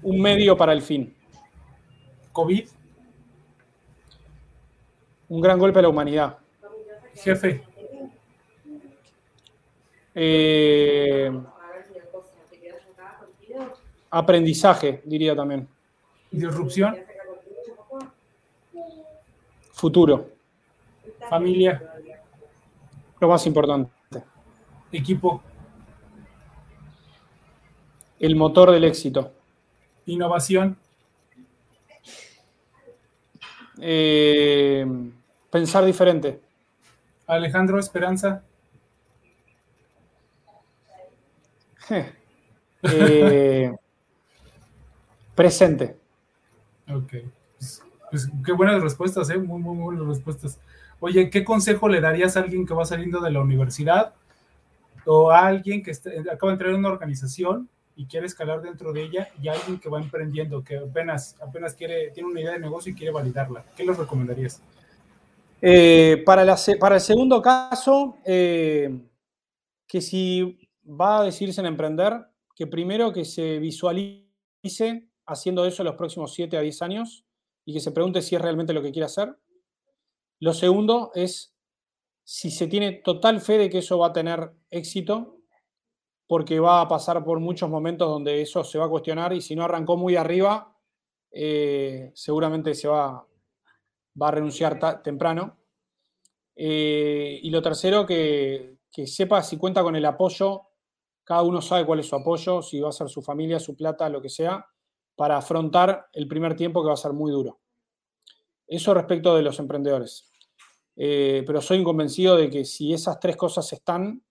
Un 0.03 0.21
medio 0.21 0.57
para 0.57 0.73
el 0.73 0.83
fin. 0.83 1.15
COVID 2.33 2.67
un 5.31 5.41
gran 5.41 5.59
golpe 5.59 5.79
a 5.79 5.83
la 5.83 5.89
humanidad. 5.89 6.39
Jefe. 7.15 7.65
Eh, 10.12 11.31
aprendizaje, 14.11 15.01
diría 15.05 15.35
también. 15.37 15.69
Disrupción. 16.33 16.97
Futuro. 19.73 20.31
Familia. 21.31 21.81
Lo 23.20 23.28
más 23.28 23.47
importante. 23.47 23.90
Equipo. 24.90 25.40
El 28.19 28.35
motor 28.35 28.73
del 28.73 28.82
éxito. 28.85 29.32
Innovación. 30.07 30.77
Eh, 33.81 34.85
Pensar 35.51 35.85
diferente. 35.85 36.40
Alejandro 37.27 37.78
Esperanza. 37.78 38.43
Eh, 42.82 43.73
presente. 45.35 45.97
Ok. 46.89 47.15
Pues, 47.59 47.82
pues, 48.11 48.28
qué 48.44 48.52
buenas 48.52 48.82
respuestas, 48.82 49.31
¿eh? 49.31 49.39
Muy, 49.39 49.61
muy, 49.61 49.77
buenas 49.77 50.07
respuestas. 50.07 50.59
Oye, 51.01 51.31
¿qué 51.31 51.43
consejo 51.45 51.89
le 51.89 52.01
darías 52.01 52.37
a 52.37 52.41
alguien 52.41 52.67
que 52.67 52.75
va 52.75 52.85
saliendo 52.85 53.21
de 53.21 53.31
la 53.31 53.41
universidad 53.41 54.15
o 55.07 55.31
a 55.31 55.47
alguien 55.47 55.83
que 55.83 55.93
acaba 56.31 56.53
de 56.53 56.53
entrar 56.53 56.71
en 56.71 56.77
una 56.77 56.91
organización 56.91 57.69
y 57.97 58.07
quiere 58.07 58.27
escalar 58.27 58.61
dentro 58.61 58.93
de 58.93 59.05
ella 59.05 59.29
y 59.43 59.49
a 59.49 59.53
alguien 59.53 59.81
que 59.81 59.89
va 59.89 59.99
emprendiendo, 59.99 60.63
que 60.63 60.77
apenas, 60.77 61.37
apenas 61.41 61.75
quiere, 61.75 62.11
tiene 62.11 62.29
una 62.29 62.41
idea 62.41 62.53
de 62.53 62.61
negocio 62.61 62.93
y 62.93 62.95
quiere 62.95 63.13
validarla? 63.13 63.65
¿Qué 63.77 63.85
les 63.85 63.97
recomendarías? 63.97 64.63
Eh, 65.63 66.23
para, 66.25 66.43
el 66.43 67.01
segundo 67.01 67.43
caso, 67.43 68.17
eh, 68.25 69.01
que 69.87 70.01
si 70.01 70.59
va 70.89 71.21
a 71.21 71.25
decidirse 71.25 71.61
en 71.61 71.67
emprender, 71.67 72.27
que 72.55 72.67
primero 72.67 73.13
que 73.13 73.25
se 73.25 73.59
visualice 73.59 75.09
haciendo 75.27 75.65
eso 75.65 75.83
en 75.83 75.87
los 75.87 75.97
próximos 75.97 76.35
7 76.35 76.57
a 76.57 76.61
10 76.61 76.83
años, 76.83 77.25
y 77.65 77.73
que 77.73 77.81
se 77.81 77.93
pregunte 77.93 78.23
si 78.23 78.35
es 78.35 78.43
realmente 78.43 78.73
lo 78.73 78.83
que 78.83 78.93
quiere 78.93 79.07
hacer. 79.07 79.37
Lo 80.41 80.55
segundo 80.55 81.12
es 81.15 81.55
si 82.25 82.51
se 82.51 82.67
tiene 82.67 82.93
total 82.93 83.41
fe 83.41 83.59
de 83.59 83.71
que 83.71 83.79
eso 83.79 83.99
va 83.99 84.09
a 84.09 84.12
tener 84.12 84.53
éxito, 84.71 85.37
porque 86.27 86.61
va 86.61 86.81
a 86.81 86.89
pasar 86.89 87.25
por 87.25 87.41
muchos 87.41 87.69
momentos 87.69 88.09
donde 88.09 88.41
eso 88.41 88.65
se 88.65 88.79
va 88.79 88.87
a 88.87 88.89
cuestionar 88.89 89.33
y 89.33 89.41
si 89.41 89.55
no 89.55 89.65
arrancó 89.65 89.97
muy 89.97 90.17
arriba, 90.17 90.77
eh, 91.31 92.11
seguramente 92.15 92.75
se 92.75 92.89
va, 92.89 93.27
a 94.21 94.31
renunciar 94.31 95.03
temprano. 95.03 95.59
Eh, 96.55 97.41
y 97.43 97.51
lo 97.51 97.61
tercero, 97.61 98.07
que, 98.07 98.79
que 98.93 99.07
sepa 99.07 99.43
si 99.43 99.57
cuenta 99.57 99.83
con 99.83 99.97
el 99.97 100.05
apoyo, 100.05 100.69
cada 101.25 101.43
uno 101.43 101.61
sabe 101.61 101.85
cuál 101.85 102.01
es 102.01 102.07
su 102.07 102.17
apoyo, 102.17 102.62
si 102.62 102.81
va 102.81 102.89
a 102.89 102.93
ser 102.93 103.09
su 103.09 103.23
familia, 103.23 103.61
su 103.61 103.77
plata, 103.77 104.09
lo 104.09 104.23
que 104.23 104.29
sea, 104.29 104.67
para 105.17 105.37
afrontar 105.37 106.07
el 106.12 106.29
primer 106.29 106.57
tiempo 106.57 106.83
que 106.83 106.89
va 106.89 106.95
a 106.95 106.97
ser 106.97 107.12
muy 107.12 107.31
duro. 107.31 107.61
Eso 108.67 108.95
respecto 108.95 109.35
de 109.35 109.43
los 109.43 109.59
emprendedores. 109.59 110.30
Eh, 111.03 111.45
pero 111.47 111.63
soy 111.63 111.83
convencido 111.83 112.37
de 112.37 112.51
que 112.51 112.63
si 112.67 112.93
esas 112.93 113.19
tres 113.19 113.35
cosas 113.35 113.73
están, 113.73 114.23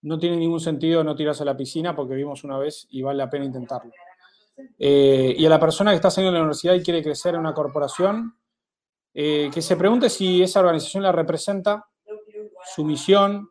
no 0.00 0.18
tiene 0.18 0.38
ningún 0.38 0.58
sentido 0.58 1.04
no 1.04 1.14
tirarse 1.14 1.42
a 1.42 1.46
la 1.46 1.58
piscina 1.58 1.94
porque 1.94 2.14
vimos 2.14 2.42
una 2.42 2.56
vez 2.56 2.86
y 2.88 3.02
vale 3.02 3.18
la 3.18 3.28
pena 3.28 3.44
intentarlo. 3.44 3.92
Eh, 4.78 5.34
y 5.36 5.44
a 5.44 5.50
la 5.50 5.60
persona 5.60 5.90
que 5.90 5.96
está 5.96 6.10
saliendo 6.10 6.32
de 6.32 6.38
la 6.38 6.44
universidad 6.44 6.72
y 6.72 6.82
quiere 6.82 7.02
crecer 7.02 7.34
en 7.34 7.40
una 7.40 7.52
corporación, 7.52 8.34
eh, 9.12 9.50
que 9.52 9.60
se 9.60 9.76
pregunte 9.76 10.08
si 10.08 10.42
esa 10.42 10.60
organización 10.60 11.02
la 11.02 11.12
representa, 11.12 11.84
su 12.74 12.82
misión, 12.82 13.50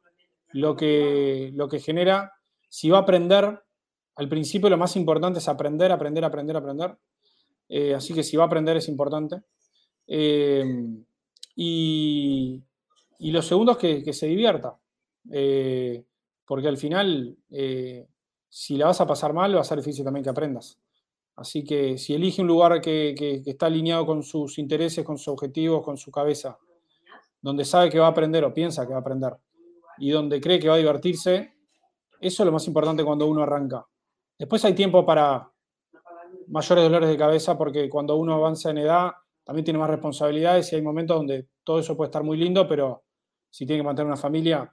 lo 0.52 0.76
que, 0.76 1.52
lo 1.54 1.70
que 1.70 1.80
genera, 1.80 2.34
si 2.68 2.90
va 2.90 2.98
a 2.98 3.02
aprender. 3.02 3.62
Al 4.16 4.28
principio 4.28 4.72
lo 4.72 4.78
más 4.78 4.96
importante 4.96 5.38
es 5.38 5.48
aprender, 5.48 5.92
aprender, 5.92 6.26
aprender, 6.26 6.58
aprender. 6.58 6.98
así 7.96 8.16
que 8.16 8.24
si 8.24 8.38
va 8.38 8.46
a 8.46 8.48
aprender 8.48 8.76
es 8.76 8.90
importante. 8.90 9.44
Y, 11.62 12.64
lo 13.20 13.42
segundo 13.42 13.74
es 13.74 13.78
que, 13.78 14.14
se 14.14 14.28
divierta, 14.28 14.78
eh, 15.30 16.06
porque 16.46 16.70
al 16.70 16.78
final, 16.78 17.36
eh, 17.50 18.08
si 18.48 18.78
la 18.78 18.86
vas 18.86 19.02
a 19.02 19.06
pasar 19.06 19.34
mal, 19.34 19.54
va 19.54 19.60
a 19.60 19.66
ser 19.66 19.78
difícil 19.80 20.06
también 20.06 20.24
que 20.24 20.30
aprendas. 20.30 20.80
Así 21.36 21.66
que 21.66 21.98
si 21.98 22.14
elige 22.14 22.42
un 22.42 22.48
lugar 22.48 22.80
que, 22.80 23.44
está 23.46 23.66
alineado 23.66 24.06
con 24.06 24.24
sus 24.24 24.58
intereses, 24.58 25.04
con 25.04 25.18
sus 25.18 25.28
objetivos, 25.28 25.84
con 25.84 25.98
su 25.98 26.12
cabeza, 26.12 26.58
donde 27.42 27.66
sabe 27.66 27.90
que 27.90 28.00
va 28.00 28.08
a 28.08 28.12
aprender 28.12 28.46
o 28.46 28.54
piensa 28.54 28.86
que 28.86 28.94
va 28.94 29.00
a 29.00 29.02
aprender, 29.02 29.36
y 29.98 30.12
donde 30.12 30.40
cree 30.40 30.60
que 30.60 30.70
va 30.70 30.76
a 30.76 30.78
divertirse, 30.78 31.56
eso 32.22 32.44
es 32.44 32.46
lo 32.46 32.54
más 32.54 32.66
importante 32.68 33.04
cuando 33.04 33.28
uno 33.28 33.44
arranca. 33.44 33.86
Después 34.38 34.64
hay 34.64 34.76
tiempo 34.76 35.06
para 35.06 35.52
mayores 36.48 36.86
dolores 36.86 37.10
de 37.10 37.18
cabeza, 37.18 37.58
porque 37.58 37.90
cuando 37.90 38.16
uno 38.16 38.36
avanza 38.36 38.70
en 38.70 38.78
edad, 38.78 39.12
también 39.50 39.66
tiene 39.66 39.80
más 39.80 39.90
responsabilidades 39.90 40.72
y 40.72 40.76
hay 40.76 40.84
momentos 40.84 41.18
donde 41.18 41.48
todo 41.64 41.80
eso 41.80 41.98
puede 41.98 42.10
estar 42.10 42.22
muy 42.22 42.38
lindo, 42.38 42.68
pero 42.68 43.06
si 43.50 43.66
tiene 43.66 43.80
que 43.82 43.84
mantener 43.84 44.06
una 44.06 44.16
familia, 44.16 44.72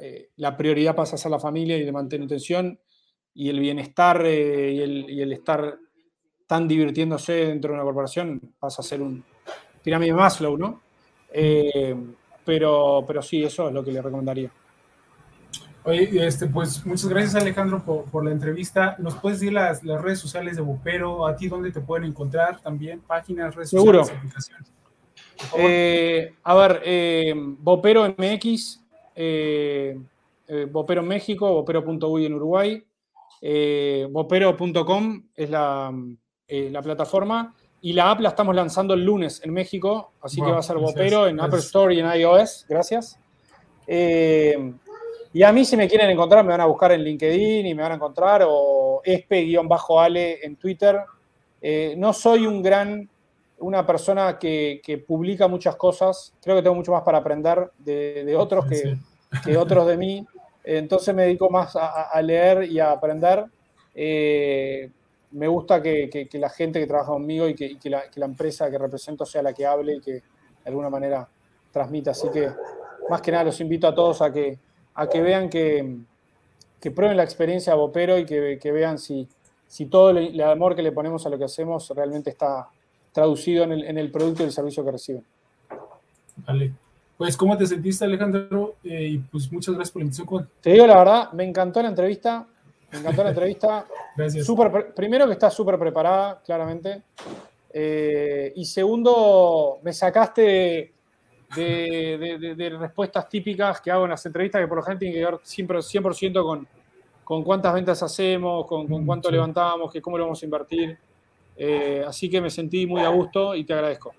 eh, 0.00 0.30
la 0.38 0.56
prioridad 0.56 0.96
pasa 0.96 1.14
a 1.14 1.18
ser 1.18 1.30
la 1.30 1.38
familia 1.38 1.76
y 1.76 1.84
de 1.84 1.92
mantener 1.92 2.26
tensión 2.26 2.76
y 3.34 3.48
el 3.48 3.60
bienestar 3.60 4.26
eh, 4.26 4.72
y, 4.72 5.20
el, 5.20 5.32
estar 5.32 5.78
tan 6.44 6.66
divirtiéndose 6.66 7.34
dentro 7.46 7.70
de 7.70 7.74
una 7.74 7.84
corporación 7.84 8.56
pasa 8.58 8.82
a 8.82 8.84
ser 8.84 9.00
un 9.00 9.22
pirámide 9.80 10.12
Maslow, 10.12 10.58
¿no? 10.58 10.82
Eh, 11.32 11.94
pero, 12.44 13.04
pero 13.06 13.22
sí, 13.22 13.44
eso 13.44 13.68
es 13.68 13.74
lo 13.74 13.84
que 13.84 13.92
le 13.92 14.02
recomendaría. 14.02 14.50
Oye, 15.86 16.26
este, 16.26 16.46
pues 16.46 16.84
muchas 16.86 17.08
gracias 17.08 17.34
Alejandro 17.34 17.84
por, 17.84 18.24
la 18.24 18.30
entrevista. 18.30 18.96
¿Nos 18.98 19.16
puedes 19.16 19.40
decir 19.40 19.52
las, 19.52 19.82
redes 19.82 20.18
sociales 20.18 20.56
de 20.56 20.62
Bopero? 20.62 21.26
¿A 21.26 21.36
ti 21.36 21.48
dónde 21.48 21.70
te 21.72 21.80
pueden 21.82 22.06
encontrar 22.06 22.60
también? 22.60 23.00
Páginas, 23.00 23.54
redes 23.54 23.70
sociales, 23.70 24.10
aplicaciones. 24.10 24.72
Eh, 25.58 26.34
a 26.42 26.54
ver, 26.54 26.80
eh, 26.84 27.34
Bopero 27.36 28.08
MX, 28.16 28.80
eh, 29.14 29.98
eh, 30.48 30.66
Bopero 30.70 31.02
México, 31.02 31.52
Bopero.uy 31.52 32.26
en 32.26 32.34
Uruguay, 32.34 32.82
Bopero.com 34.10 35.22
es 35.34 35.50
la, 35.50 35.92
la, 36.48 36.82
plataforma 36.82 37.54
y 37.82 37.92
la 37.92 38.10
app 38.10 38.20
la 38.20 38.30
estamos 38.30 38.54
lanzando 38.54 38.94
el 38.94 39.04
lunes 39.04 39.42
en 39.44 39.52
México, 39.52 40.12
así 40.22 40.40
que 40.40 40.50
va 40.50 40.60
a 40.60 40.62
ser 40.62 40.78
Bopero 40.78 41.26
en 41.26 41.38
Apple 41.40 41.58
Store 41.58 41.94
y 41.94 42.00
en 42.00 42.06
iOS. 42.06 42.64
Gracias. 42.70 43.18
Y 45.34 45.42
a 45.42 45.52
mí 45.52 45.64
si 45.64 45.76
me 45.76 45.88
quieren 45.88 46.08
encontrar, 46.08 46.44
me 46.44 46.52
van 46.52 46.60
a 46.60 46.66
buscar 46.66 46.92
en 46.92 47.02
LinkedIn 47.02 47.66
y 47.66 47.74
me 47.74 47.82
van 47.82 47.90
a 47.90 47.94
encontrar, 47.96 48.44
o 48.46 49.02
espe-ale 49.04 50.38
en 50.46 50.54
Twitter. 50.54 51.00
Eh, 51.60 51.96
no 51.98 52.12
soy 52.12 52.46
un 52.46 52.62
gran, 52.62 53.10
una 53.58 53.84
persona 53.84 54.38
que, 54.38 55.04
publica 55.04 55.48
muchas 55.48 55.74
cosas. 55.74 56.32
Creo 56.40 56.54
que 56.54 56.62
tengo 56.62 56.76
mucho 56.76 56.92
más 56.92 57.02
para 57.02 57.18
aprender 57.18 57.68
de, 57.78 58.32
otros 58.38 58.64
que, 58.66 59.56
otros 59.56 59.88
de 59.88 59.96
mí. 59.96 60.24
Entonces 60.62 61.12
me 61.12 61.22
dedico 61.22 61.50
más 61.50 61.74
a, 61.74 62.22
leer 62.22 62.70
y 62.70 62.78
a 62.78 62.92
aprender. 62.92 63.44
Eh, 63.92 64.88
me 65.32 65.48
gusta 65.48 65.82
que, 65.82 66.28
la 66.34 66.48
gente 66.48 66.78
que 66.78 66.86
trabaja 66.86 67.10
conmigo 67.10 67.48
y, 67.48 67.56
que, 67.56 67.76
la, 67.90 68.04
la, 68.14 68.26
empresa 68.26 68.70
que 68.70 68.78
represento 68.78 69.26
sea 69.26 69.42
la 69.42 69.52
que 69.52 69.66
hable 69.66 69.96
y 69.96 70.00
que 70.00 70.12
de 70.12 70.22
alguna 70.66 70.90
manera 70.90 71.28
transmita. 71.72 72.12
Así 72.12 72.28
que 72.32 72.50
más 73.10 73.20
que 73.20 73.32
nada 73.32 73.42
los 73.42 73.60
invito 73.60 73.88
a 73.88 73.94
todos 73.96 74.22
a 74.22 74.32
que 74.32 74.60
a 74.94 75.08
que 75.08 75.20
vean 75.20 75.48
que, 75.48 75.96
que 76.80 76.90
prueben 76.90 77.16
la 77.16 77.24
experiencia 77.24 77.74
Bopero 77.74 78.18
y 78.18 78.26
que, 78.26 78.58
que 78.60 78.72
vean 78.72 78.98
si, 78.98 79.28
si 79.66 79.86
todo 79.86 80.10
el, 80.10 80.40
amor 80.40 80.76
que 80.76 80.82
le 80.82 80.92
ponemos 80.92 81.26
a 81.26 81.30
lo 81.30 81.38
que 81.38 81.44
hacemos 81.44 81.90
realmente 81.90 82.30
está 82.30 82.68
traducido 83.12 83.64
en 83.64 83.72
el, 83.72 83.84
en 83.84 83.98
el 83.98 84.10
producto 84.10 84.42
y 84.42 84.46
el 84.46 84.52
servicio 84.52 84.84
que 84.84 84.90
reciben. 84.92 85.24
Vale. 86.46 86.72
Pues, 87.16 87.36
¿cómo 87.36 87.56
te 87.56 87.66
sentiste, 87.66 88.04
Alejandro? 88.04 88.74
Eh, 88.82 89.08
y 89.12 89.18
pues, 89.18 89.50
muchas 89.52 89.74
gracias 89.74 89.92
por 89.92 90.02
la 90.02 90.06
invitación. 90.06 90.48
Te 90.60 90.70
digo 90.70 90.86
la 90.86 90.98
verdad, 90.98 91.32
me 91.32 91.44
encantó 91.44 91.80
la 91.80 91.88
entrevista. 91.88 92.46
Me 92.90 92.98
encantó 92.98 93.22
la 93.22 93.30
entrevista. 93.30 93.86
gracias. 94.16 94.46
primero, 94.94 95.26
que 95.26 95.32
está 95.32 95.50
súper 95.50 95.78
preparada, 95.78 96.40
claramente. 96.44 97.02
Eh, 97.72 98.52
y 98.56 98.64
segundo, 98.64 99.78
me 99.82 99.92
sacaste 99.92 100.93
de, 101.54 102.76
respuestas 102.78 103.28
típicas 103.28 103.80
que 103.80 103.90
hago 103.90 104.04
en 104.04 104.10
las 104.10 104.24
entrevistas, 104.26 104.60
que 104.60 104.68
por 104.68 104.78
lo 104.78 104.82
general 104.82 104.98
tienen 104.98 105.18
que 105.18 105.24
ver 105.24 105.40
siempre 105.42 105.78
100% 105.78 106.42
con, 106.42 106.66
con 107.22 107.42
cuántas 107.42 107.72
ventas 107.74 108.02
hacemos, 108.02 108.66
con, 108.66 108.86
con 108.86 109.04
cuánto 109.06 109.30
levantamos, 109.30 109.92
que 109.92 110.00
cómo 110.02 110.18
lo 110.18 110.24
vamos 110.24 110.42
a 110.42 110.44
invertir. 110.44 110.98
Eh, 111.56 112.04
así 112.06 112.28
que 112.28 112.40
me 112.40 112.50
sentí 112.50 112.86
muy 112.86 113.02
a 113.02 113.08
gusto 113.08 113.54
y 113.54 113.64
te 113.64 113.72
agradezco. 113.74 114.12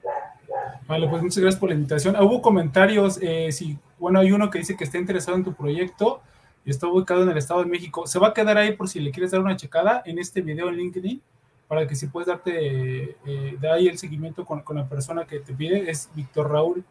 Vale, 0.87 1.07
pues 1.07 1.21
muchas 1.21 1.39
gracias 1.39 1.59
por 1.59 1.69
la 1.69 1.75
invitación. 1.75 2.15
Hubo 2.21 2.41
comentarios, 2.41 3.19
eh, 3.21 3.51
si, 3.51 3.77
bueno, 3.99 4.19
hay 4.19 4.31
uno 4.31 4.49
que 4.49 4.59
dice 4.59 4.77
que 4.77 4.83
está 4.83 4.97
interesado 4.97 5.37
en 5.37 5.43
tu 5.43 5.53
proyecto 5.53 6.21
y 6.63 6.69
está 6.69 6.87
ubicado 6.87 7.23
en 7.23 7.29
el 7.29 7.37
Estado 7.37 7.61
de 7.61 7.69
México. 7.69 8.07
Se 8.07 8.19
va 8.19 8.27
a 8.27 8.33
quedar 8.33 8.57
ahí 8.57 8.73
por 8.73 8.87
si 8.87 8.99
le 8.99 9.11
quieres 9.11 9.31
dar 9.31 9.41
una 9.41 9.55
checada 9.55 10.01
en 10.05 10.19
este 10.19 10.41
video 10.41 10.69
en 10.69 10.77
LinkedIn 10.77 11.21
para 11.67 11.87
que 11.87 11.95
si 11.95 12.07
puedes 12.07 12.27
darte 12.27 13.17
eh, 13.25 13.57
de 13.59 13.71
ahí 13.71 13.87
el 13.87 13.97
seguimiento 13.97 14.45
con, 14.45 14.61
con, 14.61 14.77
la 14.77 14.87
persona 14.87 15.25
que 15.25 15.39
te 15.39 15.53
pide, 15.53 15.89
es 15.89 16.09
Víctor 16.13 16.51
Raúl 16.51 16.83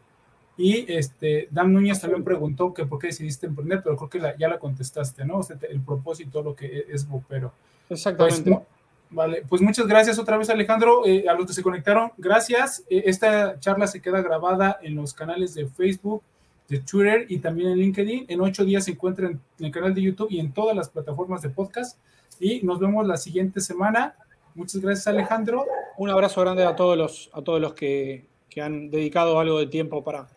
y 0.57 0.85
este, 0.91 1.49
Dan 1.51 1.73
Núñez 1.73 1.99
también 1.99 2.23
preguntó 2.23 2.73
que 2.73 2.85
por 2.85 2.99
qué 2.99 3.07
decidiste 3.07 3.45
emprender, 3.45 3.81
pero 3.83 3.97
creo 3.97 4.09
que 4.09 4.39
ya 4.39 4.47
la 4.47 4.57
contestaste, 4.57 5.25
¿no? 5.25 5.39
O 5.39 5.43
sea, 5.43 5.57
el 5.69 5.81
propósito, 5.81 6.41
lo 6.41 6.55
que 6.55 6.85
es 6.89 7.07
Bopero. 7.07 7.51
Exactamente. 7.89 8.51
Pues, 8.51 8.63
vale, 9.09 9.43
pues 9.47 9.61
muchas 9.61 9.85
gracias 9.85 10.17
otra 10.17 10.37
vez, 10.37 10.49
Alejandro. 10.49 11.05
Eh, 11.05 11.25
a 11.27 11.33
los 11.33 11.47
que 11.47 11.53
se 11.53 11.61
conectaron, 11.61 12.11
gracias. 12.17 12.83
Eh, 12.89 13.03
esta 13.05 13.59
charla 13.59 13.87
se 13.87 14.01
queda 14.01 14.21
grabada 14.21 14.79
en 14.81 14.95
los 14.95 15.13
canales 15.13 15.53
de 15.55 15.67
Facebook, 15.67 16.23
de 16.69 16.79
Twitter 16.79 17.25
y 17.27 17.39
también 17.39 17.71
en 17.71 17.77
LinkedIn. 17.79 18.25
En 18.29 18.39
ocho 18.39 18.63
días 18.63 18.85
se 18.85 18.91
encuentra 18.91 19.27
en 19.27 19.41
el 19.59 19.71
canal 19.71 19.93
de 19.93 20.03
YouTube 20.03 20.31
y 20.31 20.39
en 20.39 20.53
todas 20.53 20.75
las 20.75 20.89
plataformas 20.89 21.41
de 21.41 21.49
podcast. 21.49 21.99
Y 22.39 22.61
nos 22.61 22.79
vemos 22.79 23.05
la 23.05 23.17
siguiente 23.17 23.59
semana. 23.59 24.15
Muchas 24.53 24.81
gracias, 24.81 25.07
Alejandro. 25.07 25.65
Un 25.97 26.09
abrazo 26.09 26.39
grande 26.39 26.63
a 26.63 26.77
todos 26.77 26.97
los, 26.97 27.29
a 27.33 27.41
todos 27.41 27.59
los 27.59 27.73
que, 27.73 28.25
que 28.49 28.61
han 28.61 28.89
dedicado 28.89 29.37
algo 29.37 29.59
de 29.59 29.67
tiempo 29.67 30.01
para 30.01 30.27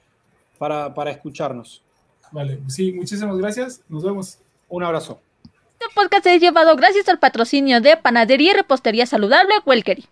para, 0.58 0.92
para 0.94 1.10
escucharnos. 1.10 1.82
Vale, 2.30 2.60
sí, 2.66 2.92
muchísimas 2.92 3.36
gracias. 3.38 3.82
Nos 3.88 4.02
vemos. 4.02 4.38
Un 4.68 4.82
abrazo. 4.82 5.20
Este 5.80 5.86
podcast 5.94 6.26
es 6.26 6.40
llevado 6.40 6.76
gracias 6.76 7.08
al 7.08 7.18
patrocinio 7.18 7.80
de 7.80 7.96
Panadería 7.96 8.50
y 8.50 8.54
Repostería 8.54 9.06
Saludable 9.06 9.54
Welkery. 9.64 10.08